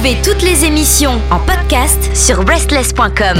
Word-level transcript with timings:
Toutes 0.00 0.40
les 0.40 0.64
émissions 0.64 1.20
en 1.30 1.38
podcast 1.40 2.16
sur 2.16 2.42
breastless.com. 2.42 3.36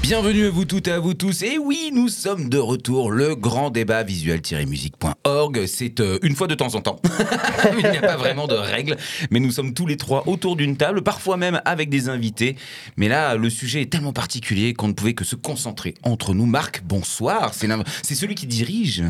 Bienvenue 0.00 0.46
à 0.46 0.50
vous 0.50 0.64
toutes 0.64 0.88
et 0.88 0.92
à 0.92 0.98
vous 0.98 1.12
tous. 1.12 1.42
Et 1.42 1.58
oui, 1.58 1.90
nous 1.92 2.08
sommes 2.08 2.48
de 2.48 2.56
retour. 2.56 3.10
Le 3.10 3.36
grand 3.36 3.68
débat 3.68 4.02
visuel-musique.org. 4.04 5.66
C'est 5.66 6.00
euh, 6.00 6.18
une 6.22 6.34
fois 6.34 6.46
de 6.46 6.54
temps 6.54 6.74
en 6.74 6.80
temps. 6.80 6.98
Il 7.78 7.90
n'y 7.90 7.98
a 7.98 8.00
pas 8.00 8.16
vraiment 8.16 8.46
de 8.46 8.54
règles. 8.54 8.96
Mais 9.30 9.38
nous 9.38 9.50
sommes 9.50 9.74
tous 9.74 9.84
les 9.84 9.98
trois 9.98 10.26
autour 10.26 10.56
d'une 10.56 10.78
table, 10.78 11.02
parfois 11.02 11.36
même 11.36 11.60
avec 11.66 11.90
des 11.90 12.08
invités. 12.08 12.56
Mais 12.96 13.08
là, 13.08 13.34
le 13.34 13.50
sujet 13.50 13.82
est 13.82 13.92
tellement 13.92 14.14
particulier 14.14 14.72
qu'on 14.72 14.88
ne 14.88 14.94
pouvait 14.94 15.14
que 15.14 15.24
se 15.24 15.36
concentrer 15.36 15.92
entre 16.04 16.32
nous. 16.32 16.46
Marc, 16.46 16.82
bonsoir. 16.84 17.52
C'est 17.52 18.14
celui 18.14 18.34
qui 18.34 18.46
dirige. 18.46 19.04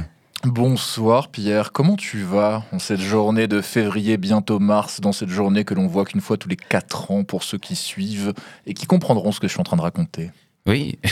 Bonsoir 0.45 1.29
Pierre, 1.29 1.73
comment 1.73 1.97
tu 1.97 2.23
vas 2.23 2.65
en 2.71 2.79
cette 2.79 3.01
journée 3.01 3.47
de 3.47 3.63
février, 3.63 4.19
bientôt 4.19 4.59
mars, 4.59 5.01
dans 5.01 5.13
cette 5.13 5.31
journée 5.31 5.65
que 5.65 5.73
l'on 5.73 5.87
voit 5.87 6.05
qu'une 6.05 6.21
fois 6.21 6.37
tous 6.37 6.49
les 6.51 6.57
4 6.57 7.11
ans 7.11 7.25
pour 7.25 7.43
ceux 7.43 7.57
qui 7.57 7.75
suivent 7.77 8.35
et 8.66 8.75
qui 8.75 8.87
comprendront 8.87 9.33
ce 9.33 9.41
que 9.41 9.49
je 9.49 9.52
suis 9.52 9.61
en 9.61 9.65
train 9.65 9.79
de 9.79 9.83
raconter? 9.83 10.30
Oui. 10.66 10.99
Je 11.05 11.11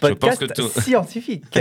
pense 0.00 0.10
Podcast 0.18 0.46
que 0.46 0.52
tout- 0.52 0.80
scientifique. 0.80 1.58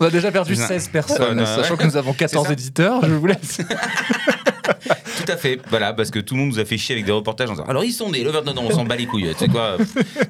On 0.00 0.04
a 0.06 0.10
déjà 0.10 0.32
perdu 0.32 0.52
Putain. 0.54 0.66
16 0.66 0.88
personnes, 0.88 1.46
sachant 1.46 1.72
ouais. 1.72 1.78
que 1.78 1.84
nous 1.84 1.96
avons 1.96 2.12
14 2.12 2.46
ça. 2.46 2.52
éditeurs, 2.52 3.04
je 3.04 3.12
vous 3.14 3.26
laisse. 3.26 3.60
Tout 5.24 5.32
à 5.32 5.36
fait. 5.36 5.60
Voilà, 5.70 5.92
parce 5.92 6.10
que 6.10 6.18
tout 6.18 6.34
le 6.34 6.40
monde 6.40 6.50
nous 6.50 6.58
a 6.58 6.64
fait 6.64 6.78
chier 6.78 6.94
avec 6.94 7.04
des 7.04 7.12
reportages 7.12 7.48
en 7.48 7.52
disant 7.52 7.64
Alors, 7.64 7.84
ils 7.84 7.92
sont 7.92 8.10
le 8.10 8.30
29 8.30 8.54
non, 8.54 8.62
on 8.66 8.70
s'en 8.70 8.84
bat 8.84 8.96
les 8.96 9.06
couilles. 9.06 9.28
Tu 9.32 9.44
sais 9.44 9.48
quoi 9.48 9.76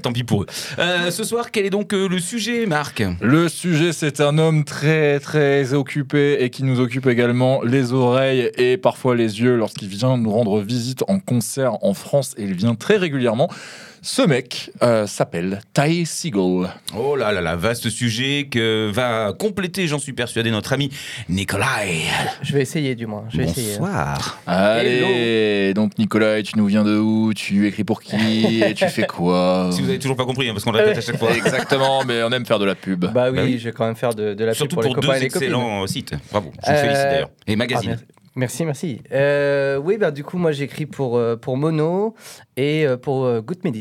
Tant 0.02 0.12
pis 0.12 0.24
pour 0.24 0.42
eux. 0.42 0.46
Euh, 0.78 1.10
ce 1.10 1.24
soir, 1.24 1.50
quel 1.50 1.66
est 1.66 1.70
donc 1.70 1.92
euh, 1.92 2.08
le 2.08 2.18
sujet, 2.18 2.66
Marc? 2.66 3.02
Le 3.20 3.48
sujet, 3.48 3.92
c'est 3.92 4.20
un 4.20 4.38
homme 4.38 4.64
très 4.64 5.20
très 5.20 5.74
occupé 5.74 6.38
et 6.40 6.50
qui 6.50 6.64
nous 6.64 6.80
occupe 6.80 7.06
également 7.06 7.62
les 7.62 7.92
oreilles 7.92 8.50
et 8.56 8.76
parfois 8.76 9.14
les 9.14 9.40
yeux 9.40 9.56
lorsqu'il 9.56 9.88
vient 9.88 10.16
nous 10.16 10.30
rendre 10.30 10.60
visite 10.60 11.04
en 11.08 11.18
concert 11.18 11.82
en 11.84 11.94
France 11.94 12.34
et 12.36 12.44
il 12.44 12.54
vient 12.54 12.74
très 12.74 12.96
régulièrement. 12.96 13.50
Ce 14.06 14.20
mec 14.20 14.70
euh, 14.82 15.06
s'appelle 15.06 15.60
Ty 15.72 16.04
Siegel. 16.04 16.68
Oh 16.94 17.16
là 17.16 17.32
là 17.32 17.40
là, 17.40 17.56
vaste 17.56 17.88
sujet 17.88 18.48
que 18.50 18.90
va 18.92 19.32
compléter, 19.32 19.86
j'en 19.86 19.98
suis 19.98 20.12
persuadé, 20.12 20.50
notre 20.50 20.74
ami 20.74 20.90
Nikolai. 21.30 22.02
Je 22.42 22.52
vais 22.52 22.60
essayer 22.60 22.94
du 22.96 23.06
moins. 23.06 23.24
Je 23.32 23.38
vais 23.38 23.44
essayer. 23.44 23.78
Bonsoir. 23.78 24.42
Allez, 24.46 25.72
donc 25.72 25.96
Nicolas, 25.98 26.42
tu 26.42 26.58
nous 26.58 26.66
viens 26.66 26.84
de 26.84 26.98
où? 26.98 27.32
Tu 27.32 27.66
écris 27.66 27.84
pour 27.84 28.02
qui? 28.02 28.62
Et 28.62 28.74
tu 28.74 28.86
fais 28.88 29.06
quoi? 29.06 29.70
Si 29.72 29.80
vous 29.80 29.88
avez 29.88 29.98
toujours 29.98 30.16
pas 30.18 30.26
compris, 30.26 30.50
hein, 30.50 30.52
parce 30.52 30.64
qu'on 30.64 30.72
le 30.72 30.80
répète 30.80 30.98
à 30.98 31.00
chaque 31.00 31.16
fois. 31.18 31.30
Exactement, 31.34 32.04
mais 32.04 32.22
on 32.22 32.30
aime 32.30 32.44
faire 32.44 32.58
de 32.58 32.66
la 32.66 32.74
pub. 32.74 33.06
Bah 33.06 33.30
oui, 33.30 33.36
Bah 33.36 33.42
oui. 33.44 33.58
je 33.58 33.64
vais 33.64 33.72
quand 33.72 33.86
même 33.86 33.96
faire 33.96 34.12
de, 34.14 34.34
de 34.34 34.44
la 34.44 34.52
pub 34.52 34.56
Surtout 34.58 34.76
pour, 34.76 34.82
pour, 34.82 34.88
les 34.90 34.94
copains 35.00 35.08
deux 35.14 35.16
et 35.16 35.20
les 35.20 35.28
copines. 35.30 35.48
excellents 35.48 35.86
sites. 35.86 36.12
Bravo, 36.30 36.52
je 36.62 36.66
vous 36.70 36.76
Euh, 36.76 36.80
félicite 36.82 37.04
d'ailleurs. 37.04 37.30
Et 37.46 37.52
Ah, 37.54 37.56
magazine. 37.56 37.98
Merci. 38.36 38.64
Merci. 38.64 39.00
Euh, 39.12 39.76
oui, 39.76 39.96
bah, 39.98 40.10
du 40.10 40.24
coup, 40.24 40.38
moi, 40.38 40.52
j'écris 40.52 40.86
pour, 40.86 41.16
euh, 41.16 41.36
pour 41.36 41.56
Mono 41.56 42.14
et 42.56 42.86
euh, 42.86 42.96
pour 42.96 43.40
Goûte 43.42 43.64
mes. 43.64 43.72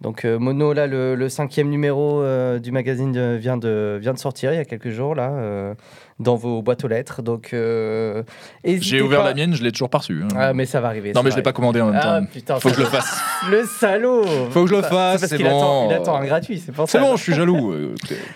Donc, 0.00 0.24
euh, 0.24 0.38
Mono, 0.38 0.72
là, 0.72 0.86
le, 0.86 1.16
le 1.16 1.28
cinquième 1.28 1.68
numéro 1.70 2.22
euh, 2.22 2.60
du 2.60 2.70
magazine 2.70 3.36
vient, 3.36 3.56
de, 3.56 3.98
vient 4.00 4.12
de 4.14 4.18
sortir 4.18 4.52
il 4.52 4.56
y 4.56 4.60
a 4.60 4.64
quelques 4.64 4.90
jours, 4.90 5.16
là, 5.16 5.30
euh, 5.32 5.74
dans 6.20 6.36
vos 6.36 6.62
boîtes 6.62 6.84
aux 6.84 6.88
lettres. 6.88 7.20
Donc, 7.20 7.50
euh, 7.52 8.22
J'ai 8.64 9.00
ouvert 9.02 9.22
pas- 9.22 9.28
la 9.30 9.34
mienne, 9.34 9.56
je 9.56 9.62
l'ai 9.64 9.72
toujours 9.72 9.90
pas 9.90 9.98
reçu. 9.98 10.20
hein. 10.22 10.28
Ah, 10.36 10.52
mais 10.52 10.66
ça 10.66 10.80
va 10.80 10.86
arriver. 10.86 11.12
non, 11.14 11.24
mais 11.24 11.32
je 11.32 11.36
l'ai 11.36 11.42
pas 11.42 11.52
commandé 11.52 11.80
en 11.80 11.86
même. 11.86 11.98
Ah, 12.00 12.20
temps. 12.20 12.26
putain, 12.32 12.60
Faut 12.60 12.68
que 12.68 12.76
je 12.76 12.80
le 12.82 12.86
fasse. 12.86 13.20
Le 13.50 13.64
salaud 13.64 14.24
Faut 14.50 14.64
que 14.64 14.70
je 14.70 14.74
le 14.76 14.82
C'est 14.82 14.88
fasse, 14.88 15.20
parce 15.20 15.30
c'est 15.30 15.36
qu'il 15.36 15.46
attend, 15.46 15.84
bon. 15.86 15.90
il 15.90 15.94
attend 15.94 16.16
un 16.16 16.24
gratuit, 16.24 16.62
c'est 16.64 16.70
pour 16.72 16.88
C'est 16.88 16.98
ça. 16.98 17.04
bon, 17.04 17.16
je 17.16 17.22
suis 17.22 17.34
jaloux. 17.34 17.74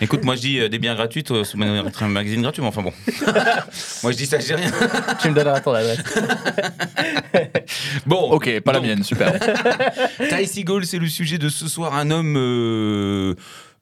Écoute, 0.01 0.25
moi 0.25 0.35
je 0.37 0.41
dis 0.41 0.59
euh, 0.61 0.69
des 0.69 0.79
biens 0.81 0.95
gratuits 0.97 1.25
euh, 1.31 1.43
un 2.01 2.09
magazine 2.09 2.43
gratuit, 2.43 2.63
mais 2.63 2.69
enfin 2.69 2.83
bon. 2.83 2.93
moi 4.03 4.11
je 4.13 4.17
dis 4.17 4.27
ça, 4.27 4.39
j'ai 4.41 4.55
rien. 4.55 4.71
Tu 5.21 5.29
me 5.31 5.35
donneras 5.35 5.61
ton 5.61 5.75
adresse. 5.75 6.03
Bon, 8.07 8.31
Ok, 8.33 8.61
pas 8.61 8.73
la 8.73 8.81
mienne, 8.81 9.03
super. 9.03 9.39
Ty 10.29 10.47
Seagull, 10.47 10.87
c'est 10.87 10.99
le 10.99 11.09
sujet 11.09 11.39
de 11.39 11.49
ce 11.49 11.69
soir. 11.69 11.95
Un 11.95 12.11
homme 12.11 12.37
euh, 12.37 13.35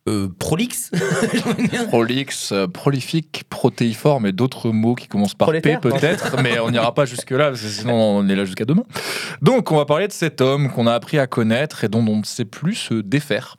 euh, 0.08 0.28
prolixe. 0.38 0.90
j'ai 1.32 1.42
envie 1.42 1.64
de 1.64 1.68
dire. 1.68 1.86
Prolix, 1.88 2.52
euh, 2.52 2.66
prolifique, 2.66 3.44
protéiforme 3.48 4.26
et 4.26 4.32
d'autres 4.32 4.70
mots 4.70 4.94
qui 4.94 5.08
commencent 5.08 5.34
par 5.34 5.50
P 5.50 5.60
peut-être, 5.80 6.40
mais 6.42 6.58
on 6.58 6.70
n'ira 6.70 6.94
pas 6.94 7.04
jusque-là, 7.04 7.50
parce 7.50 7.62
que 7.62 7.68
sinon 7.68 7.94
on 7.94 8.28
est 8.28 8.36
là 8.36 8.44
jusqu'à 8.44 8.64
demain. 8.64 8.84
Donc 9.42 9.72
on 9.72 9.76
va 9.76 9.84
parler 9.84 10.08
de 10.08 10.12
cet 10.12 10.40
homme 10.40 10.70
qu'on 10.70 10.86
a 10.86 10.94
appris 10.94 11.18
à 11.18 11.26
connaître 11.26 11.84
et 11.84 11.88
dont 11.88 12.04
on 12.06 12.18
ne 12.18 12.24
sait 12.24 12.44
plus 12.44 12.74
se 12.74 12.94
défaire. 12.94 13.56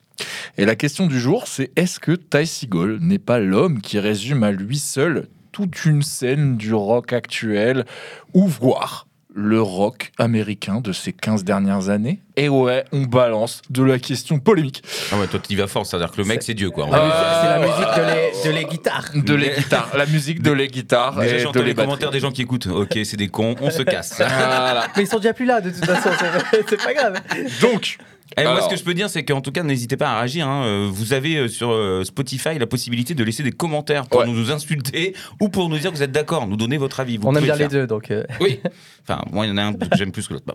Et 0.58 0.66
la 0.66 0.76
question 0.76 1.08
du 1.08 1.20
jour, 1.20 1.48
c'est 1.48 1.72
est-ce 1.76 2.00
que 2.00 2.12
Ty 2.12 2.46
Segall 2.46 3.00
n'est 3.00 3.20
pas 3.20 3.40
l'homme 3.40 3.82
qui 3.82 4.00
résume 4.00 4.44
à 4.44 4.52
lui 4.52 4.78
seul 4.78 5.28
toute 5.52 5.86
une 5.86 6.02
scène 6.02 6.58
du 6.58 6.74
rock 6.74 7.14
actuel, 7.14 7.86
ou 8.34 8.48
voire 8.48 9.08
le 9.34 9.62
rock 9.62 10.12
américain 10.18 10.82
de 10.82 10.92
ces 10.92 11.14
15 11.14 11.44
dernières 11.44 11.90
années 11.90 12.20
Et 12.36 12.50
ouais, 12.50 12.84
on 12.92 13.04
balance 13.04 13.62
de 13.70 13.84
la 13.84 13.98
question 13.98 14.40
polémique. 14.40 14.84
Ah 15.12 15.18
ouais, 15.20 15.28
toi 15.28 15.40
tu 15.40 15.54
y 15.54 15.56
vas 15.56 15.68
fort, 15.68 15.86
c'est-à-dire 15.86 16.12
que 16.12 16.18
le 16.18 16.28
mec 16.28 16.44
c'est 16.44 16.54
Dieu 16.54 16.70
quoi. 16.70 16.86
Dire. 16.86 16.96
C'est 17.42 17.48
la 17.48 17.60
musique 17.60 17.96
de 17.96 18.02
les, 18.02 18.52
de 18.52 18.58
les 18.58 18.66
guitares. 18.66 19.12
De 19.16 19.34
les 19.36 19.50
guitares, 19.50 19.90
la 19.96 20.06
musique 20.06 20.42
de 20.42 20.52
les 20.52 20.68
guitares 20.68 21.20
Déjà 21.20 21.38
j'entends 21.38 21.62
les 21.62 21.76
commentaires 21.76 22.12
des 22.12 22.20
gens 22.20 22.32
qui 22.32 22.42
écoutent. 22.42 22.68
Ok, 22.68 22.98
c'est 23.04 23.18
des 23.18 23.30
cons, 23.30 23.56
on 23.62 23.70
se 23.72 23.84
casse. 23.84 24.16
Voilà. 24.18 24.88
Mais 24.96 25.04
ils 25.04 25.08
sont 25.08 25.18
déjà 25.18 25.34
plus 25.34 25.46
là, 25.46 25.62
de 25.62 25.70
toute 25.70 25.86
façon, 25.86 26.10
c'est 26.68 26.84
pas 26.84 26.94
grave. 26.94 27.22
Donc, 27.62 27.98
Et 28.38 28.44
moi, 28.44 28.62
ce 28.62 28.70
que 28.70 28.78
je 28.78 28.84
peux 28.84 28.94
dire, 28.94 29.10
c'est 29.10 29.24
qu'en 29.26 29.42
tout 29.42 29.52
cas, 29.52 29.62
n'hésitez 29.64 29.98
pas 29.98 30.10
à 30.12 30.20
réagir. 30.20 30.48
hein. 30.48 30.64
Euh, 30.66 30.90
Vous 30.92 31.12
avez 31.14 31.36
euh, 31.36 31.48
sur 31.50 31.72
euh, 31.72 32.04
Spotify 32.06 32.58
la 32.58 32.66
possibilité 32.68 33.14
de 33.14 33.24
laisser 33.24 33.44
des 33.44 33.52
commentaires 33.52 34.08
pour 34.08 34.22
Ouais. 34.22 34.28
nous 34.28 34.52
insulter 34.52 35.14
ou 35.42 35.50
pour 35.50 35.68
nous 35.70 35.78
dire 35.78 35.92
que 35.92 35.98
vous 35.98 36.04
êtes 36.04 36.12
d'accord, 36.14 36.48
nous 36.48 36.56
donner 36.56 36.78
votre 36.78 37.00
avis. 37.02 37.18
Vous 37.18 37.28
On 37.28 37.36
aime 37.36 37.44
bien 37.44 37.56
le 37.56 37.64
les 37.64 37.68
deux, 37.68 37.88
donc. 37.88 38.10
euh, 38.10 38.24
Oui. 38.40 38.60
Enfin, 39.08 39.22
moi, 39.32 39.46
il 39.46 39.50
y 39.50 39.52
en 39.52 39.58
a 39.58 39.64
un 39.64 39.74
que 39.74 39.98
j'aime 39.98 40.12
plus 40.12 40.28
que 40.28 40.34
l'autre. 40.36 40.46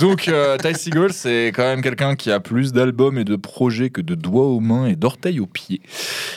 Donc 0.00 0.28
euh, 0.28 0.56
Ty 0.58 0.74
Segall, 0.74 1.12
c'est 1.12 1.48
quand 1.54 1.64
même 1.64 1.82
quelqu'un 1.82 2.14
qui 2.14 2.30
a 2.30 2.38
plus 2.40 2.72
d'albums 2.72 3.18
et 3.18 3.24
de 3.24 3.34
projets 3.36 3.90
que 3.90 4.00
de 4.00 4.14
doigts 4.14 4.46
aux 4.46 4.60
mains 4.60 4.86
et 4.86 4.94
d'orteils 4.96 5.40
aux 5.40 5.46
pieds. 5.46 5.80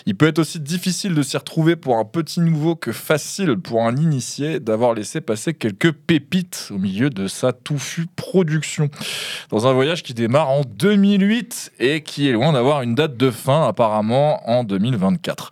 Il 0.06 0.16
peut 0.16 0.28
être 0.28 0.40
aussi 0.40 0.60
difficile 0.60 1.14
de 1.14 1.22
s'y 1.22 1.38
retrouver 1.38 1.76
pour 1.76 1.98
un 1.98 2.06
petit 2.06 2.40
nouveau 2.42 2.76
que 2.76 2.92
facile 2.92 3.56
pour 3.58 3.84
un 3.86 3.96
initié 3.96 4.60
d'avoir 4.60 4.94
laissé 4.96 5.22
passer 5.22 5.54
quelques 5.54 5.92
pépites 5.92 6.70
au 6.74 6.78
milieu 6.80 7.10
de 7.12 7.28
sa 7.28 7.54
touffue 7.54 8.08
production. 8.16 8.90
Dans 9.50 9.68
un 9.68 9.74
voyage 9.74 9.93
qui 10.02 10.14
démarre 10.14 10.50
en 10.50 10.62
2008 10.62 11.74
et 11.80 12.02
qui 12.02 12.28
est 12.28 12.32
loin 12.32 12.54
d'avoir 12.54 12.82
une 12.82 12.96
date 12.96 13.18
de 13.18 13.30
fin 13.30 13.68
apparemment 13.68 14.50
en 14.50 14.64
2024. 14.64 15.52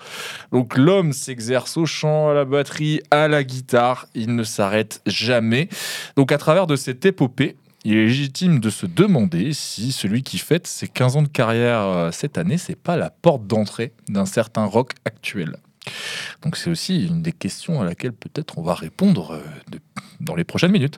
Donc 0.52 0.78
l'homme 0.78 1.14
s'exerce 1.14 1.78
au 1.78 1.86
chant, 1.86 2.30
à 2.30 2.34
la 2.34 2.46
batterie, 2.46 3.02
à 3.12 3.28
la 3.28 3.44
guitare, 3.44 4.08
il 4.16 4.36
ne 4.36 4.44
s'arrête 4.44 5.02
jamais. 5.06 5.70
Donc 6.16 6.32
à 6.32 6.38
travers 6.38 6.66
de 6.66 6.76
cette 6.76 7.06
épopée, 7.06 7.58
il 7.84 7.94
est 7.94 8.06
légitime 8.06 8.60
de 8.60 8.70
se 8.70 8.86
demander 8.86 9.54
si 9.54 9.92
celui 9.92 10.24
qui 10.24 10.38
fête 10.38 10.68
ses 10.68 10.88
15 10.88 11.18
ans 11.18 11.22
de 11.24 11.28
carrière 11.28 11.82
euh, 11.82 12.12
cette 12.12 12.38
année, 12.38 12.58
c'est 12.58 12.76
pas 12.76 12.96
la 12.96 13.10
porte 13.10 13.46
d'entrée 13.48 13.92
d'un 14.08 14.26
certain 14.26 14.66
rock 14.66 14.94
actuel. 15.06 15.58
Donc 16.44 16.58
c'est 16.58 16.70
aussi 16.70 17.08
une 17.08 17.22
des 17.22 17.32
questions 17.32 17.82
à 17.82 17.86
laquelle 17.86 18.14
peut-être 18.14 18.58
on 18.58 18.62
va 18.62 18.76
répondre 18.76 19.32
euh, 19.32 19.78
dans 20.20 20.36
les 20.36 20.44
prochaines 20.44 20.72
minutes. 20.72 20.98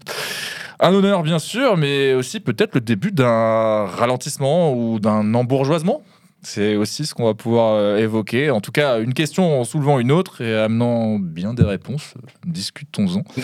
Un 0.85 0.93
honneur 0.93 1.23
bien 1.23 1.39
sûr, 1.39 1.77
mais 1.77 2.13
aussi 2.13 2.41
peut-être 2.41 2.75
le 2.75 2.81
début 2.81 3.13
d'un 3.13 3.85
ralentissement 3.85 4.73
ou 4.73 4.99
d'un 4.99 5.33
embourgeoisement. 5.33 6.03
C'est 6.45 6.75
aussi 6.75 7.05
ce 7.05 7.13
qu'on 7.13 7.25
va 7.25 7.33
pouvoir 7.33 7.75
euh, 7.75 7.97
évoquer. 7.97 8.49
En 8.51 8.59
tout 8.61 8.71
cas, 8.71 8.99
une 8.99 9.13
question 9.13 9.61
en 9.61 9.63
soulevant 9.63 9.99
une 9.99 10.11
autre 10.11 10.41
et 10.41 10.55
amenant 10.57 11.17
bien 11.19 11.53
des 11.53 11.63
réponses. 11.63 12.13
Discutons-en. 12.45 13.23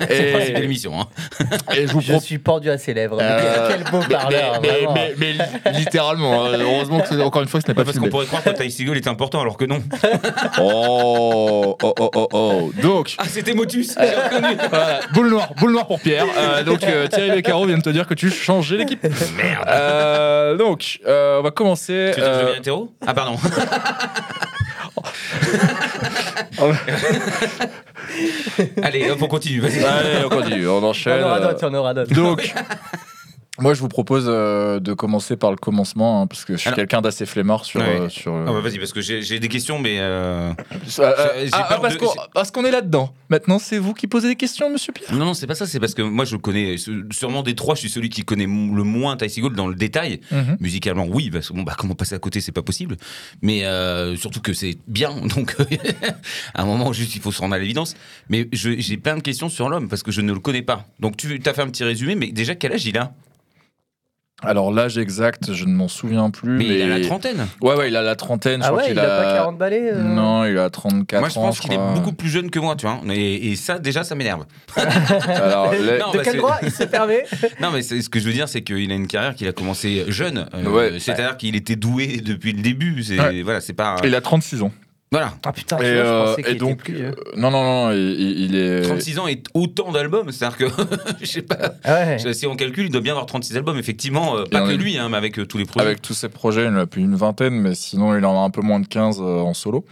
C'est 0.00 0.22
le 0.22 0.30
principe 0.32 0.54
de 0.54 0.58
et, 0.58 0.62
l'émission. 0.62 0.98
hein. 1.00 1.06
et 1.76 1.86
je 1.86 1.92
vous 1.92 2.00
Je 2.00 2.06
propose. 2.12 2.24
suis 2.24 2.38
pendu 2.38 2.70
à 2.70 2.78
ses 2.78 2.94
lèvres. 2.94 3.18
Euh, 3.20 3.68
Quel 3.70 3.84
beau 3.90 4.00
parleur, 4.10 4.60
mais, 4.62 4.68
vraiment. 4.68 4.94
mais- 4.94 5.14
mais- 5.18 5.34
mais 5.64 5.72
littéralement, 5.72 6.44
hein. 6.46 6.52
heureusement 6.58 7.00
que 7.00 7.20
encore 7.20 7.42
une 7.42 7.48
fois 7.48 7.60
ce 7.60 7.68
n'est 7.68 7.74
pas 7.74 7.84
Parce 7.84 7.98
qu'on 7.98 8.08
pourrait 8.08 8.26
croire 8.26 8.42
que 8.42 8.50
Ty 8.50 8.70
Seagull 8.70 8.96
est 8.96 9.06
important 9.08 9.40
alors 9.40 9.56
que 9.56 9.64
non. 9.66 9.82
Oh, 10.60 11.76
oh, 11.82 11.94
oh, 12.00 12.10
oh, 12.14 12.28
oh. 12.32 12.70
Donc, 12.82 13.14
Ah, 13.18 13.24
c'était 13.28 13.54
Motus. 13.54 13.94
j'ai 13.98 14.14
reconnu. 14.14 14.56
voilà, 14.70 15.00
boule 15.12 15.28
noire, 15.30 15.52
boule 15.58 15.72
noire 15.72 15.86
pour 15.86 16.00
Pierre. 16.00 16.24
Euh, 16.36 16.62
donc 16.64 16.82
euh, 16.84 17.06
Thierry 17.08 17.30
Beccaro 17.30 17.66
vient 17.66 17.78
de 17.78 17.82
te 17.82 17.90
dire 17.90 18.06
que 18.06 18.14
tu 18.14 18.30
changeais 18.30 18.76
l'équipe. 18.76 19.02
Merde. 19.36 19.64
Euh, 19.68 20.56
donc, 20.56 21.00
euh, 21.06 21.38
on 21.40 21.42
va 21.42 21.50
commencer. 21.50 22.12
Tu 22.14 22.20
euh, 22.38 22.46
deviens 22.46 22.58
hétéro 22.58 22.90
Ah, 23.06 23.14
pardon. 23.14 23.36
Allez, 28.82 29.10
hop, 29.10 29.18
on 29.22 29.28
continue. 29.28 29.62
Allez, 29.64 30.24
on 30.24 30.28
continue, 30.28 30.68
on 30.68 30.82
enchaîne. 30.82 31.22
en 31.22 31.26
aura 31.28 31.40
d'autres, 31.40 31.68
en 31.68 31.74
aura 31.74 31.94
d'autres. 31.94 32.12
Donc, 32.14 32.54
Moi, 33.60 33.74
je 33.74 33.80
vous 33.80 33.88
propose 33.88 34.24
euh, 34.28 34.78
de 34.80 34.92
commencer 34.92 35.36
par 35.36 35.50
le 35.50 35.56
commencement, 35.56 36.22
hein, 36.22 36.26
parce 36.26 36.44
que 36.44 36.54
je 36.54 36.58
suis 36.58 36.68
Alors- 36.68 36.76
quelqu'un 36.76 37.00
d'assez 37.00 37.26
flemmard 37.26 37.64
sur. 37.64 37.80
Ouais. 37.80 38.00
euh, 38.02 38.08
sur 38.08 38.32
euh, 38.34 38.44
Ah 38.48 38.52
bah 38.52 38.60
vas-y, 38.60 38.78
parce 38.78 38.92
que 38.92 39.00
j'ai 39.00 39.22
j'ai 39.22 39.40
des 39.40 39.48
questions, 39.48 39.78
mais. 39.78 39.96
j'ai 39.96 41.02
ah, 41.02 41.78
parce 41.80 41.94
de- 41.94 41.98
qu'on 41.98 42.12
parce 42.34 42.50
qu'on 42.50 42.64
est 42.64 42.70
là-dedans. 42.70 43.12
Maintenant, 43.30 43.58
c'est 43.58 43.78
vous 43.78 43.94
qui 43.94 44.06
posez 44.06 44.28
des 44.28 44.36
questions, 44.36 44.70
monsieur 44.70 44.92
Pierre? 44.92 45.12
Non, 45.12 45.24
non, 45.26 45.34
c'est 45.34 45.46
pas 45.46 45.54
ça, 45.54 45.66
c'est 45.66 45.80
parce 45.80 45.94
que 45.94 46.02
moi 46.02 46.24
je 46.24 46.36
connais, 46.36 46.76
sûrement 47.10 47.42
des 47.42 47.54
trois, 47.54 47.74
je 47.74 47.80
suis 47.80 47.90
celui 47.90 48.08
qui 48.10 48.22
connaît 48.22 48.44
m- 48.44 48.74
le 48.76 48.82
moins 48.84 49.16
Ty 49.16 49.28
Segall 49.28 49.54
dans 49.54 49.66
le 49.66 49.74
détail. 49.74 50.20
Mhm. 50.30 50.56
Musicalement, 50.60 51.06
oui, 51.06 51.30
parce 51.30 51.48
que 51.48 51.52
bon, 51.54 51.62
bah, 51.62 51.74
comment 51.76 51.94
passer 51.94 52.14
à 52.14 52.18
côté, 52.18 52.40
c'est 52.40 52.52
pas 52.52 52.62
possible. 52.62 52.96
Mais 53.42 53.64
surtout 54.16 54.40
que 54.40 54.52
c'est 54.52 54.76
bien, 54.86 55.10
donc 55.36 55.56
à 56.54 56.62
un 56.62 56.64
moment, 56.64 56.92
juste 56.92 57.14
il 57.16 57.20
faut 57.20 57.32
se 57.32 57.40
rendre 57.40 57.54
à 57.54 57.58
l'évidence. 57.58 57.94
Mais 58.28 58.48
je- 58.52 58.78
j'ai 58.78 58.96
plein 58.96 59.16
de 59.16 59.22
questions 59.22 59.48
sur 59.48 59.68
l'homme 59.68 59.88
parce 59.88 60.02
que 60.02 60.10
je 60.12 60.20
ne 60.20 60.32
le 60.32 60.38
connais 60.40 60.62
pas. 60.62 60.84
Donc 61.00 61.16
tu 61.16 61.40
as 61.44 61.52
fait 61.54 61.62
un 61.62 61.68
petit 61.68 61.84
résumé, 61.84 62.14
mais 62.14 62.28
déjà, 62.32 62.54
quel 62.54 62.72
âge 62.72 62.86
il 62.86 62.96
a? 62.98 63.12
Alors, 64.40 64.72
l'âge 64.72 64.98
exact, 64.98 65.52
je 65.52 65.64
ne 65.64 65.72
m'en 65.74 65.88
souviens 65.88 66.30
plus. 66.30 66.56
Mais 66.58 66.64
il 66.66 66.82
a 66.82 66.86
la 66.86 66.98
mais- 66.98 67.00
trentaine. 67.06 67.46
Ouais, 67.60 67.74
ouais, 67.74 67.88
il 67.88 67.96
a 67.96 68.02
la 68.02 68.14
trentaine. 68.14 68.60
je 68.60 68.66
Ah 68.66 68.68
crois 68.68 68.78
ouais, 68.82 68.88
qu'il 68.88 68.92
il 68.96 68.98
a 69.00 69.04
pas 69.24 69.34
40 69.34 69.58
balais 69.58 69.90
euh 69.92 70.02
Non, 70.02 70.44
il 70.44 70.56
a 70.58 70.70
34 70.70 71.18
Moi, 71.20 71.28
je 71.28 71.38
ans. 71.38 71.42
pense 71.42 71.58
qu'il 71.60 71.72
est 71.72 71.76
crois. 71.76 71.92
beaucoup 71.92 72.12
plus 72.12 72.28
jeune 72.28 72.48
que 72.48 72.60
moi, 72.60 72.76
tu 72.76 72.86
vois. 72.86 73.00
Et, 73.12 73.50
et 73.50 73.56
ça, 73.56 73.80
déjà, 73.80 74.04
ça 74.04 74.14
m'énerve. 74.14 74.44
Alors, 75.26 75.72
les- 75.72 75.98
Non, 75.98 76.12
De 76.12 76.18
bah, 76.18 76.22
quel 76.24 76.36
droit 76.36 76.58
il 76.62 76.70
se 76.70 76.84
permet 76.84 77.24
Non, 77.60 77.70
mais 77.72 77.82
c'est- 77.82 78.00
ce 78.00 78.08
que 78.08 78.20
je 78.20 78.26
veux 78.26 78.32
dire, 78.32 78.48
c'est 78.48 78.62
qu'il 78.62 78.90
a 78.92 78.94
une 78.94 79.08
carrière 79.08 79.34
qu'il 79.34 79.48
a 79.48 79.52
commencé 79.52 80.04
jeune. 80.08 80.46
Euh, 80.54 80.68
Ouais. 80.68 81.00
C'est-à-dire 81.00 81.36
qu'il 81.36 81.56
était 81.56 81.76
doué 81.76 82.18
depuis 82.24 82.52
le 82.52 82.62
début. 82.62 83.02
C'est 83.02 83.18
Ouais. 83.20 83.42
voilà, 83.42 83.60
c'est 83.60 83.72
pas. 83.72 83.96
il 84.04 84.14
a 84.14 84.20
36 84.20 84.62
ans. 84.62 84.70
Voilà. 85.10 85.32
Ah 85.46 85.52
putain, 85.52 85.76
tu 85.78 85.84
Et, 85.86 85.94
vois, 85.94 86.04
je 86.04 86.08
euh, 86.08 86.24
pensais 86.26 86.42
qu'il 86.42 86.52
et 86.52 86.58
donc, 86.58 86.70
était 86.72 86.82
plus 86.82 86.94
vieux. 86.94 87.06
euh, 87.06 87.36
non, 87.36 87.50
non, 87.50 87.62
non, 87.62 87.92
il, 87.92 88.40
il- 88.52 88.56
est. 88.56 88.82
36 88.82 89.18
ans 89.18 89.26
et 89.26 89.42
autant 89.54 89.90
d'albums, 89.90 90.30
c'est-à-dire 90.30 90.58
que 90.58 90.64
je 91.20 91.26
sais 91.26 91.42
pas. 91.42 91.56
Ah 91.84 91.94
ouais. 92.18 92.34
Si 92.34 92.46
on 92.46 92.56
calcule, 92.56 92.86
il 92.86 92.92
doit 92.92 93.00
bien 93.00 93.12
avoir 93.12 93.24
36 93.26 93.56
albums, 93.56 93.78
effectivement, 93.78 94.36
euh, 94.36 94.44
pas 94.44 94.60
que 94.66 94.72
lui, 94.72 94.98
hein, 94.98 95.08
mais 95.10 95.16
avec 95.16 95.38
euh, 95.38 95.46
tous 95.46 95.56
les 95.56 95.64
projets. 95.64 95.86
Avec 95.86 96.02
tous 96.02 96.12
ses 96.14 96.28
projets, 96.28 96.64
il 96.64 96.68
en 96.68 96.76
a 96.76 96.86
plus 96.86 97.00
une 97.02 97.14
vingtaine, 97.16 97.54
mais 97.54 97.74
sinon 97.74 98.14
il 98.16 98.24
en 98.26 98.38
a 98.38 98.44
un 98.44 98.50
peu 98.50 98.60
moins 98.60 98.80
de 98.80 98.86
15 98.86 99.18
euh, 99.20 99.38
en 99.40 99.54
solo. 99.54 99.84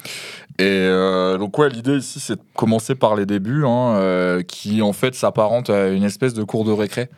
Et 0.58 0.64
euh, 0.64 1.36
donc 1.36 1.58
ouais, 1.58 1.68
l'idée 1.68 1.96
ici 1.98 2.18
c'est 2.18 2.36
de 2.36 2.40
commencer 2.54 2.94
par 2.94 3.14
les 3.14 3.26
débuts, 3.26 3.64
hein, 3.66 3.96
euh, 3.96 4.42
qui 4.42 4.80
en 4.80 4.94
fait 4.94 5.14
s'apparente 5.14 5.68
à 5.68 5.88
une 5.88 6.02
espèce 6.04 6.32
de 6.32 6.44
cours 6.44 6.64
de 6.64 6.72
récré. 6.72 7.08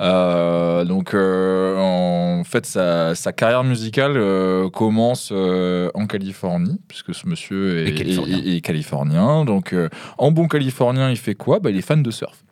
Euh, 0.00 0.84
donc 0.84 1.14
euh, 1.14 1.76
en 1.78 2.42
fait 2.42 2.66
sa, 2.66 3.14
sa 3.14 3.32
carrière 3.32 3.62
musicale 3.62 4.14
euh, 4.16 4.68
commence 4.70 5.28
euh, 5.32 5.88
en 5.94 6.06
Californie, 6.06 6.80
puisque 6.88 7.14
ce 7.14 7.28
monsieur 7.28 7.39
est, 7.50 7.88
Et 7.88 7.94
californien. 7.94 8.38
est- 8.38 8.56
est 8.56 8.60
californien. 8.60 9.44
Donc 9.44 9.72
euh, 9.72 9.88
en 10.18 10.30
bon 10.30 10.48
californien, 10.48 11.10
il 11.10 11.16
fait 11.16 11.34
quoi? 11.34 11.58
Bah, 11.60 11.70
Il 11.70 11.76
est 11.76 11.82
fan 11.82 12.02
de 12.02 12.10
surf. 12.10 12.42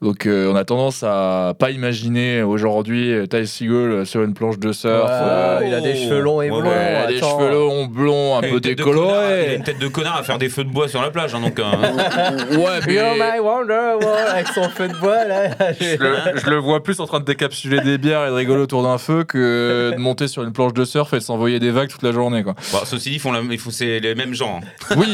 Donc 0.00 0.26
euh, 0.26 0.50
on 0.52 0.56
a 0.56 0.64
tendance 0.64 1.02
à 1.04 1.54
pas 1.58 1.70
imaginer 1.70 2.42
aujourd'hui 2.42 3.12
euh, 3.12 3.26
Ty 3.26 3.46
Segall 3.46 4.04
sur 4.06 4.22
une 4.22 4.34
planche 4.34 4.58
de 4.58 4.72
surf. 4.72 4.92
Ouais, 5.04 5.10
euh, 5.10 5.60
il 5.66 5.74
a 5.74 5.80
des 5.80 5.94
cheveux 5.94 6.20
longs 6.20 6.42
et 6.42 6.50
Ouais, 6.50 6.60
blonds. 6.60 6.70
Ouais, 6.70 7.06
des 7.08 7.18
attends. 7.18 7.38
cheveux 7.38 7.50
longs, 7.52 7.86
blonds, 7.86 8.36
un 8.38 8.40
peu 8.40 8.48
une 8.48 8.60
tête 8.60 8.78
de 8.78 8.82
connard, 8.84 9.04
Il 9.04 9.08
a 9.08 9.12
décolorés. 9.36 9.54
une 9.56 9.62
tête 9.62 9.78
de 9.78 9.88
connard 9.88 10.16
à 10.18 10.22
faire 10.22 10.38
des 10.38 10.48
feux 10.48 10.64
de 10.64 10.70
bois 10.70 10.88
sur 10.88 11.00
la 11.02 11.10
plage, 11.10 11.34
hein, 11.34 11.40
donc. 11.40 11.58
euh, 11.58 11.62
Ouais, 12.56 12.80
mais 12.86 12.94
You're 12.94 13.14
my 13.14 13.38
Wonderwall 13.40 14.28
avec 14.28 14.48
son 14.48 14.68
feu 14.68 14.88
de 14.88 14.94
bois 14.96 15.24
là. 15.24 15.50
je 15.80 15.96
le, 15.96 16.16
je 16.44 16.50
le 16.50 16.56
vois 16.56 16.82
plus 16.82 16.98
en 17.00 17.06
train 17.06 17.20
de 17.20 17.24
décapsuler 17.24 17.80
des 17.80 17.98
bières 17.98 18.24
et 18.26 18.30
de 18.30 18.34
rigoler 18.34 18.62
autour 18.62 18.82
d'un 18.82 18.98
feu 18.98 19.24
que 19.24 19.92
de 19.94 19.98
monter 20.00 20.26
sur 20.28 20.42
une 20.42 20.52
planche 20.52 20.74
de 20.74 20.84
surf 20.84 21.12
et 21.12 21.16
de 21.18 21.22
s'envoyer 21.22 21.60
des 21.60 21.70
vagues 21.70 21.88
toute 21.88 22.02
la 22.02 22.12
journée. 22.12 22.42
Quoi. 22.42 22.54
bon, 22.72 22.78
ceci 22.84 23.10
dit, 23.10 23.14
ils 23.16 23.20
font 23.20 23.32
la- 23.32 23.40
faut- 23.58 23.70
c'est 23.70 24.00
les 24.00 24.14
mêmes 24.14 24.34
gens. 24.34 24.60
hein. 24.62 24.94
Oui, 24.96 25.06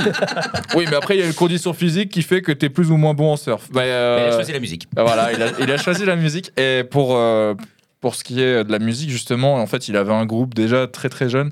oui, 0.77 0.85
mais 0.89 0.97
après 0.97 1.17
il 1.17 1.21
y 1.21 1.23
a 1.23 1.27
une 1.27 1.35
condition 1.35 1.73
physique 1.73 2.11
qui 2.11 2.23
fait 2.23 2.43
que 2.43 2.53
t'es 2.53 2.69
plus 2.69 2.91
ou 2.91 2.97
moins 2.97 3.15
bon 3.15 3.33
en 3.33 3.37
surf. 3.37 3.69
Bah, 3.73 3.83
euh, 3.83 4.38
choisi 4.39 4.53
la 4.53 4.61
musique. 4.61 4.87
bah 4.95 5.05
voilà, 5.05 5.33
il 5.33 5.43
a, 5.43 5.49
il 5.61 5.71
a 5.71 5.77
choisi 5.77 6.05
la 6.05 6.17
musique 6.17 6.53
et 6.59 6.85
pour 6.85 7.17
euh, 7.17 7.55
pour 8.01 8.15
ce 8.15 8.25
qui 8.25 8.41
est 8.41 8.65
de 8.65 8.73
la 8.73 8.79
musique 8.79 9.11
justement, 9.11 9.55
en 9.55 9.67
fait, 9.67 9.89
il 9.89 9.97
avait 9.97 10.13
un 10.13 10.27
groupe 10.27 10.55
déjà 10.55 10.87
très 10.87 11.09
très 11.09 11.29
jeune 11.29 11.51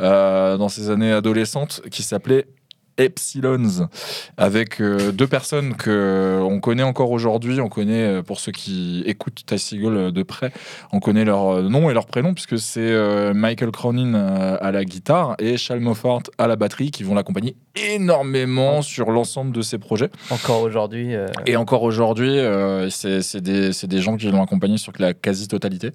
euh, 0.00 0.56
dans 0.56 0.68
ses 0.68 0.90
années 0.90 1.12
adolescentes 1.12 1.82
qui 1.90 2.02
s'appelait 2.02 2.46
Epsilons 2.98 3.88
avec 4.36 4.80
euh, 4.80 5.12
deux 5.12 5.26
personnes 5.26 5.74
que 5.74 6.40
on 6.42 6.60
connaît 6.60 6.82
encore 6.82 7.10
aujourd'hui. 7.10 7.60
On 7.60 7.68
connaît 7.68 8.18
euh, 8.18 8.22
pour 8.22 8.40
ceux 8.40 8.52
qui 8.52 9.02
écoutent 9.06 9.42
Ty 9.46 9.56
euh, 9.84 10.10
de 10.10 10.22
près, 10.22 10.52
on 10.92 11.00
connaît 11.00 11.24
leur 11.24 11.48
euh, 11.48 11.62
nom 11.62 11.90
et 11.90 11.94
leur 11.94 12.06
prénom 12.06 12.34
puisque 12.34 12.58
c'est 12.58 12.80
euh, 12.80 13.32
Michael 13.34 13.70
Cronin 13.70 14.14
à 14.14 14.70
la 14.72 14.84
guitare 14.84 15.36
et 15.38 15.56
Charles 15.56 15.80
Moffat 15.80 16.18
à 16.38 16.46
la 16.46 16.56
batterie 16.56 16.90
qui 16.90 17.02
vont 17.04 17.14
l'accompagner 17.14 17.56
énormément 17.76 18.82
sur 18.82 19.10
l'ensemble 19.10 19.52
de 19.52 19.62
ses 19.62 19.78
projets. 19.78 20.10
Encore 20.30 20.62
aujourd'hui. 20.62 21.14
euh, 21.14 21.26
Et 21.46 21.56
encore 21.56 21.82
aujourd'hui, 21.82 22.38
euh, 22.38 22.90
c'est 22.90 23.40
des, 23.40 23.70
des 23.70 24.00
gens 24.00 24.16
qui 24.16 24.26
l'ont 24.30 24.42
accompagné 24.42 24.78
sur 24.78 24.92
la 24.98 25.14
quasi-totalité 25.14 25.92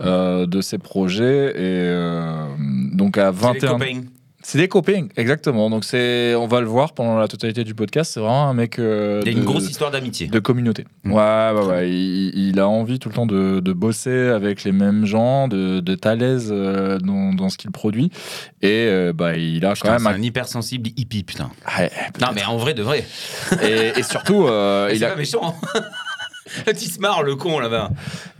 euh, 0.00 0.46
de 0.46 0.60
ses 0.60 0.78
projets. 0.78 1.50
Et 1.50 1.88
euh, 1.88 2.46
donc 2.92 3.18
à 3.18 3.32
C'est 3.32 3.52
les 3.54 3.60
21 3.60 3.72
copains. 3.72 4.00
C'est 4.42 4.56
des 4.58 4.68
copains, 4.68 5.06
exactement. 5.16 5.68
Donc 5.68 5.84
c'est, 5.84 6.34
on 6.34 6.46
va 6.46 6.60
le 6.60 6.66
voir 6.66 6.92
pendant 6.94 7.18
la 7.18 7.28
totalité 7.28 7.62
du 7.62 7.74
podcast. 7.74 8.12
C'est 8.14 8.20
vraiment 8.20 8.48
un 8.48 8.54
mec 8.54 8.78
euh, 8.78 9.20
Il 9.24 9.28
y 9.28 9.30
a 9.32 9.34
de, 9.34 9.38
une 9.40 9.44
grosse 9.44 9.68
histoire 9.68 9.90
d'amitié. 9.90 10.28
de 10.28 10.38
communauté. 10.38 10.86
Mm. 11.04 11.12
Ouais, 11.12 11.50
ouais, 11.54 11.66
ouais. 11.66 11.90
Il, 11.90 12.48
il 12.48 12.58
a 12.58 12.66
envie 12.66 12.98
tout 12.98 13.10
le 13.10 13.14
temps 13.14 13.26
de, 13.26 13.60
de 13.60 13.72
bosser 13.74 14.28
avec 14.28 14.64
les 14.64 14.72
mêmes 14.72 15.04
gens, 15.04 15.46
de 15.46 15.80
d'être 15.80 16.06
à 16.06 16.14
l'aise 16.14 16.48
euh, 16.50 16.98
dans, 16.98 17.34
dans 17.34 17.48
ce 17.50 17.58
qu'il 17.58 17.70
produit. 17.70 18.10
Et 18.62 18.86
euh, 18.88 19.12
bah, 19.12 19.36
il 19.36 19.64
a 19.66 19.74
Putain, 19.74 19.92
quand 19.92 19.98
c'est 19.98 20.04
même. 20.10 20.20
un 20.20 20.22
hypersensible 20.22 20.88
hippie, 20.96 21.22
putain. 21.22 21.50
Ouais, 21.78 21.90
Non, 22.20 22.28
mais 22.34 22.44
en 22.44 22.56
vrai, 22.56 22.72
de 22.74 22.82
vrai. 22.82 23.04
et, 23.62 23.98
et 23.98 24.02
surtout, 24.02 24.46
euh, 24.46 24.88
il 24.92 24.98
c'est 25.00 25.04
a. 25.04 25.10
pas 25.10 25.16
méchant. 25.16 25.54
hein. 25.74 25.80
Tu 26.76 26.86
se 26.86 26.98
marres, 26.98 27.22
le 27.22 27.36
con, 27.36 27.60
là-bas. 27.60 27.90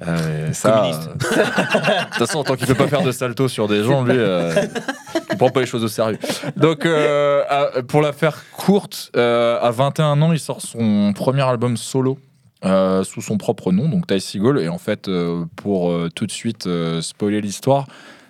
Euh, 0.04 0.52
ça, 0.52 0.90
De 1.14 2.04
toute 2.08 2.14
façon, 2.14 2.42
tant 2.42 2.56
qu'il 2.56 2.66
peut 2.66 2.74
pas 2.74 2.88
faire 2.88 3.02
de 3.02 3.12
salto 3.12 3.46
sur 3.46 3.68
des 3.68 3.84
gens, 3.84 4.02
lui, 4.02 4.14
euh, 4.16 4.52
il 5.40 5.44
prend 5.46 5.50
pas 5.50 5.60
les 5.60 5.66
choses 5.66 5.84
au 5.84 5.88
sérieux. 5.88 6.18
Donc, 6.56 6.84
euh, 6.84 7.82
pour 7.88 8.02
la 8.02 8.12
faire 8.12 8.44
courte, 8.52 9.10
euh, 9.16 9.58
à 9.60 9.70
21 9.70 10.20
ans, 10.20 10.32
il 10.32 10.38
sort 10.38 10.60
son 10.60 11.12
premier 11.14 11.42
album 11.42 11.76
solo. 11.76 12.18
euh, 12.66 13.04
sous 13.04 13.22
son 13.22 13.38
propre 13.38 13.72
nom, 13.72 13.88
donc 13.88 14.06
Ty 14.06 14.20
Segall. 14.20 14.58
Et 14.58 14.68
en 14.68 14.76
fait, 14.76 15.10
pour 15.56 15.94
tout 16.14 16.26
de 16.26 16.30
suite 16.30 16.68
spoiler 17.00 17.40
l'histoire, 17.40 17.86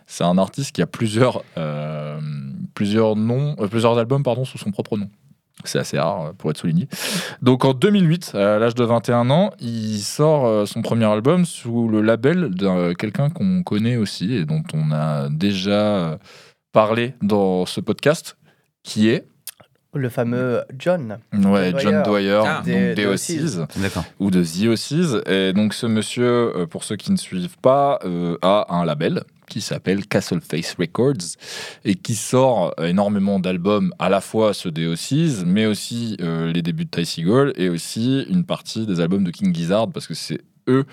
c'est 0.07 0.23
un 0.23 0.39
artiste 0.39 0.71
qui 0.71 0.83
a 0.83 0.87
plusieurs, 0.87 1.43
plusieurs 2.75 3.17
noms, 3.17 3.57
plusieurs 3.69 3.99
albums 3.99 4.23
pardon, 4.23 4.45
sous 4.45 4.59
son 4.59 4.71
propre 4.71 4.97
nom. 4.97 5.09
C'est 5.65 5.81
assez 5.81 5.99
rare 5.99 6.33
pour 6.39 6.51
être 6.51 6.59
souligné. 6.59 6.89
Donc 7.43 7.65
en 7.65 7.75
2008, 7.75 8.37
à 8.37 8.61
l'âge 8.61 8.77
de 8.77 8.85
21 8.85 9.31
ans, 9.31 9.51
il 9.61 9.99
sort 9.99 10.67
son 10.69 10.81
premier 10.81 11.07
album 11.07 11.45
sous 11.45 11.89
le 11.89 12.01
label 12.01 12.55
de 12.55 12.93
quelqu'un 12.93 13.31
qu'on 13.31 13.65
connaît 13.65 13.97
aussi 13.97 14.33
et 14.33 14.45
dont 14.45 14.62
on 14.73 14.93
a 14.93 15.29
déjà 15.29 16.19
parlé 16.73 17.15
dans 17.23 17.67
ce 17.67 17.81
podcast, 17.81 18.37
qui 18.83 19.09
est 19.09 19.27
Le 19.93 20.09
fameux 20.09 20.63
John. 20.79 21.19
ouais, 21.33 21.73
John 21.79 22.03
Dwyer, 22.05 22.43
Ah, 22.47 22.57
donc 22.59 22.65
des- 22.67 22.73
des 22.91 22.95
des 22.95 23.07
Oasis 23.07 23.59
D'accord. 23.77 24.05
ou 24.21 24.31
de 24.31 24.43
The 24.45 24.69
Oasis. 24.69 25.17
Et 25.27 25.53
donc 25.53 25.75
ce 25.75 25.87
monsieur, 25.87 26.25
euh, 26.57 26.67
pour 26.67 26.85
ceux 26.85 26.97
qui 26.97 27.11
ne 27.11 27.17
suivent 27.17 27.59
pas, 27.61 27.99
euh, 28.05 28.37
a 28.43 28.67
un 28.75 28.85
label 28.85 29.25
qui 29.49 29.61
s'appelle 29.61 30.07
Castle 30.07 30.41
Face 30.41 30.77
Records 30.79 31.35
et 31.85 31.97
qui 31.97 32.15
sort 32.15 32.73
énormément 32.81 33.41
d'albums, 33.41 33.93
à 33.99 34.09
la 34.09 34.21
fois 34.21 34.55
ceux 34.55 34.71
des 34.71 34.87
Oasis, 34.87 35.43
mais 35.45 35.67
aussi 35.67 36.17
euh, 36.21 36.53
les 36.53 36.63
débuts 36.63 36.85
de 36.85 36.91
Ty 36.91 37.05
Segall 37.05 37.53
et 37.57 37.69
aussi 37.69 38.25
une 38.31 38.45
partie 38.45 38.87
des 38.87 39.01
albums 39.01 39.25
de 39.25 39.33
King 39.33 39.53
Gizzard 39.53 39.89
parce 39.91 40.07
que 40.07 40.15
c'est 40.15 40.41
eux. 40.69 40.85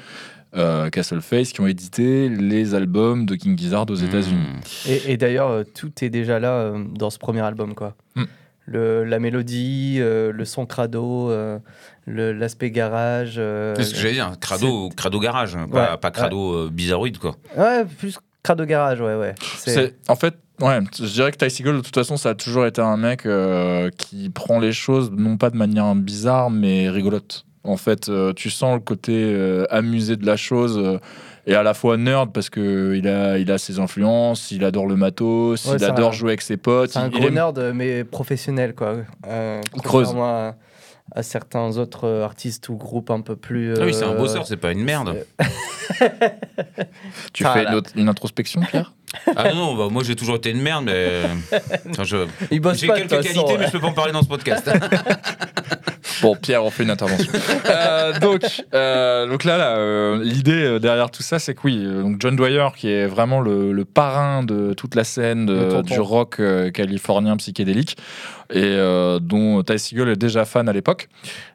Euh, 0.55 0.89
Castle 0.89 1.21
Face 1.21 1.51
qui 1.51 1.61
ont 1.61 1.67
édité 1.67 2.29
les 2.29 2.73
albums 2.75 3.25
de 3.25 3.35
King 3.35 3.57
Gizzard 3.57 3.85
aux 3.89 3.95
États-Unis. 3.95 4.39
Mmh. 4.39 4.89
Et, 4.89 5.11
et 5.13 5.17
d'ailleurs, 5.17 5.49
euh, 5.49 5.63
tout 5.63 5.91
est 6.01 6.09
déjà 6.09 6.39
là 6.39 6.51
euh, 6.51 6.83
dans 6.95 7.09
ce 7.09 7.17
premier 7.19 7.41
album, 7.41 7.73
quoi. 7.75 7.95
Mm. 8.15 8.23
Le, 8.69 9.05
la 9.05 9.19
mélodie, 9.19 9.97
euh, 9.99 10.33
le 10.33 10.43
son 10.43 10.65
crado, 10.65 11.31
euh, 11.31 11.57
le- 12.05 12.33
l'aspect 12.33 12.69
garage. 12.69 13.35
euh, 13.37 13.73
C'est 13.77 13.83
ce 13.83 13.93
que 13.93 13.99
j'allais 14.01 14.13
dire, 14.15 14.31
crado, 14.41 14.89
crado 14.89 15.19
garage, 15.21 15.55
hein, 15.55 15.67
pas, 15.71 15.91
Ouais, 15.91 15.97
pas 15.97 16.11
crado 16.11 16.53
euh, 16.53 16.69
bizarroïde, 16.69 17.17
quoi. 17.17 17.37
Ouais, 17.55 17.85
plus 17.85 18.17
crado 18.43 18.65
garage, 18.65 18.99
ouais, 18.99 19.15
ouais. 19.15 19.35
C'est- 19.55 19.73
C'est 19.73 19.95
en 20.09 20.15
fait, 20.17 20.35
ouais, 20.59 20.79
je 20.99 21.05
dirais 21.05 21.31
que 21.31 21.37
Ty 21.37 21.49
Segall, 21.49 21.77
de 21.77 21.81
toute 21.81 21.95
façon, 21.95 22.17
ça 22.17 22.31
a 22.31 22.35
toujours 22.35 22.65
été 22.65 22.81
un 22.81 22.97
mec 22.97 23.25
euh, 23.25 23.89
qui 23.97 24.29
prend 24.29 24.59
les 24.59 24.73
choses 24.73 25.11
non 25.11 25.37
pas 25.37 25.49
de 25.49 25.55
manière 25.55 25.95
bizarre, 25.95 26.49
mais 26.49 26.89
rigolote. 26.89 27.45
En 27.67 27.77
fait, 27.77 28.09
euh, 28.09 28.33
tu 28.33 28.49
sens 28.49 28.73
le 28.75 28.79
côté 28.79 29.11
euh, 29.13 29.65
amusé 29.69 30.15
de 30.15 30.25
la 30.25 30.37
chose. 30.37 30.77
euh, 30.77 30.97
et 31.49 31.55
à 31.55 31.63
la 31.63 31.73
fois 31.73 31.95
nerd 31.95 32.33
parce 32.33 32.49
que 32.49 32.93
il 32.95 33.07
a, 33.07 33.37
il 33.37 33.49
a 33.51 33.57
ses 33.57 33.79
influences, 33.79 34.51
il 34.51 34.65
adore 34.65 34.85
le 34.87 34.95
matos, 34.97 35.63
Ouais, 35.65 35.77
il 35.77 35.83
adore 35.85 36.09
un- 36.09 36.11
jouer 36.13 36.31
avec 36.31 36.41
ses 36.41 36.57
potes. 36.57 36.89
C'est 36.91 36.99
un 36.99 37.07
il- 37.07 37.13
il 37.13 37.19
gros 37.19 37.27
aime- 37.29 37.33
nerd, 37.35 37.71
mais 37.73 38.03
professionnel, 38.03 38.73
quoi. 38.75 38.95
Euh, 39.27 39.61
Il 39.75 39.81
creuse. 39.81 40.13
À, 40.17 40.55
à 41.15 41.23
certains 41.23 41.77
autres 41.77 42.03
euh, 42.05 42.25
artistes 42.25 42.67
ou 42.67 42.75
groupes 42.75 43.11
un 43.11 43.21
peu 43.21 43.37
plus. 43.37 43.73
Ah 43.79 43.85
oui, 43.85 43.93
c'est 43.93 44.03
un 44.03 44.11
euh, 44.11 44.17
bosseur, 44.17 44.45
c'est 44.45 44.57
pas 44.57 44.73
une 44.73 44.83
merde. 44.83 45.15
Tu 47.33 47.45
Ah, 47.45 47.53
fais 47.53 47.63
une, 47.63 47.73
autre- 47.75 47.91
une 47.95 48.09
introspection, 48.09 48.59
Pierre? 48.61 48.93
Ah 49.37 49.53
non, 49.53 49.73
bah, 49.75 49.87
moi 49.89 50.03
j'ai 50.03 50.17
toujours 50.17 50.35
été 50.35 50.51
une 50.51 50.61
merde, 50.61 50.83
mais. 50.85 51.21
Enfin, 51.91 52.03
je- 52.03 52.27
Il 52.51 52.59
bosse 52.59 52.77
J'ai 52.79 52.87
quelques 52.87 53.09
qualités, 53.09 53.39
ouais. 53.39 53.57
mais 53.57 53.67
je 53.67 53.71
peux 53.71 53.79
pas 53.79 53.87
en 53.87 53.93
parler 53.93 54.11
dans 54.11 54.21
ce 54.21 54.27
podcast. 54.27 54.69
Bon, 56.21 56.35
Pierre, 56.35 56.63
on 56.63 56.69
fait 56.69 56.83
une 56.83 56.89
intervention. 56.91 57.31
Euh, 57.69 58.17
donc, 58.19 58.41
euh, 58.73 59.27
donc 59.27 59.43
là, 59.43 59.57
là, 59.57 59.75
euh, 59.77 60.23
l'idée 60.23 60.63
euh, 60.63 60.79
derrière 60.79 61.11
tout 61.11 61.21
ça, 61.23 61.37
c'est 61.37 61.53
que 61.53 61.59
oui, 61.65 61.81
euh, 61.83 62.01
donc 62.01 62.15
John 62.19 62.35
Dwyer, 62.35 62.67
qui 62.75 62.89
est 62.89 63.05
vraiment 63.07 63.41
le, 63.41 63.71
le 63.73 63.85
parrain 63.85 64.41
de 64.43 64.73
toute 64.73 64.95
la 64.95 65.03
scène 65.03 65.45
de- 65.45 65.81
du 65.81 65.99
rock 65.99 66.39
euh, 66.39 66.71
californien 66.71 67.35
psychédélique, 67.37 67.97
et 68.49 68.61
euh, 68.63 69.19
dont 69.19 69.61
Ty 69.63 69.77
Segall 69.79 70.09
est 70.09 70.15
déjà 70.15 70.45
fan 70.45 70.67
à 70.69 70.73
l'époque, 70.73 71.09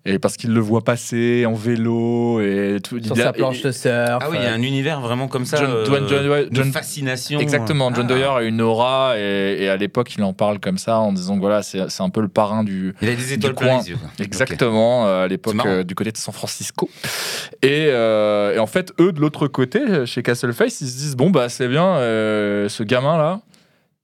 et 0.04 0.18
parce 0.18 0.36
qu'il 0.36 0.52
le 0.52 0.60
voit 0.60 0.82
passer 0.82 1.44
en 1.46 1.54
vélo 1.54 2.40
et 2.40 2.78
tout. 2.82 3.02
Sur 3.02 3.16
il 3.16 3.20
a- 3.20 3.24
sa 3.26 3.32
planche 3.32 3.58
il- 3.60 3.64
de 3.66 3.72
surf. 3.72 3.92
Ah 4.20 4.28
oui, 4.30 4.36
il 4.40 4.44
y 4.44 4.46
a 4.46 4.52
un 4.52 4.62
univers 4.62 5.00
vraiment 5.00 5.28
comme 5.28 5.44
ça. 5.44 5.56
John- 5.58 5.70
euh, 5.70 5.84
John- 5.86 6.06
John- 6.08 6.48
de 6.48 6.54
John- 6.54 6.72
fascination. 6.72 7.40
Exactement, 7.40 7.92
John 7.94 8.06
Ah. 8.08 8.12
Dwyer 8.12 8.24
a 8.24 8.42
une 8.42 8.60
aura 8.60 9.14
et, 9.18 9.56
et 9.60 9.68
à 9.68 9.76
l'époque 9.76 10.14
il 10.16 10.22
en 10.22 10.32
parle 10.32 10.58
comme 10.58 10.78
ça 10.78 10.98
en 10.98 11.12
disant 11.12 11.36
que 11.36 11.40
voilà 11.40 11.62
c'est 11.62 11.88
c'est 11.90 12.02
un 12.02 12.10
peu 12.10 12.20
le 12.20 12.28
parrain 12.28 12.64
du, 12.64 12.94
Il 13.02 13.08
a 13.08 13.14
des 13.14 13.32
étoiles 13.32 13.54
plein 13.54 13.68
coin. 13.68 13.80
les 13.82 13.90
yeux. 13.90 13.98
Exactement, 14.20 15.06
euh, 15.06 15.24
à 15.24 15.28
l'époque 15.28 15.54
euh, 15.66 15.82
du 15.84 15.94
côté 15.94 16.12
de 16.12 16.16
San 16.16 16.34
Francisco. 16.34 16.88
Et, 17.62 17.86
euh, 17.88 18.54
et 18.54 18.58
en 18.58 18.66
fait, 18.66 18.92
eux 19.00 19.12
de 19.12 19.20
l'autre 19.20 19.46
côté, 19.48 19.80
euh, 19.80 20.06
chez 20.06 20.22
Castleface, 20.22 20.80
ils 20.80 20.88
se 20.88 20.96
disent 20.96 21.16
bon 21.16 21.30
bah 21.30 21.48
c'est 21.48 21.68
bien, 21.68 21.86
euh, 21.96 22.68
ce 22.68 22.82
gamin 22.82 23.16
là, 23.16 23.40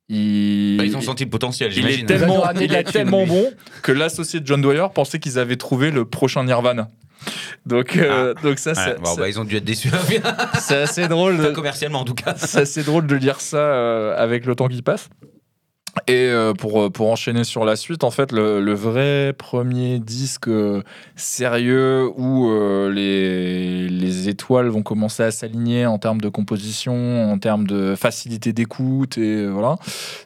il, 0.08 0.76
Bah, 0.78 0.84
ils 0.84 0.96
ont 0.96 1.00
senti 1.00 1.24
le 1.24 1.30
potentiel, 1.30 1.70
il 1.76 1.86
est 1.86 2.06
tellement, 2.06 2.44
il 2.52 2.72
est 2.74 3.04
bon 3.04 3.52
que 3.82 3.92
l'associé 3.92 4.40
de 4.40 4.46
John 4.46 4.60
Dwyer 4.62 4.86
pensait 4.94 5.18
qu'ils 5.18 5.38
avaient 5.38 5.56
trouvé 5.56 5.90
le 5.90 6.04
prochain 6.04 6.44
Nirvana. 6.44 6.88
Donc, 7.66 7.96
euh, 7.96 8.32
donc 8.42 8.58
ça, 8.58 8.72
Ah. 8.76 8.88
Ouais, 8.90 8.96
bon, 9.02 9.14
bah, 9.16 9.28
ils 9.28 9.38
ont 9.40 9.44
dû 9.44 9.56
être 9.56 9.64
déçus. 9.64 9.90
c'est 10.60 10.76
assez 10.82 11.08
drôle. 11.08 11.36
de- 11.38 11.50
commercialement 11.50 12.00
en 12.00 12.04
tout 12.04 12.14
cas. 12.14 12.34
c'est 12.36 12.60
assez 12.60 12.82
drôle 12.84 13.06
de 13.06 13.16
lire 13.16 13.40
ça 13.40 13.56
euh, 13.58 14.16
avec 14.16 14.46
le 14.46 14.54
temps 14.54 14.68
qui 14.68 14.82
passe. 14.82 15.08
Et 16.06 16.28
euh, 16.28 16.54
pour, 16.54 16.90
pour 16.92 17.10
enchaîner 17.10 17.44
sur 17.44 17.64
la 17.64 17.76
suite, 17.76 18.04
en 18.04 18.10
fait, 18.10 18.32
le, 18.32 18.60
le 18.60 18.74
vrai 18.74 19.32
premier 19.36 19.98
disque 19.98 20.48
euh, 20.48 20.82
sérieux 21.16 22.08
où 22.16 22.50
euh, 22.50 22.90
les, 22.92 23.88
les 23.88 24.28
étoiles 24.28 24.68
vont 24.68 24.82
commencer 24.82 25.22
à 25.22 25.30
s'aligner 25.30 25.86
en 25.86 25.98
termes 25.98 26.20
de 26.20 26.28
composition, 26.28 27.30
en 27.30 27.38
termes 27.38 27.66
de 27.66 27.94
facilité 27.94 28.52
d'écoute, 28.52 29.18
et 29.18 29.36
euh, 29.36 29.48
voilà, 29.48 29.76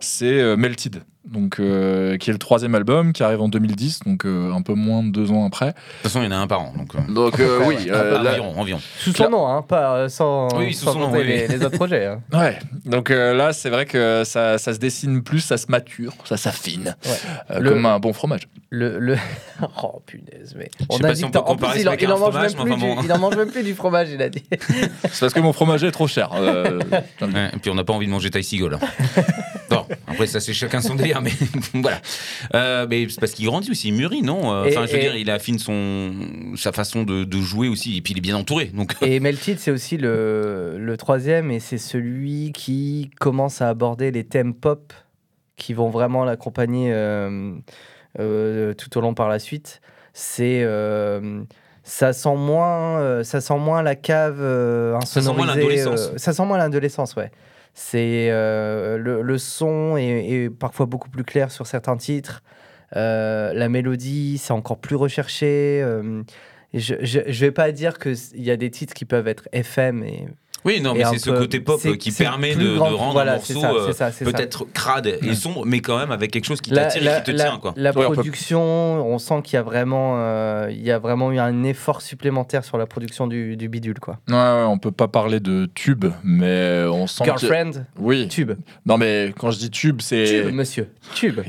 c'est 0.00 0.40
euh, 0.40 0.56
Melted. 0.56 1.02
Donc, 1.24 1.60
euh, 1.60 2.16
qui 2.16 2.30
est 2.30 2.32
le 2.32 2.38
troisième 2.38 2.74
album 2.74 3.12
qui 3.12 3.22
arrive 3.22 3.40
en 3.40 3.48
2010, 3.48 4.00
donc 4.06 4.26
euh, 4.26 4.52
un 4.52 4.60
peu 4.60 4.74
moins 4.74 5.04
de 5.04 5.10
deux 5.10 5.30
ans 5.30 5.46
après. 5.46 5.66
De 5.66 5.72
toute 5.72 6.02
façon, 6.02 6.20
il 6.20 6.24
y 6.24 6.28
en 6.28 6.32
a 6.32 6.36
un 6.36 6.48
par 6.48 6.60
an. 6.62 6.72
Donc, 6.76 6.94
euh, 6.96 7.12
Donc 7.12 7.38
euh, 7.38 7.60
oui, 7.64 7.76
euh, 7.88 8.20
là- 8.22 8.30
environ, 8.32 8.54
environ. 8.60 8.80
Sous 8.98 9.12
son 9.14 9.30
nom, 9.30 9.46
hein, 9.46 9.62
pas 9.62 9.94
euh, 9.98 10.08
sans, 10.08 10.48
Oui, 10.58 10.74
sous 10.74 10.84
sans 10.86 10.94
son 10.94 10.98
nom, 10.98 11.06
compter 11.10 11.20
oui, 11.20 11.46
les, 11.48 11.64
autres 11.64 11.76
projets. 11.76 12.06
hein. 12.06 12.20
Ouais, 12.32 12.58
donc 12.86 13.10
euh, 13.12 13.34
là, 13.34 13.52
c'est 13.52 13.70
vrai 13.70 13.86
que 13.86 14.22
ça, 14.24 14.58
ça 14.58 14.74
se 14.74 14.78
dessine 14.80 15.22
plus, 15.22 15.38
ça 15.40 15.56
se 15.58 15.66
mature, 15.70 16.12
ça 16.24 16.36
s'affine, 16.36 16.96
Ouais. 17.06 17.10
euh, 17.52 17.60
Le- 17.60 17.70
comme 17.70 17.86
un 17.86 18.00
bon 18.00 18.12
fromage. 18.12 18.48
Le, 18.70 18.98
le... 18.98 19.16
Oh 19.82 20.02
punaise, 20.04 20.54
mais. 20.58 20.70
sais 20.90 20.98
pas 20.98 21.14
si 21.14 21.24
on 21.24 21.30
peut 21.30 21.38
en 21.38 21.42
plus, 21.42 21.52
comparer 21.54 21.80
il, 21.82 21.88
il 22.00 22.06
en 22.12 22.18
mange 22.18 22.32
fromage, 22.32 22.56
même 22.56 22.64
mais 22.64 22.64
plus 22.64 22.72
enfin 22.72 22.86
du, 22.88 22.94
bon. 22.96 23.02
il 23.04 23.12
en 23.12 23.18
mange 23.18 23.36
même 23.36 23.50
plus 23.50 23.62
du 23.62 23.74
fromage, 23.74 24.08
il 24.10 24.20
a 24.22 24.28
dit. 24.28 24.42
C'est 24.50 25.20
parce 25.20 25.32
que 25.32 25.40
mon 25.40 25.52
fromager 25.52 25.86
est 25.86 25.92
trop 25.92 26.08
cher. 26.08 26.30
euh, 26.34 26.80
Ouais, 27.20 27.50
et 27.54 27.58
puis 27.58 27.70
on 27.70 27.74
n'a 27.76 27.84
pas 27.84 27.92
envie 27.92 28.06
de 28.06 28.10
manger 28.10 28.30
Ty 28.30 28.42
Seagull. 28.42 28.74
hein. 28.74 28.80
bon, 29.70 29.86
après 30.12 30.26
ça 30.26 30.40
c'est 30.40 30.52
chacun 30.52 30.80
son 30.80 30.94
délire, 30.94 31.20
mais 31.20 31.32
voilà. 31.74 32.00
Euh, 32.54 32.86
mais 32.88 33.06
c'est 33.08 33.18
parce 33.20 33.32
qu'il 33.32 33.46
grandit 33.46 33.70
aussi, 33.70 33.88
il 33.88 33.94
mûrit, 33.94 34.22
non 34.22 34.52
Euh, 34.54 34.64
Et- 34.64 34.76
Enfin, 34.76 34.86
je 34.86 34.92
veux 34.92 34.98
et- 34.98 35.02
dire, 35.02 35.16
il 35.16 35.30
affine 35.30 35.58
son 35.58 36.12
sa 36.56 36.72
façon 36.72 37.02
de, 37.02 37.24
de 37.24 37.38
jouer 37.40 37.68
aussi, 37.68 37.96
et 37.96 38.00
puis 38.02 38.12
il 38.14 38.18
est 38.18 38.22
bien 38.22 38.36
entouré. 38.36 38.66
Donc 38.66 38.94
Et 39.02 39.18
Melted, 39.20 39.58
c'est 39.58 39.70
aussi 39.70 39.96
le, 39.96 40.76
le 40.78 40.96
troisième, 40.96 41.50
et 41.50 41.60
c'est 41.60 41.78
celui 41.78 42.52
qui 42.52 43.10
commence 43.20 43.60
à 43.62 43.68
aborder 43.68 44.10
les 44.10 44.24
thèmes 44.24 44.54
pop 44.54 44.92
qui 45.56 45.74
vont 45.74 45.90
vraiment 45.90 46.24
l'accompagner 46.24 46.90
euh, 46.92 47.52
euh, 48.18 48.74
tout 48.74 48.96
au 48.98 49.00
long 49.00 49.14
par 49.14 49.28
la 49.28 49.38
suite. 49.38 49.80
C'est. 50.14 50.62
ça 51.84 52.12
sent 52.12 52.36
moins, 52.36 52.98
euh, 53.00 53.24
ça 53.24 53.40
sent 53.40 53.58
moins 53.58 53.82
la 53.82 53.94
cave 53.96 54.38
euh, 54.40 54.98
Ça 55.04 55.20
sent 55.20 55.32
moins 55.32 55.46
l'adolescence. 55.46 56.10
euh, 56.12 56.18
ça 56.18 56.32
sent 56.32 56.44
moins 56.44 56.58
l'adolescence, 56.58 57.16
ouais. 57.16 57.30
C'est 57.74 58.28
euh, 58.30 58.98
le, 58.98 59.22
le 59.22 59.38
son 59.38 59.96
est, 59.96 60.50
parfois 60.50 60.86
beaucoup 60.86 61.08
plus 61.08 61.24
clair 61.24 61.50
sur 61.50 61.66
certains 61.66 61.96
titres. 61.96 62.42
Euh, 62.96 63.52
la 63.54 63.68
mélodie, 63.68 64.38
c'est 64.38 64.52
encore 64.52 64.78
plus 64.78 64.96
recherché. 64.96 65.80
euh, 65.82 66.22
je, 66.74 66.94
je 67.02 67.40
vais 67.40 67.50
pas 67.52 67.72
dire 67.72 67.98
qu'il 67.98 68.16
y 68.34 68.50
a 68.50 68.56
des 68.56 68.70
titres 68.70 68.94
qui 68.94 69.04
peuvent 69.04 69.28
être 69.28 69.48
FM 69.52 70.04
oui, 70.64 70.80
non, 70.80 70.94
mais 70.94 71.04
c'est 71.04 71.18
ce 71.18 71.30
côté 71.30 71.60
pop 71.60 71.80
qui 71.98 72.12
permet 72.12 72.54
de, 72.54 72.76
rendre 72.76 73.12
voilà, 73.12 73.32
un 73.32 73.36
morceau 73.36 73.64
euh, 73.64 73.92
peut-être 74.20 74.64
crade 74.72 75.06
et 75.06 75.34
sombre, 75.34 75.64
mais 75.66 75.80
quand 75.80 75.98
même 75.98 76.12
avec 76.12 76.30
quelque 76.30 76.44
chose 76.44 76.60
qui 76.60 76.70
t'attire 76.70 77.02
et 77.02 77.22
qui 77.22 77.32
te 77.32 77.36
la- 77.36 77.44
tient, 77.44 77.58
quoi. 77.58 77.74
la 77.76 77.92
production, 77.92 78.60
on 78.62 79.18
sent 79.18 79.42
qu'il 79.42 79.54
y 79.54 79.56
a 79.58 79.62
vraiment, 79.62 80.14
euh, 80.18 80.68
il 80.70 80.82
y 80.82 80.90
a 80.90 80.98
vraiment 80.98 81.32
eu 81.32 81.38
un 81.38 81.64
effort 81.64 82.02
supplémentaire 82.02 82.64
sur 82.64 82.78
la 82.78 82.86
production 82.86 83.26
du, 83.26 83.56
du 83.56 83.68
bidule, 83.68 83.98
quoi. 84.00 84.18
ouais, 84.28 84.34
ouais, 84.34 84.64
on 84.68 84.78
peut 84.78 84.92
pas 84.92 85.08
parler 85.08 85.40
de 85.40 85.68
tube, 85.74 86.06
mais 86.24 86.84
on 86.88 87.06
sent 87.06 87.24
que... 87.24 87.38
Girlfriend, 87.38 87.84
Oui, 87.98 88.28
tube, 88.28 88.52
non 88.86 88.98
mais 88.98 89.32
quand 89.38 89.50
je 89.50 89.58
dis 89.58 89.70
tube, 89.70 90.00
c'est... 90.00 90.24
tube, 90.24 90.54
monsieur, 90.54 90.88
tube. 91.14 91.40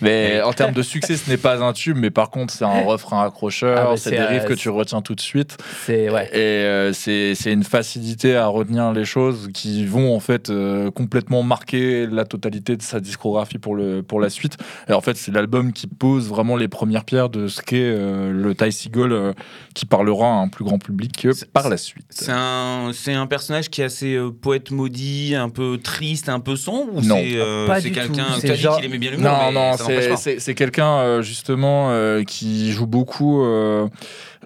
Mais 0.00 0.42
en 0.42 0.52
termes 0.52 0.72
de 0.72 0.82
succès, 0.82 1.16
ce 1.16 1.30
n'est 1.30 1.36
pas 1.36 1.62
un 1.62 1.72
tube, 1.72 1.96
mais 1.96 2.10
par 2.10 2.30
contre, 2.30 2.52
c'est 2.52 2.64
un 2.64 2.82
refrain 2.82 3.24
accrocheur, 3.24 3.78
Ah, 3.78 3.84
bah, 3.90 3.96
c'est 3.96 4.10
des 4.10 4.20
riffs 4.20 4.44
euh, 4.44 4.48
que 4.48 4.54
tu 4.54 4.68
retiens 4.68 5.02
tout 5.02 5.14
de 5.14 5.20
suite. 5.20 5.56
C'est 5.84 6.10
ouais. 6.10 6.28
Et 6.32 6.38
euh, 6.64 6.92
c'est 6.92 7.34
c'est 7.34 7.52
une 7.52 7.64
facilité 7.64 8.36
à 8.36 8.46
retenir 8.56 8.92
les 8.92 9.04
choses 9.04 9.48
qui 9.54 9.84
vont 9.86 10.14
en 10.14 10.20
fait 10.20 10.50
euh, 10.50 10.90
complètement 10.90 11.42
marquer 11.42 12.06
la 12.06 12.24
totalité 12.24 12.76
de 12.76 12.82
sa 12.82 13.00
discographie 13.00 13.58
pour, 13.58 13.74
le, 13.76 14.02
pour 14.02 14.20
la 14.20 14.30
suite. 14.30 14.56
Et 14.88 14.92
en 14.92 15.00
fait, 15.00 15.16
c'est 15.16 15.32
l'album 15.32 15.72
qui 15.72 15.86
pose 15.86 16.28
vraiment 16.28 16.56
les 16.56 16.68
premières 16.68 17.04
pierres 17.04 17.28
de 17.28 17.48
ce 17.48 17.62
qu'est 17.62 17.76
euh, 17.82 18.32
le 18.32 18.54
Ty 18.54 18.72
Seagull 18.72 19.12
euh, 19.12 19.32
qui 19.74 19.86
parlera 19.86 20.26
à 20.28 20.34
un 20.34 20.48
plus 20.48 20.64
grand 20.64 20.78
public 20.78 21.26
par 21.52 21.68
la 21.68 21.76
suite. 21.76 22.06
C'est 22.10 22.32
un, 22.32 22.90
c'est 22.92 23.14
un 23.14 23.26
personnage 23.26 23.68
qui 23.70 23.80
est 23.82 23.84
assez 23.84 24.14
euh, 24.14 24.30
poète 24.30 24.70
maudit, 24.70 25.34
un 25.34 25.48
peu 25.48 25.78
triste, 25.82 26.28
un 26.28 26.40
peu 26.40 26.56
sombre 26.56 26.94
ou 26.96 27.00
Non. 27.02 27.16
c'est 27.16 27.32
euh, 27.36 27.66
Pas 27.66 27.80
c'est 27.80 27.90
du 27.90 27.94
tout. 27.94 28.00
quelqu'un 28.12 28.24
qui 28.40 28.56
genre- 28.56 28.80
aimait 28.82 28.98
bien 28.98 29.10
l'humour 29.12 29.30
Non, 29.30 29.46
mais 29.48 29.52
non, 30.08 30.16
c'est- 30.16 30.54
quelqu'un 30.54 30.98
euh, 30.98 31.22
justement 31.22 31.90
euh, 31.90 32.22
qui 32.24 32.72
joue 32.72 32.86
beaucoup 32.86 33.42
euh, 33.44 33.86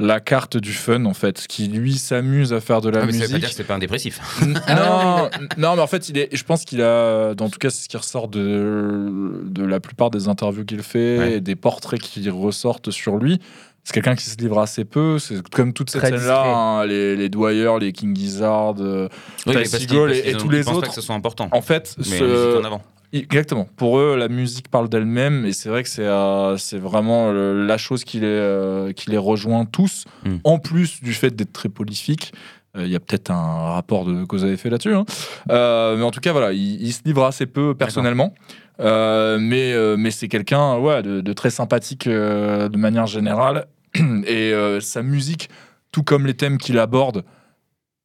la 0.03 0.19
carte 0.19 0.57
du 0.57 0.73
fun 0.73 1.05
en 1.05 1.15
fait, 1.15 1.47
qui 1.47 1.69
lui 1.69 1.95
s'amuse 1.99 2.53
à 2.53 2.61
faire 2.61 2.81
de 2.81 2.89
la 2.89 3.03
Ah, 3.03 3.07
mais 3.07 3.13
ça 3.13 3.19
veut 3.19 3.21
pas 3.21 3.27
musique. 3.29 3.41
dire 3.41 3.49
que 3.51 3.55
c'est 3.55 3.65
pas 3.65 3.75
un 3.75 3.79
dépressif. 3.79 4.19
non, 4.69 5.29
non, 5.59 5.77
mais 5.77 5.83
en 5.83 5.87
fait, 5.87 6.09
il 6.09 6.19
est, 6.19 6.35
je 6.35 6.43
pense 6.43 6.65
qu'il 6.65 6.81
a, 6.83 7.31
en 7.39 7.49
tout 7.51 7.59
cas, 7.59 7.71
c'est 7.71 7.85
ce 7.85 7.89
qui 7.89 7.97
ressort 7.97 8.29
de, 8.29 9.43
de 9.45 9.65
la 9.65 9.79
plupart 9.81 10.11
des 10.11 10.29
interviews 10.29 10.65
qu'il 10.65 10.83
fait, 10.83 11.19
Ouais. 11.19 11.33
et 11.35 11.41
des 11.41 11.55
portraits 11.57 12.01
qui 12.01 12.29
ressortent 12.31 12.91
sur 12.91 13.17
lui. 13.17 13.41
C'est 13.85 13.95
quelqu'un 13.95 14.15
qui 14.15 14.25
se 14.25 14.37
livre 14.37 14.59
assez 14.61 14.85
peu. 14.85 15.19
C'est 15.19 15.47
comme 15.49 15.73
toute 15.73 15.91
cette 15.91 16.03
scène-là, 16.05 16.43
hein, 16.45 16.87
les, 16.87 17.17
les 17.17 17.29
Dwyer, 17.31 17.71
les 17.81 17.93
King 17.93 18.15
Gizzard, 18.15 18.75
euh, 18.81 19.09
Oui, 19.47 19.55
Ty 19.63 19.67
Seagull 19.69 20.13
et- 20.13 20.33
tous 20.35 20.49
les 20.51 20.59
pensent 20.63 20.73
pas 20.73 20.79
autres. 20.79 20.89
que 20.89 20.95
ce 20.95 21.01
soit 21.01 21.15
important. 21.15 21.49
En 21.53 21.63
fait, 21.63 21.95
mais 21.99 22.05
ce- 22.05 22.25
musique 22.25 22.63
en 22.63 22.67
avant. 22.67 22.83
Exactement. 23.13 23.69
Pour 23.77 23.99
eux, 23.99 24.17
la 24.17 24.29
musique 24.29 24.69
parle 24.69 24.89
d'elle-même 24.89 25.45
et 25.45 25.53
c'est 25.53 25.69
vrai 25.69 25.83
que 25.83 25.89
c'est 25.89 26.05
euh, 26.07 26.57
c'est 26.57 26.79
vraiment 26.79 27.33
le- 27.33 27.67
la 27.67 27.77
chose 27.77 28.05
qui 28.05 28.21
les, 28.21 28.27
euh, 28.27 28.93
qui 28.93 29.11
les 29.11 29.19
rejoint 29.19 29.65
tous, 29.65 30.05
Mm. 30.25 30.37
en 30.45 30.59
plus 30.59 31.03
du 31.03 31.13
fait 31.13 31.35
d'être 31.35 31.53
très 31.53 31.69
prolifique. 31.69 32.33
Euh, 32.77 32.85
Il 32.87 32.91
y 32.93 32.95
a 32.95 33.01
peut-être 33.01 33.31
un 33.33 33.73
rapport 33.73 34.05
de 34.05 34.23
cause 34.25 34.45
à 34.45 34.49
effet 34.49 34.71
là-dessus. 34.71 34.95
hein. 34.95 35.05
Mais 35.49 36.03
en 36.05 36.13
tout 36.13 36.21
cas, 36.21 36.31
voilà, 36.31 36.53
il, 36.53 36.81
il 36.81 36.93
se 36.93 37.01
livre 37.05 37.25
assez 37.25 37.47
peu 37.47 37.75
personnellement. 37.75 38.33
Mais 38.79 39.75
mais 39.97 40.11
c'est 40.13 40.29
quelqu'un 40.29 40.79
ouais, 40.79 41.03
de, 41.03 41.21
de 41.21 41.33
très 41.33 41.51
sympathique 41.51 42.07
de 42.09 42.77
manière 42.77 43.07
générale. 43.07 43.67
Et 44.27 44.53
sa 44.81 45.03
musique, 45.03 45.51
tout 45.91 46.05
comme 46.05 46.27
les 46.27 46.35
thèmes 46.35 46.59
qu'il 46.59 46.79
aborde, 46.79 47.25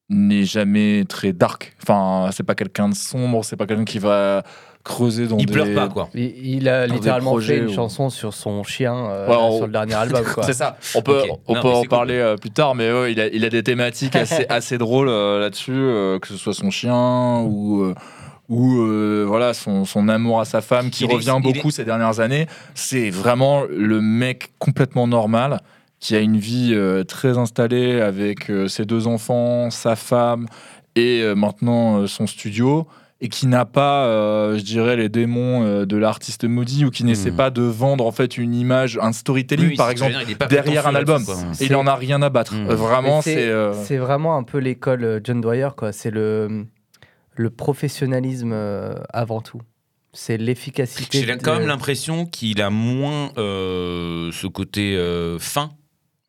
n'est 0.09 0.45
jamais 0.45 1.05
très 1.07 1.31
dark. 1.33 1.75
Enfin, 1.83 2.29
c'est 2.31 2.43
pas 2.43 2.55
quelqu'un 2.55 2.89
de 2.89 2.95
sombre, 2.95 3.45
c'est 3.45 3.55
pas 3.55 3.65
quelqu'un 3.67 3.85
qui 3.85 3.99
va 3.99 4.43
creuser 4.85 5.27
dans 5.27 5.37
Il 5.37 5.47
des... 5.47 5.51
pleure 5.51 5.73
pas, 5.73 5.89
quoi. 5.89 6.07
Il, 6.13 6.31
il 6.45 6.69
a 6.69 6.87
Dans 6.87 6.93
littéralement 6.93 7.31
projets 7.31 7.55
fait 7.57 7.63
une 7.63 7.73
chanson 7.73 8.09
sur 8.09 8.33
son 8.33 8.63
chien 8.63 8.95
euh, 8.95 9.27
Ouais, 9.27 9.35
on- 9.37 9.57
sur 9.57 9.65
le 9.65 9.73
dernier 9.73 9.95
album. 9.95 10.23
C'est 10.43 10.53
ça. 10.53 10.77
On 10.95 11.01
peut, 11.01 11.23
on 11.47 11.55
Non, 11.55 11.61
peut 11.61 11.67
en 11.69 11.83
parler 11.83 12.13
euh, 12.15 12.37
plus 12.37 12.51
tard, 12.51 12.75
mais 12.75 12.87
il, 13.11 13.19
a, 13.19 13.27
il 13.27 13.43
a 13.43 13.49
des 13.49 13.63
thématiques 13.63 14.15
assez, 14.15 14.45
assez 14.49 14.77
drôles 14.77 15.09
euh, 15.09 15.39
là-dessus, 15.41 15.73
euh, 15.73 16.19
que 16.19 16.27
ce 16.29 16.37
soit 16.37 16.53
son 16.53 16.69
chien 16.71 17.41
ou, 17.41 17.81
euh, 17.81 17.95
ou 18.47 18.79
euh, 18.83 19.25
voilà, 19.27 19.53
son, 19.55 19.85
son 19.85 20.07
amour 20.07 20.39
à 20.39 20.45
sa 20.45 20.61
femme 20.61 20.89
qui 20.91 21.03
Il 21.05 21.11
revient 21.11 21.35
est- 21.39 21.41
beaucoup 21.41 21.71
ces 21.71 21.83
dernières 21.83 22.19
années. 22.19 22.45
C'est 22.75 23.09
vraiment 23.09 23.63
le 23.67 23.99
mec 24.01 24.51
complètement 24.59 25.07
normal 25.07 25.61
qui 25.99 26.15
a 26.15 26.19
une 26.19 26.37
vie 26.37 26.71
euh, 26.75 27.03
très 27.03 27.37
installée 27.39 27.99
avec 28.01 28.51
euh, 28.51 28.67
ses 28.67 28.85
deux 28.85 29.07
enfants, 29.07 29.71
sa 29.71 29.95
femme 29.95 30.45
et 30.95 31.21
euh, 31.23 31.33
maintenant 31.33 32.01
euh, 32.01 32.07
son 32.07 32.27
studio. 32.27 32.85
Et 33.25 33.27
qui 33.27 33.47
n'a 33.47 33.65
pas, 33.65 34.05
euh, 34.05 34.55
je 34.55 34.61
dirais, 34.63 34.95
les 34.95 35.09
démons 35.09 35.63
euh, 35.65 35.85
de 35.87 35.97
l'artiste 35.97 36.43
maudit 36.45 36.85
ou 36.85 36.91
qui 36.91 37.03
n'essaie 37.03 37.31
Mhm. 37.31 37.37
pas 37.37 37.49
de 37.49 37.63
vendre 37.63 38.05
en 38.05 38.11
fait 38.11 38.37
une 38.37 38.53
image, 38.53 38.99
un 39.01 39.13
storytelling 39.13 39.69
Oui, 39.69 39.75
par 39.75 39.89
exemple 39.89 40.13
dire, 40.25 40.37
derrière 40.47 40.85
un 40.85 40.93
album. 40.93 41.25
quoi. 41.25 41.35
Il 41.59 41.75
en 41.75 41.87
a 41.87 41.95
rien 41.95 42.21
à 42.21 42.29
battre. 42.29 42.53
Mm. 42.53 42.69
Euh, 42.69 42.75
Vraiment, 42.75 43.21
c'est. 43.23 43.47
euh, 43.47 43.73
c'est 43.83 43.97
vraiment 43.97 44.37
un 44.37 44.43
peu 44.43 44.59
l'école 44.59 45.21
John 45.23 45.41
Dwyer, 45.41 45.69
quoi. 45.75 45.91
C'est 45.91 46.11
le, 46.11 46.67
le 47.35 47.49
professionnalisme 47.49 48.53
avant 49.11 49.41
tout. 49.41 49.61
C'est 50.13 50.37
l'efficacité. 50.37 51.25
J'ai 51.25 51.35
de- 51.35 51.41
quand 51.41 51.57
même 51.57 51.67
l'impression 51.67 52.25
qu'il 52.27 52.61
a 52.61 52.69
moins 52.69 53.31
euh, 53.37 54.29
ce 54.33 54.45
côté 54.47 54.95
euh, 54.95 55.39
fin, 55.39 55.71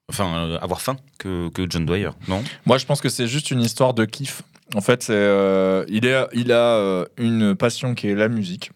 enfin 0.08 0.34
euh, 0.34 0.58
avoir 0.62 0.80
faim 0.80 0.96
que, 1.18 1.50
que 1.50 1.66
John 1.68 1.84
Dwyer, 1.84 2.10
non? 2.26 2.42
Moi, 2.64 2.78
je 2.78 2.86
pense 2.86 3.00
que 3.02 3.08
c'est 3.10 3.26
juste 3.26 3.50
une 3.50 3.60
histoire 3.60 3.92
de 3.92 4.04
kiff. 4.06 4.42
En 4.74 4.80
fait, 4.80 5.08
euh, 5.10 5.84
il, 5.88 6.04
il 6.32 6.52
a 6.52 6.76
euh, 6.76 7.04
une 7.18 7.54
passion 7.54 7.94
qui 7.94 8.08
est 8.08 8.14
la 8.14 8.28
musique. 8.28 8.72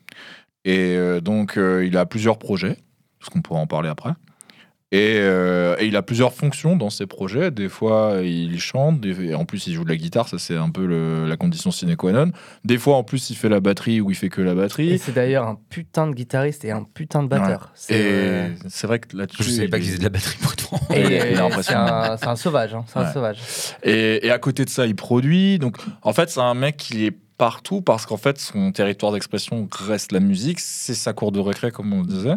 Et 0.64 0.96
euh, 0.96 1.20
donc, 1.20 1.56
il 1.56 1.96
a 1.96 2.06
plusieurs 2.06 2.38
projets, 2.38 2.76
parce 3.18 3.30
qu'on 3.30 3.42
pourra 3.42 3.60
en 3.60 3.66
parler 3.66 3.88
après. 3.88 4.12
Et, 4.92 5.18
euh, 5.20 5.76
et 5.78 5.86
il 5.86 5.94
a 5.94 6.02
plusieurs 6.02 6.32
fonctions 6.32 6.74
dans 6.74 6.90
ses 6.90 7.06
projets. 7.06 7.52
Des 7.52 7.68
fois, 7.68 8.16
il 8.24 8.58
chante. 8.60 9.00
Des, 9.00 9.26
et 9.26 9.34
en 9.36 9.44
plus, 9.44 9.68
il 9.68 9.74
joue 9.74 9.84
de 9.84 9.88
la 9.88 9.96
guitare. 9.96 10.28
Ça, 10.28 10.38
c'est 10.38 10.56
un 10.56 10.70
peu 10.70 10.84
le- 10.84 11.28
la 11.28 11.36
condition 11.36 11.70
sine 11.70 11.94
qua 11.94 12.10
non. 12.10 12.32
Des 12.64 12.76
fois, 12.76 12.96
en 12.96 13.04
plus, 13.04 13.30
il 13.30 13.36
fait 13.36 13.48
la 13.48 13.60
batterie 13.60 14.00
ou 14.00 14.10
il 14.10 14.16
fait 14.16 14.28
que 14.30 14.42
la 14.42 14.50
Et 14.50 14.54
batterie. 14.56 14.98
c'est 14.98 15.12
d'ailleurs 15.14 15.46
un 15.46 15.56
putain 15.68 16.08
de 16.08 16.12
guitariste 16.14 16.64
et 16.64 16.72
un 16.72 16.82
putain 16.82 17.22
de 17.22 17.28
batteur. 17.28 17.70
C'est, 17.76 17.94
Et 17.94 18.02
euh, 18.02 18.48
c'est 18.68 18.88
vrai 18.88 18.98
que 18.98 19.16
là-dessus. 19.16 19.44
Je 19.44 19.50
savais 19.50 19.68
pas 19.68 19.76
il- 19.78 19.82
qu'ils 19.82 19.90
faisaient 19.90 19.98
de 19.98 20.02
la 20.04 20.08
batterie 20.10 20.38
pour 20.40 20.50
et, 20.92 21.34
c'est 21.62 21.74
un, 21.74 22.16
c'est 22.16 22.26
un 22.26 22.36
sauvage. 22.36 22.74
hein, 22.74 22.84
c'est 22.88 22.98
un 22.98 23.12
sauvage. 23.12 23.38
Et, 23.84 24.26
et 24.26 24.30
à 24.32 24.38
côté 24.38 24.64
de 24.64 24.70
ça, 24.70 24.86
il 24.86 24.96
produit. 24.96 25.58
Donc, 25.60 25.76
en 26.02 26.12
fait, 26.12 26.30
c'est 26.30 26.40
un 26.40 26.54
mec 26.54 26.76
qui 26.76 27.06
est 27.06 27.16
partout 27.38 27.80
parce 27.80 28.06
qu'en 28.06 28.16
fait, 28.16 28.38
son 28.38 28.72
territoire 28.72 29.12
d'expression 29.12 29.68
reste 29.70 30.10
la 30.12 30.20
musique. 30.20 30.58
C'est 30.60 30.94
sa 30.94 31.12
cour 31.12 31.30
de 31.32 31.38
récré, 31.40 31.70
comme 31.70 31.92
on 31.92 32.02
disait. 32.02 32.34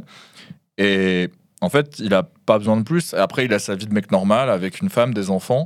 Et 0.77 1.29
en 1.63 1.69
fait, 1.69 1.97
il 1.99 2.13
a 2.13 2.23
pas 2.45 2.57
besoin 2.57 2.77
de 2.77 2.83
plus. 2.83 3.13
Après, 3.13 3.45
il 3.45 3.53
a 3.53 3.59
sa 3.59 3.75
vie 3.75 3.87
de 3.87 3.93
mec 3.93 4.11
normal 4.11 4.49
avec 4.49 4.81
une 4.81 4.89
femme, 4.89 5.13
des 5.13 5.29
enfants. 5.29 5.63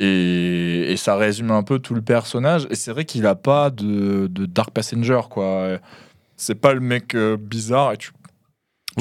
Et, 0.00 0.92
et 0.92 0.96
ça 0.96 1.16
résume 1.16 1.50
un 1.50 1.62
peu 1.62 1.78
tout 1.78 1.94
le 1.94 2.02
personnage. 2.02 2.66
Et 2.70 2.74
c'est 2.74 2.90
vrai 2.90 3.04
qu'il 3.04 3.26
a 3.26 3.34
pas 3.34 3.70
de, 3.70 4.26
de 4.30 4.46
Dark 4.46 4.70
Passenger, 4.70 5.20
quoi. 5.30 5.78
C'est 6.36 6.56
pas 6.56 6.74
le 6.74 6.80
mec 6.80 7.14
euh, 7.14 7.36
bizarre. 7.36 7.92
Et 7.92 7.96
tu, 7.96 8.10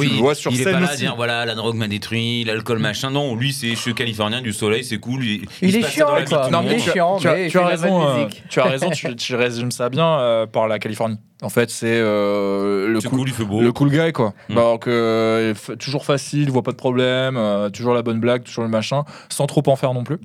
tu 0.08 0.14
le 0.14 0.16
vois 0.20 0.36
sur 0.36 0.52
il 0.52 0.62
est 0.62 0.64
scène 0.64 0.74
pas 0.74 0.80
là 0.82 0.90
à 0.92 0.96
dire 0.96 1.16
voilà, 1.16 1.46
la 1.46 1.56
drogue 1.56 1.76
m'a 1.76 1.88
détruit, 1.88 2.44
l'alcool 2.44 2.78
machin. 2.80 3.10
Non, 3.10 3.36
lui, 3.36 3.52
c'est 3.54 3.70
je 3.72 3.76
suis 3.76 3.94
californien 3.96 4.42
du 4.42 4.54
soleil, 4.54 4.84
c'est 4.84 5.00
cool. 5.00 5.24
Il, 5.26 5.46
Il 5.62 5.76
est 5.76 5.88
chiant, 5.90 6.08
quoi. 6.28 6.50
Non, 6.52 6.62
mais- 6.62 6.78
tu 6.78 6.90
as- 6.90 6.94
chiant, 6.94 7.18
tu 7.18 7.28
as, 7.28 7.34
mais 7.36 7.48
tu 7.50 7.58
il 7.58 7.64
raison, 7.64 8.08
euh, 8.08 8.26
tu 8.50 8.60
as 8.60 8.64
raison, 8.66 8.90
tu, 8.92 9.16
tu 9.16 9.36
résumes 9.36 9.72
ça 9.72 9.90
bien 9.90 10.20
euh, 10.20 10.46
par 10.46 10.68
la 10.68 10.78
Californie. 10.80 11.18
En 11.44 11.50
fait, 11.50 11.70
c'est 11.70 11.86
euh, 11.92 12.88
le, 12.88 13.00
cool, 13.02 13.30
cool, 13.32 13.64
le 13.64 13.72
cool 13.74 13.90
guy, 13.92 14.12
quoi. 14.14 14.34
Mm. 14.50 14.56
Donc, 14.56 14.88
euh, 14.88 15.54
f- 15.54 15.78
toujours 15.78 16.06
facile, 16.06 16.50
voit 16.50 16.64
pas 16.64 16.72
de 16.72 16.78
problème, 16.78 17.36
euh, 17.38 17.70
toujours 17.70 17.94
la 17.94 18.02
bonne 18.02 18.20
blague, 18.20 18.44
toujours 18.44 18.64
le 18.64 18.70
machin, 18.70 19.04
sans 19.30 19.46
trop 19.46 19.62
en 19.68 19.76
faire 19.76 19.94
non 19.94 20.04
plus. 20.04 20.20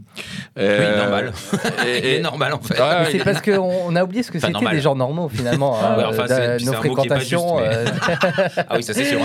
Oui, 0.56 0.62
normal. 0.96 1.32
et- 1.86 1.98
il 1.98 2.04
et- 2.04 2.16
est 2.16 2.20
normal 2.20 2.52
en 2.54 2.60
fait. 2.60 2.76
C'est 3.10 3.24
parce 3.24 3.42
qu'on 3.42 3.70
on 3.86 3.96
a 3.96 4.04
oublié 4.04 4.22
ce 4.22 4.30
que 4.30 4.38
c'était 4.38 4.70
des 4.70 4.80
gens 4.80 4.94
normaux 4.94 5.28
finalement. 5.28 5.76
Ouais, 5.98 6.04
enfin, 6.04 6.26
euh, 6.30 6.58
nos 6.64 6.72
fréquentations. 6.74 7.58
juste, 7.58 7.70
euh, 8.08 8.52
Ah 8.68 8.74
oui, 8.76 8.82
ça 8.84 8.94
c'est 8.94 9.04
sûr. 9.06 9.18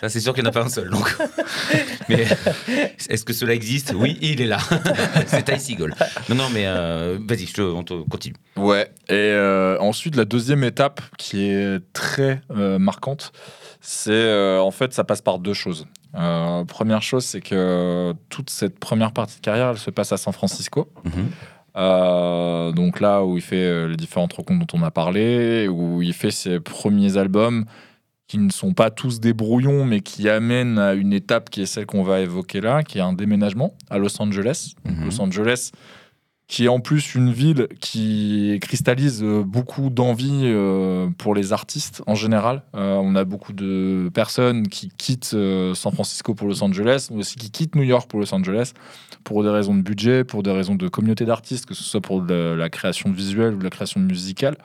Ça 0.00 0.08
c'est 0.08 0.20
sûr 0.20 0.34
qu'il 0.34 0.42
n'y 0.42 0.48
en 0.48 0.50
a 0.50 0.54
pas 0.54 0.62
un 0.64 0.68
seul. 0.68 0.90
Donc. 0.90 1.16
Mais 2.08 2.26
est-ce 3.08 3.24
que 3.24 3.32
cela 3.32 3.54
existe? 3.54 3.92
Oui, 3.94 4.18
il 4.20 4.40
est 4.40 4.46
là. 4.46 4.58
c'est 5.26 5.44
Ty 5.44 5.60
Seagull. 5.60 5.94
Non, 6.28 6.34
non, 6.34 6.48
mais 6.52 6.64
euh, 6.66 7.18
vas-y, 7.26 7.46
je 7.46 7.54
te, 7.54 7.60
on 7.60 7.84
te 7.84 7.94
continue. 8.08 8.34
Ouais. 8.56 8.90
Et 9.08 9.12
euh, 9.14 9.78
ensuite, 9.78 10.16
la 10.16 10.24
deuxième 10.24 10.64
étape 10.64 11.00
qui 11.18 11.44
est 11.44 11.80
très 11.92 12.40
euh, 12.50 12.78
marquante, 12.78 13.32
c'est 13.80 14.10
euh, 14.10 14.60
en 14.60 14.70
fait, 14.70 14.92
ça 14.92 15.04
passe 15.04 15.22
par 15.22 15.38
deux 15.38 15.54
choses. 15.54 15.86
Euh, 16.16 16.64
première 16.64 17.02
chose, 17.02 17.24
c'est 17.24 17.40
que 17.40 18.12
toute 18.28 18.50
cette 18.50 18.78
première 18.80 19.12
partie 19.12 19.36
de 19.36 19.42
carrière, 19.42 19.70
elle 19.70 19.78
se 19.78 19.90
passe 19.90 20.12
à 20.12 20.16
San 20.16 20.32
Francisco. 20.32 20.88
Euh, 21.76 22.72
donc 22.72 22.98
là 22.98 23.24
où 23.24 23.36
il 23.36 23.42
fait 23.42 23.86
les 23.86 23.94
différentes 23.94 24.32
rencontres 24.32 24.66
dont 24.66 24.78
on 24.78 24.82
a 24.82 24.90
parlé, 24.90 25.68
où 25.68 26.02
il 26.02 26.12
fait 26.12 26.32
ses 26.32 26.58
premiers 26.58 27.16
albums 27.16 27.64
qui 28.30 28.38
ne 28.38 28.50
sont 28.52 28.74
pas 28.74 28.92
tous 28.92 29.18
des 29.18 29.32
brouillons, 29.32 29.84
mais 29.84 30.02
qui 30.02 30.28
amènent 30.28 30.78
à 30.78 30.94
une 30.94 31.12
étape 31.12 31.50
qui 31.50 31.62
est 31.62 31.66
celle 31.66 31.84
qu'on 31.84 32.04
va 32.04 32.20
évoquer 32.20 32.60
là, 32.60 32.84
qui 32.84 32.98
est 32.98 33.00
un 33.00 33.12
déménagement 33.12 33.74
à 33.90 33.98
Los 33.98 34.22
Angeles. 34.22 34.74
Mhm. 34.84 35.04
Los 35.04 35.20
Angeles, 35.20 35.72
qui 36.46 36.66
est 36.66 36.68
en 36.68 36.78
plus 36.78 37.16
une 37.16 37.32
ville 37.32 37.66
qui 37.80 38.56
cristallise 38.62 39.24
euh, 39.24 39.42
beaucoup 39.42 39.90
d'envie 39.90 40.42
euh, 40.44 41.08
pour 41.18 41.34
les 41.34 41.52
artistes 41.52 42.04
en 42.06 42.14
général. 42.14 42.62
Euh, 42.76 42.94
on 43.02 43.16
a 43.16 43.24
beaucoup 43.24 43.52
de 43.52 44.08
personnes 44.14 44.68
qui 44.68 44.92
quittent 44.96 45.34
San 45.74 45.92
Francisco 45.92 46.32
pour 46.32 46.46
Los 46.46 46.62
Angeles, 46.62 47.08
mais 47.10 47.18
aussi 47.18 47.34
qui 47.34 47.50
quittent 47.50 47.74
New 47.74 47.82
York 47.82 48.08
pour 48.08 48.20
Los 48.20 48.32
Angeles, 48.32 48.74
pour 49.24 49.42
des 49.42 49.50
raisons 49.50 49.74
de 49.74 49.82
budget, 49.82 50.22
pour 50.22 50.44
des 50.44 50.52
raisons 50.52 50.76
de 50.76 50.86
communauté 50.86 51.24
d'artistes, 51.24 51.66
que 51.66 51.74
ce 51.74 51.82
soit 51.82 52.00
pour 52.00 52.22
la 52.22 52.70
création 52.70 53.10
visuelle 53.10 53.54
ou 53.54 53.60
la 53.60 53.70
création 53.70 53.98
musicale. 53.98 54.56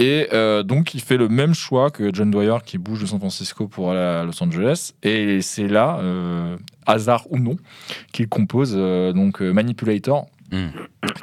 Et 0.00 0.28
euh, 0.32 0.62
donc, 0.62 0.94
il 0.94 1.02
fait 1.02 1.18
le 1.18 1.28
même 1.28 1.52
choix 1.52 1.90
que 1.90 2.12
John 2.12 2.30
Dwyer 2.30 2.56
qui 2.64 2.78
bouge 2.78 3.02
de 3.02 3.06
San 3.06 3.18
Francisco 3.18 3.68
pour 3.68 3.90
aller 3.90 4.00
à 4.00 4.24
Los 4.24 4.42
Angeles. 4.42 4.92
Et 5.02 5.42
c'est 5.42 5.68
là, 5.68 5.98
euh, 6.00 6.56
hasard 6.86 7.26
ou 7.30 7.38
non, 7.38 7.56
qu'il 8.10 8.26
compose 8.26 8.72
euh, 8.76 9.12
donc 9.12 9.40
Manipulator, 9.40 10.26
Mm. 10.52 10.70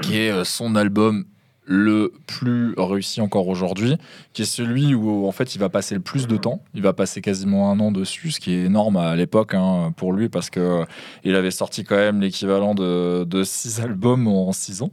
qui 0.04 0.18
est 0.20 0.46
son 0.46 0.76
album 0.78 1.26
le 1.70 2.14
plus 2.28 2.74
réussi 2.78 3.20
encore 3.20 3.48
aujourd'hui, 3.50 3.98
qui 4.34 4.44
est 4.44 4.46
celui 4.46 4.96
où 4.96 5.28
en 5.28 5.32
fait 5.34 5.54
il 5.54 5.60
va 5.60 5.68
passer 5.68 5.96
le 5.96 6.02
plus 6.02 6.26
de 6.26 6.38
temps. 6.38 6.62
Il 6.74 6.82
va 6.82 6.94
passer 6.94 7.20
quasiment 7.22 7.70
un 7.70 7.80
an 7.82 7.92
dessus, 7.92 8.32
ce 8.32 8.40
qui 8.40 8.54
est 8.54 8.64
énorme 8.64 8.96
à 8.96 9.16
l'époque 9.18 9.54
hein, 9.54 9.94
pour 9.98 10.14
lui 10.14 10.30
parce 10.30 10.50
que 10.50 10.86
il 11.26 11.36
avait 11.36 11.52
sorti 11.52 11.84
quand 11.84 11.98
même 11.98 12.22
l'équivalent 12.22 12.74
de, 12.74 13.26
de 13.26 13.44
six 13.44 13.80
albums 13.82 14.28
en 14.28 14.54
six 14.54 14.82
ans. 14.82 14.92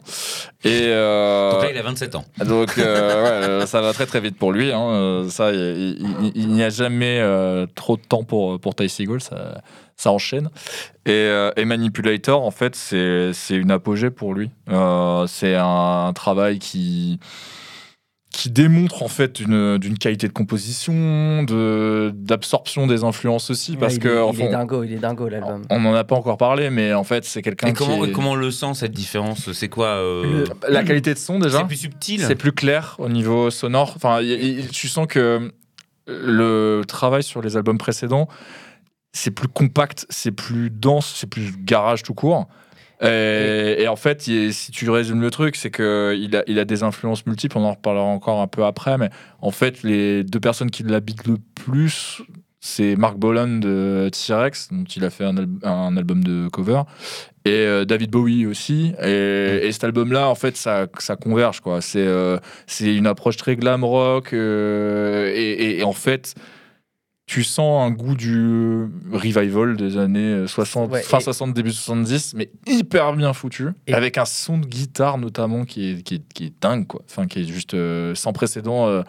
Et 0.65 0.81
euh, 0.89 1.53
Donc 1.53 1.63
là, 1.63 1.71
il 1.71 1.79
a 1.79 1.83
27 1.83 2.15
ans. 2.17 2.25
donc 2.45 2.77
euh, 2.79 3.23
ouais, 3.23 3.49
euh, 3.49 3.67
ça 3.67 3.81
va 3.81 3.93
très 3.93 4.07
très 4.07 4.21
vite 4.21 4.37
pour 4.37 4.51
lui. 4.53 4.73
hein. 4.73 4.81
Euh, 4.91 5.29
ça, 5.29 5.53
il, 5.53 5.59
il- 6.01 6.17
il- 6.23 6.33
il 6.35 6.49
n'y 6.49 6.63
a 6.65 6.71
jamais 6.71 7.19
euh, 7.21 7.67
trop 7.75 7.97
de 7.97 8.03
temps 8.03 8.25
pour 8.25 8.59
pour 8.59 8.75
Ty 8.75 8.89
Segall. 8.89 9.21
Ça, 9.21 9.63
ça 9.97 10.11
enchaîne. 10.11 10.51
Et, 11.07 11.11
euh, 11.13 11.51
et 11.57 11.65
Manipulator, 11.65 12.43
en 12.43 12.51
fait, 12.51 12.75
c'est 12.77 13.33
c'est 13.33 13.55
une 13.57 13.71
apogée 13.71 14.11
pour 14.11 14.35
lui. 14.35 14.51
Euh, 14.71 15.27
c'est 15.27 15.55
un, 15.57 16.13
travail 16.15 16.59
qui 16.59 17.19
qui 18.31 18.51
démontre 18.51 19.05
en 19.05 19.09
fait 19.09 19.39
une, 19.39 19.79
d'une 19.79 19.97
qualité 19.97 20.27
de 20.27 20.33
composition, 20.33 21.45
de 21.45 22.11
d'absorption 22.13 22.89
des 22.89 23.05
influences 23.05 23.49
aussi, 23.51 23.77
parce 23.77 23.95
il 23.95 24.01
que 24.01 24.09
est, 24.09 24.21
enfin, 24.21 24.39
il 24.41 24.47
est 24.47 24.51
dingo, 24.51 24.83
il 24.83 24.93
est 24.93 24.97
dingo 24.99 25.29
l'album. 25.29 25.63
on 25.71 25.79
n'en 25.79 25.95
a 25.95 26.03
pas 26.03 26.17
encore 26.17 26.37
parlé, 26.37 26.69
mais 26.71 26.93
en 26.95 27.05
fait, 27.05 27.25
c'est 27.25 27.43
quelqu'un 27.43 27.69
qui 27.69 27.75
comment, 27.75 28.05
est- 28.05 28.11
comment 28.11 28.33
on 28.33 28.35
le 28.35 28.51
sent 28.51 28.75
cette 28.75 28.91
différence? 28.91 29.53
C'est 29.53 29.69
quoi 29.69 29.87
euh, 29.87 30.47
la 30.69 30.83
qualité 30.83 31.15
de 31.15 31.19
son 31.19 31.39
déjà? 31.39 31.59
C'est 31.59 31.67
plus 31.67 31.77
subtil? 31.77 32.21
C'est 32.27 32.35
plus 32.35 32.51
clair 32.53 32.97
au 32.99 33.09
niveau 33.09 33.51
sonore. 33.51 33.93
Enfin, 33.95 34.21
y- 34.21 34.33
y- 34.33 34.67
tu 34.67 34.89
sens 34.89 35.07
que 35.07 35.53
le 36.09 36.83
travail 36.89 37.23
sur 37.23 37.41
les 37.41 37.57
albums 37.57 37.79
précédents, 37.79 38.29
c'est 39.17 39.31
plus 39.31 39.49
compact, 39.49 40.05
c'est 40.11 40.33
plus 40.33 40.69
dense, 40.69 41.15
c'est 41.17 41.29
plus 41.31 41.55
garage 41.57 42.03
tout 42.03 42.13
court. 42.15 42.47
Et, 43.01 43.77
et 43.83 43.89
en 43.89 43.97
fait, 43.97 44.23
si 44.23 44.71
tu 44.73 44.89
résumes 44.91 45.21
le 45.21 45.31
truc, 45.31 45.57
c'est 45.57 45.71
que 45.71 46.17
il 46.19 46.35
a, 46.37 46.43
il 46.47 46.59
a 46.59 46.65
des 46.65 46.83
influences 46.83 47.27
multiples. 47.27 47.59
On 47.59 47.65
en 47.65 47.73
reparlera 47.73 48.05
encore 48.05 48.41
un 48.41 48.47
peu 48.47 48.65
après, 48.65 48.99
mais 48.99 49.11
en 49.41 49.51
fait, 49.51 49.83
les 49.83 50.25
deux 50.25 50.41
personnes 50.41 50.71
qui 50.71 50.83
l'habitent 50.85 51.27
le 51.27 51.37
plus, 51.55 52.23
c'est 52.61 52.97
Mark 52.97 53.19
Bolan 53.19 53.59
de 53.59 54.11
T-Rex, 54.11 54.69
dont 54.73 54.85
il 54.85 55.05
a 55.05 55.11
fait 55.11 55.25
un, 55.25 55.37
al- 55.37 55.49
un 55.65 55.97
album 55.97 56.25
de 56.25 56.49
cover, 56.49 56.83
et 57.45 57.51
euh, 57.51 57.85
David 57.85 58.11
Bowie 58.11 58.47
aussi. 58.47 58.95
Et, 59.03 59.61
et 59.65 59.73
cet 59.73 59.85
album-là, 59.85 60.29
en 60.29 60.35
fait, 60.35 60.57
ça, 60.57 60.87
ça 60.99 61.17
converge, 61.17 61.61
quoi. 61.61 61.83
C'est 61.83 62.07
euh, 62.07 62.39
c'est 62.67 62.95
une 62.95 63.07
approche 63.07 63.37
très 63.37 63.55
glam 63.57 63.85
rock, 63.85 64.33
euh, 64.33 65.31
et, 65.35 65.51
et- 65.53 65.79
et 65.81 65.85
en 65.85 65.93
fait, 65.93 66.35
tu 67.27 67.43
sens 67.43 67.83
un 67.87 67.91
goût 67.91 68.15
du 68.15 68.87
revival 69.11 69.77
des 69.77 69.97
années 69.97 70.47
60, 70.47 70.91
Ouais, 70.91 71.01
fin 71.03 71.19
et- 71.19 71.23
60, 71.23 71.55
début 71.55 71.73
70, 71.73 72.35
mais 72.37 72.51
hyper 72.67 73.15
bien 73.15 73.33
foutu, 73.33 73.69
Et- 73.87 73.95
avec 73.95 74.19
un 74.19 74.25
son 74.27 74.59
de 74.59 74.67
guitare 74.67 75.17
notamment 75.19 75.65
qui 75.65 75.91
est, 75.91 76.03
qui 76.03 76.17
est, 76.17 76.33
qui 76.35 76.45
est 76.47 76.53
dingue, 76.61 76.87
quoi. 76.87 77.03
Enfin, 77.09 77.27
qui 77.27 77.41
est 77.41 77.45
juste 77.45 77.75
euh, 77.75 78.15
sans 78.15 78.33
précédent. 78.33 78.87
euh, 78.89 79.03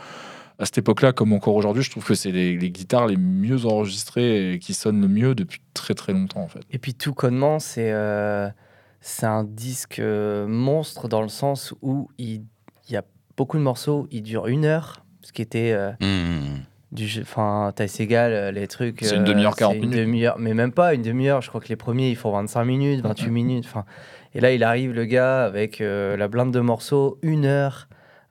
à 0.58 0.64
cette 0.64 0.78
époque-là, 0.78 1.12
comme 1.12 1.34
encore 1.34 1.56
aujourd'hui, 1.56 1.84
je 1.84 1.92
trouve 1.92 2.06
que 2.06 2.16
c'est 2.16 2.32
les, 2.32 2.58
les 2.58 2.72
guitares 2.72 3.08
les 3.08 3.18
mieux 3.18 3.66
enregistrées 3.66 4.54
et 4.54 4.60
qui 4.60 4.74
sonnent 4.74 5.02
le 5.02 5.10
mieux 5.10 5.36
depuis 5.36 5.60
très 5.74 5.94
très 5.94 6.14
longtemps 6.14 6.40
en 6.44 6.48
fait. 6.48 6.62
Et 6.72 6.78
puis 6.78 6.94
tout 6.94 7.14
connement, 7.14 7.60
c'est 7.60 7.92
euh, 7.92 8.48
c'est 9.02 9.26
un 9.26 9.44
disque 9.44 10.00
euh, 10.00 10.48
monstre 10.48 11.10
dans 11.10 11.22
le 11.22 11.28
sens 11.28 11.74
où 11.82 12.08
il, 12.18 12.44
il 12.88 12.94
y 12.94 12.96
a 12.96 13.04
beaucoup 13.36 13.58
de 13.58 13.64
morceaux, 13.64 14.08
il 14.12 14.24
dure 14.24 14.48
une 14.48 14.64
heure, 14.64 15.04
ce 15.24 15.34
qui 15.34 15.42
était 15.42 15.74
euh, 15.74 15.92
Mm. 16.00 16.62
Du. 16.96 17.22
Enfin, 17.22 17.72
Ty 17.76 17.88
Segal, 17.88 18.32
euh, 18.34 18.52
les 18.52 18.68
trucs. 18.68 19.00
C'est 19.02 19.16
une 19.16 19.24
demi-heure, 19.24 19.54
c'est 19.54 19.60
40 19.60 19.76
une 19.76 19.82
minutes. 19.82 20.00
demi-heure, 20.00 20.36
mais 20.40 20.54
même 20.54 20.72
pas 20.72 20.94
une 20.94 21.04
demi-heure. 21.04 21.42
Je 21.42 21.50
crois 21.50 21.62
que 21.62 21.68
les 21.68 21.76
premiers, 21.76 22.10
ils 22.10 22.16
font 22.16 22.32
25 22.32 22.64
minutes, 22.66 23.02
28 23.02 23.30
minutes. 23.30 23.66
Enfin, 23.68 23.86
et 24.34 24.40
là, 24.42 24.52
il 24.52 24.64
arrive, 24.64 24.92
le 24.94 25.06
gars, 25.06 25.46
avec 25.46 25.80
euh, 25.82 26.18
la 26.18 26.28
blinde 26.28 26.52
de 26.52 26.60
morceaux, 26.60 27.20
une 27.22 27.46
heure. 27.46 27.88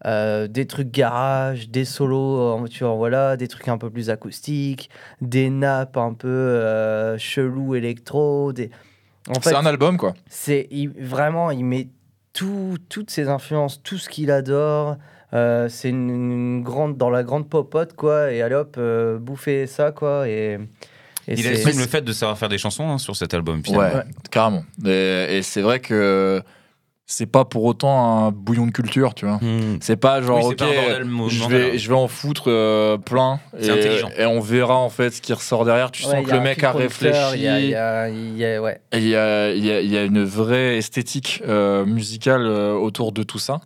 euh, 0.07 0.48
des 0.48 0.66
trucs 0.66 0.90
garage, 0.90 1.70
des 1.70 1.87
solos, 1.87 2.62
euh, 2.62 2.68
tu 2.68 2.85
vois, 2.85 2.94
voilà, 2.94 3.37
des 3.38 3.48
trucs 3.48 3.68
un 3.68 3.79
peu 3.79 3.88
plus 3.88 4.11
acoustiques, 4.11 4.90
des 5.22 5.48
nappes 5.48 5.96
un 5.96 6.12
peu 6.12 6.29
euh, 6.29 7.16
chelou 7.16 7.74
électro. 7.74 8.53
Des... 8.53 8.70
C'est 9.40 9.55
un 9.55 9.64
album 9.64 9.96
quoi. 9.96 10.12
c'est 10.29 10.68
vraiment, 11.00 11.50
il 11.50 11.64
met 11.64 11.88
tout, 12.35 12.77
toutes 12.90 13.09
ses 13.11 13.29
influences, 13.31 13.83
tout 13.83 13.96
ce 13.96 14.11
qu'il 14.11 14.31
adore. 14.31 14.96
Euh, 15.34 15.68
c'est 15.68 15.88
une, 15.88 16.10
une 16.10 16.62
grande 16.62 16.96
dans 16.96 17.10
la 17.10 17.22
grande 17.24 17.48
popote 17.48 17.94
quoi 17.94 18.30
et 18.32 18.40
allez 18.42 18.54
hop 18.54 18.76
euh, 18.78 19.18
bouffer 19.18 19.66
ça 19.66 19.90
quoi 19.90 20.28
et, 20.28 20.58
et 21.26 21.34
Il 21.34 21.46
assume 21.48 21.80
le 21.80 21.86
fait 21.88 22.02
de 22.02 22.12
savoir 22.12 22.38
faire 22.38 22.48
des 22.48 22.58
chansons 22.58 22.88
hein, 22.88 22.98
sur 22.98 23.16
cet 23.16 23.34
album. 23.34 23.62
finalement. 23.64 23.96
Ouais, 23.98 24.04
carrément. 24.30 24.64
Et, 24.86 25.38
et 25.38 25.42
c'est 25.42 25.60
vrai 25.62 25.80
que 25.80 26.40
c'est 27.06 27.26
pas 27.26 27.44
pour 27.44 27.64
autant 27.64 28.26
un 28.26 28.30
bouillon 28.30 28.64
de 28.66 28.70
culture, 28.70 29.12
tu 29.14 29.26
vois. 29.26 29.36
Hmm. 29.42 29.76
C'est 29.80 29.96
pas 29.96 30.22
genre, 30.22 30.38
Oui, 30.38 30.52
ok, 30.52 30.56
pas 30.56 30.64
bordel 30.66 31.10
je, 31.28 31.48
vais, 31.48 31.78
je 31.78 31.88
vais 31.90 31.94
en 31.96 32.08
foutre 32.08 32.44
euh, 32.46 32.96
plein 32.96 33.40
C'est 33.60 33.66
et, 33.66 33.70
intelligent. 33.72 34.10
et 34.16 34.24
on 34.26 34.40
verra 34.40 34.76
en 34.76 34.88
fait 34.88 35.10
ce 35.10 35.20
qui 35.20 35.32
ressort 35.34 35.64
derrière. 35.66 35.90
Tu 35.90 36.04
Ouais, 36.06 36.12
sens 36.12 36.26
que 36.26 36.30
le 36.30 36.40
mec 36.40 36.62
a 36.64 36.72
réfléchi. 36.72 37.18
il 37.34 37.42
y 37.42 37.48
a, 37.48 37.60
il 37.60 37.68
y 37.70 37.74
a- 37.74 38.08
il 38.08 38.36
y 38.38 38.44
a- 38.46 38.62
ouais 38.62 38.80
Et 38.92 38.98
Il 38.98 39.08
y 39.08 39.16
a, 39.16 39.50
il 39.52 39.64
y 39.64 39.70
a- 39.72 39.80
il 39.80 39.90
y 39.90 39.98
a 39.98 40.04
une 40.04 40.22
vraie 40.24 40.76
esthétique 40.78 41.42
euh, 41.46 41.84
musicale 41.84 42.46
euh, 42.46 42.72
autour 42.74 43.10
de 43.12 43.22
tout 43.24 43.38
ça. 43.40 43.60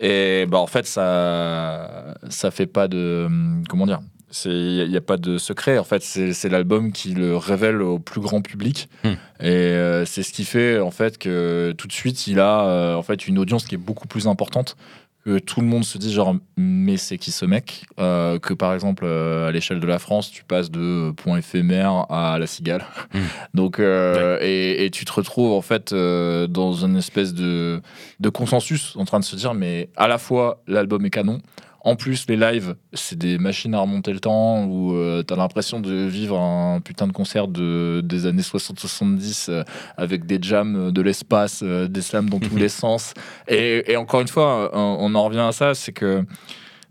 Et 0.00 0.46
bah, 0.46 0.58
en 0.58 0.66
fait, 0.66 0.86
ça 0.86 2.14
ça 2.28 2.50
fait 2.50 2.66
pas 2.66 2.88
de. 2.88 3.28
Comment 3.68 3.86
dire 3.86 4.00
Il 4.44 4.88
n'y 4.88 4.96
a, 4.96 5.00
pas 5.00 5.16
de 5.16 5.38
secret. 5.38 5.78
En 5.78 5.84
fait, 5.84 6.02
c'est 6.02 6.32
c'est 6.32 6.48
l'album 6.48 6.92
qui 6.92 7.14
le 7.14 7.36
révèle 7.36 7.80
au 7.80 7.98
plus 7.98 8.20
grand 8.20 8.42
public. 8.42 8.88
Hmm. 9.04 9.12
Et 9.40 9.46
euh, 9.50 10.04
c'est 10.04 10.22
ce 10.22 10.32
qui 10.32 10.44
fait 10.44 10.80
en 10.80 10.90
fait 10.90 11.18
que 11.18 11.72
tout 11.78 11.86
de 11.86 11.92
suite, 11.92 12.26
il 12.26 12.40
a 12.40 12.66
euh, 12.66 12.94
en 12.94 13.02
fait 13.02 13.26
une 13.28 13.38
audience 13.38 13.66
qui 13.66 13.76
est 13.76 13.78
beaucoup 13.78 14.08
plus 14.08 14.26
importante. 14.26 14.76
Que 15.24 15.38
tout 15.38 15.60
le 15.60 15.66
monde 15.66 15.84
se 15.84 15.96
dit 15.96 16.12
genre 16.12 16.36
mais 16.56 16.96
c'est 16.98 17.16
qui 17.16 17.32
ce 17.32 17.46
mec? 17.46 17.86
Euh, 17.98 18.38
que 18.38 18.52
par 18.52 18.74
exemple 18.74 19.04
euh, 19.06 19.48
à 19.48 19.52
l'échelle 19.52 19.80
de 19.80 19.86
la 19.86 19.98
France 19.98 20.30
tu 20.30 20.44
passes 20.44 20.70
de 20.70 21.12
point 21.12 21.38
éphémère 21.38 22.06
à 22.10 22.38
la 22.38 22.46
cigale. 22.46 22.84
Hmm. 23.14 23.20
donc 23.54 23.78
euh, 23.78 24.38
et, 24.42 24.84
et 24.84 24.90
tu 24.90 25.04
te 25.04 25.12
retrouves 25.12 25.52
en 25.52 25.62
fait 25.62 25.94
dans 25.94 26.72
une 26.72 26.96
espèce 26.96 27.32
de, 27.32 27.80
de 28.20 28.28
consensus 28.28 28.96
en 28.96 29.04
train 29.04 29.18
de 29.18 29.24
se 29.24 29.36
dire 29.36 29.54
mais 29.54 29.88
à 29.96 30.08
la 30.08 30.18
fois 30.18 30.62
l'album 30.66 31.04
est 31.06 31.10
canon 31.10 31.40
en 31.84 31.96
plus 31.96 32.26
les 32.28 32.36
lives 32.36 32.74
c'est 32.94 33.18
des 33.18 33.38
machines 33.38 33.74
à 33.74 33.80
remonter 33.80 34.12
le 34.12 34.20
temps 34.20 34.64
où 34.64 34.94
euh, 34.94 35.22
t'as 35.22 35.36
l'impression 35.36 35.80
de 35.80 36.06
vivre 36.06 36.38
un 36.40 36.80
putain 36.80 37.06
de 37.06 37.12
concert 37.12 37.46
de, 37.46 38.00
des 38.02 38.26
années 38.26 38.42
60-70 38.42 39.50
euh, 39.50 39.64
avec 39.96 40.26
des 40.26 40.38
jams 40.40 40.76
euh, 40.88 40.90
de 40.90 41.02
l'espace 41.02 41.60
euh, 41.62 41.86
des 41.86 42.02
slams 42.02 42.28
dans 42.30 42.40
tous 42.40 42.56
les 42.64 42.70
sens. 42.70 43.14
Et, 43.46 43.92
et 43.92 43.96
encore 43.96 44.22
une 44.22 44.28
fois 44.28 44.70
on, 44.72 44.96
on 45.00 45.14
en 45.14 45.24
revient 45.24 45.40
à 45.40 45.52
ça 45.52 45.74
c'est 45.74 45.92
que 45.92 46.24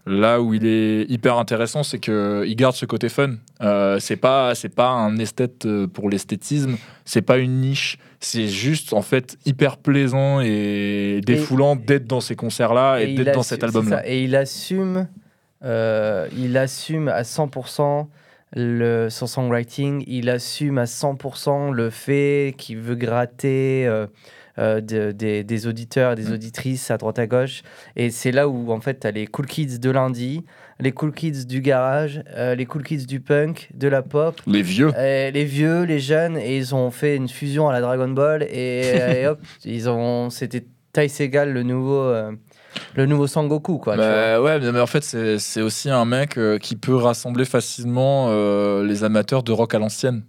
Là 0.06 0.42
où 0.42 0.54
il 0.54 0.66
est 0.66 1.10
hyper 1.10 1.38
intéressant, 1.38 1.82
c'est 1.84 2.00
que 2.00 2.44
il 2.46 2.56
garde 2.58 2.76
ce 2.76 2.86
côté 2.86 3.08
fun. 3.08 3.36
Euh, 3.62 4.00
c'est 4.00 4.18
pas, 4.18 4.54
c'est 4.54 4.74
pas 4.74 4.90
un 4.90 5.18
esthète 5.18 5.66
euh, 5.66 5.88
pour 5.88 6.10
l'esthétisme. 6.10 6.76
C'est 7.06 7.22
pas 7.22 7.38
une 7.38 7.62
niche. 7.62 7.98
C'est 8.20 8.48
juste 8.48 8.92
en 8.92 9.02
fait 9.02 9.38
hyper 9.46 9.78
plaisant 9.78 10.42
et 10.42 11.22
défoulant 11.26 11.78
d'être 11.78 12.06
dans 12.06 12.20
ces 12.20 12.36
concerts-là 12.36 13.00
et, 13.00 13.14
d'être 13.14 13.34
dans 13.34 13.44
cet 13.44 13.64
album-là. 13.64 14.06
Et 14.06 14.24
il 14.24 14.36
assume, 14.36 15.08
euh, 15.64 16.28
il 16.38 16.58
assume 16.58 17.08
à 17.08 17.22
100% 17.22 18.08
le, 18.56 19.10
son 19.10 19.28
songwriting. 19.28 20.04
Il 20.08 20.30
assume 20.30 20.80
à 20.80 20.86
100% 20.86 21.72
le 21.72 21.90
fait 21.90 22.56
qu'il 22.58 22.80
veut 22.80 22.96
gratter 22.96 23.88
euh, 23.88 24.08
euh, 24.60 24.82
de- 24.82 25.12
des, 25.12 25.44
des 25.44 25.68
auditeurs 25.68 26.14
et 26.14 26.16
des 26.16 26.30
Mm. 26.30 26.34
auditrices 26.34 26.92
à 26.92 26.98
droite 26.98 27.20
à 27.20 27.28
gauche. 27.28 27.64
Et 27.96 28.10
c'est 28.12 28.32
là 28.32 28.48
où 28.48 28.72
en 28.72 28.80
fait 28.82 29.00
tu 29.02 29.08
as 29.08 29.12
les 29.12 29.28
cool 29.28 29.46
kids 29.48 29.80
de 29.80 29.90
lundi, 29.90 30.44
les 30.80 30.92
cool 30.92 31.14
kids 31.14 31.46
du 31.46 31.62
garage, 31.62 32.24
euh, 32.36 32.56
les 32.56 32.66
cool 32.66 32.84
kids 32.84 33.06
du 33.06 33.20
punk, 33.20 33.70
de 33.74 33.88
la 33.88 34.02
pop. 34.02 34.40
Les 34.48 34.62
vieux. 34.62 34.92
Euh, 34.98 35.32
les 35.32 35.46
vieux, 35.46 35.84
les 35.84 36.00
jeunes, 36.00 36.38
et 36.38 36.58
ils 36.58 36.74
ont 36.76 36.92
fait 36.92 37.16
une 37.16 37.30
fusion 37.30 37.68
à 37.70 37.74
la 37.74 37.82
Dragon 37.82 38.10
Ball, 38.10 38.44
et, 38.44 39.22
et 39.22 39.28
hop, 39.28 39.40
ils 39.66 39.90
ont, 39.90 40.30
c'était 40.30 40.66
Ty 40.94 41.10
Segal, 41.10 41.52
le 41.54 41.64
nouveau, 41.64 42.12
le 42.96 43.06
nouveau 43.08 43.26
Sangoku, 43.28 43.80
quoi. 43.80 43.96
Bah, 43.98 44.40
ouais, 44.42 44.60
mais 44.72 44.80
en 44.80 44.86
fait, 44.88 45.04
c'est 45.04 45.40
c'est 45.40 45.62
aussi 45.62 45.90
un 45.90 46.06
mec 46.06 46.38
euh, 46.38 46.60
qui 46.60 46.76
peut 46.76 46.96
rassembler 46.96 47.46
facilement 47.46 48.28
euh, 48.30 48.86
les 48.86 49.04
amateurs 49.04 49.42
de 49.44 49.52
rock 49.52 49.74
à 49.74 49.80
l'ancienne. 49.80 50.24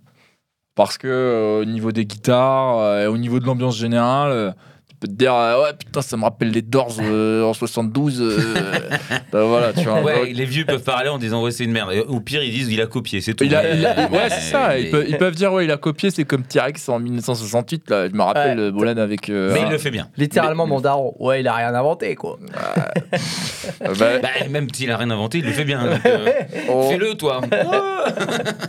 Parce 0.75 0.99
que 0.99 1.07
euh, 1.07 1.63
au 1.63 1.65
niveau 1.65 1.93
des 1.93 2.05
guitares, 2.05 2.79
euh, 2.79 3.05
et 3.05 3.07
au 3.07 3.17
niveau 3.17 3.39
de 3.39 3.47
l'ambiance 3.47 3.77
générale, 3.77 4.33
euh, 4.33 4.51
tu 4.95 5.09
peux 5.09 5.09
te 5.09 5.13
dire 5.19 5.35
euh, 5.35 5.63
ouais 5.63 5.71
putain 5.79 6.03
ça 6.03 6.17
me 6.17 6.23
rappelle 6.25 6.51
les 6.51 6.63
Doors 6.63 6.97
euh, 7.03 7.43
en 7.45 7.53
72. 7.53 8.21
euh, 8.23 8.39
bah, 9.33 9.45
voilà, 9.45 9.73
tu 9.73 9.81
vois. 9.85 10.03
Ouais, 10.03 10.33
les 10.33 10.45
vieux 10.45 10.65
peuvent 10.65 10.83
parler 10.83 11.09
en 11.11 11.19
disant 11.19 11.43
ouais 11.43 11.51
c'est 11.51 11.65
une 11.65 11.73
merde. 11.73 11.93
Et 11.93 12.01
au 12.01 12.21
pire 12.21 12.43
ils 12.43 12.51
disent 12.53 12.69
il 12.71 12.81
a 12.81 12.87
copié, 12.87 13.21
c'est 13.21 13.35
tout. 13.35 13.45
il 13.45 13.55
a- 13.55 13.75
il 13.75 13.85
a- 13.85 14.09
Mais- 14.09 14.17
ouais, 14.17 14.29
c'est 14.31 14.51
ça. 14.53 14.79
Ils 14.79 14.91
peuvent, 14.91 15.05
ils 15.09 15.19
peuvent 15.19 15.35
dire 15.35 15.53
ouais, 15.53 15.65
il 15.65 15.71
a 15.71 15.77
copié, 15.77 16.11
c'est 16.11 16.25
comme 16.25 16.43
T-Rex 16.45 16.89
en 16.89 16.99
1968. 17.01 17.91
Là, 17.91 18.09
je 18.09 18.15
me 18.15 18.23
rappelle 18.23 18.59
Ouais. 18.59 18.71
Bolan 18.71 18.97
avec. 18.97 19.29
euh, 19.31 19.51
Mais 19.53 19.63
il 19.63 19.69
le 19.71 19.79
fait 19.79 19.91
bien. 19.91 20.09
Littéralement, 20.17 20.65
mais- 20.67 20.71
mon 20.75 20.81
daron. 20.81 21.15
Ouais, 21.19 21.41
il 21.41 21.49
a 21.49 21.55
rien 21.55 21.75
inventé, 21.75 22.15
quoi. 22.15 22.39
bah, 23.81 23.95
Bah, 24.23 24.29
même 24.51 24.69
s'il 24.73 24.91
a 24.91 24.97
rien 24.97 25.11
inventé, 25.11 25.39
il 25.39 25.45
le 25.45 25.53
fait 25.53 25.65
bien. 25.65 25.85
euh, 25.85 25.97
on- 26.69 26.89
Fais-le 26.91 27.15
toi. 27.15 27.41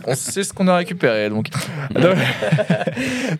on 0.06 0.14
sait 0.14 0.42
ce 0.44 0.52
qu'on 0.52 0.68
a 0.68 0.76
récupéré 0.76 1.28
donc 1.30 1.48
donc, 1.94 2.16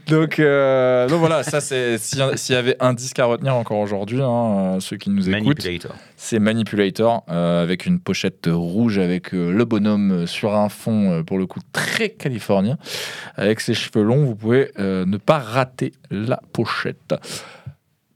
donc, 0.09 0.39
euh, 0.39 1.09
donc 1.09 1.19
voilà 1.21 1.43
ça 1.43 1.61
c'est 1.61 1.99
s'il 1.99 2.19
y, 2.21 2.39
s'il 2.39 2.55
y 2.55 2.59
avait 2.59 2.77
un 2.81 2.86
disque 2.93 3.19
à 3.19 3.25
retenir 3.25 3.55
encore 3.55 3.79
aujourd'hui 3.79 4.21
hein, 4.23 4.77
euh, 4.77 4.81
ceux 4.81 4.97
qui 4.97 5.11
nous 5.11 5.29
écoutent. 5.29 5.45
Manipulator. 5.45 5.95
c'est 6.17 6.39
Manipulator 6.39 7.25
euh, 7.29 7.63
avec 7.63 7.87
une 7.87 8.01
pochette 8.01 8.49
rouge 8.51 8.99
avec 8.99 9.35
euh, 9.35 9.53
le 9.53 9.65
bonhomme 9.65 10.27
sur 10.27 10.55
un 10.55 10.69
fond 10.69 11.23
pour 11.25 11.39
le 11.39 11.47
coup 11.47 11.61
très 11.73 12.11
californien. 12.11 12.79
Avec 13.37 13.61
ses 13.61 13.75
cheveux 13.75 14.03
longs 14.03 14.25
vous 14.25 14.35
pouvez 14.35 14.71
ne 14.79 15.17
pas 15.17 15.39
rater 15.39 15.93
la 16.11 16.41
pochette. 16.53 17.15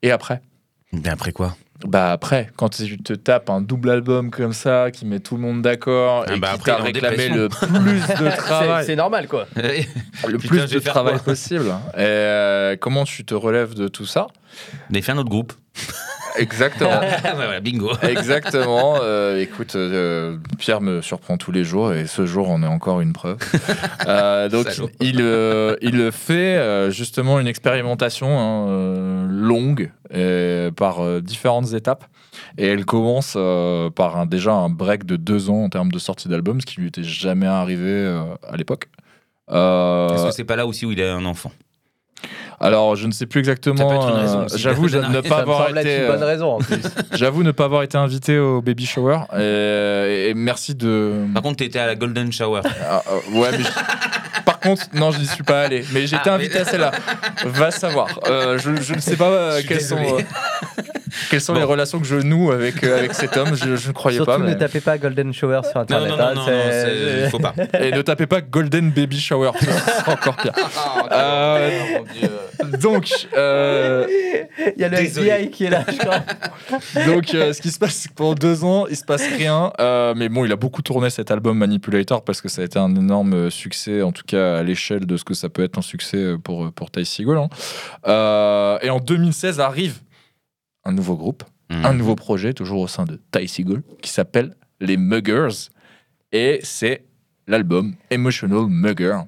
Et 0.02 0.10
après? 0.10 0.40
Mais 0.92 1.08
après 1.08 1.32
quoi? 1.32 1.56
Bah 1.86 2.12
après, 2.12 2.50
quand 2.56 2.68
tu 2.68 2.98
te 2.98 3.12
tapes 3.12 3.48
un 3.50 3.60
double 3.60 3.90
album 3.90 4.30
comme 4.30 4.52
ça, 4.52 4.90
qui 4.90 5.06
met 5.06 5.20
tout 5.20 5.36
le 5.36 5.42
monde 5.42 5.62
d'accord 5.62 6.24
Ah 6.28 6.34
et 6.34 6.38
bah 6.38 6.48
qui 6.48 6.70
après, 6.70 6.70
t'a 6.72 6.82
réclamé 6.82 7.28
le 7.28 7.48
plus 7.48 8.06
de 8.06 8.30
travail, 8.36 8.84
c'est 8.84 8.96
normal, 8.96 9.28
quoi. 9.28 9.46
le 9.56 10.38
Putain, 10.38 10.48
plus 10.48 10.70
de 10.70 10.78
travail 10.78 11.18
possible. 11.18 11.68
Et 11.94 12.00
euh, 12.00 12.76
comment 12.78 13.04
tu 13.04 13.24
te 13.24 13.34
relèves 13.34 13.74
de 13.74 13.88
tout 13.88 14.06
ça? 14.06 14.26
Mais 14.90 15.00
fait 15.02 15.12
un 15.12 15.18
autre 15.18 15.30
groupe. 15.30 15.52
Exactement. 16.40 17.00
Voilà, 17.34 17.60
bingo. 17.60 17.92
Exactement. 18.02 18.96
Euh, 19.02 19.40
écoute, 19.40 19.76
euh, 19.76 20.36
Pierre 20.58 20.80
me 20.80 21.00
surprend 21.00 21.36
tous 21.36 21.52
les 21.52 21.64
jours 21.64 21.92
et 21.92 22.06
ce 22.06 22.26
jour 22.26 22.50
en 22.50 22.62
est 22.62 22.66
encore 22.66 23.00
une 23.00 23.12
preuve. 23.12 23.38
Euh, 24.06 24.48
donc 24.50 24.68
Salaud. 24.68 24.90
il, 25.00 25.20
il 25.82 26.12
fait 26.12 26.90
justement 26.90 27.40
une 27.40 27.46
expérimentation 27.46 28.38
hein, 28.38 29.26
longue 29.28 29.92
par 30.76 31.20
différentes 31.20 31.72
étapes. 31.72 32.04
Et 32.58 32.66
elle 32.66 32.84
commence 32.84 33.36
par 33.94 34.16
un, 34.16 34.26
déjà 34.26 34.52
un 34.52 34.70
break 34.70 35.04
de 35.04 35.16
deux 35.16 35.50
ans 35.50 35.64
en 35.64 35.68
termes 35.68 35.92
de 35.92 35.98
sortie 35.98 36.28
d'album, 36.28 36.60
ce 36.60 36.66
qui 36.66 36.80
lui 36.80 36.88
était 36.88 37.02
jamais 37.02 37.46
arrivé 37.46 38.06
à 38.48 38.56
l'époque. 38.56 38.88
Est-ce 39.48 40.26
que 40.26 40.30
c'est 40.32 40.44
pas 40.44 40.56
là 40.56 40.66
aussi 40.66 40.86
où 40.86 40.92
il 40.92 41.02
a 41.02 41.14
un 41.14 41.24
enfant? 41.24 41.52
Alors, 42.62 42.94
je 42.94 43.06
ne 43.06 43.12
sais 43.12 43.24
plus 43.24 43.38
exactement. 43.38 44.06
euh. 44.14 44.46
J'avoue 44.54 44.86
ne 44.88 45.20
pas 45.22 45.38
avoir 45.38 45.70
été. 45.70 46.06
bonne 46.06 46.22
euh, 46.22 46.26
raison. 46.26 46.58
J'avoue 47.12 47.42
ne 47.42 47.52
pas 47.52 47.64
avoir 47.64 47.82
été 47.82 47.96
invité 47.96 48.38
au 48.38 48.60
baby 48.60 48.84
shower. 48.84 49.20
Et, 49.38 50.28
et 50.28 50.34
merci 50.34 50.74
de. 50.74 51.24
Par 51.32 51.42
contre, 51.42 51.56
t'étais 51.56 51.78
à 51.78 51.86
la 51.86 51.94
Golden 51.94 52.30
Shower. 52.30 52.60
Ah, 52.86 53.02
euh, 53.10 53.38
ouais, 53.40 53.48
mais 53.52 53.64
par 54.60 54.70
contre, 54.70 54.86
non, 54.94 55.10
je 55.10 55.18
n'y 55.20 55.26
suis 55.26 55.42
pas 55.42 55.62
allé. 55.62 55.84
Mais 55.92 56.06
j'ai 56.06 56.16
été 56.16 56.28
Ah, 56.30 56.34
invité 56.34 56.54
mais- 56.56 56.60
à 56.60 56.64
celle-là. 56.64 56.90
Va 57.46 57.70
savoir. 57.70 58.08
Euh, 58.28 58.58
je, 58.58 58.80
je 58.82 58.94
ne 58.94 59.00
sais 59.00 59.16
pas 59.16 59.28
euh, 59.28 59.60
quelles 59.66 59.80
sont, 59.80 59.96
euh, 59.98 60.20
quelles 61.30 61.40
sont 61.40 61.52
Bon. 61.54 61.58
les 61.58 61.64
relations 61.64 61.98
que 61.98 62.06
je 62.06 62.16
noue 62.16 62.50
avec, 62.52 62.82
euh, 62.84 62.98
avec 62.98 63.14
cet 63.14 63.36
homme. 63.36 63.54
Je, 63.54 63.76
je 63.76 63.88
ne 63.88 63.92
croyais 63.92 64.16
Surtout, 64.18 64.32
pas. 64.32 64.38
ne 64.38 64.54
tapez 64.54 64.80
pas 64.80 64.98
Golden 64.98 65.32
Shower 65.32 65.60
sur 65.64 65.74
Non, 65.76 65.80
Internet. 65.82 66.10
non, 66.10 66.16
non, 66.16 66.22
hein, 66.24 66.32
non, 66.34 66.40
non, 66.42 66.46
c'est- 66.46 67.20
c'est- 67.24 67.30
faut 67.30 67.38
pas. 67.38 67.54
Et 67.80 67.90
ne 67.92 68.02
tapez 68.02 68.26
pas 68.26 68.40
Golden 68.40 68.90
Baby 68.90 69.18
Shower. 69.20 69.50
Ce 69.60 69.66
sera 69.66 70.12
encore 70.12 70.36
pire. 70.36 70.52
Euh, 71.12 71.70
donc, 72.80 73.10
euh, 73.36 74.06
Il 74.76 74.80
y 74.80 74.84
a 74.84 74.88
le 74.88 74.96
Désolé. 74.96 75.28
FBI 75.30 75.50
qui 75.50 75.64
est 75.64 75.70
là, 75.70 75.84
je 75.90 75.96
crois. 75.96 76.22
Donc, 77.06 77.34
euh, 77.34 77.52
ce 77.52 77.60
qui 77.60 77.70
se 77.70 77.78
passe, 77.78 77.94
c'est 77.94 78.08
que 78.10 78.14
pendant 78.14 78.34
deux 78.34 78.64
ans, 78.64 78.86
il 78.88 78.96
se 78.96 79.04
passe 79.04 79.22
rien. 79.36 79.72
Euh, 79.80 80.14
mais 80.16 80.28
bon, 80.28 80.44
il 80.44 80.52
a 80.52 80.56
beaucoup 80.56 80.82
tourné 80.82 81.10
cet 81.10 81.30
album 81.30 81.56
Manipulator 81.58 82.22
parce 82.24 82.40
que 82.40 82.48
ça 82.48 82.62
a 82.62 82.64
été 82.64 82.78
un 82.78 82.94
énorme 82.94 83.50
succès, 83.50 84.02
en 84.02 84.12
tout 84.12 84.22
cas 84.26 84.36
à 84.58 84.62
l'échelle 84.62 85.06
de 85.06 85.16
ce 85.16 85.24
que 85.24 85.34
ça 85.34 85.48
peut 85.48 85.62
être 85.62 85.78
un 85.78 85.82
succès 85.82 86.16
euh, 86.18 86.38
pour, 86.38 86.72
pour 86.72 86.90
Ty 86.90 87.04
Segall. 87.04 87.38
hein. 87.38 87.48
Euh, 88.06 88.78
et 88.82 88.90
en 88.90 88.98
2016 89.00 89.60
arrive 89.60 90.00
un 90.84 90.92
nouveau 90.92 91.16
groupe, 91.16 91.44
Mhm. 91.70 91.84
un 91.86 91.92
nouveau 91.94 92.16
projet, 92.16 92.52
toujours 92.52 92.80
au 92.80 92.88
sein 92.88 93.04
de 93.04 93.20
Ty 93.30 93.46
Segall, 93.46 93.82
qui 94.02 94.10
s'appelle 94.10 94.56
les 94.80 94.96
Muggers. 94.96 95.68
Et 96.32 96.58
c'est 96.64 97.04
l'album 97.46 97.94
Emotional 98.10 98.66
Mugger. 98.68 99.18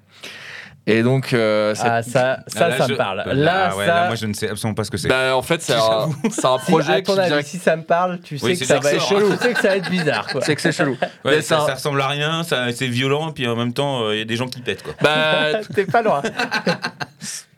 Et 0.84 1.04
donc, 1.04 1.32
euh, 1.32 1.76
c'est- 1.76 1.82
Ah, 1.86 2.02
ça, 2.02 2.38
ça, 2.48 2.66
Ah, 2.66 2.68
là, 2.70 2.76
ça 2.78 2.86
je- 2.88 2.92
me 2.92 2.96
parle. 2.96 3.18
Là, 3.24 3.34
Là, 3.34 3.76
ouais, 3.76 3.86
ça. 3.86 3.94
là, 3.94 4.06
moi, 4.08 4.16
je 4.16 4.26
ne 4.26 4.34
sais 4.34 4.48
absolument 4.50 4.74
pas 4.74 4.82
ce 4.82 4.90
que 4.90 4.96
c'est. 4.96 5.06
bah, 5.08 5.36
en 5.36 5.42
fait, 5.42 5.62
c'est 5.62 5.72
un, 5.76 6.08
c'est 6.30 6.44
un 6.44 6.58
si, 6.58 6.70
projet 6.72 6.92
à 6.94 6.96
qui 7.00 7.02
ton 7.12 7.16
avis, 7.18 7.28
vient- 7.34 7.42
si 7.42 7.58
ça 7.58 7.76
me 7.76 7.82
parle, 7.84 8.18
tu 8.20 8.36
sais 8.36 8.44
Oui, 8.44 8.52
que 8.52 8.58
c'est 8.58 8.64
ça 8.64 8.74
ça 8.76 8.80
va 8.80 8.92
être 8.92 9.00
ça 9.00 9.06
chelou. 9.08 9.36
Tu 9.36 9.42
sais 9.46 9.52
que 9.54 9.60
ça 9.60 9.68
va 9.68 9.76
être 9.76 9.90
bizarre, 9.90 10.26
quoi. 10.26 10.40
C'est 10.42 10.56
que 10.56 10.60
c'est 10.60 10.72
chelou. 10.72 10.96
Ouais, 11.24 11.36
Mais 11.36 11.40
ça, 11.40 11.56
c'est 11.58 11.62
un- 11.62 11.66
ça 11.68 11.74
ressemble 11.74 12.02
à 12.02 12.08
rien, 12.08 12.42
ça- 12.42 12.72
c'est 12.72 12.88
violent, 12.88 13.30
puis 13.30 13.46
en 13.46 13.54
même 13.54 13.72
temps, 13.72 14.02
euh, 14.06 14.14
il 14.16 14.18
y 14.18 14.22
a 14.22 14.24
des 14.24 14.36
gens 14.36 14.48
qui 14.48 14.60
pètent. 14.60 14.82
Quoi. 14.82 14.94
Bah, 15.00 15.60
T'es 15.72 15.84
pas 15.84 16.02
loin. 16.02 16.20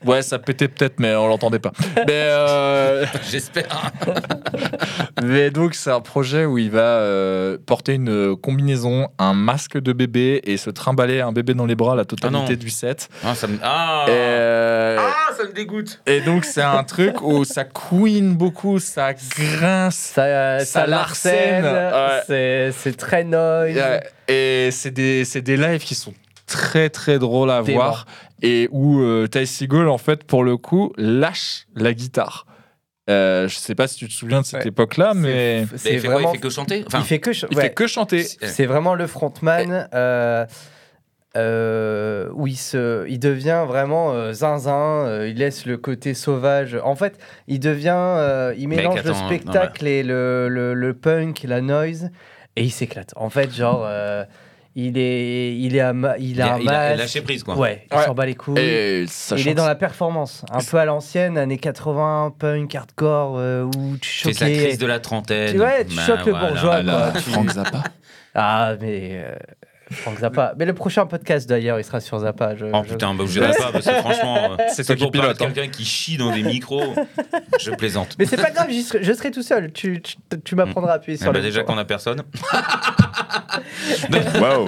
Ouais, 0.05 0.23
ça 0.23 0.39
pétait 0.39 0.69
peut-être, 0.69 0.99
mais 1.01 1.15
on 1.15 1.27
l'entendait 1.29 1.59
pas. 1.59 1.73
Mais, 1.97 2.05
euh, 2.11 3.05
J'espère. 3.31 3.91
mais 5.23 5.51
donc, 5.51 5.75
c'est 5.75 5.91
un 5.91 6.01
projet 6.01 6.45
où 6.45 6.59
il 6.59 6.71
va 6.71 6.81
euh, 6.81 7.59
porter 7.65 7.95
une 7.95 8.37
combinaison, 8.37 9.09
un 9.19 9.35
masque 9.35 9.79
de 9.79 9.93
bébé 9.93 10.41
et 10.45 10.57
se 10.57 10.71
trimballer 10.71 11.21
un 11.21 11.33
bébé 11.33 11.55
dans 11.55 11.67
les 11.67 11.75
bras 11.75 11.95
la 11.95 12.03
Ah 12.03 12.05
totalité 12.05 12.53
non. 12.53 12.59
du 12.59 12.71
set. 12.71 13.09
Ah, 13.25 13.35
ça 13.35 13.47
me... 13.47 13.59
ah. 13.63 14.05
Et, 14.09 14.11
euh, 14.13 14.99
Ah, 15.01 15.33
ça 15.37 15.45
me 15.45 15.53
dégoûte. 15.53 16.01
et 16.07 16.21
donc, 16.21 16.45
c'est 16.45 16.63
un 16.63 16.85
truc 16.85 17.21
où 17.23 17.45
ça 17.45 17.65
couine 17.65 18.35
beaucoup, 18.35 18.79
ça 18.79 19.13
grince. 19.15 19.95
Ça, 20.15 20.23
euh, 20.25 20.59
Ça 20.61 20.65
ça 20.65 20.87
larcène, 20.87 21.65
ouais. 21.65 22.21
c'est- 22.27 22.73
c'est 22.73 22.97
très 22.97 23.25
noise. 23.25 23.77
Et 24.29 24.69
c'est 24.73 24.91
des, 24.91 25.25
c'est 25.25 25.43
des 25.43 25.57
lives 25.57 25.83
qui 25.85 25.95
sont 25.95 26.15
très 26.47 26.91
très 26.91 27.19
drôles 27.19 27.51
à 27.51 27.61
voir 27.63 28.07
et 28.43 28.69
où 28.73 29.01
euh, 29.01 29.27
Ty 29.27 29.47
Segall 29.47 29.89
en 29.89 29.99
fait 29.99 30.25
pour 30.25 30.45
le 30.45 30.57
coup 30.57 30.93
lâche 30.97 31.67
la 31.75 31.95
guitare. 31.95 32.47
Euh, 33.11 33.49
je 33.49 33.57
sais 33.57 33.75
pas 33.75 33.87
si 33.87 33.97
tu 33.97 34.09
te 34.09 34.13
souviens 34.15 34.41
de 34.41 34.47
cette 34.47 34.63
Ouais. 34.63 34.69
époque-là, 34.69 35.13
mais 35.15 35.67
Mais 35.71 35.79
C'est 35.79 35.93
il 35.95 36.01
fait 36.01 36.07
quoi 36.07 36.15
vraiment. 36.17 36.31
Il 36.33 36.37
fait 36.37 36.41
que 36.41 36.49
chanter 36.51 36.85
Enfin, 36.87 37.01
il 37.01 37.05
fait 37.05 37.19
que. 37.19 37.33
ch- 37.35 37.47
il 37.51 37.57
ouais. 37.57 37.63
fait 37.65 37.75
que 37.75 37.87
chanter. 37.87 38.23
c'est- 38.23 38.65
vraiment 38.67 38.95
le 38.95 39.07
frontman 39.07 39.89
euh, 39.93 40.47
euh, 41.37 42.29
où 42.35 42.47
il, 42.47 42.57
se, 42.57 43.07
il 43.09 43.19
devient 43.19 43.65
vraiment 43.67 44.13
euh, 44.13 44.33
zinzin, 44.33 45.05
euh, 45.07 45.29
il 45.29 45.37
laisse 45.37 45.67
le 45.67 45.77
côté 45.77 46.15
sauvage. 46.15 46.79
En 46.83 46.95
fait, 46.95 47.19
il 47.49 47.59
devient. 47.61 47.91
euh, 47.97 48.55
il 48.57 48.69
mélange 48.69 49.03
le 49.05 49.13
spectacle 49.15 49.87
et 49.87 50.03
le, 50.03 50.49
le, 50.49 50.75
le 50.75 50.95
punk, 50.95 51.43
la 51.43 51.61
noise, 51.61 52.11
et 52.57 52.63
il 52.63 52.71
s'éclate. 52.71 53.13
En 53.17 53.31
fait, 53.31 53.53
genre. 53.53 53.83
Il 54.77 54.99
est, 54.99 55.57
il 55.57 55.77
est 55.77 55.81
à 55.81 55.93
ma- 55.93 56.17
il 56.19 56.31
il 56.31 56.43
a 56.43 56.53
a, 56.53 56.55
un 56.55 56.59
il 56.61 56.69
a 56.69 56.73
masque. 56.73 56.99
lâché 56.99 57.21
prise, 57.23 57.43
quoi. 57.45 57.57
Ouais, 57.57 57.87
il 57.91 57.97
Ouais. 57.97 58.05
s'en 58.05 58.15
bat 58.15 58.27
les 58.27 58.35
couilles. 58.35 58.59
Et 58.59 59.07
il 59.37 59.49
est 59.49 59.55
dans 59.55 59.67
la 59.67 59.75
performance, 59.77 60.45
un 60.51 60.59
peu 60.63 60.79
à 60.79 60.85
l'ancienne, 60.85 61.39
années 61.39 61.59
80, 61.59 62.35
punk, 62.39 62.75
hardcore, 62.75 63.37
euh, 63.39 63.63
où 63.65 63.97
tu 63.99 64.11
C'est 64.25 64.33
sa 64.33 64.51
crise 64.51 64.79
de 64.79 64.87
la 64.87 64.99
trentaine. 64.99 65.61
Ouais, 65.61 65.85
tu 65.85 65.95
Bah, 65.95 66.03
choques 66.07 66.27
le 66.27 66.33
voilà. 66.33 66.49
bourgeois, 66.49 66.75
Ah 66.77 66.83
là, 66.83 67.11
quoi. 67.13 67.21
Tu- 67.21 67.31
Frank 67.31 67.51
Zappa. 67.51 67.83
Ah, 68.35 68.75
mais 68.81 69.11
euh, 69.25 69.35
Frank 69.91 70.19
Zappa. 70.19 70.55
Mais 70.59 70.65
le 70.65 70.73
prochain 70.75 71.07
podcast 71.07 71.49
d'ailleurs, 71.49 71.79
il 71.79 71.85
sera 71.85 72.01
sur 72.01 72.19
Zappa. 72.19 72.57
Je, 72.57 72.67
Oh 72.73 72.83
je- 72.87 72.93
putain, 72.93 73.15
bah, 73.15 73.25
je 73.27 73.41
pas, 73.41 73.73
parce 73.73 73.85
que 73.87 73.93
franchement, 73.95 74.53
euh, 74.53 74.65
C'est 74.73 74.85
toi 74.85 74.97
qui 74.97 75.03
pour 75.03 75.11
pilote. 75.13 75.39
de 75.39 75.45
hein. 75.45 75.51
quelqu'un 75.53 75.71
qui 75.71 75.85
chie 75.85 76.17
dans 76.17 76.33
des 76.33 76.43
micros, 76.43 76.95
je 77.61 77.71
plaisante. 77.73 78.17
Mais 78.19 78.27
c'est 78.27 78.37
pas 78.37 78.51
grave, 78.51 78.71
serai- 78.71 79.03
je 79.03 79.13
serai 79.13 79.31
tout 79.31 79.43
seul. 79.43 79.73
Tu, 79.73 80.01
tu, 80.03 80.17
tu 80.45 80.55
m'apprendras 80.55 80.93
à 80.93 80.95
appuyer 80.97 81.19
Eh 81.21 81.23
sur 81.23 81.33
bah, 81.33 81.39
le 81.39 81.45
déjà 81.45 81.63
qu'on 81.63 81.79
a 81.79 81.85
personne. 81.85 82.23
Waouh. 84.41 84.67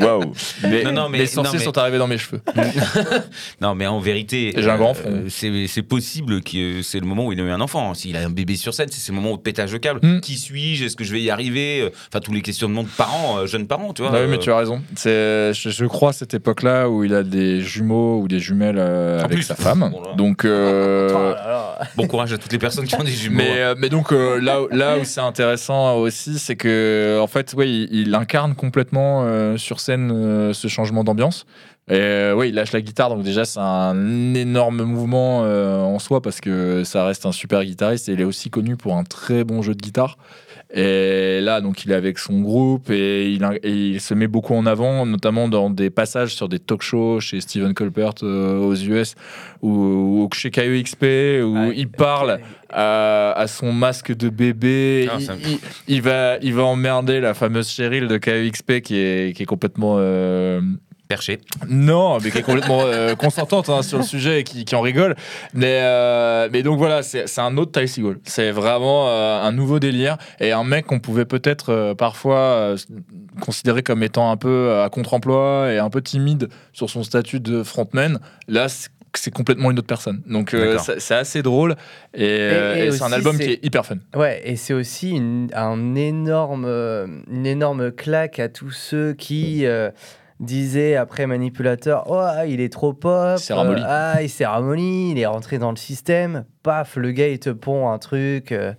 Waouh. 0.00 0.32
Mais, 0.62 0.82
Non, 0.84 0.92
non, 0.92 1.08
mais- 1.08 1.18
les 1.18 1.26
sorciers 1.26 1.52
non, 1.54 1.58
mais- 1.58 1.64
sont 1.64 1.78
arrivés 1.78 1.98
dans 1.98 2.06
mes 2.06 2.18
cheveux. 2.18 2.40
Non, 3.60 3.74
mais 3.74 3.86
en 3.86 4.00
vérité, 4.00 4.52
J'ai 4.56 4.70
un 4.70 4.76
grand 4.76 4.94
front. 4.94 5.24
c'est 5.28 5.66
c'est 5.66 5.82
possible 5.82 6.42
que 6.42 6.82
c'est 6.82 7.00
le 7.00 7.06
moment 7.06 7.26
où 7.26 7.32
il 7.32 7.40
a 7.40 7.44
eu 7.44 7.50
un 7.50 7.60
enfant. 7.60 7.92
S'il 7.94 8.16
a 8.16 8.20
un 8.20 8.30
bébé 8.30 8.56
sur 8.56 8.72
scène, 8.74 8.88
c'est 8.90 9.12
le 9.12 9.16
moment 9.16 9.32
où 9.32 9.38
pétage 9.38 9.72
de 9.72 9.78
câble. 9.78 10.00
Hmm. 10.02 10.20
Qui 10.20 10.36
suis-je? 10.38 10.84
Est-ce 10.84 10.96
que 10.96 11.04
je 11.04 11.12
vais 11.12 11.20
y 11.20 11.30
arriver? 11.30 11.90
Enfin, 12.08 12.20
tous 12.20 12.32
les 12.32 12.42
questionnements 12.42 12.82
de 12.82 12.88
parents, 12.88 13.38
euh, 13.38 13.46
jeunes 13.46 13.66
parents, 13.66 13.89
tu 13.92 14.02
vois. 14.02 14.10
Ah 14.14 14.20
oui, 14.20 14.26
mais 14.28 14.36
euh, 14.36 14.38
tu 14.38 14.50
as 14.50 14.56
raison. 14.56 14.82
C'est, 14.96 15.52
je, 15.52 15.70
je 15.70 15.84
crois, 15.86 16.12
cette 16.12 16.34
époque-là 16.34 16.88
où 16.88 17.04
il 17.04 17.14
a 17.14 17.22
des 17.22 17.60
jumeaux 17.60 18.20
ou 18.20 18.28
des 18.28 18.38
jumelles 18.38 18.78
euh, 18.78 19.18
avec 19.20 19.38
plus. 19.38 19.42
sa 19.42 19.54
femme. 19.54 19.90
Bon. 19.92 20.14
Donc, 20.16 20.44
euh, 20.44 21.34
Oh. 21.50 21.84
Bon 21.96 22.06
courage 22.06 22.32
à 22.32 22.38
toutes 22.38 22.52
les 22.52 22.58
personnes 22.58 22.84
qui 22.84 22.94
ont 22.94 23.02
des 23.04 23.10
jumeaux. 23.10 23.38
Mais, 23.38 23.74
mais 23.76 23.88
donc 23.88 24.12
euh, 24.12 24.40
là, 24.40 24.60
là 24.70 24.98
où 24.98 25.04
c'est 25.04 25.20
intéressant 25.20 25.96
aussi, 25.96 26.38
c'est 26.38 26.56
que 26.56 27.18
en 27.20 27.26
fait, 27.26 27.54
ouais, 27.54 27.68
il, 27.68 27.88
il 27.92 28.14
incarne 28.14 28.54
complètement 28.54 29.26
sur 29.56 29.80
scène 29.80 30.52
ce 30.52 30.68
changement 30.68 31.04
d'ambiance. 31.04 31.46
Et 31.90 31.94
euh, 31.98 32.34
ouais, 32.36 32.48
il 32.50 32.54
lâche 32.54 32.72
la 32.72 32.80
guitare, 32.80 33.10
donc 33.10 33.24
déjà 33.24 33.44
c'est 33.44 33.58
un 33.60 34.34
énorme 34.34 34.82
mouvement 34.84 35.42
euh, 35.44 35.80
en 35.80 35.98
soi 35.98 36.22
parce 36.22 36.40
que 36.40 36.84
ça 36.84 37.04
reste 37.04 37.26
un 37.26 37.32
super 37.32 37.64
guitariste 37.64 38.08
et 38.08 38.12
il 38.12 38.20
est 38.20 38.24
aussi 38.24 38.48
connu 38.48 38.76
pour 38.76 38.96
un 38.96 39.02
très 39.04 39.42
bon 39.44 39.60
jeu 39.60 39.74
de 39.74 39.80
guitare. 39.82 40.16
Et 40.72 41.40
là, 41.40 41.60
donc, 41.60 41.84
il 41.84 41.90
est 41.90 41.96
avec 41.96 42.20
son 42.20 42.42
groupe 42.42 42.90
et 42.90 43.32
il, 43.32 43.44
et 43.64 43.72
il 43.72 44.00
se 44.00 44.14
met 44.14 44.28
beaucoup 44.28 44.54
en 44.54 44.66
avant, 44.66 45.04
notamment 45.04 45.48
dans 45.48 45.68
des 45.68 45.90
passages 45.90 46.32
sur 46.32 46.48
des 46.48 46.60
talk 46.60 46.82
shows 46.82 47.18
chez 47.18 47.40
Steven 47.40 47.74
Colbert 47.74 48.12
euh, 48.22 48.56
aux 48.60 48.76
US 48.76 49.16
ou, 49.62 49.72
ou 49.72 50.28
chez 50.32 50.52
KEXP 50.52 51.02
où 51.42 51.56
il 51.74 51.88
parle 51.88 52.38
à, 52.68 53.32
à 53.32 53.46
son 53.48 53.72
masque 53.72 54.14
de 54.16 54.28
bébé. 54.28 55.08
Ah, 55.10 55.16
il, 55.18 55.24
ça- 55.26 55.34
il- 55.44 55.58
il 55.88 56.02
va, 56.02 56.36
il 56.40 56.54
va 56.54 56.62
emmerder 56.62 57.18
la 57.18 57.34
fameuse 57.34 57.68
Cheryl 57.68 58.06
de 58.06 58.16
KEXP 58.18 58.80
qui 58.80 58.96
est, 58.96 59.34
qui 59.36 59.42
est 59.42 59.46
complètement. 59.46 59.96
euh, 59.98 60.60
Perché. 61.10 61.40
non, 61.68 62.18
mais 62.22 62.30
qui 62.30 62.38
est 62.38 62.42
complètement 62.42 62.82
euh, 62.84 63.16
consentante 63.16 63.68
hein, 63.68 63.82
sur 63.82 63.98
le 63.98 64.04
sujet 64.04 64.40
et 64.40 64.44
qui, 64.44 64.64
qui 64.64 64.76
en 64.76 64.80
rigole. 64.80 65.16
Mais, 65.54 65.80
euh, 65.82 66.48
mais 66.52 66.62
donc 66.62 66.78
voilà, 66.78 67.02
c'est 67.02 67.26
c'est 67.28 67.40
un 67.40 67.56
autre 67.56 67.72
Ty 67.72 67.88
Segall. 67.88 68.18
C'est 68.24 68.52
vraiment 68.52 69.08
euh, 69.08 69.42
un 69.42 69.50
nouveau 69.50 69.80
délire 69.80 70.18
et 70.38 70.52
un 70.52 70.62
mec 70.62 70.86
qu'on 70.86 71.00
pouvait 71.00 71.24
peut-être 71.24 71.70
euh, 71.72 71.94
parfois 71.96 72.38
euh, 72.38 72.76
considérer 73.40 73.82
comme 73.82 74.04
étant 74.04 74.30
un 74.30 74.36
peu 74.36 74.80
à 74.80 74.88
contre-emploi 74.88 75.72
et 75.72 75.78
un 75.78 75.90
peu 75.90 76.00
timide 76.00 76.48
sur 76.72 76.88
son 76.88 77.02
statut 77.02 77.40
de 77.40 77.64
frontman. 77.64 78.20
Là, 78.46 78.68
c'est 78.68 78.88
c'est 79.16 79.32
complètement 79.34 79.72
une 79.72 79.78
autre 79.80 79.88
personne. 79.88 80.22
Donc 80.28 80.54
euh, 80.54 80.78
c'est 80.98 81.16
assez 81.16 81.42
drôle 81.42 81.74
et, 82.14 82.24
Et- 82.24 82.28
et 82.28 82.84
et 82.86 82.92
c'est 82.92 83.02
un 83.02 83.10
album 83.10 83.36
qui 83.36 83.42
est 83.50 83.64
hyper 83.64 83.84
fun. 83.84 83.96
Ouais, 84.14 84.40
et 84.44 84.54
c'est 84.54 84.72
aussi 84.72 85.10
une, 85.10 85.48
un 85.52 85.96
énorme, 85.96 86.64
une 87.28 87.44
énorme 87.44 87.90
claque 87.90 88.38
à 88.38 88.48
tous 88.48 88.70
ceux 88.70 89.14
qui 89.14 89.66
euh, 89.66 89.90
disaient 90.40 90.96
après 90.96 91.26
Manipulateur 91.26 92.04
Oh, 92.08 92.18
ah, 92.18 92.46
il 92.46 92.60
est 92.60 92.72
trop 92.72 92.92
pop. 92.92 93.36
Il 93.36 93.40
s'est 93.42 93.52
ramolli. 93.54 93.82
euh, 93.82 93.86
ah, 93.86 94.22
il 94.22 94.28
s'est 94.30 94.46
ramolli, 94.46 95.12
il 95.12 95.18
est 95.18 95.26
rentré 95.26 95.58
dans 95.58 95.70
le 95.70 95.76
système. 95.76 96.44
Paf, 96.62 96.96
le 96.96 97.12
gars, 97.12 97.28
il 97.28 97.38
te 97.38 97.50
pond 97.50 97.88
un 97.90 97.98
truc. 97.98 98.50
euh, 98.52 98.72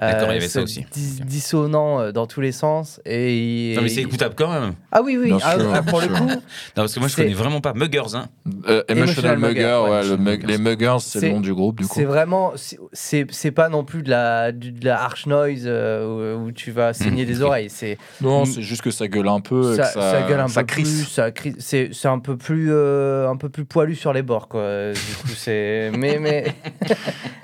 D'accord, 0.00 0.28
il 0.30 0.34
y 0.34 0.36
avait 0.38 0.46
se 0.46 0.52
ça 0.54 0.62
aussi. 0.62 0.84
dis- 0.92 1.20
dissonant 1.24 2.00
euh, 2.00 2.12
dans 2.12 2.26
tous 2.26 2.40
les 2.40 2.52
sens. 2.52 3.00
Et 3.04 3.72
Non, 3.76 3.82
mais 3.82 3.88
c'est 3.88 4.00
écoutable 4.02 4.34
quand 4.36 4.52
même. 4.52 4.74
Ah 4.92 5.00
oui, 5.02 5.16
oui. 5.16 5.32
Ah, 5.42 5.58
sûr, 5.58 5.72
ah, 5.74 5.82
pour 5.82 6.00
le 6.00 6.08
coup, 6.08 6.26
Non, 6.28 6.40
parce 6.74 6.94
que 6.94 7.00
moi, 7.00 7.08
je 7.08 7.16
connais 7.16 7.34
vraiment 7.34 7.60
pas 7.60 7.72
Muggers. 7.74 8.14
Hein. 8.14 8.28
Euh, 8.68 8.82
Emotional, 8.88 8.98
Emotional 8.98 9.38
Mugger, 9.38 9.48
Mugger, 9.60 9.80
ouais, 9.84 9.90
ouais. 9.90 10.04
le 10.08 10.16
mug- 10.16 10.46
les 10.46 10.58
Muggers, 10.58 10.96
c'est 11.00 11.20
le 11.20 11.28
nom 11.30 11.40
du 11.40 11.52
groupe 11.54 11.80
du 11.80 11.86
coup. 11.86 11.94
c'est 11.94 12.04
vraiment. 12.04 12.52
c'est- 12.92 13.50
pas 13.50 13.68
non 13.70 13.82
plus 13.82 14.02
de 14.02 14.10
la, 14.10 14.52
de 14.52 14.84
la 14.84 15.02
harsh 15.02 15.26
noise 15.26 15.62
euh, 15.66 16.36
où, 16.36 16.46
où 16.48 16.52
tu 16.52 16.70
vas 16.70 16.92
saigner 16.92 17.24
des 17.24 17.40
oreilles. 17.42 17.70
C'est 17.70 17.98
Non, 18.20 18.44
c'est 18.44 18.62
juste 18.62 18.82
que 18.82 18.90
ça 18.90 19.08
gueule 19.08 19.26
un 19.28 19.40
peu. 19.40 19.72
et 19.72 19.76
ça, 19.76 19.82
que 19.84 19.88
ça, 19.94 20.10
ça 20.12 20.22
gueule 20.28 20.40
un 20.40 20.48
ça 20.48 20.60
peu 20.60 20.66
plus, 20.66 20.82
crisse. 20.82 21.08
ça 21.08 21.30
crie- 21.30 21.56
c'est 21.58 21.90
c'est 21.92 22.08
un 22.08 22.18
peu 22.18 22.36
plus 22.36 22.68
euh, 22.70 23.28
un 23.28 23.36
peu 23.36 23.48
plus 23.48 23.64
poilu 23.64 23.96
sur 23.96 24.12
les 24.12 24.22
bords 24.22 24.48
quoi. 24.48 24.60
Euh, 24.60 24.92
Du 24.92 25.14
coup 25.22 25.34
c'est 25.34 25.90
mais 25.96 26.18
mais 26.20 26.44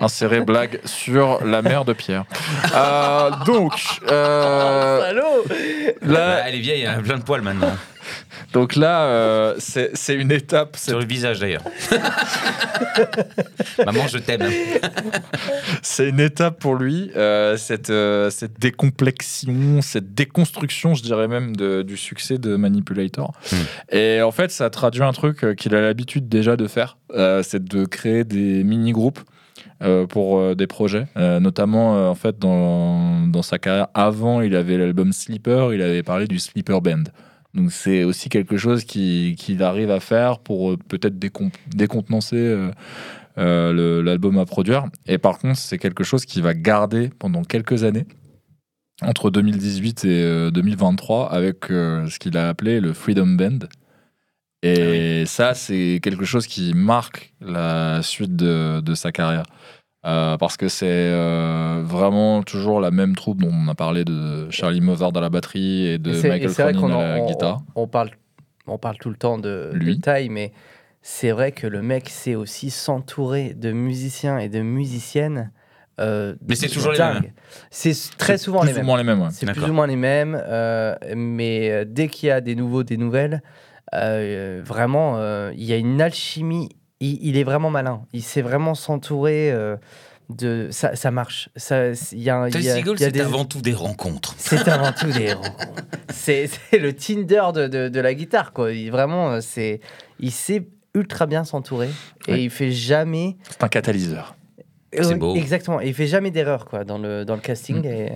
Insérer 0.00 0.42
blague 0.42 0.80
sur 0.84 1.44
la 1.44 1.62
mère 1.62 1.84
de 1.84 1.92
Pierre. 1.94 2.24
Euh, 2.74 3.30
donc, 3.46 3.72
euh, 4.10 4.98
Bah, 5.12 5.12
là, 6.02 6.42
elle 6.46 6.54
est 6.56 6.60
vieille, 6.60 6.82
elle 6.82 6.98
a 6.98 7.02
plein 7.02 7.18
de 7.18 7.22
poils 7.22 7.42
maintenant. 7.42 7.72
donc 8.52 8.76
là, 8.76 9.04
euh, 9.04 9.54
c'est 9.58 9.90
c'est 9.94 10.14
une 10.14 10.30
étape. 10.32 10.76
Sur 10.76 10.98
le 10.98 11.04
visage 11.06 11.40
d'ailleurs. 11.40 11.62
Maman, 13.86 14.06
je 14.08 14.18
t'aime. 14.18 14.42
C'est 15.82 16.08
une 16.08 16.20
étape 16.20 16.58
pour 16.58 16.74
lui, 16.76 17.10
euh, 17.16 17.56
cette, 17.56 17.90
euh, 17.90 18.30
cette 18.30 18.58
décomplexion, 18.58 19.80
cette 19.82 20.14
déconstruction, 20.14 20.94
je 20.94 21.02
dirais 21.02 21.28
même, 21.28 21.54
de- 21.56 21.82
du 21.82 21.96
succès 21.96 22.38
de 22.38 22.56
Manipulator. 22.56 23.32
Hmm. 23.52 23.56
Et 23.94 24.22
en 24.22 24.32
fait, 24.32 24.50
ça 24.50 24.70
traduit 24.70 25.02
un 25.02 25.12
truc 25.12 25.56
qu'il 25.56 25.74
a 25.74 25.80
l'habitude 25.80 26.28
déjà 26.28 26.56
de 26.56 26.66
faire, 26.66 26.96
euh, 27.14 27.42
c'est 27.42 27.64
de 27.64 27.84
créer 27.84 28.24
des 28.24 28.64
mini-groupes. 28.64 29.20
Euh, 29.84 30.06
pour 30.06 30.38
euh, 30.38 30.54
des 30.54 30.66
projets, 30.66 31.06
Euh, 31.16 31.38
notamment 31.40 32.10
en 32.10 32.14
fait 32.14 32.38
dans, 32.38 33.26
dans 33.26 33.42
sa 33.42 33.58
carrière 33.58 33.88
avant, 33.94 34.40
il 34.40 34.54
avait 34.56 34.78
l'album 34.78 35.12
Sleeper, 35.12 35.72
il 35.74 35.82
avait 35.82 36.02
parlé 36.02 36.26
du 36.26 36.38
Sleeper 36.38 36.80
Band. 36.80 37.04
Donc 37.54 37.70
c'est 37.70 38.02
aussi 38.04 38.28
quelque 38.30 38.56
chose 38.56 38.82
qui- 38.84 39.36
qu'il 39.38 39.62
arrive 39.62 39.90
à 39.90 40.00
faire 40.00 40.38
pour 40.40 40.76
peut-être 40.88 41.18
décon- 41.18 41.52
décontenancer 41.74 42.68
l'album 43.36 44.38
à 44.38 44.44
produire. 44.44 44.84
Et 45.06 45.18
par 45.18 45.38
contre, 45.38 45.58
c'est 45.58 45.78
quelque 45.78 46.04
chose 46.04 46.24
qui 46.24 46.40
va 46.40 46.54
garder 46.54 47.10
pendant 47.18 47.42
quelques 47.42 47.84
années, 47.84 48.06
entre 49.02 49.30
2018 49.30 50.04
et 50.04 50.22
euh, 50.22 50.50
2023, 50.50 51.32
avec 51.32 51.66
ce 51.68 52.18
qu'il 52.18 52.36
a 52.36 52.48
appelé 52.48 52.80
le 52.80 52.92
Freedom 52.92 53.26
Band. 53.26 53.58
Et 54.66 55.26
ça, 55.26 55.54
c'est 55.54 56.00
quelque 56.02 56.24
chose 56.24 56.46
qui 56.46 56.72
marque 56.74 57.32
la 57.40 58.02
suite 58.02 58.34
de, 58.36 58.80
de 58.80 58.94
sa 58.94 59.12
carrière. 59.12 59.44
Euh, 60.06 60.36
parce 60.36 60.58
que 60.58 60.68
c'est 60.68 60.86
euh, 60.88 61.82
vraiment 61.82 62.42
toujours 62.42 62.78
la 62.80 62.90
même 62.90 63.14
troupe 63.14 63.40
dont 63.40 63.50
on 63.52 63.68
a 63.68 63.74
parlé 63.74 64.04
de 64.04 64.50
Charlie 64.50 64.82
Mozart 64.82 65.12
à 65.16 65.20
la 65.20 65.30
batterie 65.30 65.86
et 65.86 65.98
de 65.98 66.12
Et 66.12 66.28
Michael 66.28 66.74
Cronin 66.76 66.98
à 66.98 67.16
la 67.16 67.22
on, 67.22 67.26
guitare. 67.26 67.62
on 67.74 67.86
parle 67.86 68.10
on 68.66 68.76
parle 68.76 68.96
tout 68.98 69.08
le 69.08 69.16
temps 69.16 69.38
de, 69.38 69.70
de 69.72 69.78
Lui. 69.78 70.00
taille 70.00 70.28
mais 70.28 70.52
c'est 71.00 71.30
vrai 71.30 71.52
que 71.52 71.66
le 71.66 71.80
mec 71.80 72.10
sait 72.10 72.34
aussi 72.34 72.68
s'entourer 72.70 73.54
de 73.54 73.72
musiciens 73.72 74.36
et 74.38 74.50
de 74.50 74.60
musiciennes. 74.60 75.52
euh, 76.00 76.34
Mais 76.46 76.54
c'est 76.54 76.68
toujours 76.68 76.92
les 76.92 76.98
mêmes. 76.98 77.32
C'est 77.70 77.94
très 78.18 78.36
C'est 78.36 78.44
souvent 78.44 78.60
plus 78.60 78.68
les 78.68 78.74
ou 78.74 78.76
mêmes. 78.76 78.86
moins 78.86 78.98
les 78.98 79.04
mêmes. 79.04 79.22
ouais. 79.22 79.28
C'est 79.30 79.46
plus 79.52 79.70
ou 79.70 79.72
moins 79.72 79.86
les 79.86 79.96
mêmes, 79.96 80.38
euh, 80.46 80.94
mais 81.16 81.84
dès 81.86 82.08
qu'il 82.08 82.28
y 82.28 82.30
a 82.32 82.42
des 82.42 82.54
nouveaux, 82.56 82.82
des 82.82 82.96
nouvelles, 82.98 83.42
euh, 83.92 84.62
vraiment, 84.64 85.18
euh, 85.18 85.52
il 85.56 85.64
y 85.64 85.72
a 85.72 85.76
une 85.76 86.00
alchimie 86.00 86.70
il, 87.00 87.18
il 87.22 87.36
est 87.36 87.44
vraiment 87.44 87.70
malin. 87.70 88.02
Il 88.12 88.22
sait 88.22 88.40
vraiment 88.42 88.74
s'entourer 88.74 89.50
euh, 89.52 89.76
de. 90.30 90.68
Ça, 90.70 90.94
ça 90.96 91.10
marche. 91.10 91.50
Ça, 91.56 91.88
il 92.12 92.22
y 92.22 92.30
a, 92.30 92.48
y 92.48 92.68
a- 92.68 92.78
y 92.78 93.12
des- 93.12 93.20
avant 93.20 93.44
tout 93.44 93.60
des 93.60 93.74
rencontres. 93.74 94.34
C'est 94.38 94.66
avant 94.68 94.92
tout 94.92 95.10
des 95.10 95.32
rencontres. 95.32 95.82
C'est 96.08 96.48
le 96.72 96.92
Tinder 96.94 97.42
de, 97.54 97.66
de, 97.66 97.88
de 97.88 98.00
la 98.00 98.14
guitare, 98.14 98.52
quoi. 98.52 98.72
Il, 98.72 98.90
vraiment, 98.90 99.40
c'est, 99.40 99.80
il 100.20 100.30
sait 100.30 100.66
ultra 100.94 101.26
bien 101.26 101.42
s'entourer 101.44 101.90
et 102.28 102.32
Ouais. 102.32 102.42
il 102.44 102.50
fait 102.50 102.70
jamais. 102.70 103.36
C'est 103.50 103.64
un 103.64 103.68
catalyseur. 103.68 104.36
C'est 104.92 105.16
beau. 105.16 105.34
Exactement. 105.34 105.80
Et 105.80 105.88
il 105.88 105.94
fait 105.94 106.06
jamais 106.06 106.30
d'erreur, 106.30 106.66
quoi, 106.66 106.84
dans 106.84 106.98
le, 106.98 107.24
dans 107.24 107.34
le 107.34 107.40
casting. 107.40 107.82
Mm. 107.82 107.84
Et... 107.84 108.12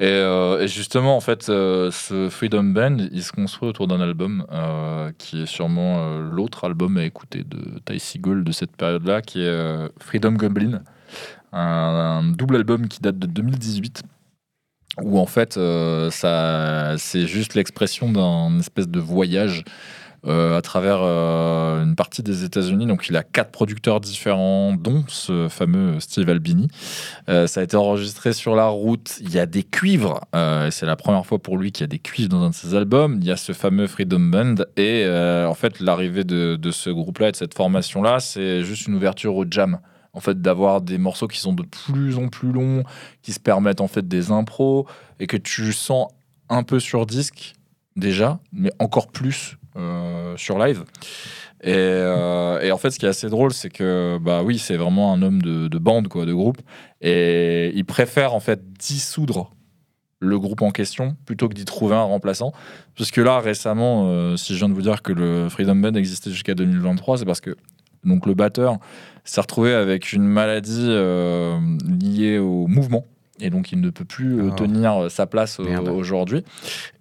Et, 0.00 0.06
euh, 0.06 0.62
et 0.62 0.68
justement, 0.68 1.16
en 1.16 1.20
fait, 1.20 1.48
euh, 1.48 1.90
ce 1.90 2.28
Freedom 2.28 2.64
Band, 2.64 2.96
il 3.12 3.22
se 3.22 3.32
construit 3.32 3.68
autour 3.68 3.86
d'un 3.86 4.00
album 4.00 4.46
euh, 4.50 5.12
qui 5.18 5.42
est 5.42 5.46
sûrement 5.46 6.18
l'autre 6.18 6.64
album 6.64 6.96
à 6.96 7.04
écouter 7.04 7.44
de 7.44 7.78
Ty 7.84 8.00
Seagull 8.00 8.44
de 8.44 8.52
cette 8.52 8.76
période-là, 8.76 9.22
qui 9.22 9.42
est 9.42 9.90
Freedom 9.98 10.32
Goblin, 10.32 10.82
un, 11.52 11.60
un 11.60 12.22
double 12.32 12.56
album 12.56 12.88
qui 12.88 13.00
date 13.00 13.18
de 13.18 13.26
2018. 13.26 14.02
Où 15.02 15.18
en 15.18 15.26
fait, 15.26 15.54
c'est 15.54 17.26
juste 17.26 17.54
l'expression 17.54 18.10
d'un 18.10 18.58
espèce 18.58 18.88
de 18.88 19.00
voyage 19.00 19.64
euh, 20.26 20.58
à 20.58 20.60
travers 20.60 20.98
euh, 21.00 21.82
une 21.82 21.96
partie 21.96 22.22
des 22.22 22.44
États-Unis. 22.44 22.86
Donc, 22.86 23.08
il 23.08 23.16
a 23.16 23.22
quatre 23.22 23.50
producteurs 23.50 24.00
différents, 24.00 24.74
dont 24.74 25.04
ce 25.08 25.48
fameux 25.48 25.98
Steve 25.98 26.28
Albini. 26.28 26.68
Euh, 27.30 27.46
ça 27.46 27.60
a 27.60 27.62
été 27.62 27.76
enregistré 27.76 28.34
sur 28.34 28.54
la 28.54 28.66
route. 28.66 29.18
Il 29.22 29.32
y 29.32 29.38
a 29.38 29.46
des 29.46 29.62
cuivres. 29.62 30.20
c'est 30.70 30.84
la 30.84 30.96
première 30.96 31.24
fois 31.24 31.38
pour 31.38 31.56
lui 31.56 31.72
qu'il 31.72 31.84
y 31.84 31.84
a 31.84 31.88
des 31.88 31.98
cuivres 31.98 32.28
dans 32.28 32.42
un 32.42 32.50
de 32.50 32.54
ses 32.54 32.74
albums. 32.74 33.18
Il 33.20 33.26
y 33.26 33.30
a 33.30 33.36
ce 33.36 33.52
fameux 33.52 33.86
Freedom 33.86 34.20
Band. 34.20 34.56
Et 34.76 35.06
en 35.08 35.54
fait, 35.54 35.80
l'arrivée 35.80 36.24
de, 36.24 36.70
ce 36.70 36.90
groupe-là 36.90 37.28
et 37.28 37.32
de 37.32 37.36
cette 37.36 37.54
formation-là, 37.54 38.20
c'est 38.20 38.62
juste 38.62 38.88
une 38.88 38.94
ouverture 38.94 39.34
au 39.34 39.46
jam. 39.50 39.80
En 40.12 40.20
fait, 40.20 40.42
d'avoir 40.42 40.80
des 40.80 40.98
morceaux 40.98 41.28
qui 41.28 41.38
sont 41.38 41.52
de 41.52 41.62
plus 41.62 42.18
en 42.18 42.28
plus 42.28 42.52
longs, 42.52 42.82
qui 43.22 43.32
se 43.32 43.40
permettent 43.40 43.80
en 43.80 43.88
fait 43.88 44.06
des 44.06 44.32
impros 44.32 44.86
et 45.20 45.26
que 45.26 45.36
tu 45.36 45.72
sens 45.72 46.08
un 46.48 46.64
peu 46.64 46.80
sur 46.80 47.06
disque 47.06 47.54
déjà, 47.96 48.40
mais 48.52 48.72
encore 48.80 49.12
plus 49.12 49.56
sur 50.36 50.58
live. 50.58 50.84
Et, 51.62 51.74
euh, 51.74 52.60
et 52.60 52.72
en 52.72 52.78
fait, 52.78 52.90
ce 52.90 52.98
qui 52.98 53.04
est 53.04 53.10
assez 53.10 53.28
drôle, 53.28 53.52
c'est 53.52 53.68
que 53.68 54.18
bah 54.20 54.42
oui, 54.42 54.58
c'est 54.58 54.76
vraiment 54.76 55.12
un 55.12 55.20
homme 55.20 55.42
de, 55.42 55.68
de 55.68 55.78
bande, 55.78 56.08
quoi, 56.08 56.24
de 56.24 56.32
groupe, 56.32 56.58
et 57.02 57.70
il 57.74 57.84
préfère 57.84 58.34
en 58.34 58.40
fait 58.40 58.72
dissoudre 58.72 59.52
le 60.20 60.38
groupe 60.38 60.62
en 60.62 60.70
question 60.70 61.16
plutôt 61.26 61.48
que 61.48 61.54
d'y 61.54 61.64
trouver 61.64 61.96
un 61.96 62.02
remplaçant. 62.02 62.52
Puisque 62.94 63.18
là, 63.18 63.40
récemment, 63.40 64.04
euh, 64.06 64.36
si 64.36 64.54
je 64.54 64.58
viens 64.58 64.68
de 64.68 64.74
vous 64.74 64.82
dire 64.82 65.02
que 65.02 65.12
le 65.12 65.48
Freedom 65.48 65.76
Band 65.76 65.94
existait 65.94 66.30
jusqu'à 66.30 66.54
2023, 66.54 67.18
c'est 67.18 67.24
parce 67.24 67.40
que 67.40 67.56
donc 68.04 68.26
le 68.26 68.32
batteur 68.34 68.78
s'est 69.24 69.40
retrouvé 69.40 69.74
avec 69.74 70.14
une 70.14 70.24
maladie 70.24 70.86
euh, 70.88 71.58
liée 71.86 72.38
au 72.38 72.66
mouvement. 72.66 73.04
Et 73.40 73.50
donc, 73.50 73.72
il 73.72 73.80
ne 73.80 73.90
peut 73.90 74.04
plus 74.04 74.38
euh, 74.40 74.48
Oh. 74.50 74.54
tenir 74.54 75.10
sa 75.10 75.26
place 75.26 75.58
euh, 75.60 75.90
aujourd'hui. 75.90 76.44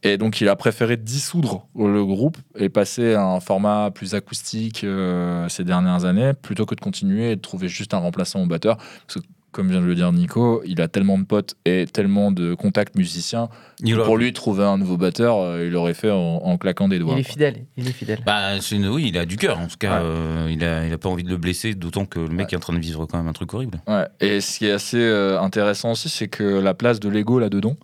Et 0.04 0.18
donc, 0.18 0.42
il 0.42 0.48
a 0.50 0.56
préféré 0.56 0.98
dissoudre 0.98 1.68
le 1.76 2.06
groupe 2.06 2.38
et 2.58 2.70
passer 2.70 3.14
à 3.14 3.24
un 3.24 3.40
format 3.40 3.92
plus 3.92 4.16
acoustique 4.16 4.84
euh, 4.84 5.48
ces 5.50 5.64
dernières 5.64 6.06
années, 6.06 6.34
plutôt 6.34 6.66
que 6.66 6.76
de 6.76 6.82
continuer 6.82 7.32
et 7.32 7.36
de 7.36 7.42
trouver 7.42 7.68
juste 7.68 7.94
un 7.94 7.98
remplaçant 7.98 8.42
au 8.42 8.46
batteur. 8.46 8.78
Parce 8.78 9.16
que, 9.16 9.20
comme 9.52 9.70
vient 9.70 9.82
de 9.82 9.86
le 9.86 9.96
dire 9.96 10.12
Nico, 10.12 10.62
il 10.66 10.80
a 10.82 10.88
tellement 10.88 11.18
de 11.18 11.24
potes 11.24 11.56
et 11.66 11.86
tellement 11.92 12.32
de 12.32 12.54
contacts 12.54 12.96
musiciens. 12.96 13.50
Il 13.84 13.96
aurait 13.96 14.06
Pour 14.06 14.18
lui, 14.18 14.32
trouver 14.34 14.64
un 14.64 14.78
nouveau 14.78 14.98
batteur, 14.98 15.38
euh, 15.40 15.66
il 15.66 15.72
l'aurait 15.72 15.94
fait 15.94 16.12
en, 16.12 16.18
en 16.18 16.58
claquant 16.58 16.88
des 16.88 17.00
doigts. 17.00 17.14
Il 17.16 17.20
est 17.20 17.24
quoi. 17.24 17.32
fidèle. 17.32 17.66
Il 17.78 17.88
est 17.88 17.92
fidèle. 17.92 18.20
Bah, 18.26 18.58
une- 18.72 18.88
oui, 18.88 19.06
il 19.10 19.18
a 19.18 19.26
du 19.26 19.38
cœur 19.38 19.60
en 19.60 19.68
tout 19.68 19.78
cas. 19.80 20.00
Ouais. 20.02 20.06
euh, 20.06 20.48
il, 20.52 20.64
a, 20.64 20.86
il 20.86 20.94
a 20.94 20.98
pas 20.98 21.10
envie 21.10 21.24
de 21.24 21.30
le 21.30 21.38
blesser, 21.38 21.74
d'autant 21.76 22.06
que 22.06 22.20
le 22.20 22.30
mec 22.30 22.54
est 22.54 22.56
en 22.56 22.60
train 22.60 22.74
de 22.74 22.80
vivre 22.80 23.06
quand 23.06 23.18
même 23.18 23.28
un 23.28 23.34
truc 23.34 23.54
horrible. 23.54 23.82
Ouais. 23.88 24.06
Et 24.20 24.42
ce 24.42 24.60
qui 24.60 24.66
est 24.68 24.72
assez 24.72 24.98
euh, 25.00 25.40
intéressant 25.42 25.92
aussi, 25.92 26.10
c'est 26.10 26.28
que 26.28 26.44
la 26.44 26.74
place 26.74 27.00
de 27.00 27.10
Lego 27.10 27.40
là-dedans, 27.40 27.76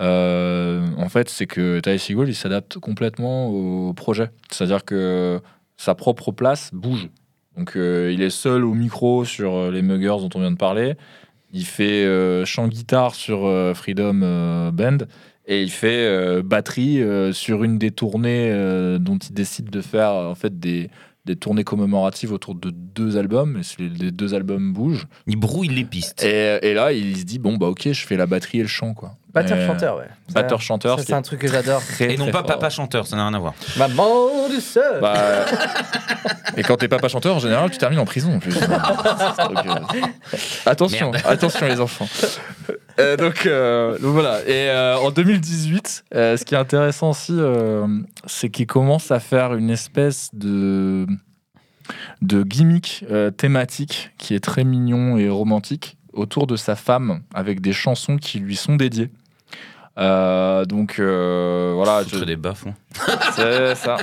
euh, 0.00 0.86
en 0.98 1.08
fait, 1.08 1.28
c'est 1.30 1.46
que 1.46 1.80
Ty 1.80 1.98
Seagull, 1.98 2.28
il 2.28 2.34
s'adapte 2.34 2.78
complètement 2.78 3.48
au 3.48 3.92
projet. 3.94 4.30
C'est-à-dire 4.50 4.84
que 4.84 5.40
sa 5.76 5.94
propre 5.94 6.32
place 6.32 6.70
bouge. 6.72 7.08
Donc, 7.56 7.76
euh, 7.76 8.10
il 8.12 8.22
est 8.22 8.30
seul 8.30 8.64
au 8.64 8.74
micro 8.74 9.24
sur 9.24 9.54
euh, 9.54 9.70
les 9.70 9.82
Muggers 9.82 10.16
dont 10.20 10.28
on 10.34 10.40
vient 10.40 10.50
de 10.50 10.56
parler. 10.56 10.94
Il 11.52 11.64
fait 11.64 12.04
euh, 12.04 12.44
chant-guitare 12.44 13.14
sur 13.14 13.46
euh, 13.46 13.72
Freedom 13.74 14.70
Band. 14.72 14.98
Et 15.48 15.62
il 15.62 15.70
fait 15.70 16.42
batterie 16.42 17.00
sur 17.32 17.62
une 17.62 17.78
des 17.78 17.92
tournées 17.92 18.50
dont 18.98 19.16
il 19.16 19.32
décide 19.32 19.70
de 19.70 19.80
faire 19.80 20.10
en 20.10 20.34
fait 20.34 20.58
des, 20.58 20.90
des 21.24 21.36
tournées 21.36 21.62
commémoratives 21.62 22.32
autour 22.32 22.56
de 22.56 22.70
deux 22.70 23.16
albums. 23.16 23.56
Et 23.58 23.62
c'est- 23.62 23.78
les 23.80 24.10
deux 24.10 24.34
albums 24.34 24.72
bougent. 24.72 25.06
Il 25.28 25.36
brouille 25.36 25.68
les 25.68 25.84
pistes. 25.84 26.24
Et, 26.24 26.58
et 26.62 26.74
là, 26.74 26.92
il 26.92 27.16
se 27.16 27.22
dit 27.22 27.38
bon 27.38 27.58
bah 27.58 27.68
ok, 27.68 27.92
je 27.92 28.06
fais 28.06 28.16
la 28.16 28.26
batterie 28.26 28.58
et 28.58 28.62
le 28.62 28.66
chant 28.68 28.92
quoi. 28.92 29.12
Batteur-chanteur, 29.36 29.96
ouais. 29.98 30.04
Ça- 30.28 30.34
Batteur 30.42 30.60
chanteur. 30.60 30.96
Ça, 30.96 31.02
ce 31.02 31.06
qui 31.06 31.12
c'est 31.12 31.16
un 31.16 31.22
truc 31.22 31.40
que 31.40 31.48
j'adore. 31.48 31.80
Et 32.00 32.16
non 32.16 32.26
pas 32.26 32.38
fort. 32.38 32.46
papa 32.46 32.70
chanteur, 32.70 33.06
ça 33.06 33.16
n'a 33.16 33.24
rien 33.28 33.34
à 33.34 33.38
voir. 33.38 33.54
Maman 33.76 34.48
du 34.48 34.60
seul. 34.60 35.00
Bah, 35.00 35.14
euh, 35.16 35.44
et 36.56 36.62
quand 36.62 36.76
t'es 36.76 36.88
papa 36.88 37.08
chanteur, 37.08 37.36
en 37.36 37.38
général, 37.38 37.70
tu 37.70 37.78
termines 37.78 37.98
en 37.98 38.04
prison. 38.04 38.34
En 38.34 38.38
plus. 38.38 38.52
Donc, 38.58 39.66
euh, 39.66 40.00
attention, 40.66 41.10
Merde. 41.12 41.26
attention 41.26 41.66
les 41.66 41.80
enfants. 41.80 42.08
Euh, 42.98 43.16
donc, 43.18 43.44
euh, 43.46 43.92
donc 43.98 44.12
voilà. 44.14 44.40
Et 44.46 44.70
euh, 44.70 44.96
en 44.96 45.10
2018, 45.10 46.04
euh, 46.14 46.36
ce 46.38 46.44
qui 46.44 46.54
est 46.54 46.58
intéressant 46.58 47.10
aussi, 47.10 47.34
euh, 47.36 47.86
c'est 48.26 48.48
qu'il 48.48 48.66
commence 48.66 49.10
à 49.10 49.20
faire 49.20 49.54
une 49.54 49.70
espèce 49.70 50.30
de 50.32 51.06
de 52.22 52.42
gimmick 52.42 53.04
euh, 53.10 53.30
thématique 53.30 54.10
qui 54.18 54.34
est 54.34 54.40
très 54.42 54.64
mignon 54.64 55.18
et 55.18 55.28
romantique 55.28 55.98
autour 56.14 56.46
de 56.48 56.56
sa 56.56 56.74
femme 56.74 57.20
avec 57.34 57.60
des 57.60 57.72
chansons 57.72 58.16
qui 58.16 58.40
lui 58.40 58.56
sont 58.56 58.74
dédiées. 58.76 59.10
Euh, 59.98 60.64
donc 60.66 60.96
euh, 60.98 61.72
voilà, 61.74 62.02
je- 62.06 62.22
des 62.24 62.36
baffes. 62.36 62.66
hein. 62.66 62.74
c'est 63.34 63.74
ça. 63.76 63.96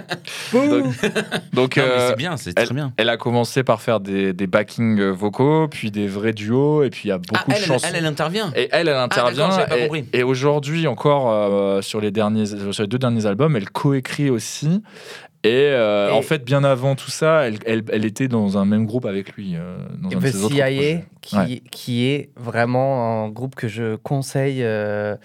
donc, 1.53 1.77
euh, 1.77 2.09
c'est 2.09 2.15
bien, 2.17 2.35
c'est 2.37 2.53
très 2.53 2.73
bien. 2.73 2.93
elle 2.97 3.09
a 3.09 3.17
commencé 3.17 3.63
par 3.63 3.81
faire 3.81 3.99
des, 3.99 4.33
des 4.33 4.47
backings 4.47 5.01
vocaux, 5.11 5.67
puis 5.67 5.91
des 5.91 6.07
vrais 6.07 6.33
duos, 6.33 6.83
et 6.83 6.89
puis 6.89 7.01
il 7.05 7.07
y 7.09 7.11
a 7.11 7.17
beaucoup 7.19 7.41
Ah, 7.47 7.51
de 7.51 7.57
elle, 7.57 7.63
chansons. 7.65 7.87
elle, 7.89 7.95
elle 7.97 8.05
intervient. 8.05 8.51
Et 8.55 8.69
elle, 8.71 8.87
elle 8.87 8.95
intervient. 8.95 9.51
j'avais 9.51 9.67
pas 9.67 9.77
et 9.77 9.83
compris. 9.83 10.05
et 10.13 10.23
aujourd'hui, 10.23 10.87
encore 10.87 11.31
euh, 11.31 11.81
sur, 11.81 12.01
les 12.01 12.11
derniers, 12.11 12.45
sur 12.45 12.81
les 12.83 12.87
deux 12.87 12.99
derniers 12.99 13.25
albums, 13.25 13.55
elle 13.55 13.69
coécrit 13.69 14.29
aussi. 14.29 14.81
Et, 15.45 15.49
euh, 15.51 16.07
Et- 16.09 16.11
en 16.13 16.21
fait, 16.21 16.45
bien 16.45 16.63
avant 16.63 16.95
tout 16.95 17.11
ça, 17.11 17.41
elle, 17.47 17.57
elle, 17.65 17.83
elle 17.91 18.05
était 18.05 18.29
dans 18.29 18.57
un 18.57 18.63
même 18.65 18.85
groupe 18.85 19.05
avec 19.05 19.33
lui. 19.33 19.55
euh, 19.57 19.75
dans 20.01 20.09
un 20.09 20.19
de 20.19 20.27
ses 20.27 20.37
CIA, 20.47 21.01
qui, 21.21 21.35
Ouais. 21.37 21.61
qui 21.69 22.05
est 22.07 22.29
vraiment 22.37 23.25
un 23.25 23.29
groupe 23.29 23.53
que 23.55 23.67
je 23.67 23.95
conseille. 23.97 24.63
euh, 24.63 25.15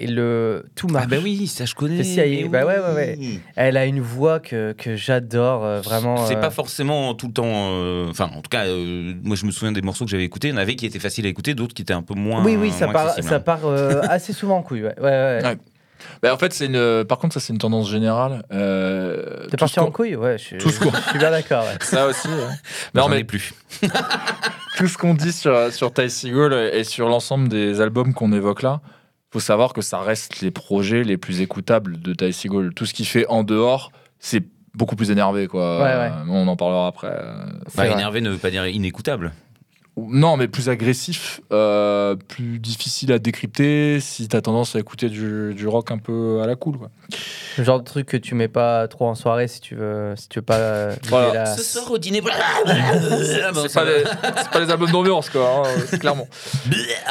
et 0.00 0.06
le 0.06 0.64
tout 0.74 0.88
marche. 0.88 1.04
Ah 1.06 1.10
bah 1.14 1.20
oui, 1.22 1.46
ça 1.46 1.64
je 1.66 1.74
connais. 1.74 2.02
Mais 2.16 2.44
bah 2.48 2.64
ouais, 2.64 2.74
oui. 2.78 2.94
ouais, 2.94 3.18
ouais. 3.18 3.40
Elle 3.56 3.76
a 3.76 3.86
une 3.86 4.00
voix 4.00 4.40
que, 4.40 4.72
que 4.72 4.96
j'adore 4.96 5.64
euh, 5.64 5.80
vraiment. 5.80 6.16
C'est 6.26 6.36
euh, 6.36 6.40
pas 6.40 6.50
forcément 6.50 7.14
tout 7.14 7.26
le 7.28 7.32
temps. 7.32 7.44
euh, 7.46 8.06
Enfin, 8.10 8.30
en 8.34 8.40
tout 8.40 8.48
cas, 8.50 8.64
euh, 8.66 9.12
moi 9.22 9.36
je 9.36 9.44
me 9.46 9.50
souviens 9.50 9.72
des 9.72 9.82
morceaux 9.82 10.04
que 10.04 10.10
j'avais 10.10 10.24
écoutés. 10.24 10.48
Il 10.48 10.52
y 10.52 10.54
en 10.54 10.56
avait 10.60 10.74
qui 10.76 10.86
étaient 10.86 10.98
faciles 10.98 11.26
à 11.26 11.28
écouter, 11.28 11.54
d'autres 11.54 11.74
qui 11.74 11.82
étaient 11.82 11.92
un 11.92 12.02
peu 12.02 12.14
moins. 12.14 12.42
Oui, 12.44 12.56
oui, 12.56 12.70
ça 12.72 12.86
moins 12.86 12.94
part, 12.94 13.14
ça 13.22 13.34
hein. 13.36 13.40
part 13.40 13.60
euh, 13.66 14.00
assez 14.08 14.32
souvent 14.32 14.56
en 14.58 14.62
couille. 14.62 14.82
Ouais, 14.82 14.94
ouais, 15.00 15.04
ouais. 15.04 15.40
Ouais. 15.44 15.58
Bah, 16.22 16.32
en 16.32 16.38
fait, 16.38 16.52
c'est 16.54 16.64
une. 16.66 17.04
Par 17.04 17.18
contre, 17.18 17.34
ça 17.34 17.40
c'est 17.40 17.52
une 17.52 17.58
tendance 17.58 17.90
générale. 17.90 18.42
Euh, 18.52 19.46
T'es 19.50 19.58
parti 19.58 19.78
en 19.80 19.90
couille 19.90 20.16
Ouais, 20.16 20.38
je, 20.38 20.44
suis- 20.44 20.58
tout 20.58 20.70
ce 20.70 20.80
qu'on- 20.80 20.90
je 20.90 21.10
suis 21.10 21.18
bien 21.18 21.30
d'accord. 21.30 21.62
ouais. 21.64 21.76
Ça 21.82 22.06
aussi. 22.06 22.26
ouais. 22.28 22.34
J'en 22.94 23.02
Non, 23.02 23.08
mais 23.10 23.20
ai 23.20 23.24
plus. 23.24 23.52
tout 24.78 24.86
ce 24.86 24.96
qu'on 24.96 25.12
dit 25.14 25.32
sur, 25.32 25.70
sur 25.72 25.92
Ty 25.92 26.08
Seagull 26.08 26.54
et 26.54 26.84
sur 26.84 27.08
l'ensemble 27.08 27.48
des 27.48 27.80
albums 27.82 28.14
qu'on 28.14 28.32
évoque 28.32 28.62
là, 28.62 28.80
faut 29.30 29.40
savoir 29.40 29.72
que 29.72 29.80
ça 29.82 30.00
reste 30.00 30.40
les 30.40 30.50
projets 30.50 31.04
les 31.04 31.16
plus 31.16 31.40
écoutables 31.40 32.00
de 32.00 32.14
Ty 32.14 32.32
Seagull. 32.32 32.74
Tout 32.74 32.86
ce 32.86 32.94
qu'il 32.94 33.06
fait 33.06 33.26
en 33.28 33.44
dehors, 33.44 33.92
c'est 34.18 34.42
beaucoup 34.74 34.96
plus 34.96 35.10
énervé, 35.10 35.46
quoi. 35.46 35.78
Ouais, 35.82 35.96
ouais. 35.96 36.10
On 36.28 36.46
en 36.48 36.56
parlera 36.56 36.86
après. 36.88 37.12
Bah, 37.76 37.86
énervé 37.88 38.20
ne 38.20 38.30
veut 38.30 38.38
pas 38.38 38.50
dire 38.50 38.66
inécoutable. 38.66 39.32
Non, 39.96 40.36
mais 40.38 40.48
plus 40.48 40.68
agressif, 40.70 41.40
euh, 41.52 42.14
plus 42.16 42.58
difficile 42.58 43.12
à 43.12 43.18
décrypter 43.18 43.98
si 44.00 44.28
t'as 44.28 44.40
tendance 44.40 44.74
à 44.74 44.78
écouter 44.78 45.10
du, 45.10 45.52
du 45.54 45.66
rock 45.68 45.90
un 45.90 45.98
peu 45.98 46.40
à 46.42 46.46
la 46.46 46.54
cool, 46.56 46.78
quoi. 46.78 46.90
Le 47.58 47.64
genre 47.64 47.80
de 47.80 47.84
truc 47.84 48.06
que 48.06 48.16
tu 48.16 48.34
mets 48.34 48.48
pas 48.48 48.88
trop 48.88 49.08
en 49.08 49.14
soirée 49.14 49.46
si 49.48 49.60
tu 49.60 49.74
veux, 49.74 50.14
si 50.16 50.28
tu 50.28 50.38
veux 50.38 50.44
pas. 50.44 50.56
euh, 50.56 50.96
Voilà. 51.08 51.26
vider 51.26 51.38
la- 51.38 51.56
Ce 51.56 51.62
soir 51.62 51.90
au 51.90 51.98
dîner. 51.98 52.22
C'est 52.22 53.74
pas, 53.74 53.84
les- 53.84 54.04
pas 54.52 54.60
les 54.60 54.70
albums 54.70 54.90
d'ambiance, 54.90 55.28
quoi, 55.28 55.64
hein, 55.66 55.68
c'est 55.86 55.98
clairement. 55.98 56.28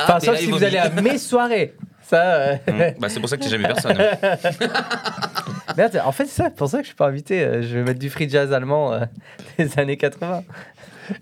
Enfin, 0.04 0.20
sauf 0.20 0.38
si 0.38 0.46
vous 0.48 0.64
allez 0.64 0.78
à 0.78 0.90
mes 0.90 1.18
soirées. 1.18 1.76
Ça. 2.10 2.24
euh, 2.24 2.56
Bah, 3.00 3.08
c'est 3.10 3.20
pour 3.20 3.30
ça 3.30 3.38
que 3.38 3.44
j'ai 3.44 3.50
jamais 3.52 3.68
personne. 3.68 3.98
Merde, 5.78 6.02
en 6.04 6.12
fait, 6.12 6.26
c'est 6.26 6.44
ça, 6.44 6.50
pour 6.50 6.68
ça 6.70 6.78
que 6.78 6.84
je 6.84 6.88
suis 6.88 6.96
pas 6.96 7.08
invité. 7.08 7.42
euh, 7.44 7.62
Je 7.62 7.78
vais 7.78 7.84
mettre 7.84 8.00
du 8.00 8.10
free 8.10 8.28
jazz 8.30 8.52
allemand 8.52 8.94
euh, 8.94 9.02
des 9.58 9.78
années 9.80 9.98
80. 9.98 10.44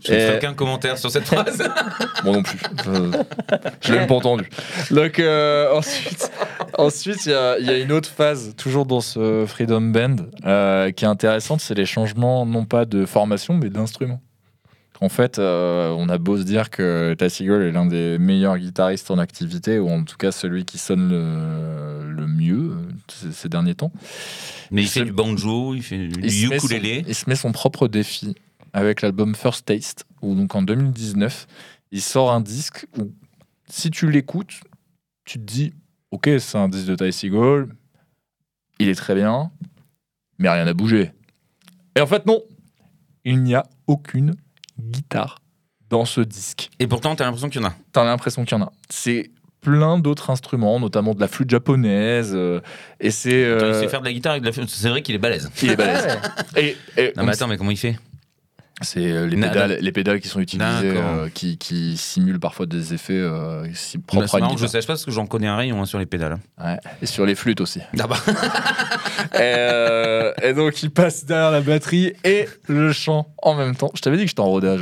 Je 0.05 0.11
ne 0.11 0.17
Et- 0.17 0.19
ferai 0.21 0.37
aucun 0.37 0.53
commentaire 0.53 0.97
sur 0.97 1.09
cette 1.11 1.25
phrase. 1.25 1.61
Moi 2.23 2.33
non 2.33 2.43
plus. 2.43 2.59
Je, 2.85 3.11
je 3.81 3.91
l'ai 3.93 3.99
même 3.99 4.07
pas 4.07 4.15
entendu. 4.15 4.49
Donc 4.91 5.19
euh, 5.19 5.73
ensuite, 5.73 6.29
ensuite 6.77 7.25
il 7.25 7.31
y, 7.31 7.35
a- 7.35 7.57
il 7.59 7.65
y 7.65 7.69
a 7.69 7.77
une 7.77 7.91
autre 7.93 8.09
phase 8.09 8.53
toujours 8.57 8.85
dans 8.85 8.99
ce 9.01 9.45
Freedom 9.47 9.79
Band 9.81 10.15
euh, 10.45 10.91
qui 10.91 11.05
est 11.05 11.07
intéressante, 11.07 11.61
c'est 11.61 11.73
les 11.75 11.85
changements 11.85 12.45
non 12.45 12.65
pas 12.65 12.83
de 12.85 13.05
formation 13.05 13.53
mais 13.53 13.69
d'instruments. 13.69 14.21
En 14.99 15.09
fait, 15.09 15.37
euh, 15.37 15.89
on 15.91 16.09
a 16.09 16.17
beau 16.17 16.37
se 16.37 16.43
dire 16.43 16.69
que 16.69 17.15
Ty 17.17 17.29
Segall 17.29 17.61
est 17.61 17.71
l'un 17.71 17.85
des 17.85 18.17
meilleurs 18.17 18.57
guitaristes 18.57 19.11
en 19.11 19.19
activité, 19.19 19.77
ou 19.79 19.89
en 19.89 20.03
tout 20.03 20.17
cas 20.17 20.31
celui 20.31 20.65
qui 20.65 20.77
sonne 20.77 21.09
le, 21.09 22.11
le 22.11 22.27
mieux 22.27 22.71
euh, 22.71 22.91
ces, 23.07 23.31
ces 23.31 23.49
derniers 23.49 23.75
temps. 23.75 23.91
Mais 24.71 24.81
il 24.81 24.85
Il 24.85 24.89
fait 24.89 25.05
du 25.05 25.11
banjo, 25.11 25.75
il 25.75 25.83
fait 25.83 26.07
du 26.07 26.19
Il 26.23 26.49
met 26.49 26.59
son, 26.59 26.65
ukulélé. 26.65 27.05
il 27.07 27.15
se 27.15 27.29
met 27.29 27.35
son 27.35 27.51
propre 27.51 27.87
défi 27.87 28.35
avec 28.73 29.01
l'album 29.01 29.35
First 29.35 29.65
Taste, 29.65 30.05
où 30.21 30.33
donc 30.33 30.55
en 30.55 30.61
2019, 30.63 31.47
il 31.91 32.01
sort 32.01 32.31
un 32.31 32.41
disque 32.41 32.87
où, 32.97 33.11
si 33.69 33.91
tu 33.91 34.09
l'écoutes, 34.09 34.61
tu 35.25 35.37
te 35.39 35.43
dis, 35.43 35.73
ok, 36.11 36.29
c'est 36.39 36.57
un 36.57 36.69
disque 36.69 36.87
de 36.87 36.95
Ty 36.95 37.13
Segall, 37.13 37.69
il 38.79 38.89
est 38.89 38.95
très 38.95 39.15
bien, 39.15 39.51
mais 40.39 40.49
rien 40.49 40.65
n'a 40.65 40.73
bougé. 40.73 41.11
Et 41.95 42.01
en 42.01 42.07
fait, 42.07 42.25
non, 42.25 42.41
il 43.25 43.43
n'y 43.43 43.55
a 43.55 43.63
aucune 43.87 44.35
guitare 44.79 45.39
dans 45.89 46.05
ce 46.05 46.21
disque. 46.21 46.69
Et 46.79 46.87
pourtant, 46.87 47.15
t'as 47.15 47.25
l'impression 47.25 47.49
qu'il 47.49 47.61
y 47.61 47.63
en 47.63 47.67
a. 47.67 47.73
T'as 47.93 48.03
l'impression 48.03 48.45
qu'il 48.45 48.57
y 48.57 48.61
en 48.61 48.65
a. 48.65 48.71
C'est 48.89 49.31
plein 49.61 49.99
d'autres 49.99 50.29
instruments, 50.29 50.79
notamment 50.79 51.13
de 51.13 51.19
la 51.19 51.27
flûte 51.27 51.49
japonaise, 51.49 52.31
euh, 52.33 52.61
et 52.99 53.11
c'est... 53.11 53.31
Il 53.31 53.45
euh, 53.45 53.81
sait 53.81 53.87
faire 53.87 54.01
de 54.01 54.05
la 54.05 54.13
guitare 54.13 54.31
avec 54.33 54.43
de 54.43 54.47
la 54.47 54.53
flûte. 54.53 54.69
C'est 54.69 54.89
vrai 54.89 55.01
qu'il 55.01 55.15
est 55.15 55.19
balèze. 55.19 55.49
il 55.61 55.71
est 55.71 55.75
balèze. 55.75 56.19
Et, 56.55 56.77
et 56.95 57.13
Non, 57.17 57.23
mais 57.23 57.33
attends, 57.33 57.47
mais 57.47 57.57
comment 57.57 57.71
il 57.71 57.77
fait? 57.77 57.97
C'est 58.81 59.11
euh, 59.11 59.25
les, 59.25 59.35
pédales, 59.37 59.77
les 59.81 59.91
pédales 59.91 60.19
qui 60.19 60.27
sont 60.27 60.39
utilisées, 60.39 60.69
euh, 60.95 61.29
qui, 61.33 61.57
qui 61.57 61.97
simulent 61.97 62.39
parfois 62.39 62.67
des 62.67 62.93
effets 62.93 63.13
euh, 63.13 63.65
si 63.73 63.97
Bah, 63.97 64.03
propres 64.05 64.27
C'est 64.27 64.35
à 64.35 64.37
une 64.37 64.43
marrant 64.43 64.53
que 64.53 64.59
je 64.61 64.65
guitare. 64.65 64.81
sache 64.81 64.85
pas 64.87 64.93
parce 64.93 65.03
que 65.05 65.09
j'en 65.09 65.25
connais 65.25 65.47
un 65.47 65.55
rayon 65.55 65.81
hein, 65.81 65.85
sur 65.85 65.97
les 65.97 66.05
pédales. 66.05 66.37
Ouais. 66.63 66.77
Et 67.01 67.07
sur 67.07 67.25
les 67.25 67.33
flûtes 67.33 67.59
aussi. 67.59 67.81
Ah 67.99 68.05
bah. 68.05 68.17
et, 69.33 69.37
euh, 69.41 70.31
et 70.43 70.53
donc 70.53 70.83
il 70.83 70.91
passe 70.91 71.25
derrière 71.25 71.49
la 71.49 71.61
batterie 71.61 72.13
et 72.23 72.47
le 72.67 72.91
chant 72.93 73.27
en 73.41 73.55
même 73.55 73.75
temps. 73.75 73.89
Je 73.95 74.01
t'avais 74.01 74.17
dit 74.17 74.23
que 74.25 74.29
j'étais 74.29 74.41
en 74.41 74.45
rodage. 74.49 74.81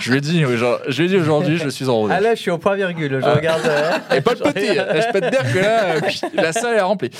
je 0.00 0.10
lui 0.10 0.18
ai 0.18 0.20
dit, 0.20 0.44
oui, 0.44 0.56
genre, 0.56 0.80
je 0.88 0.98
lui 1.02 1.06
ai 1.06 1.08
dit 1.10 1.16
aujourd'hui, 1.16 1.58
je 1.58 1.68
suis 1.68 1.86
en 1.88 1.92
Ah 1.92 1.94
rodage. 1.94 2.22
là, 2.22 2.34
je 2.34 2.40
suis 2.40 2.50
au 2.50 2.58
point 2.58 2.74
virgule. 2.74 3.20
Je 3.22 3.26
Ah. 3.26 3.34
regarde. 3.34 3.66
euh, 3.66 3.92
Et 4.16 4.20
pas 4.20 4.34
de 4.34 4.40
petit, 4.42 4.66
je 4.66 5.12
peux 5.12 5.20
te 5.20 5.30
dire 5.30 5.52
que 5.52 5.58
là, 5.60 6.42
la 6.42 6.52
salle 6.52 6.74
est 6.76 6.80
remplie. 6.80 7.10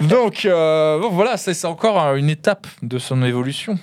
Donc, 0.00 0.44
euh, 0.44 1.00
bon, 1.00 1.08
voilà, 1.10 1.36
c'est 1.36 1.64
encore 1.64 2.14
une 2.14 2.30
étape 2.30 2.68
de 2.82 2.98
son 3.00 3.24
évolution. 3.24 3.76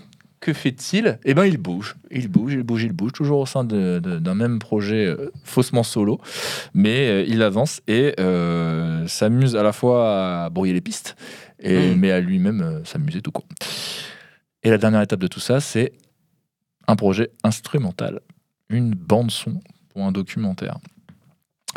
Que 0.43 0.51
fait-il? 0.51 1.19
Eh 1.23 1.33
ben, 1.33 1.45
il 1.45 1.55
bouge, 1.57 1.95
il 2.11 2.27
bouge, 2.27 2.51
il 2.53 2.63
bouge, 2.63 2.83
il 2.83 2.91
bouge, 2.91 3.13
toujours 3.13 3.39
au 3.39 3.45
sein 3.45 3.63
de- 3.63 3.99
de- 3.99 4.19
d'un 4.19 4.35
même 4.35 4.59
projet 4.59 5.05
euh, 5.05 5.31
faussement 5.45 5.83
solo, 5.83 6.19
mais 6.73 7.07
euh, 7.07 7.25
il 7.25 7.41
avance 7.41 7.79
et 7.87 8.13
euh, 8.19 9.07
s'amuse 9.07 9.55
à 9.55 9.63
la 9.63 9.71
fois 9.71 10.43
à 10.43 10.49
brouiller 10.49 10.73
les 10.73 10.81
pistes, 10.81 11.15
et, 11.61 11.91
Mm. 11.95 11.97
mais 11.97 12.11
à 12.11 12.19
lui-même 12.19 12.81
s'amuser 12.83 13.21
tout 13.21 13.31
court. 13.31 13.47
Et 14.63 14.69
la 14.69 14.77
dernière 14.77 15.01
étape 15.01 15.21
de 15.21 15.27
tout 15.27 15.39
ça, 15.39 15.61
c'est 15.61 15.93
un 16.89 16.97
projet 16.97 17.29
instrumental, 17.45 18.19
une 18.69 18.93
bande 18.93 19.31
son 19.31 19.61
pour 19.93 20.03
un 20.03 20.11
documentaire 20.11 20.77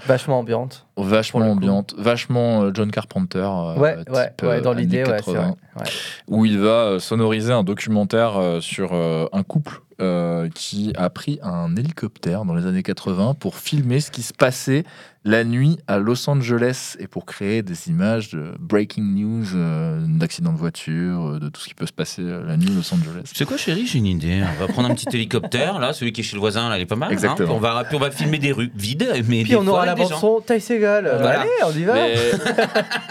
Vachement 0.05 0.40
ambiante. 0.40 0.86
vachement 0.99 1.51
ambiante, 1.51 1.94
vachement 1.97 2.64
euh, 2.64 2.70
John 2.74 2.90
Carpenter, 2.90 3.38
euh, 3.38 3.76
Ouais, 3.78 3.97
type, 3.99 4.11
ouais, 4.11 4.32
ouais, 4.42 4.57
euh, 4.57 4.61
dans 4.61 4.72
l'idée, 4.74 4.99
ouais, 5.05 5.18
c'est 5.24 5.32
80, 5.32 5.40
vrai. 5.40 5.51
Ouais. 5.84 5.90
où 6.28 6.44
il 6.44 6.59
va 6.59 6.99
sonoriser 7.01 7.53
un 7.53 7.64
documentaire 7.64 8.59
sur 8.61 8.92
un 8.94 9.42
couple 9.42 9.80
euh, 10.03 10.51
qui 10.55 10.92
a 10.99 11.09
pris 11.09 11.38
un 11.42 11.74
hélicoptère 11.74 12.44
dans 12.44 12.55
les 12.55 12.66
années 12.66 12.82
80 12.82 13.32
pour 13.40 13.55
filmer 13.57 14.01
ce 14.01 14.11
qui 14.11 14.20
se 14.20 14.34
passait 14.34 14.84
la 15.29 15.43
nuit 15.43 15.77
à 15.89 15.99
Los 15.99 16.31
Angeles 16.31 16.95
et 17.01 17.09
pour 17.09 17.27
créer 17.27 17.62
des 17.62 17.89
images 17.89 18.31
de 18.31 18.53
breaking 18.61 19.03
news, 19.03 19.45
euh, 19.57 19.99
d'accidents 20.07 20.53
de 20.53 20.59
voiture, 20.59 21.27
euh, 21.35 21.39
de 21.41 21.49
tout 21.49 21.61
ce 21.61 21.66
qui 21.68 21.74
peut 21.74 21.85
se 21.85 21.93
passer 21.93 22.22
euh, 22.22 22.47
la 22.47 22.57
nuit 22.57 22.68
à 22.70 22.74
Los 22.77 22.95
Angeles. 22.95 23.33
C'est 23.35 23.45
quoi, 23.45 23.57
chérie 23.57 23.87
J'ai 23.87 23.99
une 23.99 24.07
idée. 24.07 24.41
On 24.57 24.61
va 24.64 24.72
prendre 24.72 24.89
un 24.89 24.95
petit 24.95 25.09
hélicoptère, 25.12 25.81
là, 25.81 25.93
celui 25.93 26.12
qui 26.12 26.20
est 26.20 26.24
chez 26.24 26.37
le 26.37 26.41
voisin, 26.41 26.68
là, 26.70 26.79
il 26.79 26.83
est 26.83 26.87
pas 26.87 26.95
mal. 26.95 27.09
hein. 27.09 27.12
Exactement. 27.12 27.49
Puis 27.49 27.57
on, 27.57 27.59
va, 27.59 27.83
puis 27.85 27.97
on 27.97 27.99
va 27.99 28.11
filmer 28.12 28.39
des 28.39 28.53
rues 28.53 28.70
vides, 28.77 29.09
mais 29.29 29.43
Puis 29.43 29.51
des 29.51 29.57
on 29.57 29.66
aura 29.66 29.85
la 29.85 29.93
avec 29.93 30.05
des 30.05 30.11
bande 30.11 30.20
gens. 30.20 30.20
son 30.20 30.41
Ty. 30.47 30.62
Euh, 30.70 31.01
Voilà. 31.20 31.41
Allez, 31.41 31.51
on 31.66 31.72
y 31.77 31.83
va. 31.83 31.95
Mais 31.95 32.14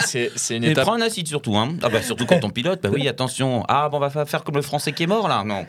c'est 0.00 0.56
une 0.56 0.62
Mais 0.62 0.70
étape 0.70 0.84
prends 0.84 0.94
un 0.94 1.02
acide 1.02 1.28
surtout, 1.28 1.56
hein. 1.56 1.74
Ah 1.82 1.90
bah 1.90 2.00
surtout 2.00 2.24
quand 2.24 2.42
on 2.44 2.50
pilote, 2.50 2.80
bah 2.82 2.88
oui, 2.92 3.06
attention. 3.08 3.62
Ah, 3.68 3.88
bon, 3.90 3.98
on 3.98 4.00
va 4.00 4.08
fa- 4.10 4.24
faire 4.24 4.42
comme 4.42 4.56
le 4.56 4.62
français 4.62 4.92
qui 4.92 5.02
est 5.02 5.06
mort, 5.06 5.28
là. 5.28 5.42
Non. 5.44 5.66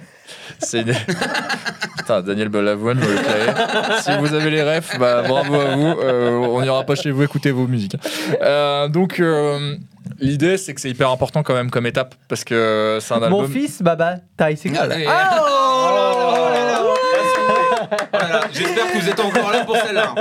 C'est 0.60 0.82
une- 0.82 0.94
Putain, 1.98 2.22
Daniel 2.22 2.50
Balavoine, 2.50 3.00
je 3.02 3.06
vais 3.06 3.14
le 3.16 3.22
créer. 3.22 4.02
Si 4.02 4.12
vous 4.20 4.34
avez 4.34 4.50
les 4.50 4.64
refs, 4.64 4.98
bah, 5.00 5.24
bravo 5.28 5.56
à 5.56 5.76
vous. 5.76 5.96
On 6.38 6.62
n'ira 6.62 6.84
pas 6.84 6.96
chez 6.96 7.12
vous 7.12 7.24
écouter 7.24 7.52
vos 7.52 7.68
musiques. 7.68 7.96
Euh, 8.42 8.88
donc, 8.88 9.20
euh, 9.20 9.76
l'idée, 10.20 10.58
c'est 10.58 10.74
que 10.74 10.82
c'est 10.82 10.90
hyper 10.90 11.10
important 11.12 11.44
quand 11.44 11.54
même 11.54 11.70
comme 11.70 11.86
étape 11.86 12.16
parce 12.28 12.44
que 12.44 13.00
c'est 13.02 13.14
un 13.14 13.22
album. 13.24 13.42
Mon 13.42 13.48
fils, 13.48 13.82
Baba, 13.82 14.18
Ty 14.38 14.56
Segall. 14.58 14.92
Allez. 14.92 15.06
Ah, 15.08 15.38
Oh 15.40 16.50
là 16.54 16.66
là, 16.66 16.84
oh 16.84 18.18
là 18.18 18.30
là, 18.30 18.42
J'espère 18.52 18.92
que 18.92 18.98
vous 19.00 19.10
êtes 19.10 19.20
encore 19.20 19.52
là 19.52 19.64
pour 19.66 19.78
celle-là. 19.78 20.14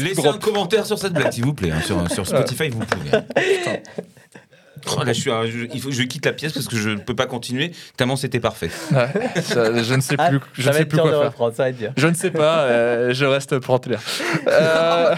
Laissez 0.00 0.26
un 0.26 0.38
commentaire 0.38 0.86
sur 0.86 0.98
cette 0.98 1.12
blague, 1.12 1.32
s'il 1.32 1.44
vous 1.44 1.54
plaît. 1.54 1.70
hein. 1.70 1.80
Sur, 1.84 2.10
sur 2.10 2.26
Spotify, 2.26 2.68
vous 2.70 2.80
pouvez. 2.80 3.10
Oh, 4.86 5.02
là, 5.02 5.12
je 5.12 5.20
suis, 5.20 5.30
à- 5.30 5.46
je- 5.46 5.66
il 5.72 5.80
faut 5.80 5.88
que 5.88 5.94
je 5.94 6.02
quitte 6.02 6.26
la 6.26 6.32
pièce 6.32 6.52
parce 6.52 6.66
que 6.66 6.76
je 6.76 6.90
ne 6.90 6.96
peux 6.96 7.14
pas 7.14 7.26
continuer 7.26 7.72
tellement 7.96 8.16
c'était 8.16 8.40
parfait. 8.40 8.70
Ouais, 8.92 9.42
ça- 9.42 9.82
je 9.82 9.94
ne 9.94 10.00
sais 10.00 10.16
Ah, 10.18 10.28
plus, 10.28 10.40
je 10.54 10.62
ça 10.62 10.70
ne 10.70 10.76
sais 10.76 10.84
plus 10.84 10.98
quoi 10.98 11.10
faire. 11.10 11.20
reprendre, 11.20 11.54
ça 11.54 11.62
va 11.64 11.68
être 11.70 11.78
dur. 11.78 11.90
Je 11.96 12.06
ne 12.06 12.14
sais 12.14 12.30
pas, 12.30 12.60
euh, 12.60 13.14
je 13.14 13.24
reste 13.24 13.58
pour 13.58 13.74
en 13.74 13.80
l'air. 13.86 14.00
Euh, 14.48 15.14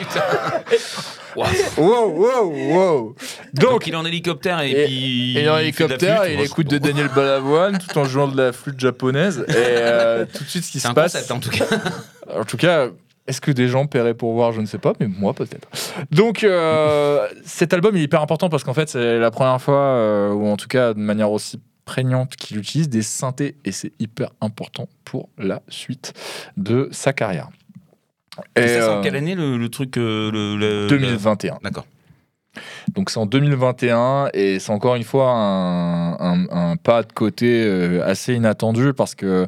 Waouh. 1.36 1.48
wow, 1.76 2.08
wow, 2.08 2.52
wow. 2.74 3.14
Donc, 3.52 3.70
Donc, 3.70 3.86
il 3.86 3.92
est 3.92 3.96
en 3.96 4.04
hélicoptère 4.06 4.60
et, 4.60 4.70
Et- 4.70 4.84
puis. 4.86 5.38
Et 5.38 5.40
en 5.48 5.54
il 5.54 5.56
la 5.56 5.62
hélicoptère, 5.64 6.20
flûte. 6.22 6.30
il 6.32 6.36
Moi, 6.36 6.46
écoute 6.46 6.66
je- 6.70 6.76
de 6.76 6.78
Daniel 6.78 7.08
Balavoine 7.14 7.78
tout 7.78 7.98
en 7.98 8.04
jouant 8.06 8.28
de 8.28 8.36
la 8.42 8.52
flûte 8.52 8.80
japonaise. 8.80 9.44
Et 9.48 9.52
euh, 9.56 10.24
tout 10.32 10.44
de 10.44 10.48
suite, 10.48 10.64
ce 10.64 10.70
qui 10.72 10.80
se 10.80 10.88
passe. 10.88 11.12
concept 11.12 11.30
en 11.30 11.40
tout 11.40 11.50
cas. 11.50 11.66
En 12.34 12.44
tout 12.44 12.56
cas, 12.56 12.86
est-ce 13.26 13.40
que 13.40 13.50
des 13.50 13.68
gens 13.68 13.86
paieraient 13.86 14.14
pour 14.14 14.32
voir 14.34 14.52
Je 14.52 14.60
ne 14.60 14.66
sais 14.66 14.78
pas, 14.78 14.92
mais 15.00 15.06
moi 15.08 15.34
peut-être. 15.34 15.68
Donc, 16.10 16.44
euh, 16.44 17.26
cet 17.44 17.72
album 17.74 17.96
il 17.96 18.00
est 18.00 18.04
hyper 18.04 18.22
important 18.22 18.48
parce 18.48 18.64
qu'en 18.64 18.74
fait, 18.74 18.88
c'est 18.88 19.18
la 19.18 19.30
première 19.30 19.60
fois, 19.60 19.78
euh, 19.80 20.30
ou 20.32 20.46
en 20.46 20.56
tout 20.56 20.68
cas 20.68 20.94
de 20.94 20.98
manière 21.00 21.30
aussi 21.30 21.60
prégnante, 21.84 22.34
qu'il 22.36 22.58
utilise 22.58 22.88
des 22.88 23.02
synthés 23.02 23.56
et 23.64 23.72
c'est 23.72 23.92
hyper 24.00 24.30
important 24.40 24.88
pour 25.04 25.28
la 25.38 25.62
suite 25.68 26.12
de 26.56 26.88
sa 26.92 27.12
carrière. 27.12 27.48
Et 28.56 28.62
ça, 28.62 28.68
c'est 28.68 28.82
en 28.88 28.98
euh, 28.98 29.02
quelle 29.02 29.16
année 29.16 29.34
le, 29.34 29.56
le 29.56 29.68
truc 29.68 29.96
euh, 29.96 30.30
le, 30.30 30.56
le- 30.56 30.86
2021. 30.88 31.54
le- 31.54 31.60
D'accord. 31.62 31.86
Donc 32.94 33.10
c'est 33.10 33.18
en 33.18 33.26
2021 33.26 34.30
et 34.34 34.58
c'est 34.58 34.72
encore 34.72 34.94
une 34.96 35.04
fois 35.04 35.30
un, 35.30 36.12
un- 36.14 36.46
un 36.50 36.76
pas 36.76 37.02
de 37.02 37.12
côté 37.12 38.00
assez 38.04 38.34
inattendu 38.34 38.92
parce 38.94 39.14
que. 39.14 39.46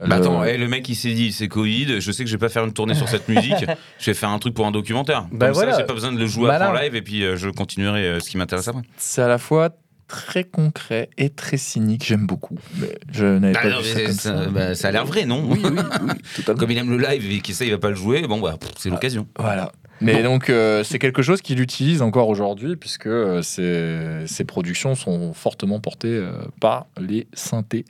Bah 0.00 0.06
le- 0.06 0.12
attends, 0.14 0.44
eh, 0.44 0.56
le 0.56 0.68
mec 0.68 0.88
il 0.88 0.94
s'est 0.94 1.12
dit 1.12 1.32
c'est 1.32 1.48
Covid, 1.48 2.00
je 2.00 2.12
sais 2.12 2.22
que 2.22 2.30
je 2.30 2.34
vais 2.36 2.38
pas 2.40 2.48
faire 2.48 2.64
une 2.64 2.72
tournée 2.72 2.94
sur 2.94 3.08
cette 3.08 3.28
musique, 3.28 3.64
je 3.98 4.06
vais 4.06 4.14
faire 4.14 4.28
un 4.30 4.38
truc 4.38 4.54
pour 4.54 4.66
un 4.66 4.70
documentaire. 4.70 5.26
Comme 5.28 5.38
Bah 5.38 5.50
voilà. 5.50 5.72
ça, 5.72 5.78
j'ai 5.80 5.86
pas 5.86 5.92
besoin 5.94 6.12
de 6.12 6.18
le 6.18 6.26
jouer 6.26 6.50
en 6.50 6.72
live 6.72 6.94
et 6.94 7.02
puis 7.02 7.24
euh, 7.24 7.36
je 7.36 7.48
continuerai 7.50 8.04
euh, 8.06 8.20
ce 8.20 8.30
qui 8.30 8.36
m'intéresse 8.36 8.68
après. 8.68 8.82
c'est 8.96 9.22
à 9.22 9.28
la 9.28 9.38
fois 9.38 9.70
très 10.08 10.42
concret 10.44 11.10
et 11.18 11.30
très 11.30 11.56
cynique. 11.58 12.04
J'aime 12.04 12.26
beaucoup. 12.26 12.58
Mais 12.80 12.98
je 13.12 13.24
n'avais 13.26 13.52
Bah 13.52 13.60
pas 13.62 13.68
non, 13.70 13.80
vu 13.80 13.84
ça 13.88 13.94
mais 13.96 14.04
comme 14.04 14.12
ça, 14.14 14.44
ça. 14.44 14.50
bah, 14.50 14.74
ça 14.74 14.88
a 14.88 14.90
l'air 14.90 15.04
vrai, 15.06 15.24
non 15.26 15.44
Oui, 15.48 15.60
oui. 15.62 16.44
Comme 16.58 16.70
il 16.70 16.78
aime 16.78 16.90
le 16.90 16.98
live 16.98 17.30
et 17.30 17.40
qu'il 17.40 17.54
sait 17.54 17.66
il 17.66 17.70
va 17.70 17.78
pas 17.78 17.90
le 17.90 17.94
jouer, 17.96 18.22
bon 18.22 18.40
bah 18.40 18.56
c'est 18.76 18.90
l'occasion. 18.90 19.26
Voilà. 19.38 19.70
Mais 20.00 20.22
donc, 20.22 20.48
euh, 20.48 20.84
c'est 20.84 21.00
quelque 21.00 21.22
chose 21.22 21.40
qu'il 21.42 21.60
utilise 21.60 22.02
encore 22.02 22.28
aujourd'hui, 22.28 22.76
puisque 22.76 23.08
euh, 23.08 23.42
ses, 23.42 24.26
ses 24.26 24.44
productions 24.44 24.94
sont 24.94 25.32
fortement 25.32 25.80
portées 25.80 26.06
euh, 26.14 26.30
par 26.60 26.86
les 27.00 27.26
synthés. 27.32 27.84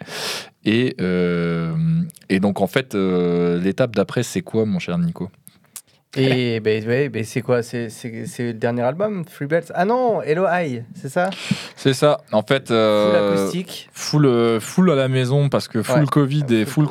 Et, 0.65 0.97
et 2.31 2.41
donc, 2.41 2.61
en 2.61 2.67
fait, 2.67 2.95
l'étape 2.95 3.95
d'après, 3.95 4.23
c'est 4.23 4.41
quoi, 4.43 4.65
mon 4.67 4.79
cher 4.79 4.99
Nico? 4.99 5.31
Et 6.17 6.59
ben, 6.61 6.87
ouais, 6.89 7.09
ben, 7.11 7.23
c'est 7.23 7.43
quoi? 7.43 7.63
C'est 7.63 7.89
le 8.39 8.53
dernier 8.55 8.83
album, 8.83 9.25
Free 9.29 9.47
Ah 9.75 9.85
non, 9.85 10.23
Hello 10.23 10.47
High, 10.51 10.85
c'est 10.95 11.11
ça? 11.11 11.29
C'est 11.77 11.93
ça. 11.93 12.23
En 12.33 12.43
fait, 12.43 12.69
Full 12.69 12.77
euh, 12.77 13.35
acoustique. 13.35 13.89
full, 13.93 14.25
euh, 14.27 14.59
full 14.59 14.91
à 14.91 14.95
la 14.95 15.09
maison, 15.09 15.49
parce 15.51 15.69
que 15.69 15.83
full 15.83 16.01
Ouais. 16.01 16.07
Covid 16.11 16.45
et 16.51 16.65
Full- 16.65 16.87
full 16.87 16.87
ouais. 16.87 16.91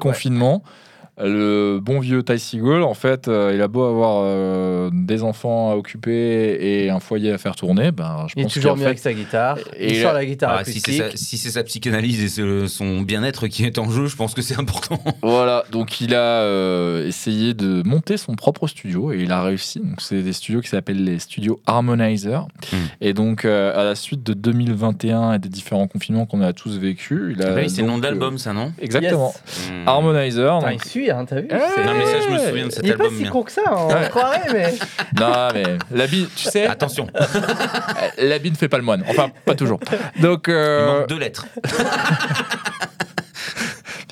Le 1.19 1.79
bon 1.81 1.99
vieux 1.99 2.21
Ty 2.21 2.37
Segall, 2.37 2.83
en 2.83 2.93
fait, 2.93 3.27
euh, 3.27 3.51
il 3.55 3.61
a 3.61 3.67
beau 3.67 3.83
avoir 3.85 4.21
euh, 4.23 4.91
des 4.93 5.23
enfants 5.23 5.71
à 5.71 5.75
occuper 5.75 6.57
et 6.61 6.89
un 6.91 6.99
foyer 6.99 7.31
à 7.31 7.39
faire 7.39 7.55
tourner, 7.55 7.91
ben, 7.91 8.25
je 8.27 8.33
Il 8.35 8.41
est 8.41 8.43
pense 8.43 8.53
toujours 8.53 8.71
qu'en 8.71 8.77
mieux 8.77 8.83
fait, 8.83 8.87
avec 8.89 8.99
sa 8.99 9.13
guitare. 9.13 9.57
et 9.75 9.95
il 9.95 10.01
sort 10.01 10.13
la 10.13 10.25
guitare 10.25 10.51
Ah, 10.59 10.63
si 10.63 10.71
acoustique. 10.71 10.93
c'est 10.93 11.11
sa, 11.11 11.17
si 11.17 11.37
c'est 11.39 11.49
sa 11.49 11.63
psychanalyse 11.63 12.39
et 12.39 12.67
son 12.67 13.01
bien-être 13.01 13.47
qui 13.47 13.65
est 13.65 13.79
en 13.79 13.89
jeu, 13.89 14.05
je 14.05 14.15
pense 14.15 14.33
que 14.35 14.41
c'est 14.43 14.59
important. 14.59 14.99
Voilà, 15.23 15.63
donc 15.71 15.99
il 16.01 16.13
a 16.13 16.41
euh, 16.43 17.07
essayé 17.07 17.53
de 17.53 17.81
monter 17.87 18.17
son 18.17 18.35
propre 18.35 18.67
studio 18.67 19.11
et 19.11 19.17
il 19.21 19.31
a 19.31 19.41
réussi. 19.41 19.79
Donc 19.79 19.99
c'est 20.01 20.21
des 20.21 20.33
studios 20.33 20.61
qui 20.61 20.69
s'appellent 20.69 21.03
les 21.03 21.17
studios 21.19 21.59
Harmonizer. 21.65 22.47
Mm. 22.71 22.75
Et 23.01 23.13
donc 23.13 23.43
euh, 23.45 23.77
à 23.79 23.83
la 23.83 23.95
suite 23.95 24.23
de 24.23 24.33
2021 24.33 25.33
et 25.33 25.39
des 25.39 25.49
différents 25.49 25.87
confinements 25.87 26.25
qu'on 26.27 26.41
a 26.41 26.53
tous 26.53 26.77
vécus, 26.77 27.35
il 27.35 27.41
a 27.41 27.55
Là, 27.55 27.67
c'est 27.69 27.81
le 27.81 27.87
nom 27.87 27.97
de 27.97 28.05
euh, 28.05 28.09
l'album, 28.09 28.37
ça, 28.37 28.53
non? 28.53 28.71
Exactement. 28.79 29.33
Yes. 29.47 29.69
Hmm. 29.71 29.87
Harmonizer. 29.87 30.59
Donc- 30.59 30.69
il 31.07 31.11
hein, 31.11 31.25
t'as 31.27 31.39
vu 31.41 31.47
Eh, 31.49 31.55
c'est- 31.75 31.83
Non, 31.85 31.93
mais 31.95 32.05
ça, 32.05 32.19
je 32.21 32.29
me 32.33 32.37
souviens 32.37 32.65
de 32.67 32.71
cet 32.71 32.83
Il 32.85 32.89
est 32.91 32.93
pas 32.97 33.03
album. 33.05 33.17
si 33.17 33.23
bien. 33.23 33.31
con 33.31 33.43
que 33.43 33.51
ça, 33.51 33.61
on 33.71 33.87
Ouais. 33.87 34.09
croirait, 34.09 34.41
mais. 34.53 34.73
Non 35.19 35.47
mais 35.53 35.63
la 35.91 36.07
bille, 36.07 36.27
tu 36.35 36.43
sais, 36.49 36.65
Attention, 36.67 37.07
la 38.17 38.39
bille 38.39 38.51
ne 38.51 38.57
fait 38.57 38.69
pas 38.69 38.77
le 38.77 38.83
moine. 38.83 39.03
Enfin, 39.09 39.29
pas 39.45 39.55
toujours. 39.55 39.79
Donc 40.21 40.45
il 40.47 40.53
euh, 40.53 40.99
manque 40.99 41.09
deux 41.09 41.19
lettres. 41.19 41.45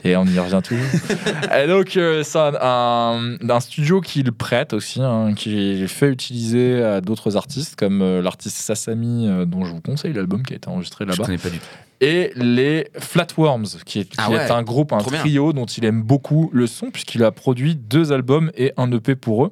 Et 0.06 0.16
on 0.16 0.26
y 0.26 0.39
revient 0.39 0.62
toujours. 0.64 0.86
et 1.58 1.68
donc, 1.68 1.97
euh, 1.97 2.22
c'est 2.24 2.38
un, 2.38 2.53
un- 2.62 3.38
un 3.49 3.60
studio 3.60 3.99
qui 4.01 4.24
le 4.24 4.32
prête 4.32 4.74
aussi, 4.74 5.01
hein, 5.01 5.34
qui 5.36 5.88
fait 5.88 6.10
utiliser 6.10 6.82
à 6.84 7.01
d'autres 7.01 7.36
artistes, 7.36 7.76
comme 7.76 8.01
euh, 8.01 8.22
l'artiste 8.22 8.58
Sasami, 8.58 9.28
euh, 9.28 9.45
dont 9.45 9.66
je 9.66 9.72
vous 9.72 9.82
conseille 9.82 10.14
l'album 10.14 10.43
qui 10.43 10.53
a 10.53 10.58
été 10.58 10.70
enregistré 10.70 11.06
Je 11.06 11.10
là-bas, 11.10 11.26
connais 11.26 11.38
pas 11.38 11.49
du 11.49 11.58
tout. 11.58 11.66
et 12.01 12.32
les 12.36 12.88
Flatworms, 12.99 13.66
qui 13.86 13.99
est, 14.01 14.06
qui 14.06 14.18
Ah 14.20 14.30
ouais, 14.30 14.38
est 14.45 14.51
un 14.51 14.62
groupe, 14.64 14.93
un 14.93 14.97
bien. 14.97 15.20
trio 15.20 15.53
dont 15.53 15.66
il 15.66 15.84
aime 15.86 16.03
beaucoup 16.03 16.49
le 16.53 16.68
son, 16.68 16.91
puisqu'il 16.91 17.24
a 17.24 17.32
produit 17.32 17.76
deux 17.76 18.12
albums 18.14 18.51
et 18.56 18.72
un 18.78 18.91
EP 18.91 19.16
pour 19.16 19.45
eux. 19.45 19.51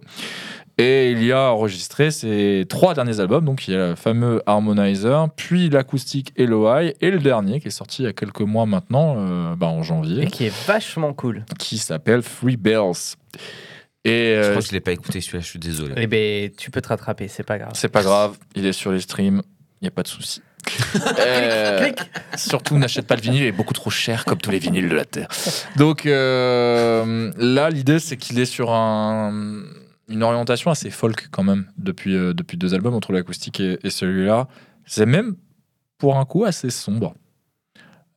Et 0.79 1.11
il 1.11 1.23
y 1.23 1.31
a 1.31 1.51
enregistré 1.51 2.09
ses 2.09 2.65
trois 2.67 2.95
derniers 2.95 3.19
albums, 3.19 3.45
donc 3.45 3.67
il 3.67 3.75
y 3.75 3.77
a 3.77 3.89
le 3.89 3.95
fameux 3.95 4.41
Harmonizer, 4.47 5.29
puis 5.35 5.69
l'acoustique 5.69 6.33
Eloy, 6.35 6.95
et 6.99 7.11
le 7.11 7.19
dernier 7.19 7.59
qui 7.59 7.67
est 7.67 7.71
sorti 7.71 8.01
il 8.01 8.05
y 8.05 8.07
a 8.09 8.13
quelques 8.13 8.41
mois 8.41 8.65
maintenant, 8.65 9.15
euh, 9.19 9.55
bah, 9.55 9.67
en 9.67 9.83
janvier, 9.83 10.23
Et 10.23 10.27
qui 10.27 10.45
est 10.45 10.65
vachement 10.65 11.13
cool. 11.13 11.45
qui 11.59 11.77
s'appelle 11.77 12.23
Free 12.23 12.57
Bells. 12.57 13.15
Et 14.05 14.33
Je 14.35 14.41
euh, 14.41 14.49
crois 14.49 14.61
que 14.63 14.67
je 14.67 14.71
l'ai 14.73 14.79
pas 14.81 14.91
écouté 14.93 15.21
celui-là, 15.21 15.41
je 15.41 15.47
suis 15.47 15.59
désolé. 15.59 15.93
Eh 15.95 16.07
ben, 16.07 16.49
tu 16.57 16.71
peux 16.71 16.81
te 16.81 16.87
rattraper, 16.89 17.27
c'est 17.27 17.43
pas 17.43 17.59
grave. 17.59 17.71
c'est 17.75 17.87
pas 17.89 18.01
grave, 18.01 18.35
il 18.55 18.65
est 18.65 18.73
sur 18.73 18.91
les 18.91 18.99
streams, 18.99 19.43
il 19.79 19.83
n'y 19.83 19.87
a 19.89 19.91
pas 19.91 20.03
de 20.03 20.07
souci. 20.07 20.41
Euh, 21.19 21.91
Surtout, 22.37 22.77
n'achète 22.77 23.05
pas 23.05 23.15
le 23.15 23.21
vinyle, 23.21 23.41
il 23.43 23.47
est 23.47 23.51
beaucoup 23.51 23.73
trop 23.73 23.89
cher 23.89 24.25
comme 24.25 24.37
tous 24.39 24.49
les 24.51 24.59
vinyles 24.59 24.89
de 24.89 24.95
la 24.95 25.05
Terre. 25.05 25.27
Donc 25.75 26.05
euh, 26.05 27.31
là, 27.37 27.69
l'idée, 27.69 27.99
c'est 27.99 28.17
qu'il 28.17 28.39
est 28.39 28.45
sur 28.45 28.71
un- 28.71 29.63
une 30.13 30.23
orientation 30.23 30.71
assez 30.71 30.89
folk 30.89 31.27
quand 31.31 31.43
même 31.43 31.65
depuis, 31.77 32.15
euh, 32.15 32.33
depuis 32.33 32.57
deux 32.57 32.73
albums, 32.73 32.93
entre 32.93 33.11
l'acoustique 33.11 33.59
et, 33.59 33.77
et 33.83 33.89
celui-là. 33.89 34.47
C'est 34.85 35.05
même 35.05 35.35
pour 35.97 36.17
un 36.17 36.25
coup 36.25 36.45
assez 36.45 36.69
sombre. 36.69 37.15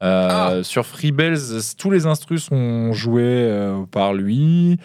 Euh, 0.02 0.62
Sur 0.62 0.84
Free 0.86 1.12
Bells, 1.12 1.38
tous 1.78 1.90
les 1.90 2.06
instrus 2.06 2.44
sont 2.44 2.92
joués 2.92 3.22
euh, 3.24 3.84
par 3.90 4.12
lui. 4.12 4.78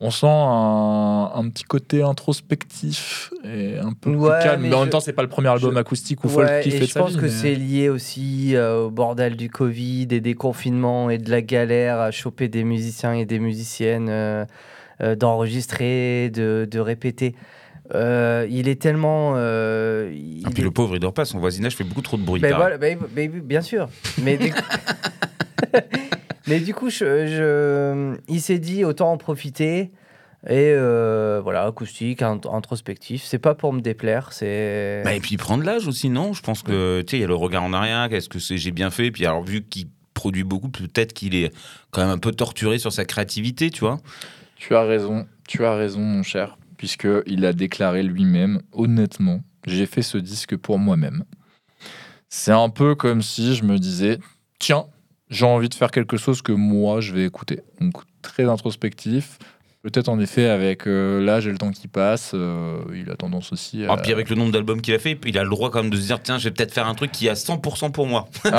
On 0.00 0.10
sent 0.10 0.26
un, 0.26 1.30
un 1.34 1.48
petit 1.50 1.64
côté 1.64 2.02
introspectif 2.02 3.30
et 3.44 3.78
un 3.78 3.92
peu 3.92 4.10
plus 4.12 4.20
calme. 4.42 4.62
mais 4.62 4.68
Mais 4.68 4.74
en 4.74 4.78
même 4.80 4.86
je- 4.86 4.90
temps, 4.90 5.00
c'est 5.00 5.12
pas 5.12 5.22
le 5.22 5.28
premier 5.28 5.48
album 5.48 5.74
je- 5.74 5.78
acoustique 5.78 6.24
ou 6.24 6.28
folk 6.28 6.48
qui 6.62 6.70
fait 6.70 6.86
je 6.86 6.90
sa 6.92 7.00
pense 7.00 7.10
vie, 7.12 7.16
que 7.18 7.22
mais- 7.22 7.28
c'est 7.30 7.54
lié 7.54 7.88
aussi 7.90 8.54
au 8.58 8.90
bordel 8.90 9.36
du 9.36 9.48
Covid 9.50 10.08
et 10.10 10.20
des 10.20 10.34
confinements 10.34 11.10
et 11.10 11.18
de 11.18 11.30
la 11.30 11.42
galère 11.42 12.00
à 12.00 12.10
choper 12.10 12.48
des 12.48 12.64
musiciens 12.64 13.12
et 13.14 13.24
des 13.24 13.38
musiciennes, 13.38 14.08
euh, 15.02 15.14
d'enregistrer, 15.16 16.30
de, 16.30 16.66
de 16.70 16.78
répéter. 16.80 17.34
Euh, 17.94 18.46
il 18.50 18.68
est 18.68 18.80
tellement. 18.80 19.34
euh, 19.36 20.10
il 20.14 20.40
Et 20.46 20.50
puis 20.50 20.62
est- 20.62 20.64
le 20.64 20.70
pauvre, 20.70 20.96
il 20.96 21.00
dort 21.00 21.12
pas, 21.12 21.24
son 21.26 21.38
voisinage 21.38 21.76
fait 21.76 21.84
beaucoup 21.84 22.00
trop 22.02 22.16
de 22.16 22.22
bruit. 22.22 22.40
Ben 22.40 22.54
voilà, 22.56 22.78
ben- 22.78 22.98
ben 23.14 23.30
bien 23.30 23.60
sûr. 23.60 23.88
Mais 24.22 24.38
du 24.38 24.50
coup, 24.52 24.60
mais 26.46 26.60
du 26.60 26.74
coup 26.74 26.90
je, 26.90 27.26
je- 27.26 28.16
il 28.28 28.40
s'est 28.40 28.58
dit 28.58 28.84
autant 28.84 29.12
en 29.12 29.16
profiter. 29.18 29.90
Et 30.46 30.72
euh, 30.74 31.40
voilà, 31.42 31.64
acoustique, 31.64 32.20
int- 32.20 32.54
introspectif. 32.54 33.22
C'est 33.24 33.38
pas 33.38 33.54
pour 33.54 33.72
me 33.72 33.80
déplaire, 33.80 34.30
c'est. 34.32 35.00
Bah, 35.02 35.14
et 35.14 35.20
puis 35.20 35.38
prendre 35.38 35.64
l'âge 35.64 35.88
aussi, 35.88 36.10
non? 36.10 36.34
Je 36.34 36.42
pense 36.42 36.62
que 36.62 37.00
tu 37.00 37.12
sais, 37.12 37.16
il 37.16 37.20
y 37.22 37.24
a 37.24 37.28
le 37.28 37.34
regard 37.34 37.62
en 37.62 37.72
arrière. 37.72 38.10
Qu'est-ce 38.10 38.28
que 38.28 38.38
c'est 38.38 38.58
J'ai 38.58 38.70
bien 38.70 38.90
fait. 38.90 39.10
Puis 39.10 39.24
alors 39.24 39.42
vu 39.42 39.62
qu'il 39.62 39.86
produit 40.12 40.44
beaucoup, 40.44 40.68
peut-être 40.68 41.14
qu'il 41.14 41.34
est 41.34 41.50
quand 41.92 42.02
même 42.02 42.10
un 42.10 42.18
peu 42.18 42.30
torturé 42.30 42.78
sur 42.78 42.92
sa 42.92 43.06
créativité, 43.06 43.70
tu 43.70 43.80
vois. 43.80 44.00
Tu 44.66 44.74
as 44.74 44.84
raison, 44.84 45.26
tu 45.46 45.66
as 45.66 45.74
raison, 45.74 46.00
mon 46.00 46.22
cher, 46.22 46.56
puisque 46.78 47.06
il 47.26 47.44
a 47.44 47.52
déclaré 47.52 48.02
lui-même, 48.02 48.62
honnêtement, 48.72 49.42
j'ai 49.66 49.84
fait 49.84 50.00
ce 50.00 50.16
disque 50.16 50.56
pour 50.56 50.78
moi-même. 50.78 51.24
C'est 52.30 52.50
un 52.50 52.70
peu 52.70 52.94
comme 52.94 53.20
si 53.20 53.54
je 53.56 53.62
me 53.62 53.78
disais, 53.78 54.20
tiens, 54.58 54.86
j'ai 55.28 55.44
envie 55.44 55.68
de 55.68 55.74
faire 55.74 55.90
quelque 55.90 56.16
chose 56.16 56.40
que 56.40 56.52
moi 56.52 57.02
je 57.02 57.12
vais 57.12 57.26
écouter. 57.26 57.60
Donc 57.78 57.92
très 58.22 58.44
introspectif. 58.44 59.38
Peut-être 59.84 60.08
en 60.08 60.18
effet 60.18 60.48
avec 60.48 60.86
euh, 60.86 61.22
l'âge 61.22 61.46
et 61.46 61.50
le 61.50 61.58
temps 61.58 61.70
qui 61.70 61.88
passe, 61.88 62.30
euh, 62.32 62.78
il 62.94 63.10
a 63.10 63.16
tendance 63.16 63.52
aussi 63.52 63.84
à... 63.84 63.88
Ah, 63.92 63.96
puis 63.98 64.12
avec 64.12 64.30
le 64.30 64.34
nombre 64.36 64.50
d'albums 64.50 64.80
qu'il 64.80 64.94
a 64.94 64.98
fait, 64.98 65.18
il 65.26 65.36
a 65.38 65.44
le 65.44 65.50
droit 65.50 65.70
quand 65.70 65.82
même 65.82 65.90
de 65.90 65.96
se 65.98 66.06
dire 66.06 66.22
tiens, 66.22 66.38
je 66.38 66.44
vais 66.44 66.52
peut-être 66.52 66.72
faire 66.72 66.86
un 66.88 66.94
truc 66.94 67.12
qui 67.12 67.26
est 67.26 67.30
à 67.30 67.34
100% 67.34 67.92
pour 67.92 68.06
moi. 68.06 68.24
Ouais. 68.46 68.52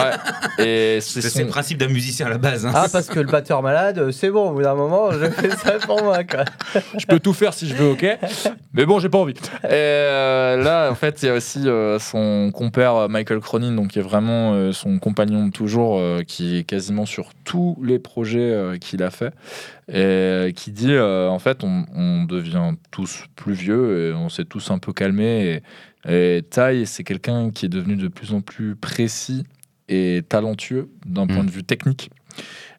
C'est 1.01 1.21
son- 1.21 1.39
le 1.39 1.47
principe 1.47 1.79
d'un 1.79 1.87
musicien 1.87 2.27
à 2.27 2.29
la 2.29 2.37
base. 2.37 2.67
hein. 2.67 2.71
Ah, 2.75 2.85
parce 2.91 3.07
que 3.07 3.19
le 3.19 3.25
batteur 3.25 3.63
malade, 3.63 3.97
euh, 3.97 4.11
c'est 4.11 4.29
bon, 4.29 4.51
au 4.51 4.53
bout 4.53 4.61
d'un 4.61 4.75
moment, 4.75 5.11
je 5.13 5.25
fais 5.25 5.49
ça 5.49 5.73
pour 5.85 6.03
moi, 6.03 6.23
quoi. 6.23 6.45
je 6.97 7.05
peux 7.07 7.19
tout 7.19 7.33
faire 7.33 7.55
si 7.55 7.67
je 7.67 7.73
veux, 7.73 7.89
ok 7.89 8.05
Mais 8.73 8.85
bon, 8.85 8.99
j'ai 8.99 9.09
pas 9.09 9.17
envie. 9.17 9.33
Et 9.63 9.71
euh, 9.71 10.61
là, 10.63 10.91
en 10.91 10.95
fait, 10.95 11.23
il 11.23 11.25
y 11.25 11.29
a 11.29 11.33
aussi 11.33 11.67
euh, 11.67 11.97
son 11.97 12.51
compère 12.53 13.09
Michael 13.09 13.39
Cronin, 13.39 13.71
donc 13.71 13.87
qui 13.89 13.99
est 13.99 14.03
vraiment 14.03 14.53
euh, 14.53 14.71
son 14.73 14.99
compagnon 14.99 15.47
de 15.47 15.51
toujours, 15.51 15.97
euh, 15.97 16.21
qui 16.21 16.57
est 16.59 16.63
quasiment 16.63 17.07
sur 17.07 17.29
tous 17.45 17.77
les 17.83 17.97
projets 17.97 18.39
euh, 18.41 18.77
qu'il 18.77 19.01
a 19.01 19.09
fait, 19.09 19.33
et 19.91 20.51
qui 20.55 20.71
dit 20.71 20.93
euh, 20.93 21.27
en 21.29 21.39
fait, 21.39 21.63
on, 21.63 21.85
on 21.93 22.23
devient 22.23 22.71
tous 22.91 23.25
plus 23.35 23.53
vieux 23.53 24.09
et 24.09 24.13
on 24.13 24.29
s'est 24.29 24.45
tous 24.45 24.71
un 24.71 24.79
peu 24.79 24.93
calmés. 24.93 25.61
Et, 26.07 26.43
et 26.43 26.85
c'est 26.85 27.03
quelqu'un 27.03 27.51
qui 27.51 27.65
est 27.65 27.69
devenu 27.69 27.95
de 27.95 28.07
plus 28.07 28.33
en 28.33 28.41
plus 28.41 28.75
précis 28.75 29.43
et 29.87 30.23
talentueux 30.27 30.89
d'un 31.05 31.27
point 31.27 31.43
Mm. 31.43 31.45
de 31.47 31.51
vue 31.51 31.63
technique. 31.63 32.09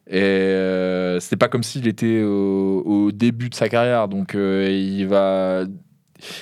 Et 0.09 0.21
euh, 0.21 1.19
c'était 1.19 1.35
pas 1.35 1.49
comme 1.49 1.63
s'il 1.63 1.87
était 1.87 2.23
au, 2.23 2.81
au 2.85 3.11
début 3.11 3.49
de 3.49 3.55
sa 3.55 3.67
carrière, 3.67 4.07
donc 4.07 4.35
euh, 4.35 4.69
il 4.69 5.05
va. 5.07 5.65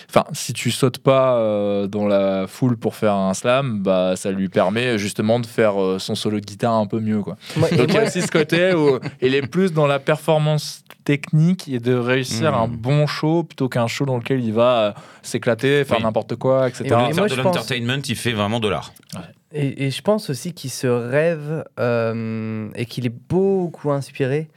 Enfin, 0.09 0.23
si 0.33 0.53
tu 0.53 0.71
sautes 0.71 0.99
pas 0.99 1.35
euh, 1.37 1.87
dans 1.87 2.07
la 2.07 2.47
foule 2.47 2.77
pour 2.77 2.95
faire 2.95 3.13
un 3.13 3.33
slam, 3.33 3.81
bah 3.83 4.15
ça 4.15 4.31
lui 4.31 4.49
permet 4.49 4.97
justement 4.97 5.39
de 5.39 5.45
faire 5.45 5.81
euh, 5.81 5.99
son 5.99 6.15
solo 6.15 6.39
de 6.39 6.45
guitare 6.45 6.73
un 6.73 6.87
peu 6.87 6.99
mieux, 6.99 7.21
quoi. 7.21 7.37
Donc 7.55 7.69
il 7.89 7.93
y 7.93 7.97
a 7.97 8.03
aussi 8.05 8.21
ce 8.21 8.31
côté 8.31 8.73
où 8.73 8.99
il 9.21 9.35
est 9.35 9.45
plus 9.47 9.73
dans 9.73 9.87
la 9.87 9.99
performance 9.99 10.83
technique 11.03 11.67
et 11.67 11.79
de 11.79 11.93
réussir 11.93 12.51
Mm. 12.51 12.55
un 12.55 12.67
bon 12.67 13.07
show 13.07 13.43
plutôt 13.43 13.69
qu'un 13.69 13.87
show 13.87 14.05
dans 14.05 14.17
lequel 14.17 14.43
il 14.43 14.53
va 14.53 14.77
euh, 14.79 14.91
s'éclater, 15.21 15.83
faire 15.85 15.97
Oui. 15.97 16.03
n'importe 16.03 16.35
quoi, 16.35 16.67
etc. 16.67 16.83
Et 16.83 16.83
oui, 16.83 16.89
de 16.89 16.95
moi, 16.97 17.13
faire 17.13 17.23
de 17.23 17.29
je 17.29 17.35
pense- 17.35 17.43
l'entertainment, 17.55 18.01
il 18.07 18.15
fait 18.15 18.31
vraiment 18.33 18.59
de 18.59 18.67
l'art. 18.69 18.93
Et, 19.51 19.85
et 19.85 19.91
je 19.91 20.01
pense 20.01 20.29
aussi 20.29 20.53
qu'il 20.53 20.69
se 20.71 20.87
rêve 20.87 21.63
euh, 21.79 22.67
et 22.75 22.85
qu'il 22.85 23.05
est 23.05 23.15
beaucoup 23.29 23.91
inspiré 23.91 24.49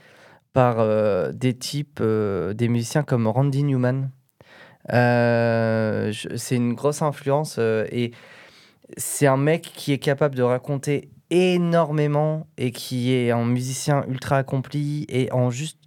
par 0.52 0.76
euh, 0.78 1.30
des 1.32 1.54
types, 1.54 1.98
euh, 2.00 2.52
des 2.54 2.68
musiciens 2.68 3.02
comme 3.02 3.26
Randy 3.28 3.62
Newman. 3.62 4.10
Euh, 4.93 6.12
c'est 6.36 6.57
une 6.57 6.74
grosse 6.74 7.03
influence 7.03 7.57
euh, 7.59 7.86
et 7.91 8.12
c'est 8.97 9.26
un 9.26 9.36
mec 9.36 9.62
qui 9.62 9.93
est 9.93 9.99
capable 9.99 10.34
de 10.34 10.43
raconter 10.43 11.11
énormément 11.30 12.47
et 12.57 12.70
qui 12.70 13.12
est 13.12 13.30
un 13.30 13.45
musicien 13.45 14.05
ultra 14.09 14.39
accompli 14.39 15.05
et 15.09 15.30
en 15.32 15.51
juste 15.51 15.78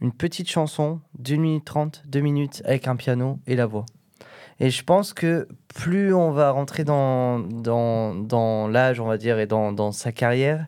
une 0.00 0.12
petite 0.12 0.50
chanson 0.50 1.00
d'une 1.18 1.42
minute 1.42 1.64
trente, 1.64 2.02
deux 2.06 2.20
minutes 2.20 2.62
avec 2.64 2.88
un 2.88 2.96
piano 2.96 3.38
et 3.46 3.54
la 3.54 3.66
voix. 3.66 3.86
Et 4.60 4.70
je 4.70 4.82
pense 4.82 5.12
que 5.12 5.46
plus 5.72 6.12
on 6.12 6.32
va 6.32 6.50
rentrer 6.50 6.82
dans, 6.82 7.38
dans, 7.38 8.14
dans 8.14 8.66
l'âge, 8.66 8.98
on 8.98 9.06
va 9.06 9.16
dire, 9.16 9.38
et 9.38 9.46
dans, 9.46 9.72
dans 9.72 9.92
sa 9.92 10.10
carrière, 10.10 10.66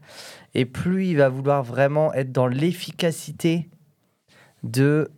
et 0.54 0.64
plus 0.64 1.06
il 1.06 1.16
va 1.16 1.28
vouloir 1.28 1.64
vraiment 1.64 2.12
être 2.14 2.30
dans 2.30 2.46
l'efficacité 2.46 3.68
de 4.62 5.10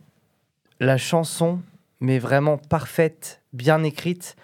la 0.79 0.97
chanson, 0.97 1.59
mais 2.03 2.19
vraiment 2.19 2.57
parfaite, 2.57 3.41
bien 3.53 3.81
écrite, 3.81 4.35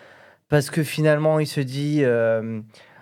parce 0.48 0.70
que 0.70 0.82
finalement, 0.82 1.40
il 1.40 1.46
se 1.46 1.60
dit, 1.60 2.00
euh, 2.04 2.62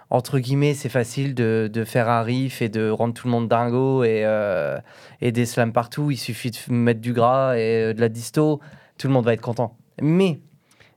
entre 0.09 0.39
guillemets, 0.39 0.73
c'est 0.73 0.89
facile 0.89 1.35
de, 1.35 1.83
faire 1.85 2.09
un 2.09 2.23
riff 2.23 2.63
et 2.63 2.67
de 2.67 2.89
rendre 2.89 3.13
tout 3.13 3.27
le 3.27 3.31
monde 3.31 3.47
dingo 3.47 4.03
et, 4.03 4.23
euh, 4.25 4.79
et 5.21 5.31
des 5.31 5.45
slams 5.45 5.71
partout. 5.71 6.09
Il 6.09 6.17
suffit 6.17 6.49
de 6.49 6.57
mettre 6.73 7.01
du 7.01 7.13
gras 7.13 7.55
et 7.55 7.83
euh, 7.83 7.93
de 7.93 8.01
la 8.01 8.09
disto, 8.09 8.59
tout 8.97 9.07
le 9.07 9.13
monde 9.13 9.25
va 9.25 9.33
être 9.33 9.41
content. 9.41 9.77
Mais 10.01 10.41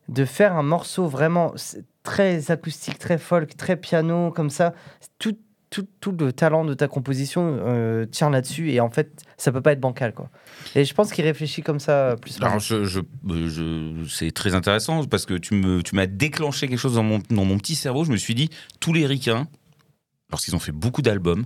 de 0.08 0.24
faire 0.24 0.56
un 0.56 0.62
morceau 0.62 1.06
vraiment 1.06 1.52
très 2.02 2.50
acoustique, 2.50 2.98
très 2.98 3.18
folk, 3.18 3.58
très 3.58 3.76
piano, 3.76 4.30
comme 4.30 4.50
ça, 4.50 4.72
tout, 5.18 5.36
tout, 5.70 5.86
tout 6.00 6.10
le 6.12 6.32
talent 6.32 6.64
de 6.64 6.74
ta 6.74 6.88
composition 6.88 7.58
euh, 7.64 8.04
tient 8.04 8.28
là-dessus 8.28 8.72
et 8.72 8.80
en 8.80 8.90
fait, 8.90 9.22
ça 9.36 9.52
peut 9.52 9.60
pas 9.62 9.72
être 9.72 9.80
bancal. 9.80 10.12
Quoi. 10.12 10.28
Et 10.74 10.84
je 10.84 10.92
pense 10.92 11.12
qu'il 11.12 11.24
réfléchit 11.24 11.62
comme 11.62 11.78
ça 11.80 12.16
plus 12.20 12.36
Alors, 12.42 12.58
je, 12.58 12.84
je, 12.84 13.00
je- 13.28 14.04
c'est 14.08 14.32
très 14.32 14.54
intéressant 14.54 15.04
parce 15.04 15.26
que 15.26 15.34
tu 15.34 15.54
me, 15.54 15.82
tu 15.82 15.94
m'as 15.94 16.06
déclenché 16.06 16.66
quelque 16.68 16.78
chose 16.78 16.96
dans 16.96 17.04
mon, 17.04 17.20
dans 17.30 17.44
mon 17.44 17.56
petit 17.56 17.76
cerveau. 17.76 18.04
Je 18.04 18.10
me 18.10 18.16
suis 18.16 18.34
dit, 18.34 18.50
tous 18.80 18.92
les 18.92 19.06
ricains, 19.06 19.46
lorsqu'ils 20.30 20.56
ont 20.56 20.60
fait 20.60 20.72
beaucoup 20.72 21.02
d'albums, 21.02 21.44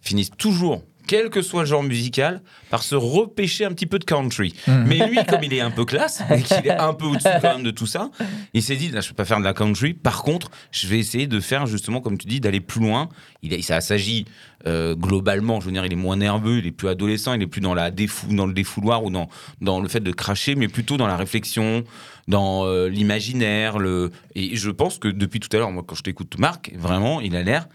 finissent 0.00 0.32
toujours, 0.36 0.84
quel 1.06 1.30
que 1.30 1.42
soit 1.42 1.62
le 1.62 1.66
genre 1.66 1.82
musical, 1.82 2.42
par 2.70 2.82
se 2.82 2.94
repêcher 2.94 3.64
un 3.64 3.72
petit 3.72 3.86
peu 3.86 3.98
de 3.98 4.04
country. 4.04 4.54
Mhm. 4.66 4.84
Mais 4.86 5.08
lui, 5.08 5.18
comme 5.28 5.42
il 5.42 5.52
est 5.52 5.60
un 5.60 5.70
peu 5.70 5.84
classe 5.84 6.22
et 6.30 6.42
qu'il 6.42 6.66
est 6.66 6.70
un 6.70 6.94
peu 6.94 7.06
au-dessus 7.06 7.28
quand 7.40 7.54
même 7.54 7.62
de 7.62 7.70
tout 7.70 7.86
ça, 7.86 8.10
il 8.54 8.62
s'est 8.62 8.76
dit, 8.76 8.88
là, 8.88 9.00
je 9.00 9.08
peux 9.08 9.14
pas 9.14 9.24
faire 9.24 9.38
de 9.38 9.44
la 9.44 9.54
country. 9.54 9.94
Par 9.94 10.22
contre, 10.22 10.50
je 10.70 10.86
vais 10.86 10.98
essayer 10.98 11.26
de 11.26 11.40
faire 11.40 11.66
justement, 11.66 12.00
comme 12.00 12.18
tu 12.18 12.26
dis, 12.26 12.40
d'aller 12.40 12.60
plus 12.60 12.80
loin. 12.80 13.08
Il, 13.42 13.62
ça 13.62 13.80
s'agit 13.80 14.26
euh, 14.66 14.94
globalement, 14.94 15.60
je 15.60 15.66
veux 15.66 15.72
dire, 15.72 15.84
il 15.84 15.92
est 15.92 15.96
moins 15.96 16.16
nerveux, 16.16 16.58
il 16.58 16.66
est 16.66 16.72
plus 16.72 16.88
adolescent, 16.88 17.34
il 17.34 17.42
est 17.42 17.46
plus 17.46 17.60
dans, 17.60 17.74
la 17.74 17.90
défou, 17.90 18.32
dans 18.32 18.46
le 18.46 18.52
défouloir 18.52 19.02
ou 19.04 19.10
dans, 19.10 19.28
dans 19.60 19.80
le 19.80 19.88
fait 19.88 20.00
de 20.00 20.12
cracher, 20.12 20.54
mais 20.54 20.68
plutôt 20.68 20.96
dans 20.96 21.06
la 21.06 21.16
réflexion, 21.16 21.84
dans 22.28 22.64
euh, 22.64 22.88
l'imaginaire. 22.88 23.78
Le... 23.78 24.12
Et 24.34 24.56
je 24.56 24.70
pense 24.70 24.98
que 24.98 25.08
depuis 25.08 25.40
tout 25.40 25.48
à 25.54 25.58
l'heure, 25.58 25.72
moi, 25.72 25.82
quand 25.86 25.96
je 25.96 26.02
t'écoute, 26.02 26.38
Marc, 26.38 26.72
vraiment, 26.76 27.20
il 27.20 27.34
a 27.36 27.42
l'air 27.42 27.66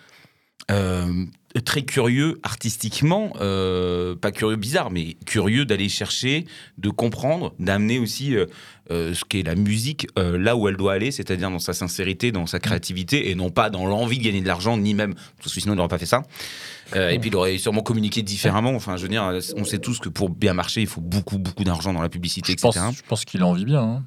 euh, 0.69 1.25
très 1.65 1.83
curieux 1.83 2.39
artistiquement, 2.43 3.31
euh, 3.39 4.15
pas 4.15 4.31
curieux 4.31 4.57
bizarre, 4.57 4.91
mais 4.91 5.15
curieux 5.25 5.65
d'aller 5.65 5.87
chercher, 5.89 6.45
de 6.77 6.89
comprendre, 6.89 7.53
d'amener 7.57 7.99
aussi 7.99 8.35
euh, 8.35 8.45
ce 8.89 9.23
qu'est 9.23 9.43
la 9.43 9.55
musique 9.55 10.07
là 10.17 10.55
où 10.55 10.67
elle 10.67 10.75
doit 10.77 10.93
aller, 10.93 11.11
c'est-à-dire 11.11 11.49
dans 11.49 11.59
sa 11.59 11.73
sincérité, 11.73 12.31
dans 12.31 12.45
sa 12.45 12.59
créativité, 12.59 13.29
et 13.29 13.35
non 13.35 13.49
pas 13.49 13.69
dans 13.69 13.85
l'envie 13.85 14.17
de 14.17 14.23
gagner 14.23 14.41
de 14.41 14.47
l'argent, 14.47 14.77
ni 14.77 14.93
même, 14.93 15.15
parce 15.41 15.53
que 15.53 15.59
sinon 15.61 15.73
il 15.73 15.77
n'aurait 15.77 15.87
pas 15.87 15.97
fait 15.97 16.05
ça. 16.05 16.23
Et 16.95 17.17
puis 17.19 17.29
il 17.29 17.35
aurait 17.35 17.57
sûrement 17.57 17.81
communiqué 17.81 18.21
différemment. 18.21 18.73
Enfin, 18.75 18.97
je 18.97 19.03
veux 19.03 19.09
dire, 19.09 19.23
on 19.55 19.63
sait 19.65 19.79
tous 19.79 19.99
que 19.99 20.09
pour 20.09 20.29
bien 20.29 20.53
marcher, 20.53 20.81
il 20.81 20.87
faut 20.87 21.01
beaucoup, 21.01 21.37
beaucoup 21.37 21.63
d'argent 21.63 21.91
dans 21.93 22.01
la 22.01 22.09
publicité, 22.09 22.53
Je 22.57 22.61
pense, 22.61 22.75
etc. 22.77 22.91
je 22.95 23.01
pense 23.07 23.25
qu'il 23.25 23.43
en 23.43 23.53
vit 23.53 23.65
bien. 23.65 23.81
hein. 23.81 24.03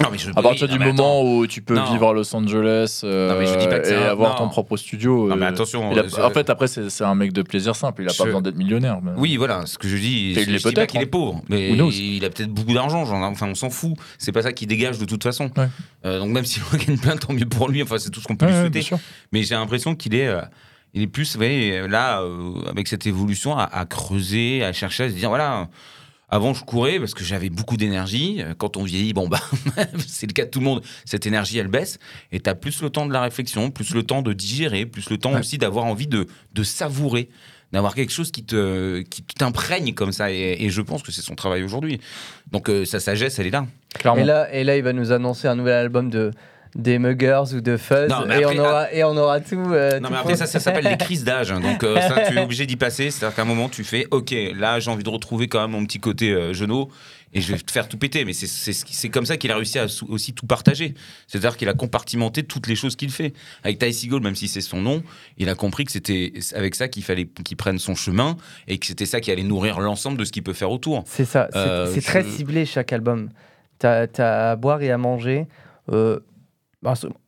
Non, 0.00 0.10
mais 0.12 0.18
je, 0.18 0.30
À 0.30 0.42
partir 0.42 0.68
oui, 0.70 0.72
du 0.74 0.78
moment 0.78 0.92
attends. 0.92 1.22
où 1.24 1.46
tu 1.48 1.60
peux 1.60 1.74
Non. 1.74 1.90
vivre 1.90 2.08
à 2.10 2.12
Los 2.12 2.32
Angeles 2.36 3.00
euh, 3.02 3.32
Non, 3.32 3.38
mais 3.40 3.46
je 3.46 3.58
dis 3.58 3.66
pas 3.66 3.80
que 3.80 3.86
c'est 3.88 3.94
et 3.94 3.96
un- 3.96 4.02
avoir 4.10 4.34
non. 4.34 4.46
ton 4.46 4.48
propre 4.48 4.76
studio. 4.76 5.26
Non, 5.28 5.34
mais 5.34 5.46
euh, 5.46 5.48
attention. 5.48 5.90
a- 5.90 5.98
euh, 5.98 6.08
je- 6.08 6.20
En 6.22 6.30
fait, 6.30 6.48
après, 6.50 6.68
c'est 6.68 7.02
un 7.02 7.14
mec 7.16 7.32
de 7.32 7.42
plaisir 7.42 7.74
simple. 7.74 8.02
Il 8.02 8.08
a 8.08 8.12
Je- 8.12 8.18
pas 8.18 8.24
besoin 8.26 8.40
d'être 8.40 8.54
millionnaire. 8.56 9.00
mais- 9.02 9.10
Oui, 9.16 9.36
voilà, 9.36 9.66
ce 9.66 9.76
que 9.76 9.88
je 9.88 9.96
dis, 9.96 10.34
je 10.34 10.40
dis 10.40 10.62
pas 10.62 10.70
peut-être, 10.70 10.90
qu'il 10.90 11.00
hein. 11.00 11.02
est 11.02 11.06
pauvre, 11.06 11.42
mais 11.48 11.70
il 11.72 12.24
a 12.24 12.30
peut-être 12.30 12.52
beaucoup 12.52 12.74
d'argent, 12.74 13.02
enfin 13.02 13.48
on 13.48 13.54
s'en 13.56 13.70
fout, 13.70 13.94
c'est 14.18 14.30
pas 14.30 14.42
ça 14.42 14.52
qui 14.52 14.68
dégage 14.68 14.98
de 14.98 15.04
toute 15.04 15.24
façon. 15.24 15.50
Ouais. 15.56 15.68
Euh, 16.06 16.20
donc 16.20 16.28
même 16.30 16.44
s'il 16.44 16.62
gagne 16.86 16.96
plein, 16.96 17.16
tant 17.16 17.32
mieux 17.32 17.46
pour 17.46 17.68
lui, 17.68 17.82
enfin 17.82 17.98
c'est 17.98 18.10
tout 18.10 18.20
ce 18.20 18.28
qu'on 18.28 18.36
peut 18.36 18.46
Ouais, 18.46 18.52
lui 18.70 18.82
souhaiter. 18.84 18.96
Mais 19.32 19.42
j'ai 19.42 19.56
l'impression 19.56 19.96
qu'il 19.96 20.14
est, 20.14 20.30
il 20.94 21.02
est 21.02 21.06
plus, 21.08 21.32
vous 21.32 21.38
voyez, 21.38 21.88
là, 21.88 22.20
euh, 22.20 22.52
avec 22.70 22.86
cette 22.86 23.04
évolution, 23.08 23.58
à, 23.58 23.64
à 23.64 23.84
creuser, 23.84 24.62
à 24.62 24.72
chercher, 24.72 25.04
à 25.04 25.08
se 25.08 25.14
dire, 25.14 25.28
voilà, 25.28 25.66
avant 26.28 26.52
je 26.54 26.64
courais 26.64 26.98
parce 26.98 27.14
que 27.14 27.24
j'avais 27.24 27.48
beaucoup 27.50 27.76
d'énergie. 27.76 28.42
Quand 28.58 28.76
on 28.76 28.82
vieillit, 28.84 29.12
bon, 29.12 29.28
bah, 29.28 29.40
c'est 30.06 30.26
le 30.26 30.32
cas 30.32 30.44
de 30.44 30.50
tout 30.50 30.58
le 30.60 30.64
monde, 30.66 30.82
cette 31.04 31.26
énergie, 31.26 31.58
elle 31.58 31.68
baisse. 31.68 31.98
Et 32.32 32.40
tu 32.40 32.50
as 32.50 32.54
plus 32.54 32.82
le 32.82 32.90
temps 32.90 33.06
de 33.06 33.12
la 33.12 33.22
réflexion, 33.22 33.70
plus 33.70 33.94
le 33.94 34.02
temps 34.02 34.22
de 34.22 34.32
digérer, 34.32 34.86
plus 34.86 35.08
le 35.10 35.16
temps 35.18 35.32
Ouais. 35.32 35.40
aussi 35.40 35.58
d'avoir 35.58 35.84
envie 35.86 36.06
de, 36.06 36.26
de 36.54 36.62
savourer 36.62 37.28
d'avoir 37.70 37.94
quelque 37.94 38.12
chose 38.12 38.30
qui 38.30 38.44
te 38.44 39.02
qui 39.02 39.22
t'imprègne 39.22 39.92
comme 39.92 40.10
ça 40.10 40.32
et, 40.32 40.56
et 40.60 40.70
je 40.70 40.80
pense 40.80 41.02
que 41.02 41.12
c'est 41.12 41.20
son 41.20 41.34
travail 41.34 41.62
aujourd'hui 41.62 42.00
donc 42.50 42.70
euh, 42.70 42.86
sa 42.86 42.98
sagesse 42.98 43.38
elle 43.38 43.46
est 43.46 43.50
là 43.50 43.66
Clairement. 43.98 44.22
Et 44.22 44.24
là, 44.24 44.54
et 44.54 44.64
là, 44.64 44.76
il 44.78 44.82
va 44.82 44.94
nous 44.94 45.12
annoncer 45.12 45.48
un 45.48 45.54
nouvel 45.54 45.74
album 45.74 46.08
de 46.08 46.30
des 46.74 46.98
Muggers 46.98 47.54
ou 47.54 47.60
de 47.60 47.76
Fuzz 47.76 48.08
Non, 48.08 48.28
et, 48.30 48.44
on 48.46 48.58
aura, 48.58 48.92
et 48.92 49.04
on 49.04 49.16
aura 49.16 49.40
tout. 49.40 49.56
euh, 49.56 49.98
Non, 50.00 50.08
tout 50.08 50.14
mais 50.14 50.18
après, 50.20 50.36
ça, 50.36 50.46
ça 50.46 50.60
s'appelle 50.60 50.84
les 50.90 50.96
crises 50.96 51.24
d'âge. 51.24 51.50
hein. 51.50 51.60
Donc, 51.60 51.82
euh, 51.84 52.00
ça, 52.00 52.22
tu 52.28 52.36
es 52.36 52.40
obligé 52.40 52.66
d'y 52.66 52.76
passer. 52.76 53.10
C'est-à-dire 53.10 53.34
qu'à 53.34 53.42
un 53.42 53.46
moment, 53.46 53.68
tu 53.68 53.84
fais 53.84 54.06
OK, 54.10 54.34
là, 54.54 54.78
j'ai 54.80 54.90
envie 54.90 55.02
de 55.04 55.08
retrouver 55.10 55.48
quand 55.48 55.60
même 55.60 55.70
mon 55.72 55.84
petit 55.84 55.98
côté 56.00 56.30
euh, 56.32 56.52
genou 56.52 56.88
et 57.34 57.40
je 57.42 57.52
vais 57.52 57.58
te 57.58 57.70
faire 57.70 57.88
tout 57.88 57.98
péter. 57.98 58.24
Mais 58.24 58.32
c'est- 58.32 59.08
comme 59.10 59.26
ça 59.26 59.36
qu'il 59.36 59.50
a 59.50 59.56
réussi 59.56 59.78
à 59.78 59.86
aussi 60.08 60.32
tout 60.32 60.46
partager. 60.46 60.94
C'est-à-dire 61.26 61.56
qu'il 61.56 61.68
a 61.68 61.74
compartimenté 61.74 62.42
toutes 62.42 62.66
les 62.66 62.74
choses 62.76 62.96
qu'il 62.96 63.10
fait. 63.10 63.32
Avec 63.64 63.78
Ty 63.78 63.92
Seagull, 63.92 64.22
même 64.22 64.34
si 64.34 64.48
c'est 64.48 64.60
son 64.62 64.80
nom, 64.80 65.02
il 65.36 65.48
a 65.48 65.54
compris 65.54 65.84
que 65.84 65.92
c'était 65.92 66.32
avec 66.54 66.74
ça 66.74 66.88
qu'il 66.88 67.02
fallait 67.02 67.26
qu'il 67.44 67.56
prenne 67.56 67.78
son 67.78 67.94
chemin 67.94 68.36
et 68.66 68.78
que 68.78 68.86
c'était 68.86 69.04
ça 69.06 69.20
qui 69.20 69.30
allait 69.30 69.42
nourrir 69.42 69.80
l'ensemble 69.80 70.16
de 70.18 70.24
ce 70.24 70.32
qu'il 70.32 70.42
peut 70.42 70.52
faire 70.54 70.70
autour. 70.70 71.04
C'est 71.06 71.24
ça, 71.26 71.48
c'est 71.52 71.58
Euh, 71.58 72.00
très 72.02 72.22
ciblé 72.24 72.64
chaque 72.64 72.92
album. 72.92 73.28
T'as 73.78 74.06
as 74.18 74.50
à 74.52 74.56
boire 74.56 74.80
et 74.82 74.90
à 74.90 74.96
manger, 74.98 75.46
euh, 75.92 76.20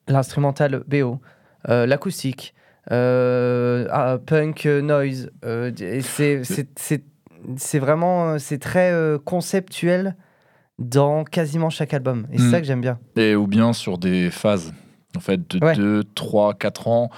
l'instrumental 0.08 0.82
BO, 0.86 1.20
l'acoustique, 1.68 2.54
ah, 2.90 4.18
punk 4.26 4.64
noise. 4.66 5.30
c'est- 7.56 7.78
vraiment 7.78 8.32
euh, 8.32 8.38
c'est 8.38 8.58
très 8.58 8.92
euh, 8.92 9.18
conceptuel 9.18 10.14
dans 10.78 11.24
quasiment 11.24 11.70
chaque 11.70 11.94
album. 11.94 12.26
Et 12.32 12.38
c'est 12.38 12.44
Mm. 12.44 12.50
ça 12.50 12.60
que 12.60 12.66
j'aime 12.66 12.80
bien. 12.80 12.98
Et 13.16 13.34
ou 13.34 13.46
bien 13.46 13.72
sur 13.72 13.98
des 13.98 14.30
phases, 14.30 14.72
en 15.16 15.20
fait, 15.20 15.40
de 15.56 15.64
Ouais. 15.64 15.74
2, 15.74 16.04
3, 16.14 16.54
4 16.54 16.88
ans. 16.88 17.10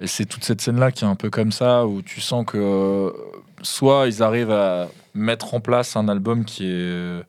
Et 0.00 0.06
c'est 0.06 0.24
toute 0.26 0.44
cette 0.44 0.60
scène-là 0.60 0.90
qui 0.92 1.04
est 1.04 1.08
un 1.08 1.14
peu 1.14 1.30
comme 1.30 1.52
ça, 1.52 1.86
où 1.86 2.02
tu 2.02 2.20
sens 2.20 2.44
que 2.46 2.58
euh, 2.58 3.10
soit 3.62 4.06
ils 4.06 4.22
arrivent 4.22 4.50
à 4.50 4.88
mettre 5.14 5.54
en 5.54 5.60
place 5.60 5.96
un 5.96 6.08
album 6.08 6.44
qui 6.44 6.66
est 6.70 7.22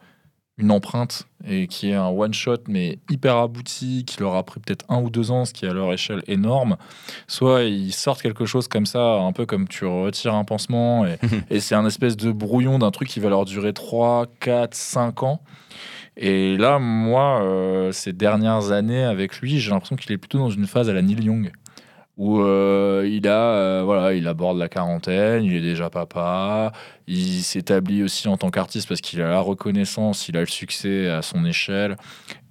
une 0.57 0.71
empreinte 0.71 1.27
et 1.47 1.67
qui 1.67 1.91
est 1.91 1.93
un 1.93 2.07
one-shot, 2.07 2.63
mais 2.67 2.99
hyper 3.09 3.37
abouti, 3.37 4.03
qui 4.05 4.19
leur 4.19 4.35
a 4.35 4.43
pris 4.43 4.59
peut-être 4.59 4.85
un 4.89 4.99
ou 5.01 5.09
deux 5.09 5.31
ans, 5.31 5.45
ce 5.45 5.53
qui 5.53 5.65
est 5.65 5.69
à 5.69 5.73
leur 5.73 5.93
échelle 5.93 6.23
énorme. 6.27 6.77
Soit 7.27 7.63
ils 7.63 7.93
sortent 7.93 8.21
quelque 8.21 8.45
chose 8.45 8.67
comme 8.67 8.85
ça, 8.85 9.13
un 9.13 9.31
peu 9.31 9.45
comme 9.45 9.67
tu 9.67 9.85
retires 9.85 10.33
un 10.33 10.43
pansement, 10.43 11.05
et, 11.05 11.19
et 11.49 11.59
c'est 11.59 11.75
un 11.75 11.85
espèce 11.85 12.17
de 12.17 12.31
brouillon 12.31 12.79
d'un 12.79 12.91
truc 12.91 13.07
qui 13.07 13.19
va 13.19 13.29
leur 13.29 13.45
durer 13.45 13.73
3, 13.73 14.25
4, 14.39 14.73
5 14.73 15.23
ans. 15.23 15.41
Et 16.17 16.57
là, 16.57 16.79
moi, 16.79 17.43
euh, 17.43 17.91
ces 17.91 18.11
dernières 18.11 18.71
années 18.71 19.03
avec 19.03 19.39
lui, 19.39 19.59
j'ai 19.59 19.69
l'impression 19.69 19.95
qu'il 19.95 20.11
est 20.11 20.17
plutôt 20.17 20.39
dans 20.39 20.49
une 20.49 20.65
phase 20.65 20.89
à 20.89 20.93
la 20.93 21.03
Neil 21.03 21.23
Young, 21.23 21.51
où 22.17 22.39
euh, 22.39 23.07
il 23.09 23.27
a, 23.27 23.51
euh, 23.51 23.81
voilà, 23.85 24.13
il 24.13 24.27
aborde 24.27 24.57
la 24.57 24.69
quarantaine, 24.69 25.43
il 25.43 25.53
est 25.53 25.61
déjà 25.61 25.89
papa, 25.89 26.71
il 27.07 27.43
s'établit 27.43 28.01
aussi 28.01 28.27
en 28.27 28.37
tant 28.37 28.49
qu'artiste 28.49 28.87
parce 28.87 29.01
qu'il 29.01 29.21
a 29.21 29.29
la 29.29 29.39
reconnaissance, 29.39 30.27
il 30.27 30.35
a 30.35 30.41
le 30.41 30.47
succès 30.47 31.09
à 31.09 31.21
son 31.21 31.45
échelle. 31.45 31.95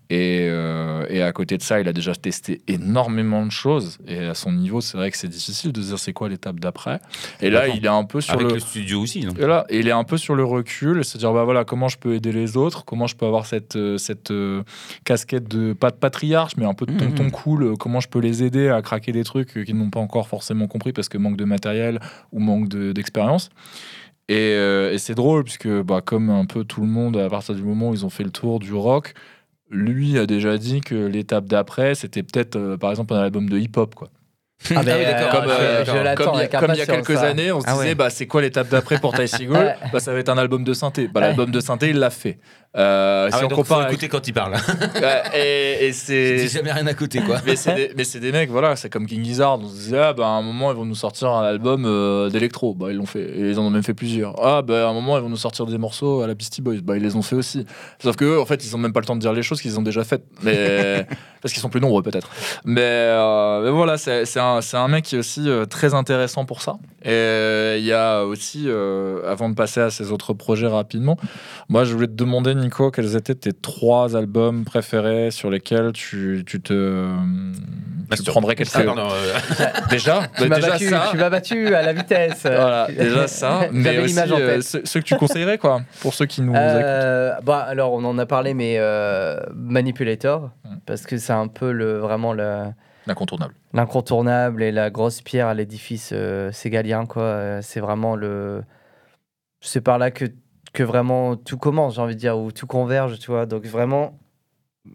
Et, 0.09 0.47
euh, 0.49 1.05
et 1.09 1.21
à 1.23 1.33
côté 1.33 1.57
de 1.59 1.63
ça, 1.63 1.81
il 1.81 1.89
a 1.89 1.93
déjà 1.93 2.15
testé 2.15 2.61
énormément 2.69 3.45
de 3.45 3.51
choses. 3.51 3.99
Et 4.07 4.19
à 4.19 4.35
son 4.35 4.53
niveau, 4.53 4.81
c'est 4.81 4.97
vrai 4.97 5.11
que 5.11 5.17
c'est 5.17 5.27
difficile 5.29 5.73
de 5.73 5.81
dire 5.81 5.99
c'est 5.99 6.13
quoi 6.13 6.29
l'étape 6.29 6.61
d'après. 6.61 7.01
Et 7.41 7.51
là, 7.51 7.67
il 7.69 7.85
est 7.85 7.89
un 7.89 8.05
peu 8.05 8.21
sur 8.21 8.35
Avec 8.35 8.47
le, 8.47 8.55
le 8.55 8.61
studio 8.61 9.01
aussi. 9.01 9.27
et 9.39 9.47
là, 9.47 9.67
il 9.69 9.89
est 9.89 9.93
un 9.93 10.05
peu 10.05 10.17
sur 10.17 10.37
le 10.37 10.45
recul, 10.45 11.05
c'est-à-dire 11.05 11.33
bah 11.33 11.43
voilà 11.45 11.65
comment 11.65 11.89
je 11.89 11.99
peux 11.99 12.15
aider 12.15 12.31
les 12.31 12.57
autres, 12.57 12.85
comment 12.85 13.07
je 13.09 13.17
peux 13.17 13.27
avoir 13.27 13.47
cette 13.47 13.75
euh, 13.77 13.99
cette 13.99 14.31
euh, 14.31 14.63
casquette 15.05 15.49
de 15.49 15.73
pas 15.73 15.91
de 15.91 15.97
patriarche 15.97 16.53
mais 16.57 16.65
un 16.67 16.75
peu 16.75 16.87
de 16.87 16.93
Mhm. 16.93 16.99
tonton 16.99 17.31
cool, 17.31 17.63
euh, 17.65 17.75
comment 17.75 17.99
je 18.01 18.09
peux 18.09 18.21
les 18.21 18.45
aider 18.45 18.69
à 18.69 18.81
craquer 18.83 19.11
des 19.13 19.25
trucs 19.25 19.65
qu'ils 19.65 19.77
n'ont 19.77 19.91
pas 19.91 20.01
encore 20.01 20.29
forcément 20.29 20.67
compris 20.69 20.93
parce 20.93 21.09
que 21.09 21.19
manque 21.19 21.37
de 21.37 21.45
matériel 21.45 21.99
ou 22.33 22.39
manque 22.39 22.69
de- 22.69 22.93
d'expérience. 22.93 23.51
et, 24.29 24.35
euh, 24.55 24.93
et 24.93 24.99
c'est 24.99 25.15
drôle 25.15 25.45
puisque 25.45 25.69
bah 25.69 26.01
comme 26.05 26.31
un 26.31 26.47
peu 26.47 26.65
tout 26.65 26.81
le 26.81 26.87
monde 26.89 27.17
à 27.17 27.29
partir 27.29 27.55
du 27.55 27.63
moment 27.63 27.91
où 27.91 27.95
ils 27.95 28.05
ont 28.05 28.11
fait 28.11 28.25
le 28.25 28.31
tour 28.31 28.59
du 28.59 28.73
rock, 28.73 29.15
lui 29.71 30.19
a 30.19 30.27
déjà 30.27 30.59
dit 30.59 30.81
que 30.81 30.95
l'étape 30.95 31.47
d'après 31.47 31.95
c'était 31.95 32.23
peut-être 32.23 32.57
euh, 32.57 32.77
par 32.77 32.91
exemple 32.91 33.15
un 33.15 33.21
album 33.21 33.49
de 33.49 33.59
hip-hop 33.59 33.95
quoi. 33.95 34.09
Ah, 34.75 34.83
d'accord. 34.83 34.97
euh, 34.97 35.31
Comme, 35.33 35.45
je- 35.51 35.51
euh, 35.51 35.85
je 35.85 35.87
d'accord. 35.87 36.03
l'attends 36.05 36.25
Comme 36.25 36.35
il 36.35 36.37
y 36.37 36.39
a, 36.39 36.41
avec 36.41 36.51
comme 36.53 36.71
il 36.73 36.77
y 36.77 36.81
a 36.81 36.83
impatience, 36.85 37.07
quelques 37.07 37.19
ça. 37.21 37.27
années, 37.27 37.53
on 37.53 37.61
se 37.61 37.67
Ah 37.69 37.73
disait 37.75 37.85
ouais. 37.89 37.95
bah, 37.95 38.09
c'est 38.09 38.27
quoi 38.27 38.41
l'étape 38.41 38.69
d'après 38.71 38.99
pour 38.99 39.13
Ty 39.13 39.29
Seagull 39.29 39.75
bah, 39.93 40.01
Ça 40.01 40.15
va 40.15 40.19
être 40.19 40.31
un 40.31 40.39
album 40.39 40.65
de 40.65 40.73
synthé. 40.73 41.09
Bah, 41.09 41.21
L'album 41.21 41.51
de 41.51 41.61
synthé, 41.61 41.91
il 41.91 41.99
l'a 41.99 42.09
fait. 42.09 42.39
Euh, 42.77 43.29
Ah 43.33 43.37
si 43.37 43.39
ouais, 43.39 43.45
on 43.45 43.49
donc, 43.49 43.59
compare 43.59 43.79
faut 43.79 43.83
avec- 43.85 43.93
écouter 43.95 44.09
quand 44.09 44.27
il 44.29 44.33
parle. 44.33 44.55
Ouais, 45.01 45.23
et, 45.35 45.87
et 45.87 45.93
c'est. 45.93 46.49
jamais 46.49 46.73
rien 46.73 46.87
à 46.87 46.95
côté, 46.95 47.21
quoi. 47.21 47.37
Mais 47.47 47.57
c'est 47.57 47.95
des, 47.95 48.21
des 48.21 48.33
mecs, 48.33 48.51
voilà, 48.51 48.77
c'est 48.77 48.91
comme 48.91 49.07
King 49.07 49.25
Gizzard. 49.25 49.59
On 49.61 49.69
se 49.69 49.75
disait, 49.75 49.99
ah, 49.99 50.13
bah, 50.13 50.27
à 50.27 50.31
un 50.31 50.43
moment, 50.43 50.71
ils 50.71 50.77
vont 50.77 50.85
nous 50.85 50.95
sortir 50.95 51.31
un 51.31 51.43
album 51.45 51.85
euh, 51.87 52.29
d'électro. 52.29 52.75
Bah, 52.75 52.89
ils 52.91 52.97
l'ont 52.97 53.07
fait. 53.07 53.23
Et 53.23 53.51
ils 53.51 53.59
en 53.59 53.63
ont 53.65 53.71
même 53.71 53.83
fait 53.83 53.95
plusieurs. 53.95 54.35
Ah, 54.45 54.63
bah, 54.63 54.87
à 54.87 54.91
un 54.91 54.93
moment, 54.93 55.17
ils 55.17 55.23
vont 55.23 55.29
nous 55.29 55.37
sortir 55.37 55.67
des 55.67 55.79
morceaux 55.79 56.23
à 56.23 56.27
la 56.27 56.35
Beastie 56.35 56.63
Boys. 56.63 56.77
Bah, 56.83 56.97
ils 56.97 57.03
les 57.03 57.17
ont 57.17 57.23
fait 57.23 57.37
aussi. 57.37 57.65
Sauf 58.03 58.17
que 58.17 58.39
en 58.41 58.47
fait, 58.47 58.65
ils 58.65 58.75
ont 58.75 58.79
même 58.79 58.93
pas 58.93 59.01
le 59.01 59.07
temps 59.07 59.17
de 59.17 59.21
dire 59.21 59.33
les 59.33 59.43
choses 59.43 59.61
qu'ils 59.63 59.79
ont 59.79 59.83
déjà 59.83 60.05
faites. 60.05 60.25
Mais. 60.43 61.07
parce 61.43 61.53
qu'ils 61.53 61.63
sont 61.63 61.69
plus 61.69 61.81
nombreux, 61.81 62.03
peut-être. 62.03 62.29
Mais, 62.65 62.81
euh, 62.83 63.63
mais 63.65 63.71
voilà, 63.71 63.97
c'est 63.99 64.25
un, 64.39 64.61
c'est 64.61 64.77
un 64.77 64.89
mec 64.89 65.05
qui 65.05 65.15
est 65.15 65.19
aussi 65.19 65.49
euh, 65.49 65.65
très 65.65 65.95
intéressant 65.95 66.45
pour 66.45 66.61
ça. 66.61 66.73
Et 67.05 67.11
euh, 67.11 67.77
il 67.79 67.85
y 67.85 67.93
a 67.93 68.25
aussi, 68.25 68.65
euh, 68.67 69.31
avant 69.31 69.49
de 69.49 69.55
passer 69.55 69.81
à 69.81 69.91
ses 69.91 70.11
autres 70.11 70.33
projets 70.35 70.67
rapidement, 70.67 71.17
moi, 71.69 71.85
je 71.85 71.93
voulais 71.95 72.09
te 72.09 72.15
demander, 72.15 72.55
Nico, 72.57 72.91
quels 72.91 73.17
étaient 73.17 73.35
tes 73.35 73.53
trois 73.53 74.17
albums 74.17 74.65
préférés 74.65 75.31
sur 75.31 75.51
lesquels 75.51 75.93
tu, 75.93 76.43
tu 76.47 76.61
te. 76.61 77.07
tu 78.15 78.23
prendrais 78.31 78.55
quelques. 78.55 78.71
Ah, 78.75 78.83
pardon, 78.85 79.09
euh, 79.11 79.67
Déjà, 79.91 80.23
Tu 80.39 80.49
m'as 80.49 81.31
battu, 81.31 81.75
à 81.75 81.83
la 81.83 81.93
vitesse. 81.93 82.43
Voilà, 82.45 82.89
déjà 82.97 83.27
ça. 83.29 83.69
mais 83.73 83.99
aussi 83.99 84.19
en 84.21 84.31
euh, 84.41 84.55
tête. 84.57 84.63
ceux, 84.63 84.83
ceux 84.85 85.01
que 85.01 85.05
tu 85.07 85.17
conseillerais, 85.17 85.59
quoi, 85.59 85.83
pour 86.01 86.15
ceux 86.15 86.27
qui 86.27 86.43
nous 86.43 86.53
écoutent. 86.53 86.63
Euh, 86.65 87.35
bah, 87.45 87.61
alors, 87.61 87.93
on 87.93 88.05
en 88.05 88.19
a 88.19 88.27
parlé, 88.27 88.55
mais 88.55 88.77
euh, 88.79 89.39
Manipulator, 89.55 90.51
Mm. 90.65 90.77
parce 90.87 91.03
que 91.03 91.17
c'est 91.19 91.33
un 91.33 91.49
peu 91.49 91.71
le, 91.73 91.99
vraiment 91.99 92.33
le- 92.33 92.65
Incontournable. 93.09 93.55
l'incontournable 93.73 94.63
et 94.65 94.73
la 94.73 94.91
grosse 94.91 95.23
pierre 95.23 95.47
à 95.47 95.55
l'édifice 95.55 96.11
euh, 96.13 96.51
ségalien. 96.53 97.07
Quoi. 97.07 97.23
Euh, 97.23 97.61
C'est 97.63 97.81
vraiment 97.81 98.17
le. 98.17 98.63
C'est 99.61 99.81
par 99.81 99.99
là 99.99 100.11
que, 100.11 100.25
que 100.77 100.83
vraiment 100.85 101.37
tout 101.37 101.59
commence, 101.59 101.95
j'ai 101.97 102.01
envie 102.03 102.15
de 102.15 102.21
dire, 102.21 102.39
ou 102.39 102.53
tout 102.53 102.67
converge, 102.69 103.19
tu 103.19 103.31
vois. 103.33 103.47
Donc, 103.47 103.65
vraiment. 103.67 104.19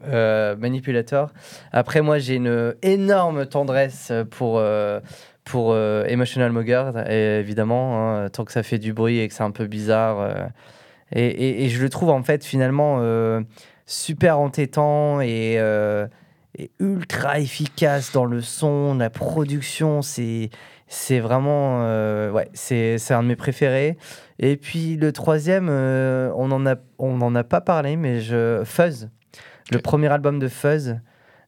euh, 0.06 0.56
Manipulator. 0.58 1.32
Après, 1.74 2.02
moi, 2.02 2.18
j'ai 2.20 2.36
une 2.36 2.76
énorme 2.82 3.46
tendresse 3.46 4.14
pour, 4.32 4.58
euh, 4.60 5.02
pour 5.44 5.74
euh, 5.74 6.06
Emotional 6.08 6.52
Mogger, 6.52 6.92
et 7.10 7.40
évidemment, 7.40 7.86
hein, 8.16 8.30
tant 8.30 8.46
que 8.46 8.52
ça 8.54 8.64
fait 8.64 8.80
du 8.80 8.94
bruit 8.94 9.20
et 9.20 9.28
que 9.28 9.34
c'est 9.34 9.44
un 9.44 9.52
peu 9.52 9.68
bizarre. 9.68 10.20
euh, 10.22 10.34
et, 11.14 11.66
et- 11.66 11.70
je 11.70 11.82
le 11.82 11.90
trouve 11.90 12.10
en 12.10 12.24
fait 12.24 12.46
finalement 12.46 13.00
euh, 13.02 13.42
super 13.86 14.40
entêtant 14.40 15.20
et, 15.22 15.56
et 16.58 16.72
ultra 16.80 17.40
efficace 17.40 18.12
dans 18.14 18.26
le 18.26 18.42
son, 18.42 18.96
la 18.96 19.10
production. 19.10 20.02
C'est 20.02 20.50
c'est 20.88 21.20
vraiment 21.20 21.82
ouais, 22.32 22.50
c'est 22.54 23.12
un 23.12 23.24
de 23.24 23.28
mes 23.30 23.36
préférés. 23.36 23.98
Et 24.42 24.58
puis 24.58 24.98
le 24.98 25.14
troisième, 25.14 25.68
euh, 25.70 26.32
on 26.36 26.52
en 26.52 26.66
a 26.66 26.76
on 26.98 27.22
en 27.22 27.34
a 27.36 27.44
pas 27.44 27.62
parlé, 27.62 27.96
mais 27.96 28.20
je 28.20 28.64
Fuzz, 28.66 29.10
le 29.72 29.78
premier 29.80 30.08
album 30.08 30.40
de 30.40 30.48
Fuzz 30.48 30.98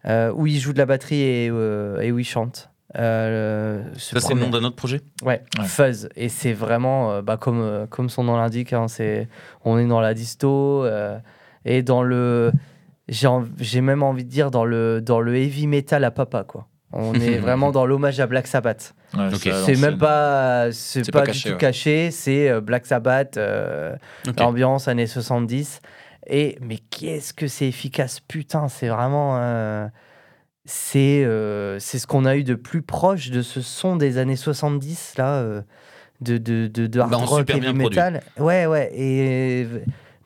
euh, 0.05 0.31
où 0.33 0.47
il 0.47 0.59
joue 0.59 0.73
de 0.73 0.77
la 0.77 0.85
batterie 0.85 1.21
et, 1.21 1.49
euh, 1.51 1.99
et 2.01 2.11
où 2.11 2.19
il 2.19 2.25
chante. 2.25 2.69
Euh, 2.95 3.83
ce 3.97 4.19
Ça, 4.19 4.27
c'est 4.27 4.33
le 4.35 4.41
nom 4.41 4.49
d'un 4.49 4.63
autre 4.63 4.75
projet? 4.75 5.01
Ouais, 5.23 5.41
Ouais. 5.57 5.65
Fuzz. 5.65 6.09
Et 6.15 6.29
c'est 6.29 6.53
vraiment, 6.53 7.11
euh, 7.11 7.21
bah, 7.21 7.37
comme, 7.37 7.59
euh, 7.61 7.87
comme 7.87 8.09
son 8.09 8.23
nom 8.23 8.37
l'indique, 8.37 8.73
hein, 8.73 8.87
c'est, 8.87 9.27
on 9.65 9.79
est 9.79 9.87
dans 9.87 10.01
la 10.01 10.13
disto 10.13 10.85
euh, 10.85 11.17
et 11.65 11.81
dans 11.81 12.03
le. 12.03 12.51
J'ai, 13.09 13.27
j'ai 13.59 13.81
même 13.81 14.03
envie 14.03 14.23
de 14.23 14.29
dire 14.29 14.51
dans 14.51 14.63
le, 14.65 15.01
dans 15.01 15.19
le 15.19 15.35
heavy 15.35 15.67
metal 15.67 16.03
à 16.03 16.11
papa, 16.11 16.43
quoi. 16.43 16.67
On 16.91 17.13
est 17.15 17.37
vraiment 17.39 17.71
dans 17.71 17.85
l'hommage 17.85 18.19
à 18.19 18.27
Black 18.27 18.45
Sabbath. 18.47 18.93
Ouais, 19.15 19.29
c'est 19.35 19.75
même 19.77 19.97
pas, 19.97 20.71
c'est 20.71 21.11
pas, 21.11 21.19
pas 21.19 21.25
du 21.25 21.31
caché, 21.33 21.49
tout 21.49 21.53
ouais. 21.55 21.59
caché. 21.59 22.11
C'est 22.11 22.49
euh, 22.49 22.61
Black 22.61 22.85
Sabbath, 22.85 23.37
euh, 23.37 23.95
Ok. 24.27 24.39
l'ambiance 24.39 24.87
années 24.87 25.07
70. 25.07 25.81
Et 26.27 26.57
mais 26.61 26.77
qu'est-ce 26.77 27.33
que 27.33 27.47
c'est 27.47 27.67
efficace, 27.67 28.19
putain, 28.19 28.67
c'est 28.69 28.87
vraiment. 28.87 29.37
euh, 29.37 29.87
c'est 30.65 31.23
euh, 31.25 31.77
c'est 31.79 31.99
ce 31.99 32.07
qu'on 32.07 32.23
a 32.25 32.37
eu 32.37 32.43
de 32.45 32.55
plus 32.55 32.81
proche 32.81 33.29
de 33.29 33.41
ce 33.41 33.59
son 33.61 33.97
des 33.97 34.17
années 34.17 34.37
70 34.37 35.15
là, 35.17 35.35
euh, 35.35 35.61
de 36.21 36.37
de 36.37 36.67
de, 36.67 36.87
de 36.87 36.99
hard 37.01 37.11
Bah, 37.11 37.17
rock 37.17 37.45
produit. 37.45 37.73
metal. 37.73 38.21
Ouais 38.39 38.65
ouais 38.65 38.89
et 38.95 39.67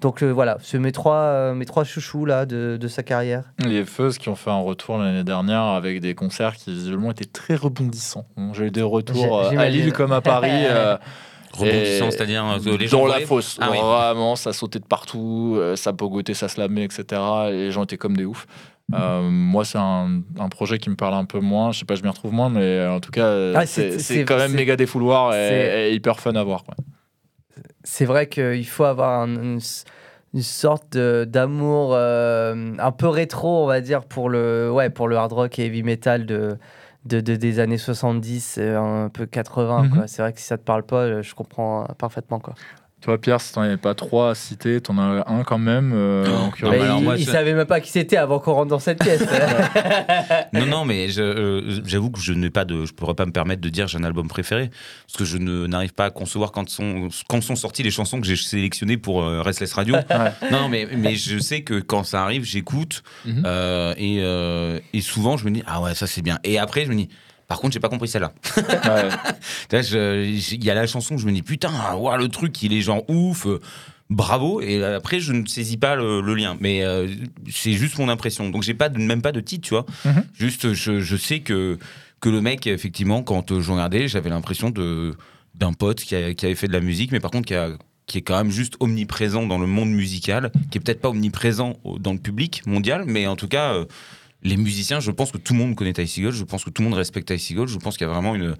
donc 0.02 0.22
euh, 0.22 0.32
voilà, 0.32 0.58
c'est 0.62 0.80
mes 0.80 0.92
trois 0.92 1.16
euh, 1.16 1.54
mes 1.54 1.66
trois 1.66 1.84
chouchous 1.84 2.26
là 2.26 2.46
de, 2.46 2.78
de 2.80 2.88
sa 2.88 3.04
carrière. 3.04 3.44
Les 3.66 3.84
Fuzz 3.86 4.18
qui 4.18 4.30
ont 4.30 4.36
fait 4.36 4.52
un 4.52 4.62
retour 4.62 4.98
l'année 4.98 5.24
dernière 5.24 5.62
avec 5.62 6.02
des 6.02 6.14
concerts 6.16 6.56
qui 6.56 6.72
visiblement 6.72 7.12
étaient 7.12 7.26
très 7.26 7.56
rebondissants. 7.56 8.26
Bon, 8.38 8.54
J'ai 8.54 8.66
eu 8.66 8.72
des 8.72 8.82
retours 8.84 9.40
euh, 9.40 9.58
à. 9.58 9.70
Lille 9.70 9.94
comme 9.94 10.12
à 10.12 10.22
Paris. 10.22 10.50
euh, 10.70 10.98
Rebondissant, 11.54 12.08
Et 12.08 12.12
c'est-à-dire 12.12 12.46
euh, 12.46 12.78
les 12.78 12.88
gens 12.88 13.00
dans 13.00 13.08
la 13.08 13.22
fosse. 13.22 13.58
Ah 13.60 13.70
oui. 13.72 13.78
Vraiment, 13.80 14.36
ça 14.36 14.54
sautait 14.54 14.80
de 14.80 14.86
partout, 14.86 15.56
euh, 15.58 15.76
ça 15.76 15.94
pogotait, 15.94 16.34
ça 16.36 16.48
slamait, 16.50 16.84
etc. 16.84 17.06
Et 17.48 17.52
les 17.54 17.72
gens 17.72 17.86
étaient 17.86 17.98
comme 17.98 18.16
des 18.16 18.26
oufs. 18.26 18.46
Euh, 18.94 19.22
moi, 19.30 19.66
c'est 19.66 19.78
un, 19.80 20.22
un 20.40 20.50
projet 20.50 20.78
qui 20.78 20.90
me 20.90 20.96
parle 20.96 21.16
un 21.16 21.26
peu 21.26 21.40
moins. 21.40 21.72
Je 21.72 21.80
sais 21.80 21.86
pas, 21.86 21.96
je 21.96 22.04
m'y 22.04 22.10
retrouve 22.10 22.34
moins, 22.34 22.50
mais 22.50 22.86
en 22.86 23.00
tout 23.00 23.12
cas, 23.12 23.54
Ah, 23.56 23.66
c'est 23.66 24.24
quand 24.26 24.38
même 24.38 24.54
méga 24.54 24.76
défouloir 24.76 25.34
et, 25.34 25.90
et 25.90 25.94
hyper 25.94 26.20
fun 26.20 26.36
à 26.36 26.44
voir. 26.44 26.64
Quoi. 26.64 26.76
C'est 27.90 28.06
vrai 28.06 28.28
qu'il 28.28 28.68
faut 28.68 28.84
avoir 28.84 29.22
un- 29.22 29.28
une, 29.36 29.60
une 30.34 30.42
sorte 30.42 30.98
d'amour 30.98 31.92
euh, 31.94 32.74
un 32.78 32.92
peu 32.92 33.08
rétro, 33.08 33.64
on 33.64 33.68
va 33.68 33.80
dire, 33.82 34.04
pour 34.04 34.30
le, 34.30 34.70
ouais, 34.72 34.90
pour 34.90 35.08
le 35.08 35.16
hard 35.16 35.32
rock 35.34 35.58
et 35.60 35.66
heavy 35.68 35.84
metal 35.84 36.26
de, 36.26 36.58
de, 37.06 37.22
de- 37.22 37.36
des 37.38 37.60
années 37.60 37.78
70, 37.78 38.58
et 38.58 38.70
un 38.70 39.10
peu 39.10 39.26
80. 39.26 39.84
Mhm. 39.84 39.90
quoi. 39.92 40.08
C'est 40.08 40.22
vrai 40.22 40.34
que 40.34 40.40
si 40.40 40.46
ça 40.46 40.58
te 40.58 40.64
parle 40.64 40.84
pas, 40.84 41.04
euh, 41.04 41.22
je 41.24 41.34
comprends 41.34 41.84
euh, 41.84 41.94
parfaitement. 41.98 42.40
Quoi. 42.40 42.56
Toi, 43.02 43.22
Pierre, 43.22 43.40
si 43.40 43.54
t'en 43.54 43.62
avais 43.62 43.78
pas 43.78 43.94
trois 43.94 44.32
à 44.32 44.36
citer, 44.36 44.82
t'en 44.82 44.98
as 44.98 45.24
un 45.32 45.44
quand 45.44 45.60
même. 45.60 45.94
euh, 45.94 46.26
en 46.26 46.46
non, 46.46 46.50
curieux. 46.52 46.78
mais 46.80 46.84
alors 46.84 46.98
il, 46.98 47.04
moi, 47.04 47.16
il 47.16 47.26
je- 47.26 47.32
savait 47.32 47.54
même 47.54 47.68
pas 47.68 47.80
qui 47.80 47.92
c'était 47.92 48.18
avant 48.18 48.40
qu'on 48.40 48.54
rentre 48.54 48.70
dans 48.70 48.80
cette 48.80 49.00
pièce. 49.00 49.24
Non, 50.54 50.66
non, 50.66 50.86
mais 50.86 51.10
je, 51.10 51.22
euh, 51.22 51.82
j'avoue 51.86 52.10
que 52.10 52.20
je 52.20 52.34
n'ai 52.34 52.50
pas 52.50 52.66
de, 52.66 52.86
je 52.86 52.94
pourrais 52.94 53.14
pas 53.14 53.26
me 53.26 53.32
permettre 53.32 53.62
de 53.62 53.70
dire 53.70 53.88
j'ai 53.88 53.98
un 54.00 54.04
album 54.04 54.28
préféré 54.28 54.72
parce 55.06 55.18
que 55.18 55.26
je 55.26 55.38
ne 55.38 55.68
n'arrive 55.68 55.94
pas 55.94 56.06
à 56.06 56.10
concevoir 56.10 56.52
quand 56.52 56.68
sont 56.70 57.10
quand 57.30 57.42
sont 57.42 57.56
sorties 57.56 57.84
les 57.84 57.92
chansons 57.92 58.20
que 58.20 58.26
j'ai 58.28 58.36
sélectionnées 58.36 58.98
pour 58.98 59.24
euh, 59.24 59.42
Restless 59.42 59.74
Radio. 59.74 59.96
Ouais. 59.96 60.32
Non, 60.52 60.68
mais 60.70 60.88
mais 60.98 61.16
je 61.16 61.38
sais 61.38 61.62
que 61.62 61.80
quand 61.80 62.04
ça 62.04 62.24
arrive, 62.24 62.44
j'écoute 62.46 63.04
Mhm. 63.26 63.44
euh, 63.46 63.94
et 63.98 64.18
euh, 64.22 64.80
et 64.94 65.02
souvent 65.02 65.38
je 65.38 65.46
me 65.46 65.52
dis 65.52 65.64
ah 65.68 65.82
ouais 65.82 65.94
ça 65.94 66.08
c'est 66.08 66.22
bien 66.22 66.40
et 66.44 66.58
après 66.58 66.86
je 66.86 66.90
me 66.90 66.96
dis 66.96 67.10
par 67.48 67.60
contre, 67.60 67.74
j'ai 67.74 67.80
pas 67.80 67.90
compris 67.90 68.08
celle-là. 68.08 68.34
Il 69.72 70.64
y 70.64 70.70
a 70.70 70.74
la 70.76 70.88
chanson 70.88 71.18
je 71.18 71.26
me 71.26 71.32
dis 71.32 71.42
putain, 71.42 71.72
ouah, 71.96 72.18
le 72.18 72.28
truc, 72.30 72.62
il 72.64 72.74
est 72.74 72.82
genre 72.82 73.10
ouf, 73.10 73.46
euh, 73.46 73.60
bravo. 74.10 74.62
Et 74.62 74.84
après, 74.84 75.20
je 75.20 75.34
ne 75.34 75.46
saisis 75.46 75.78
pas 75.78 75.96
le, 75.96 76.22
le 76.22 76.36
lien, 76.36 76.58
mais 76.60 76.84
euh, 76.84 77.08
c'est 77.50 77.74
juste 77.74 77.98
mon 77.98 78.10
impression. 78.10 78.50
Donc, 78.50 78.64
j'ai 78.64 78.74
pas 78.74 78.90
de- 78.90 79.00
même 79.00 79.22
pas 79.22 79.32
de 79.32 79.40
titre, 79.42 79.68
tu 79.68 79.74
vois. 79.74 79.86
Mhm. 80.06 80.24
Juste, 80.38 80.74
je, 80.74 81.00
je 81.00 81.16
sais 81.16 81.40
que 81.40 81.78
que 82.20 82.30
le 82.30 82.42
mec, 82.42 82.66
effectivement, 82.66 83.22
quand 83.22 83.52
euh, 83.52 83.62
je 83.62 83.72
regardais, 83.72 84.08
j'avais 84.08 84.30
l'impression 84.30 84.70
de 84.72 85.16
d'un 85.54 85.74
pote 85.74 86.02
qui, 86.02 86.16
a- 86.16 86.34
qui 86.34 86.46
avait 86.46 86.56
fait 86.56 86.68
de 86.68 86.74
la 86.74 86.80
musique, 86.82 87.12
mais 87.12 87.20
par 87.20 87.32
contre 87.32 87.46
qui 87.48 87.56
a 87.56 87.70
qui 88.08 88.20
est 88.20 88.22
quand 88.22 88.38
même 88.38 88.52
juste 88.52 88.76
omniprésent 88.80 89.46
dans 89.46 89.58
le 89.60 89.68
monde 89.68 89.90
musical, 89.92 90.52
qui 90.72 90.78
est 90.78 90.82
peut-être 90.82 91.02
pas 91.02 91.10
omniprésent 91.10 91.74
dans 92.00 92.14
le 92.14 92.20
public 92.20 92.66
mondial, 92.66 93.04
mais 93.06 93.28
en 93.28 93.36
tout 93.36 93.50
cas, 93.50 93.74
euh, 93.74 93.86
les 94.44 94.58
musiciens, 94.58 95.00
je 95.00 95.12
pense 95.12 95.32
que 95.32 95.38
tout 95.38 95.54
le 95.54 95.60
monde 95.60 95.76
connaît 95.76 95.94
Ty 95.94 96.08
Segall, 96.08 96.32
je 96.32 96.44
pense 96.44 96.64
que 96.64 96.70
tout 96.70 96.82
le 96.82 96.90
monde 96.90 96.98
respecte 96.98 97.28
Ty 97.28 97.40
Segall, 97.40 97.68
je 97.68 97.78
pense 97.78 97.98
qu'il 97.98 98.06
y 98.08 98.10
a 98.10 98.14
vraiment 98.14 98.36
une, 98.36 98.56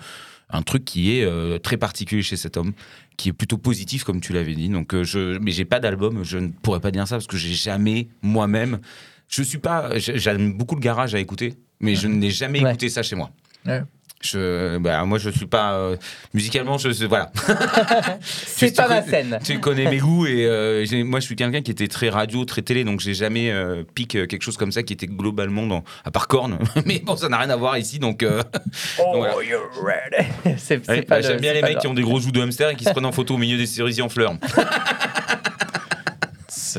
un 0.50 0.62
truc 0.62 0.84
qui 0.86 1.16
est 1.18 1.24
euh, 1.24 1.58
très 1.60 1.78
particulier 1.78 2.24
chez 2.24 2.38
cet 2.38 2.58
homme, 2.58 2.74
qui 3.18 3.30
est 3.30 3.34
plutôt 3.34 3.58
positif, 3.58 4.04
comme 4.04 4.20
tu 4.22 4.34
l'avais 4.34 4.56
dit. 4.56 4.70
Donc, 4.70 4.94
euh, 4.94 5.04
je, 5.04 5.38
mais 5.40 5.52
j'ai 5.52 5.66
pas 5.66 5.80
d'album, 5.80 6.24
je 6.24 6.38
ne 6.38 6.48
pourrais 6.50 6.80
pas 6.80 6.92
dire 6.92 7.08
ça 7.08 7.16
parce 7.16 7.28
que 7.28 7.38
j'ai 7.38 7.54
jamais 7.54 8.08
moi-même. 8.22 8.80
Je 9.30 9.44
suis 9.44 9.58
pas. 9.58 9.98
j'ai- 10.00 10.18
J'aime 10.18 10.54
beaucoup 10.54 10.76
le 10.76 10.82
garage 10.82 11.14
à 11.14 11.20
écouter, 11.20 11.56
mais 11.82 11.96
je 11.96 12.08
n'ai 12.08 12.32
jamais 12.32 12.62
Ouais. 12.64 12.70
écouté 12.72 12.90
ça 12.90 13.04
chez 13.04 13.16
moi. 13.16 13.30
Ouais. 13.66 13.82
Je, 14.20 14.78
bah, 14.80 15.06
moi, 15.06 15.20
je 15.20 15.30
suis 15.30 15.46
pas 15.46 15.74
euh, 15.74 15.96
musicalement. 16.34 16.78
Je, 16.80 17.06
voilà. 17.06 17.32
c'est 18.22 18.76
pas 18.76 18.88
ma 18.88 19.04
scène. 19.04 19.38
Tu 19.44 19.60
connais 19.60 19.90
mes 19.90 20.00
goûts 20.00 20.26
et 20.26 20.46
euh, 20.46 20.86
moi, 21.06 21.20
je 21.20 21.26
suis 21.26 21.36
quelqu'un 21.36 21.62
qui 21.62 21.70
était 21.70 21.88
très 21.88 22.10
radio, 22.10 22.44
très 22.44 22.64
télé, 22.64 22.84
donc 22.84 23.00
j'ai 23.00 23.14
jamais 23.14 23.52
euh, 23.52 23.84
piqué 23.94 24.26
quelque 24.28 24.42
chose 24.42 24.58
comme 24.58 24.72
ça 24.72 24.82
qui 24.82 24.94
était 24.94 25.06
globalement 25.08 25.68
dans. 25.68 25.84
À 26.04 26.10
part 26.12 26.28
corne, 26.28 26.58
mais 26.86 27.00
bon, 27.00 27.16
ça 27.16 27.30
n'a 27.30 27.38
rien 27.38 27.50
à 27.52 27.56
voir 27.56 27.78
ici, 27.78 28.00
donc. 28.00 28.24
euh, 28.24 28.42
Oh, 29.00 29.14
voilà. 29.18 29.34
you're 29.44 29.70
ready. 29.84 30.28
ouais, 30.88 31.06
bah, 31.08 31.22
J'aime 31.22 31.40
bien 31.40 31.54
les 31.54 31.62
mecs 31.62 31.78
qui 31.78 31.88
ont 31.88 31.94
des 31.94 32.02
gros 32.02 32.20
joues 32.20 32.32
de 32.32 32.42
hamster 32.42 32.70
et 32.70 32.76
qui 32.76 32.86
se 32.86 32.90
prennent 32.92 33.06
en 33.06 33.12
photo 33.12 33.36
au 33.36 33.38
milieu 33.38 33.58
des 33.58 33.66
cerisiers 33.68 34.02
en 34.04 34.10
fleurs. 34.10 34.34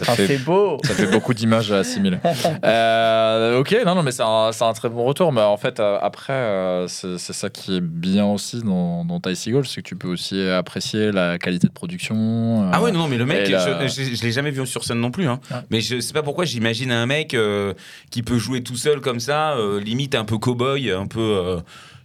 Ça 0.05 0.12
Ah, 0.12 0.16
fait 0.16 0.26
c'est 0.26 0.38
beau. 0.38 0.78
Ça 0.84 0.94
fait 0.94 1.07
beaucoup 1.11 1.34
d'images 1.34 1.70
à 1.72 1.78
assimiler. 1.78 2.18
Euh, 2.64 3.59
ok, 3.61 3.76
non, 3.84 3.94
non, 3.94 4.03
mais 4.03 4.11
c'est 4.12 4.22
un, 4.22 4.51
c'est 4.53 4.64
un 4.64 4.72
très 4.72 4.88
bon 4.88 5.05
retour. 5.05 5.32
Mais 5.32 5.40
en 5.40 5.57
fait, 5.57 5.80
euh, 5.80 5.99
après, 6.01 6.32
euh, 6.32 6.86
c'est 6.88 7.18
c'est 7.18 7.32
ça 7.32 7.49
qui 7.51 7.76
est 7.76 7.80
bien 7.80 8.26
aussi 8.26 8.62
dans, 8.62 9.05
dans 9.05 9.20
Ty 9.20 9.34
Seagull, 9.36 9.66
c'est 9.66 9.82
que 9.82 9.88
tu 9.88 9.96
peux 9.96 10.09
aussi 10.09 10.40
apprécier 10.49 11.12
la 11.12 11.38
qualité 11.38 11.66
de 11.66 11.72
production. 11.72 12.16
euh, 12.64 12.70
Ah 12.72 12.82
ouais, 12.82 12.92
non, 12.92 13.01
non, 13.01 13.09
mais 13.09 13.16
le 13.18 13.26
mec, 13.26 13.49
la- 13.49 13.86
je, 13.86 14.03
je, 14.03 14.14
je 14.16 14.22
l'ai 14.22 14.32
jamais 14.32 14.51
vu 14.51 14.66
sur 14.66 14.84
scène 14.84 15.01
non 15.01 15.11
plus. 15.11 15.26
Hein. 15.28 15.40
Mais 15.70 15.80
je 15.80 16.01
sais 16.01 16.12
pas 16.12 16.22
pourquoi 16.22 16.44
j'imagine 16.44 16.92
un 16.92 17.07
mec 17.07 17.34
euh, 17.34 17.74
qui 18.11 18.22
peut 18.22 18.38
jouer 18.38 18.62
tout 18.62 18.76
seul 18.76 19.01
comme 19.01 19.20
ça, 19.20 19.53
euh, 19.57 19.80
limite 19.80 20.14
un 20.14 20.24
peu 20.24 20.36
cow-boy, 20.36 20.92
un 20.92 21.07
peu. 21.07 21.59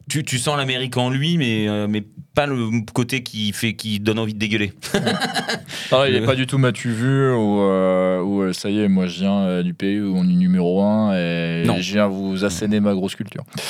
Tu, 0.09 0.23
tu 0.23 0.37
sens 0.37 0.57
l'Amérique 0.57 0.97
en 0.97 1.09
lui, 1.09 1.37
mais, 1.37 1.67
euh, 1.67 1.87
mais 1.89 2.03
pas 2.35 2.45
le 2.45 2.81
côté 2.93 3.23
qui, 3.23 3.51
fait, 3.53 3.73
qui 3.73 3.99
donne 3.99 4.19
envie 4.19 4.33
de 4.33 4.39
dégueuler. 4.39 4.73
Non, 5.91 6.03
il 6.07 6.15
est 6.15 6.19
Le- 6.19 6.25
pas 6.25 6.35
du 6.35 6.45
tout 6.47 6.57
m'as-tu 6.57 6.89
vu 6.91 7.31
ou, 7.31 7.61
euh, 7.61 8.19
ou, 8.21 8.41
euh, 8.41 8.53
ça 8.53 8.69
y 8.69 8.79
est, 8.79 8.87
moi 8.87 9.07
je 9.07 9.19
viens 9.19 9.61
du 9.63 9.73
pays 9.73 9.99
où 10.01 10.15
on 10.17 10.23
est 10.23 10.33
numéro 10.33 10.81
un 10.83 11.13
et 11.15 11.63
Non. 11.65 11.77
je 11.79 11.93
viens 11.93 12.07
vous 12.07 12.43
asséner 12.45 12.79
ma 12.79 12.93
grosse 12.93 13.15
culture. 13.15 13.43
Moi, 13.45 13.61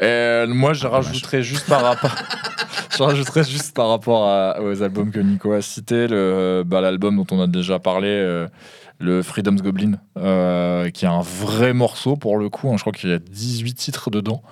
je 0.00 0.06
Ah, 0.06 0.46
dommage. 0.46 0.82
rajouterais 0.84 1.42
juste 1.42 1.68
par 1.68 1.82
rapport. 1.82 2.14
Je 2.96 3.02
rajouterais 3.02 3.42
juste 3.42 3.74
par 3.74 3.88
rapport 3.88 4.28
à- 4.28 4.62
aux 4.62 4.80
albums 4.82 5.10
que 5.10 5.18
Nico 5.18 5.50
a 5.50 5.60
cités, 5.62 6.06
bah, 6.64 6.80
l'album 6.80 7.16
dont 7.16 7.26
on 7.32 7.40
a 7.40 7.48
déjà 7.48 7.80
parlé, 7.80 8.06
euh, 8.06 8.46
le 9.00 9.20
Freedom's 9.22 9.62
Goblin, 9.62 9.94
euh, 10.16 10.88
qui 10.90 11.04
est 11.04 11.08
un 11.08 11.20
vrai 11.22 11.72
morceau 11.72 12.14
pour 12.14 12.38
le 12.38 12.48
coup. 12.50 12.68
hein. 12.70 12.76
je 12.76 12.82
crois 12.82 12.92
qu'il 12.92 13.10
y 13.10 13.12
a 13.12 13.18
18 13.18 13.74
titres 13.74 14.10
dedans. 14.10 14.42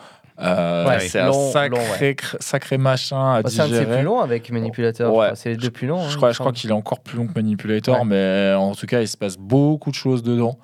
Euh, 0.43 0.87
Ouais, 0.89 1.01
c'est 1.01 1.21
un 1.21 1.27
long, 1.27 1.51
sacré, 1.53 1.69
long, 1.69 1.77
ouais. 2.01 2.13
cr- 2.15 2.37
sacré 2.41 2.79
machin 2.79 3.35
à 3.35 3.43
Bah, 3.43 3.51
c'est 3.51 3.63
digérer. 3.65 3.87
plus 3.97 4.03
longs 4.05 4.21
avec 4.21 4.51
Manipulateur. 4.51 5.13
je 5.13 5.19
Ouais. 5.19 5.31
C'est 5.35 5.51
les 5.51 5.57
deux 5.57 5.71
plus 5.71 5.87
longs. 5.87 6.01
hein, 6.01 6.07
Je 6.09 6.15
il 6.15 6.17
crois, 6.17 6.33
je 6.33 6.39
crois 6.39 6.53
qu'il 6.53 6.71
est 6.71 6.75
encore 6.75 7.01
plus 7.01 7.17
long 7.17 7.27
que 7.27 7.33
Manipulator, 7.35 7.99
Ouais. 8.01 8.05
mais 8.07 8.17
euh, 8.17 8.59
en 8.59 8.75
tout 8.75 8.87
cas, 8.87 9.01
il 9.01 9.09
se 9.09 9.17
passe 9.17 9.37
beaucoup 9.37 9.91
de 9.91 9.95
choses 9.97 10.23
dedans. 10.23 10.59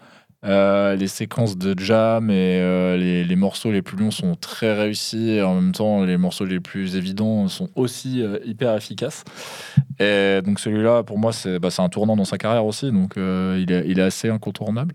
Euh, 0.47 0.95
les 0.95 1.09
séquences 1.09 1.59
de 1.59 1.76
jam 1.76 2.31
et 2.31 2.61
euh, 2.61 2.97
les, 2.97 3.24
les 3.24 3.35
morceaux 3.37 3.72
les 3.72 3.83
plus 3.83 3.97
longs 3.97 4.12
sont 4.12 4.37
très 4.37 4.72
réussis. 4.72 5.31
Et 5.31 5.43
en 5.43 5.57
même 5.57 5.72
temps, 5.72 6.05
les 6.05 6.16
morceaux 6.16 6.45
les 6.45 6.61
plus 6.61 6.95
évidents 6.95 7.49
sont 7.49 7.68
aussi 7.74 8.22
euh, 8.22 8.39
hyper 8.45 8.76
efficaces. 8.76 9.24
Et 9.99 10.41
donc 10.45 10.61
celui-là, 10.61 11.03
pour 11.03 11.18
moi, 11.18 11.33
c'est 11.33 11.59
bah, 11.59 11.70
c'est 11.70 11.83
un 11.83 11.89
tournant 11.89 12.16
dans 12.16 12.24
sa 12.24 12.39
carrière 12.39 12.64
aussi. 12.66 12.93
Donc 12.93 13.16
euh, 13.16 13.59
il, 13.61 13.72
est, 13.72 13.83
il 13.89 13.99
est 13.99 14.03
assez 14.03 14.29
incontournable. 14.29 14.95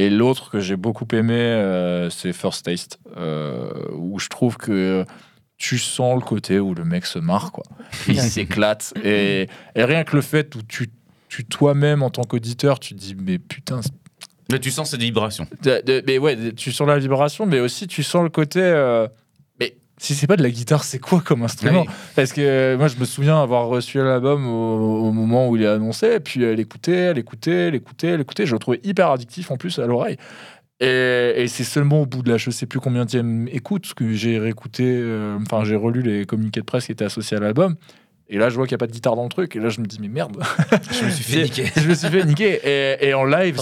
Et 0.00 0.10
l'autre 0.10 0.50
que 0.50 0.60
j'ai 0.60 0.76
beaucoup 0.76 1.08
aimé, 1.12 1.34
euh, 1.34 2.08
c'est 2.08 2.32
First 2.32 2.64
Taste, 2.64 3.00
euh, 3.16 3.68
où 3.94 4.20
je 4.20 4.28
trouve 4.28 4.56
que 4.56 5.04
tu 5.56 5.76
sens 5.76 6.14
le 6.14 6.20
côté 6.24 6.60
où 6.60 6.72
le 6.72 6.84
mec 6.84 7.04
se 7.04 7.18
marre, 7.18 7.50
quoi. 7.50 7.64
Il 8.08 8.20
s'éclate. 8.20 8.94
Et, 9.02 9.48
et 9.74 9.84
rien 9.84 10.04
que 10.04 10.14
le 10.14 10.22
fait 10.22 10.54
où 10.54 10.62
tu, 10.62 10.90
tu 11.28 11.44
toi-même, 11.44 12.04
en 12.04 12.10
tant 12.10 12.22
qu'auditeur, 12.22 12.78
tu 12.78 12.94
te 12.94 13.00
dis, 13.00 13.16
mais 13.20 13.38
putain, 13.40 13.80
Là, 14.50 14.60
tu 14.60 14.70
sens 14.70 14.90
cette 14.90 15.00
vibration. 15.02 15.46
mais 16.06 16.16
ouais, 16.18 16.52
tu 16.54 16.70
sens 16.70 16.86
la 16.86 16.98
vibration, 16.98 17.44
mais 17.44 17.58
aussi 17.58 17.86
tu 17.88 18.04
sens 18.04 18.22
le 18.22 18.30
côté. 18.30 18.60
euh, 18.62 19.06
mais 19.06 19.08
si 19.98 20.14
c'est 20.14 20.26
pas 20.26 20.36
de 20.36 20.42
la 20.42 20.50
guitare, 20.50 20.84
c'est 20.84 20.98
quoi 20.98 21.20
comme 21.20 21.42
instrument 21.42 21.82
Oui. 21.82 21.92
Parce 22.16 22.32
que 22.32 22.40
euh, 22.40 22.78
moi, 22.78 22.88
je 22.88 22.96
me 22.96 23.04
souviens 23.04 23.42
avoir 23.42 23.66
reçu 23.66 23.98
l'album 23.98 24.46
au, 24.46 25.08
au 25.08 25.12
moment 25.12 25.48
où 25.48 25.56
il 25.56 25.62
est 25.62 25.66
annoncé, 25.66 26.14
et 26.14 26.20
puis 26.20 26.44
euh, 26.44 26.54
l'écouter, 26.54 27.12
l'écouter, 27.14 27.70
l'écouter, 27.70 28.16
l'écouter. 28.16 28.46
Je 28.46 28.54
le 28.54 28.58
trouvais 28.58 28.80
hyper 28.84 29.10
addictif 29.10 29.50
en 29.50 29.56
plus 29.56 29.78
à 29.78 29.86
l'oreille. 29.86 30.16
Et, 30.80 31.32
et 31.36 31.48
c'est 31.48 31.64
seulement 31.64 32.02
au 32.02 32.06
bout 32.06 32.22
de 32.22 32.30
la 32.30 32.36
je 32.36 32.50
sais 32.50 32.66
plus 32.66 32.78
combien 32.78 33.04
écoute 33.48 33.92
que 33.94 34.12
j'ai 34.12 34.38
réécouté, 34.38 34.84
euh, 34.86 35.36
enfin 35.42 35.64
j'ai 35.64 35.74
relu 35.74 36.02
les 36.02 36.24
communiqués 36.24 36.60
de 36.60 36.64
presse 36.64 36.86
qui 36.86 36.92
étaient 36.92 37.04
associés 37.04 37.36
à 37.36 37.40
l'album. 37.40 37.74
Et 38.30 38.36
là, 38.36 38.50
je 38.50 38.56
vois 38.56 38.66
qu'il 38.66 38.74
n'y 38.74 38.78
a 38.78 38.84
pas 38.84 38.86
de 38.86 38.92
guitare 38.92 39.16
dans 39.16 39.22
le 39.22 39.28
truc. 39.30 39.56
Et 39.56 39.58
là, 39.58 39.70
je 39.70 39.80
me 39.80 39.86
dis, 39.86 39.98
mais 40.00 40.08
merde. 40.08 40.36
Je 40.92 41.04
me 41.06 41.10
suis 41.10 41.24
fait 41.24 41.42
niquer. 41.44 41.64
je 41.76 41.88
me 41.88 41.94
suis 41.94 42.08
fait 42.08 42.24
niquer. 42.24 42.60
Et, 42.62 43.08
et 43.08 43.14
en 43.14 43.24
live, 43.24 43.58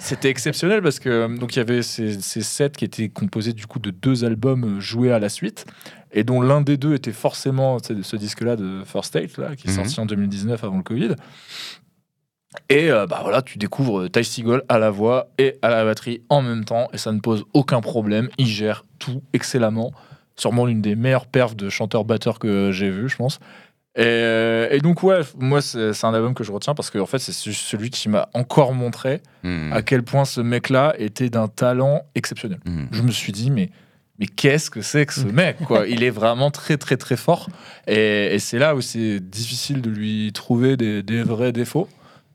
c'était- 0.00 0.28
exceptionnel 0.28 0.82
parce 0.82 0.98
que 0.98 1.34
donc 1.38 1.54
il 1.56 1.58
y 1.58 1.62
avait 1.62 1.82
ces, 1.82 2.20
ces 2.20 2.42
sets 2.42 2.70
qui 2.76 2.84
étaient 2.84 3.08
composés 3.08 3.52
du 3.54 3.66
coup 3.66 3.78
de 3.78 3.90
deux 3.90 4.24
albums 4.24 4.78
joués 4.80 5.12
à 5.12 5.18
la 5.18 5.28
suite 5.30 5.64
et 6.12 6.24
dont 6.24 6.42
l'un 6.42 6.60
des 6.60 6.76
deux 6.76 6.92
était 6.94 7.12
forcément 7.12 7.78
ce 7.80 8.16
disque-là 8.16 8.56
de 8.56 8.82
First 8.84 9.08
State 9.08 9.38
là, 9.38 9.56
qui 9.56 9.68
est 9.68 9.70
Mhm. 9.70 9.76
sorti 9.76 10.00
en 10.00 10.06
2019 10.06 10.62
avant 10.62 10.76
le 10.76 10.82
Covid. 10.82 11.14
Et 12.68 12.90
euh, 12.90 13.06
bah 13.06 13.20
voilà, 13.22 13.40
tu 13.40 13.56
découvres 13.56 14.10
Ty 14.10 14.24
Segall 14.24 14.62
à 14.68 14.78
la 14.78 14.90
voix 14.90 15.28
et 15.38 15.56
à 15.62 15.70
la 15.70 15.84
batterie 15.84 16.22
en 16.28 16.42
même 16.42 16.64
temps 16.66 16.88
et 16.92 16.98
ça 16.98 17.10
ne 17.12 17.18
pose 17.20 17.44
aucun 17.54 17.80
problème. 17.80 18.28
Il 18.36 18.46
gère 18.46 18.84
tout 18.98 19.22
excellemment. 19.32 19.92
Sûrement 20.36 20.66
l'une 20.66 20.82
des 20.82 20.94
meilleures 20.96 21.26
perfs 21.26 21.56
de 21.56 21.68
chanteur-batteur 21.70 22.38
que 22.38 22.70
j'ai 22.72 22.90
vu, 22.90 23.08
je 23.08 23.16
pense. 23.16 23.38
Et, 23.94 24.00
euh, 24.04 24.68
et 24.70 24.78
donc 24.80 25.02
ouais, 25.02 25.20
moi 25.38 25.60
c'est 25.60 26.04
un 26.04 26.14
album 26.14 26.32
que 26.32 26.44
je 26.44 26.50
retiens 26.52 26.74
parce 26.74 26.88
que 26.90 26.98
en 26.98 27.04
fait 27.06 27.18
c'est 27.18 27.32
ce- 27.32 27.52
celui 27.52 27.90
qui 27.90 28.08
m'a 28.08 28.28
encore 28.32 28.72
montré 28.72 29.20
Hmm. 29.42 29.72
à 29.72 29.82
quel 29.82 30.02
point 30.02 30.24
ce 30.24 30.40
mec-là 30.40 30.94
était 30.98 31.28
d'un 31.28 31.48
talent 31.48 32.02
exceptionnel. 32.14 32.58
Hmm. 32.64 32.86
Je 32.90 33.02
me 33.02 33.10
suis 33.10 33.32
dit 33.32 33.50
mais 33.50 33.70
mais 34.18 34.26
qu'est-ce 34.26 34.70
que 34.70 34.80
c'est 34.82 35.04
que 35.04 35.12
ce 35.12 35.26
mec 35.26 35.56
quoi? 35.66 35.86
Il 35.88 36.02
est 36.04 36.10
vraiment 36.10 36.50
très 36.50 36.76
très 36.78 36.96
très 36.96 37.16
fort 37.16 37.48
et, 37.86 38.34
et 38.34 38.38
c'est 38.38 38.58
là 38.58 38.74
où 38.76 38.80
c'est 38.80 39.20
difficile 39.20 39.82
de 39.82 39.90
lui 39.90 40.30
trouver 40.32 40.76
des, 40.78 41.02
des 41.02 41.22
vrais 41.22 41.52
défauts 41.52 41.88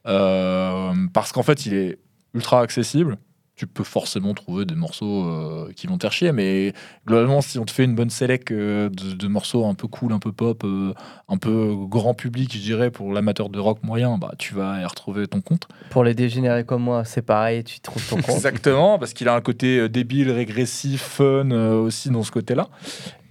Euh, 0.05 0.93
parce 1.13 1.31
qu'en 1.31 1.43
fait 1.43 1.65
il 1.65 1.73
est 1.73 1.97
ultra 2.33 2.61
accessible. 2.61 3.17
Tu 3.57 3.67
peux 3.67 3.83
forcément 3.83 4.33
trouver 4.33 4.65
des 4.65 4.75
morceaux 4.75 5.25
euh, 5.25 5.71
qui 5.75 5.87
vont 5.87 5.97
te 5.97 6.03
faire 6.03 6.13
chier, 6.13 6.31
mais 6.31 6.73
globalement, 7.05 7.41
si 7.41 7.57
on 7.59 7.65
te 7.65 7.71
fait 7.71 7.83
une 7.83 7.95
bonne 7.95 8.09
select 8.11 8.51
euh, 8.51 8.87
de, 8.89 9.13
de 9.13 9.27
morceaux 9.27 9.65
un 9.65 9.73
peu 9.73 9.87
cool, 9.87 10.13
un 10.13 10.19
peu 10.19 10.31
pop, 10.31 10.63
euh, 10.63 10.93
un 11.27 11.37
peu 11.37 11.75
grand 11.75 12.13
public, 12.13 12.53
je 12.53 12.59
dirais, 12.59 12.91
pour 12.91 13.11
l'amateur 13.11 13.49
de 13.49 13.59
rock 13.59 13.79
moyen, 13.83 14.17
bah, 14.17 14.33
tu 14.37 14.53
vas 14.53 14.79
y 14.79 14.85
retrouver 14.85 15.27
ton 15.27 15.41
compte. 15.41 15.67
Pour 15.89 16.03
les 16.03 16.13
dégénérés 16.13 16.63
comme 16.63 16.83
moi, 16.83 17.03
c'est 17.03 17.21
pareil, 17.21 17.63
tu 17.63 17.79
trouves 17.79 18.07
ton 18.07 18.17
compte. 18.17 18.29
Exactement, 18.35 18.99
parce 18.99 19.13
qu'il 19.13 19.27
a 19.27 19.35
un 19.35 19.41
côté 19.41 19.79
euh, 19.79 19.89
débile, 19.89 20.31
régressif, 20.31 21.01
fun 21.01 21.49
euh, 21.51 21.73
aussi 21.81 22.09
dans 22.09 22.23
ce 22.23 22.31
côté-là. 22.31 22.67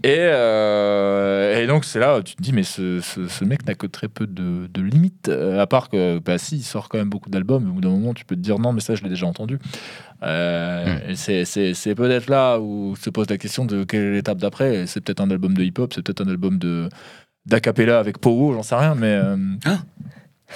Et, 0.05 0.14
euh, 0.18 1.61
et 1.61 1.66
donc 1.66 1.84
c'est 1.84 1.99
là 1.99 2.18
où 2.18 2.22
tu 2.22 2.36
te 2.36 2.42
dis, 2.42 2.53
mais 2.53 2.62
ce, 2.62 3.01
ce- 3.01 3.26
ce 3.28 3.44
mec 3.44 3.66
n'a 3.66 3.74
que 3.74 3.86
très 3.86 4.09
peu 4.09 4.26
de, 4.26 4.66
de 4.72 4.82
limites, 4.82 5.28
euh, 5.28 5.59
à 5.61 5.66
part 5.66 5.88
que, 5.88 6.18
bah 6.18 6.38
si, 6.38 6.57
il 6.59 6.62
sort 6.62 6.88
quand 6.88 6.99
même 6.99 7.09
beaucoup 7.09 7.30
d'albums, 7.30 7.68
au 7.68 7.72
bout 7.72 7.80
d'un 7.80 7.88
moment, 7.88 8.12
tu 8.14 8.24
peux 8.24 8.36
te 8.36 8.40
dire, 8.40 8.59
non, 8.59 8.72
mais 8.72 8.80
ça, 8.80 8.94
je 8.94 9.03
l'ai 9.03 9.09
déjà 9.09 9.26
entendu. 9.26 9.59
Euh, 10.22 10.99
et 11.09 11.16
c'est- 11.44 11.94
peut-être 11.94 12.28
là 12.28 12.59
où 12.61 12.94
se 12.97 13.11
pose 13.11 13.28
la 13.30 13.38
question 13.38 13.64
de 13.64 13.84
quelle 13.84 14.03
est 14.03 14.12
l'étape 14.12 14.38
d'après. 14.38 14.86
C'est 14.86 15.01
peut-être 15.01 15.20
un 15.20 15.30
album 15.30 15.55
de 15.55 15.62
hip-hop, 15.62 15.92
c'est 15.94 16.03
peut-être 16.03 16.20
un 16.26 16.30
album 16.30 16.59
de 16.59 16.88
d'acapella 17.47 17.99
avec 18.01 18.18
Powo, 18.18 18.55
j'en 18.55 18.62
sais 18.64 18.74
rien, 18.74 18.94
mais... 18.97 19.14
euh, 19.22 19.36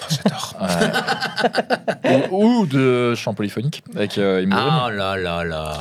J'adore. 0.08 0.56
ouais. 2.04 2.28
ou, 2.30 2.60
ou 2.60 2.66
de 2.66 3.14
chant 3.14 3.32
polyphonique 3.34 3.82
avec. 3.94 4.18
Ah 4.18 4.88
là 4.90 5.16
là 5.16 5.44
là. 5.44 5.80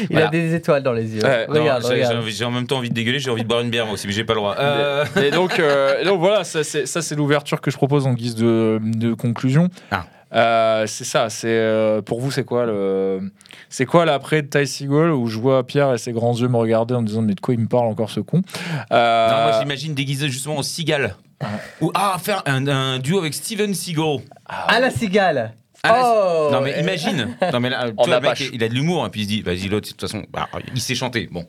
Il 0.00 0.06
Voilà. 0.10 0.26
a 0.28 0.30
des 0.30 0.54
étoiles 0.54 0.82
dans 0.82 0.92
les 0.92 1.14
yeux. 1.16 1.22
Ouais, 1.22 1.46
regarde, 1.48 1.82
j'ai- 1.86 1.94
regarde. 1.94 2.22
j'ai 2.24 2.30
j'ai 2.30 2.44
en 2.44 2.50
même 2.50 2.66
temps 2.66 2.78
envie 2.78 2.88
de 2.88 2.94
dégueuler, 2.94 3.18
j'ai 3.18 3.30
envie 3.30 3.42
de 3.42 3.48
boire 3.48 3.60
une 3.60 3.70
bière 3.70 3.84
moi 3.84 3.94
aussi, 3.94 4.06
mais 4.06 4.12
j'ai 4.12 4.24
pas 4.24 4.34
le 4.34 4.38
droit. 4.40 4.54
Euh, 4.58 5.04
Et 5.22 5.30
donc, 5.30 5.58
euh, 5.58 6.00
et 6.00 6.04
donc 6.04 6.20
voilà, 6.20 6.44
ça 6.44 6.62
c'est 6.62 7.14
l'ouverture 7.16 7.60
que 7.60 7.70
je 7.70 7.76
propose 7.76 8.06
en 8.06 8.12
guise 8.14 8.34
de, 8.36 8.80
de 8.82 9.12
conclusion. 9.14 9.68
Ah. 9.90 10.04
Euh, 10.34 10.86
c'est 10.86 11.04
ça. 11.04 11.30
C'est 11.30 11.48
euh, 11.48 12.02
pour 12.02 12.20
vous, 12.20 12.30
c'est 12.30 12.44
quoi 12.44 12.66
le, 12.66 13.32
c'est 13.70 13.86
quoi 13.86 14.04
l'après 14.04 14.42
de 14.42 14.46
Ty 14.48 14.66
Segall 14.66 15.10
où 15.10 15.26
je 15.26 15.38
vois 15.38 15.66
Pierre 15.66 15.94
et 15.94 15.98
ses 15.98 16.12
grands 16.12 16.34
yeux 16.34 16.48
me 16.48 16.56
regarder 16.56 16.94
en 16.94 17.00
me 17.02 17.06
disant 17.06 17.22
mais 17.22 17.34
de 17.34 17.40
quoi 17.40 17.54
il 17.54 17.60
me 17.60 17.66
parle 17.68 17.86
encore 17.86 18.10
ce 18.10 18.20
con? 18.20 18.42
Euh, 18.92 19.28
Non, 19.30 19.42
moi 19.50 19.58
j'imagine 19.60 19.94
déguisé 19.94 20.28
justement 20.28 20.58
en 20.58 20.62
cigale. 20.62 21.16
Ou 21.80 21.90
ah, 21.94 22.16
faire 22.22 22.42
un, 22.46 22.66
un 22.68 22.98
duo 22.98 23.18
avec 23.18 23.32
Steven 23.32 23.72
Seagal. 23.74 24.18
Ah, 24.46 24.78
la 24.80 24.90
cigale 24.90 25.54
Ah, 25.84 26.02
Oh 26.04 26.48
Non 26.52 26.60
mais 26.60 26.80
imagine. 26.80 27.36
Non 27.52 27.60
mais 27.60 27.70
là, 27.70 27.86
le 27.86 28.20
mec, 28.20 28.40
il 28.52 28.62
a 28.64 28.68
de 28.68 28.74
l'humour 28.74 29.06
et 29.06 29.10
puis 29.10 29.20
il 29.20 29.24
se 29.24 29.28
dit, 29.28 29.42
vas-y 29.42 29.68
l'autre, 29.68 29.86
de 29.86 29.92
toute 29.92 30.00
façon, 30.00 30.24
bah, 30.32 30.48
il 30.74 30.80
sait 30.80 30.94
chanter. 30.94 31.28
Bon. 31.30 31.46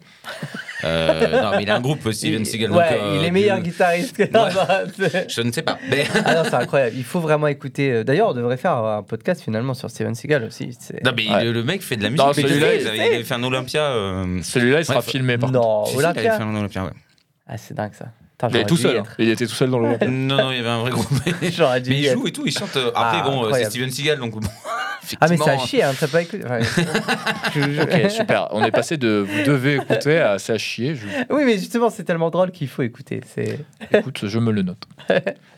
Euh, 0.83 1.41
non 1.43 1.51
mais 1.57 1.63
il 1.63 1.69
a 1.71 1.75
un 1.75 1.81
groupe 1.81 2.11
Steven 2.11 2.45
Seagal. 2.45 2.71
Ouais, 2.71 2.85
euh, 2.91 3.17
il 3.19 3.25
est 3.25 3.31
meilleur 3.31 3.57
du- 3.57 3.63
guitariste 3.71 4.15
que 4.15 4.23
Ouais. 4.23 5.25
Je 5.29 5.41
ne 5.41 5.51
sais 5.51 5.61
pas. 5.63 5.77
Mais... 5.89 6.05
Ah 6.25 6.35
non, 6.35 6.43
c'est 6.43 6.53
incroyable. 6.55 6.95
Il 6.97 7.03
faut 7.03 7.19
vraiment 7.19 7.47
écouter. 7.47 7.91
euh, 7.91 8.03
D'ailleurs, 8.03 8.29
on 8.29 8.33
devrait 8.33 8.57
faire 8.57 8.73
un 8.77 9.03
podcast 9.03 9.41
finalement 9.41 9.73
sur 9.73 9.89
Steven 9.89 10.15
Seagal 10.15 10.43
aussi. 10.43 10.75
C'est- 10.79 11.03
Non 11.03 11.11
mais 11.15 11.27
Ouais. 11.29 11.43
le, 11.45 11.51
le 11.51 11.63
mec 11.63 11.81
fait 11.81 11.97
de 11.97 12.03
la 12.03 12.09
musique. 12.11 12.25
Celui-là, 12.35 12.75
il, 12.75 12.87
avait- 12.87 13.23
fait. 13.23 13.33
un 13.33 13.43
Olympia. 13.43 13.81
euh, 13.81 14.39
Celui-là, 14.43 14.79
il 14.79 14.85
sera 14.85 15.01
filmé 15.01 15.37
par. 15.37 15.51
Non, 15.51 15.85
si, 15.85 15.93
il 15.95 16.05
avait 16.05 16.19
Olympia. 16.19 16.37
fait 16.37 16.43
un 16.43 16.55
Olympia. 16.55 16.83
ouais. 16.85 16.91
Ah, 17.47 17.57
c'est 17.57 17.73
dingue 17.73 17.93
ça. 17.97 18.05
Putain, 18.47 18.63
tout 18.63 18.77
seul. 18.77 18.97
hein. 18.97 19.03
Il 19.17 19.29
était 19.29 19.45
tout 19.45 19.53
seul 19.53 19.69
dans 19.69 19.79
le. 19.79 19.97
Non, 20.07 20.37
non, 20.37 20.51
il 20.51 20.57
y 20.57 20.59
avait 20.59 20.69
un 20.69 20.79
vrai 20.79 20.91
groupe. 20.91 21.07
J'aurais 21.51 21.81
dû 21.81 21.89
Mais 21.89 21.97
il 21.99 22.09
joue 22.11 22.27
et 22.27 22.31
tout, 22.31 22.43
il 22.45 22.51
chante. 22.57 22.75
euh, 22.77 22.89
Après, 22.95 23.19
Ah, 23.21 23.23
bon, 23.25 23.45
euh, 23.45 23.51
c'est. 23.53 23.65
Steven 23.65 23.91
Seagal, 23.91 24.19
donc 24.19 24.31
bon. 24.39 24.39
Ah, 25.21 25.27
mais 25.27 25.37
ça 25.37 25.43
a 25.51 25.55
effectivement, 25.55 25.65
chier, 25.65 25.83
hein, 25.83 25.91
t'as 25.99 26.07
pas 26.07 26.21
écouté. 26.21 26.43
Ouais. 26.43 26.59
Je- 27.55 27.61
je- 27.71 27.81
Ok, 27.81 28.11
super. 28.11 28.47
On 28.51 28.63
est 28.63 28.69
passé 28.69 28.95
de 28.97 29.25
vous 29.27 29.43
devez 29.43 29.75
écouter 29.77 30.19
à 30.19 30.37
c'est 30.37 30.53
à 30.53 30.57
chier. 30.59 30.93
Je... 30.93 31.07
Oui, 31.31 31.45
mais 31.45 31.53
justement, 31.57 31.89
c'est 31.89 32.03
tellement 32.03 32.29
drôle 32.29 32.51
qu'il 32.51 32.67
faut 32.67 32.83
écouter. 32.83 33.21
C'est. 33.25 33.59
Écoute, 33.91 34.19
je 34.27 34.37
me 34.39 34.51
le 34.51 34.61
note. 34.61 34.83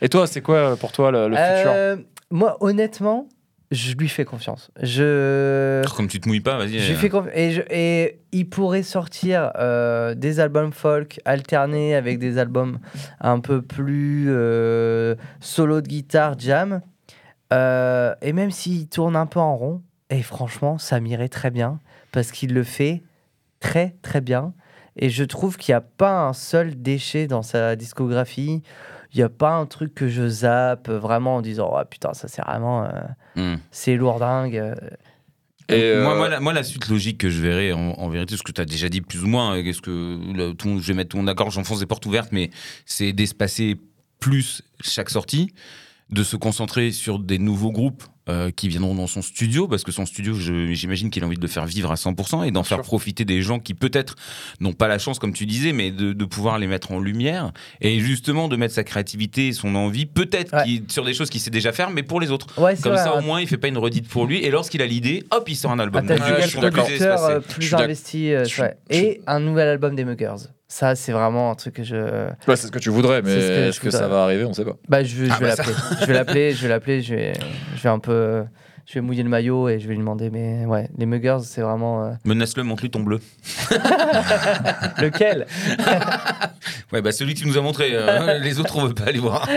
Et 0.00 0.08
toi, 0.08 0.26
c'est 0.26 0.40
quoi 0.40 0.76
pour 0.76 0.92
toi 0.92 1.10
le, 1.10 1.28
le 1.28 1.36
futur? 1.36 1.70
Euh, 1.74 1.96
moi, 2.30 2.56
honnêtement, 2.60 3.28
je 3.72 3.94
lui 3.96 4.08
fais 4.08 4.24
confiance. 4.24 4.70
Je. 4.80 5.82
Comme 5.96 6.06
tu 6.08 6.20
te 6.20 6.28
mouilles 6.28 6.40
pas, 6.40 6.56
vas-y. 6.58 6.78
Je 6.78 6.88
lui 6.88 6.94
euh, 6.94 6.98
fais 6.98 7.08
confi- 7.08 7.30
et, 7.34 7.50
je- 7.52 7.62
et 7.70 8.20
il 8.32 8.48
pourrait 8.48 8.82
sortir 8.84 9.50
euh, 9.58 10.14
des 10.14 10.38
albums 10.40 10.72
folk 10.72 11.20
alternés 11.24 11.94
avec 11.94 12.18
des 12.18 12.38
albums 12.38 12.78
un 13.20 13.40
peu 13.40 13.62
plus 13.62 14.26
euh, 14.28 15.14
solo 15.40 15.80
de 15.80 15.88
guitare, 15.88 16.38
jam. 16.38 16.80
Euh, 17.52 18.14
et 18.22 18.32
même 18.32 18.50
s'il 18.50 18.88
tourne 18.88 19.16
un 19.16 19.26
peu 19.26 19.40
en 19.40 19.56
rond, 19.56 19.82
et 20.10 20.22
franchement, 20.22 20.78
ça 20.78 21.00
m'irait 21.00 21.28
très 21.28 21.50
bien 21.50 21.80
parce 22.12 22.30
qu'il 22.30 22.54
le 22.54 22.62
fait 22.64 23.02
très 23.60 23.96
très 24.02 24.20
bien. 24.20 24.52
Et 24.96 25.08
je 25.08 25.24
trouve 25.24 25.56
qu'il 25.56 25.72
n'y 25.72 25.76
a 25.76 25.80
pas 25.80 26.20
un 26.26 26.32
seul 26.34 26.80
déchet 26.80 27.26
dans 27.26 27.42
sa 27.42 27.76
discographie. 27.76 28.62
Il 29.14 29.18
n'y 29.18 29.24
a 29.24 29.28
pas 29.28 29.52
un 29.52 29.66
truc 29.66 29.94
que 29.94 30.08
je 30.08 30.26
zappe 30.26 30.88
vraiment 30.88 31.36
en 31.36 31.42
disant 31.42 31.70
oh 31.72 31.84
putain 31.88 32.14
ça 32.14 32.28
c'est 32.28 32.42
vraiment 32.42 32.84
euh, 32.84 32.90
hmm. 33.36 33.58
c'est 33.70 33.96
lourdingue. 33.96 34.56
euh. 34.56 34.74
Et, 35.68 35.96
moi, 36.02 36.12
euh, 36.14 36.16
moi, 36.16 36.28
la, 36.28 36.40
moi, 36.40 36.52
la 36.52 36.64
suite 36.64 36.88
logique 36.88 37.18
que 37.18 37.30
je 37.30 37.40
verrais 37.40 37.72
en, 37.72 37.92
en 37.92 38.08
vérité, 38.08 38.36
ce 38.36 38.42
que 38.42 38.52
tu 38.52 38.60
as 38.60 38.64
déjà 38.64 38.88
dit 38.88 39.00
plus 39.00 39.22
ou 39.22 39.28
moins, 39.28 39.56
euh, 39.56 39.62
qu'est-ce 39.62 39.80
que 39.80 40.18
je 40.36 40.86
vais 40.86 40.94
mettre 40.94 41.16
monde 41.16 41.26
d'accord, 41.26 41.50
j'enfonce 41.50 41.78
des 41.78 41.86
portes 41.86 42.04
ouvertes, 42.04 42.30
mais 42.32 42.50
c'est 42.84 43.12
d'espacer 43.12 43.76
plus 44.18 44.62
chaque 44.80 45.08
sortie, 45.08 45.52
de 46.10 46.22
se 46.22 46.36
concentrer 46.36 46.90
sur 46.90 47.18
des 47.18 47.38
nouveaux 47.38 47.72
groupes 47.72 48.04
euh, 48.28 48.50
qui 48.50 48.68
viendront 48.68 48.94
dans 48.94 49.06
son 49.06 49.20
studio, 49.22 49.66
parce 49.68 49.82
que 49.84 49.90
son 49.92 50.06
studio, 50.06 50.34
j'imagine 50.34 51.10
qu'il 51.10 51.22
a 51.24 51.26
envie 51.26 51.36
de 51.36 51.42
le 51.42 51.48
faire 51.48 51.66
vivre 51.66 51.90
à 51.90 51.96
100% 51.96 52.44
et 52.46 52.50
d'en 52.50 52.62
faire 52.62 52.78
sûr. 52.78 52.84
profiter 52.84 53.24
des 53.24 53.42
gens 53.42 53.58
qui 53.58 53.74
peut-être 53.74 54.14
n'ont 54.60 54.72
pas 54.72 54.86
la 54.88 54.98
chance, 54.98 55.18
comme 55.18 55.32
tu 55.32 55.44
disais, 55.46 55.72
mais 55.72 55.90
de, 55.90 56.12
de 56.12 56.24
pouvoir 56.24 56.58
les 56.58 56.66
mettre 56.66 56.92
en 56.92 57.00
lumière 57.00 57.52
et 57.80 57.98
justement 58.00 58.48
de 58.48 58.56
mettre 58.56 58.74
sa 58.74 58.84
créativité 58.84 59.48
et 59.48 59.52
son 59.52 59.74
envie, 59.74 60.06
peut-être 60.06 60.52
Ouais. 60.54 60.82
sur 60.88 61.04
des 61.04 61.14
choses 61.14 61.30
qu'il 61.30 61.40
sait 61.40 61.50
déjà 61.50 61.72
faire, 61.72 61.90
mais 61.90 62.02
pour 62.02 62.20
les 62.20 62.30
autres. 62.30 62.46
Ouais, 62.60 62.76
Comme 62.76 62.92
vrai, 62.92 63.02
ça, 63.02 63.16
au 63.16 63.22
moins, 63.22 63.40
il 63.40 63.46
fait 63.48 63.56
pas 63.56 63.68
une 63.68 63.78
redite 63.78 64.06
pour 64.08 64.26
lui. 64.26 64.44
Et 64.44 64.50
lorsqu'il 64.50 64.82
a 64.82 64.86
l'idée, 64.86 65.24
hop, 65.30 65.48
il 65.48 65.56
sort 65.56 65.70
un 65.72 65.78
Ah, 65.78 65.82
album. 65.84 66.06
Donc, 66.06 66.18
je 66.18 66.46
suis 66.48 66.58
plus 66.58 66.68
espacé. 66.94 67.24
euh, 67.32 67.40
plus 67.40 67.74
investi. 67.74 68.32
euh, 68.32 68.44
Et 68.90 69.20
un 69.26 69.40
nouvel 69.40 69.68
album 69.68 69.96
des 69.96 70.04
Muggers. 70.04 70.48
Ça, 70.74 70.94
c'est 70.94 71.12
vraiment 71.12 71.50
un 71.50 71.54
truc 71.54 71.74
que 71.74 71.82
je. 71.82 72.28
Ouais, 72.48 72.56
c'est 72.56 72.68
ce 72.68 72.72
que 72.72 72.78
tu 72.78 72.88
voudrais, 72.88 73.20
mais 73.20 73.34
que 73.34 73.68
est-ce 73.68 73.78
que 73.78 73.90
ça 73.90 74.08
va 74.08 74.22
arriver 74.24 74.46
On 74.46 74.54
sait 74.54 74.64
pas. 74.64 74.76
Bah, 74.88 75.04
je, 75.04 75.16
vais- 75.16 75.26
je 75.26 75.32
Ah, 75.34 75.38
vais 75.38 75.48
bah, 75.50 75.56
ça- 75.56 75.64
l'appeler. 75.64 75.76
Je 76.00 76.06
vais 76.06 76.12
l'appeler. 76.14 76.52
Je 76.54 76.62
vais 76.62 76.68
l'appeler. 76.68 77.02
Je 77.02 77.14
vais, 77.14 77.32
je 77.76 77.82
vais 77.82 77.88
un 77.90 77.98
peu. 77.98 78.42
Je 78.86 78.94
vais 78.94 79.00
mouiller 79.02 79.22
le 79.22 79.28
maillot 79.28 79.68
et 79.68 79.78
je 79.80 79.86
vais 79.86 79.92
lui 79.92 79.98
demander. 80.00 80.30
Mais 80.30 80.64
ouais, 80.64 80.88
les 80.96 81.04
Muggers, 81.04 81.40
c'est 81.44 81.60
vraiment. 81.60 82.06
euh, 82.06 82.12
Menace-le, 82.24 82.62
montre-lui 82.62 82.90
ton 82.90 83.00
bleu. 83.00 83.20
Lequel? 84.98 85.46
Ouais, 86.92 87.00
bah 87.00 87.10
celui 87.10 87.32
que 87.34 87.40
tu 87.40 87.46
nous 87.48 87.56
as 87.56 87.62
montré. 87.62 87.88
euh, 87.92 88.38
les 88.38 88.60
autres, 88.60 88.76
on 88.78 88.84
veut 88.86 88.92
pas 88.94 89.04
aller 89.04 89.18
voir. 89.18 89.48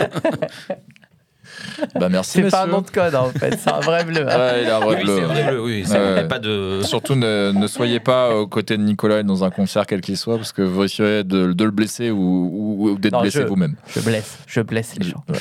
Bah 1.99 2.09
merci. 2.09 2.41
C'est 2.41 2.49
pas 2.51 2.63
un 2.63 2.67
nom 2.67 2.81
de 2.81 2.89
code 2.89 3.15
en 3.15 3.29
fait. 3.29 3.57
C'est 3.59 3.71
un 3.71 3.79
vrai 3.79 4.03
bleu. 4.05 4.25
hein. 4.29 4.37
Ouais, 4.37 4.63
il 4.63 4.69
a 4.69 4.77
un 4.77 4.79
vrai 4.79 4.95
oui, 4.97 5.03
bleu. 5.03 5.15
c'est 5.15 5.21
vrai 5.25 5.43
bleu. 5.51 5.61
Oui, 5.63 5.85
Ouais. 5.89 6.27
pas 6.27 6.39
de. 6.39 6.81
Surtout 6.83 7.15
ne, 7.15 7.51
ne 7.51 7.67
soyez 7.67 7.99
pas 7.99 8.35
aux 8.35 8.47
côtés 8.47 8.77
de 8.77 8.83
Nicolas 8.83 9.23
dans 9.23 9.43
un 9.43 9.49
concert 9.49 9.85
quel 9.85 10.01
qu'il 10.01 10.17
soit, 10.17 10.37
parce 10.37 10.51
que 10.51 10.61
vous 10.61 10.79
risquerez 10.81 11.23
de, 11.23 11.53
de 11.53 11.63
le 11.63 11.71
blesser 11.71 12.11
ou, 12.11 12.19
ou- 12.19 12.89
ou 12.91 12.97
d'être 12.97 13.13
Non, 13.13 13.21
blessé 13.21 13.41
je- 13.41 13.47
vous-même. 13.47 13.75
Je 13.93 13.99
blesse. 13.99 14.37
Je 14.47 14.61
blesse 14.61 14.93
les 14.99 15.05
gens. 15.09 15.23
Ouais, 15.29 15.37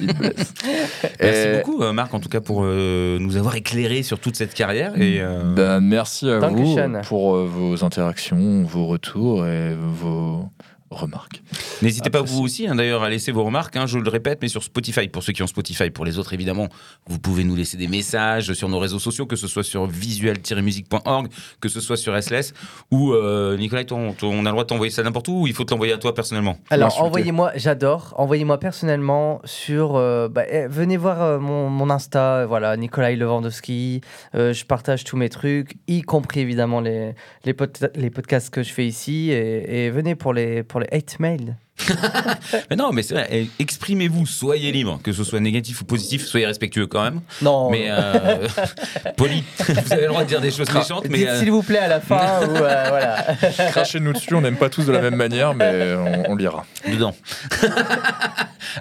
il 0.00 0.14
blesse. 0.14 0.54
Merci 1.20 1.48
Et- 1.48 1.56
beaucoup, 1.62 1.82
euh, 1.82 1.92
Marc, 1.92 2.12
en 2.14 2.20
tout 2.20 2.28
cas, 2.28 2.40
pour 2.40 2.62
euh, 2.64 3.18
nous 3.20 3.36
avoir 3.36 3.54
éclairé 3.56 4.02
sur 4.02 4.18
toute 4.18 4.36
cette 4.36 4.54
carrière. 4.54 4.92
Et, 5.00 5.20
euh, 5.20 5.42
Ben, 5.54 5.80
merci 5.80 6.28
à 6.30 6.38
vous 6.38 6.76
pour 7.06 7.36
euh, 7.36 7.48
vos 7.50 7.84
interactions, 7.84 8.62
vos 8.64 8.86
retours 8.86 9.46
et 9.46 9.74
vos, 10.00 10.44
remarques. 10.90 11.42
N'hésitez 11.82 12.10
pas 12.10 12.22
vous 12.22 12.42
aussi, 12.42 12.66
hein, 12.66 12.74
d'ailleurs, 12.74 13.02
à 13.02 13.10
laisser 13.10 13.30
vos 13.32 13.44
remarques. 13.44 13.76
hein, 13.76 13.86
je 13.86 13.98
le 13.98 14.08
répète, 14.10 14.38
mais 14.42 14.48
sur 14.48 14.62
Spotify, 14.62 15.08
pour 15.08 15.22
ceux 15.22 15.32
qui 15.32 15.42
ont 15.42 15.46
Spotify. 15.46 15.90
Pour 15.90 16.04
les 16.04 16.18
autres, 16.18 16.32
évidemment, 16.34 16.68
vous 17.06 17.18
pouvez 17.18 17.44
nous 17.44 17.54
laisser 17.56 17.76
des 17.76 17.88
messages 17.88 18.52
sur 18.54 18.68
nos 18.68 18.78
réseaux 18.78 18.98
sociaux, 18.98 19.26
que 19.26 19.36
ce 19.36 19.46
soit 19.46 19.62
sur 19.62 19.86
visual-musique.org, 19.86 21.28
que 21.60 21.68
ce 21.68 21.80
soit 21.80 21.96
sur 21.96 22.14
SLS. 22.16 22.52
Ou, 22.90 23.12
euh, 23.12 23.56
Nicolas, 23.56 23.84
ton- 23.84 24.12
ton- 24.12 24.28
on 24.32 24.40
a 24.40 24.48
le 24.48 24.50
droit 24.52 24.64
de 24.64 24.68
t'envoyer 24.68 24.90
ça 24.90 25.02
n'importe 25.02 25.28
où 25.28 25.42
ou 25.42 25.46
il 25.46 25.52
faut 25.54 25.64
te 25.64 25.72
l'envoyer 25.72 25.92
à 25.92 25.98
toi 25.98 26.14
personnellement? 26.14 26.58
Alors, 26.70 27.00
envoyez-moi, 27.02 27.52
j'adore, 27.56 28.14
envoyez-moi 28.16 28.58
personnellement 28.58 29.40
sur. 29.44 29.96
euh, 29.96 30.28
bah, 30.28 30.42
eh, 30.50 30.66
venez 30.68 30.96
voir 30.96 31.22
euh, 31.22 31.38
mon, 31.38 31.68
mon 31.70 31.90
Insta, 31.90 32.46
voilà, 32.46 32.76
Nikolai 32.76 33.16
Lewandowski. 33.16 34.00
Euh, 34.34 34.52
je 34.52 34.64
partage 34.64 35.04
tous 35.04 35.16
mes 35.16 35.28
trucs, 35.28 35.76
y 35.86 36.02
compris 36.02 36.40
évidemment 36.40 36.80
les, 36.80 37.14
les, 37.44 37.54
pod- 37.54 37.90
les 37.94 38.10
podcasts 38.10 38.50
que 38.50 38.62
je 38.62 38.72
fais 38.72 38.86
ici. 38.86 39.30
Et, 39.30 39.86
et 39.86 39.90
venez 39.90 40.14
pour 40.14 40.32
les, 40.32 40.62
pour 40.62 40.77
les 40.78 40.88
hate 40.92 41.18
mails. 41.20 41.56
Mais 42.70 42.76
non, 42.76 42.92
mais 42.92 43.02
c'est 43.02 43.14
vrai, 43.14 43.28
eh, 43.30 43.48
exprimez-vous, 43.60 44.26
soyez 44.26 44.72
libre, 44.72 44.98
que 45.02 45.12
ce 45.12 45.22
soit 45.22 45.38
négatif 45.38 45.80
ou 45.80 45.84
positif, 45.84 46.24
soyez 46.26 46.44
respectueux 46.44 46.86
quand 46.88 47.02
même. 47.02 47.20
Non, 47.40 47.70
Mais 47.70 47.86
euh, 47.88 48.48
poli, 49.16 49.44
vous 49.58 49.92
avez 49.92 50.02
le 50.02 50.08
droit 50.08 50.24
de 50.24 50.28
dire 50.28 50.40
des 50.40 50.50
choses 50.50 50.72
méchantes, 50.72 51.06
mais. 51.08 51.18
dites 51.18 51.28
euh, 51.28 51.38
s'il 51.38 51.52
vous 51.52 51.62
plaît 51.62 51.78
à 51.78 51.88
la 51.88 52.00
fin. 52.00 52.40
ou, 52.48 52.56
euh, 52.56 52.84
voilà. 52.88 53.24
Crachez-nous 53.70 54.12
dessus, 54.12 54.34
on 54.34 54.40
n'aime 54.40 54.56
pas 54.56 54.70
tous 54.70 54.84
de 54.86 54.92
la 54.92 55.00
même 55.00 55.14
manière, 55.14 55.54
mais 55.54 55.94
on, 55.94 56.32
on 56.32 56.36
lira. 56.36 56.66
dedans. 56.86 57.14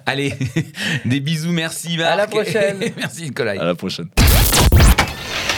Allez, 0.06 0.34
des 1.06 1.20
bisous, 1.20 1.52
merci 1.52 1.98
Marc. 1.98 2.12
À 2.12 2.16
la 2.16 2.28
prochaine. 2.28 2.80
merci 2.98 3.24
Nicolas. 3.24 3.52
À 3.52 3.66
la 3.66 3.76
prochaine. 3.76 4.08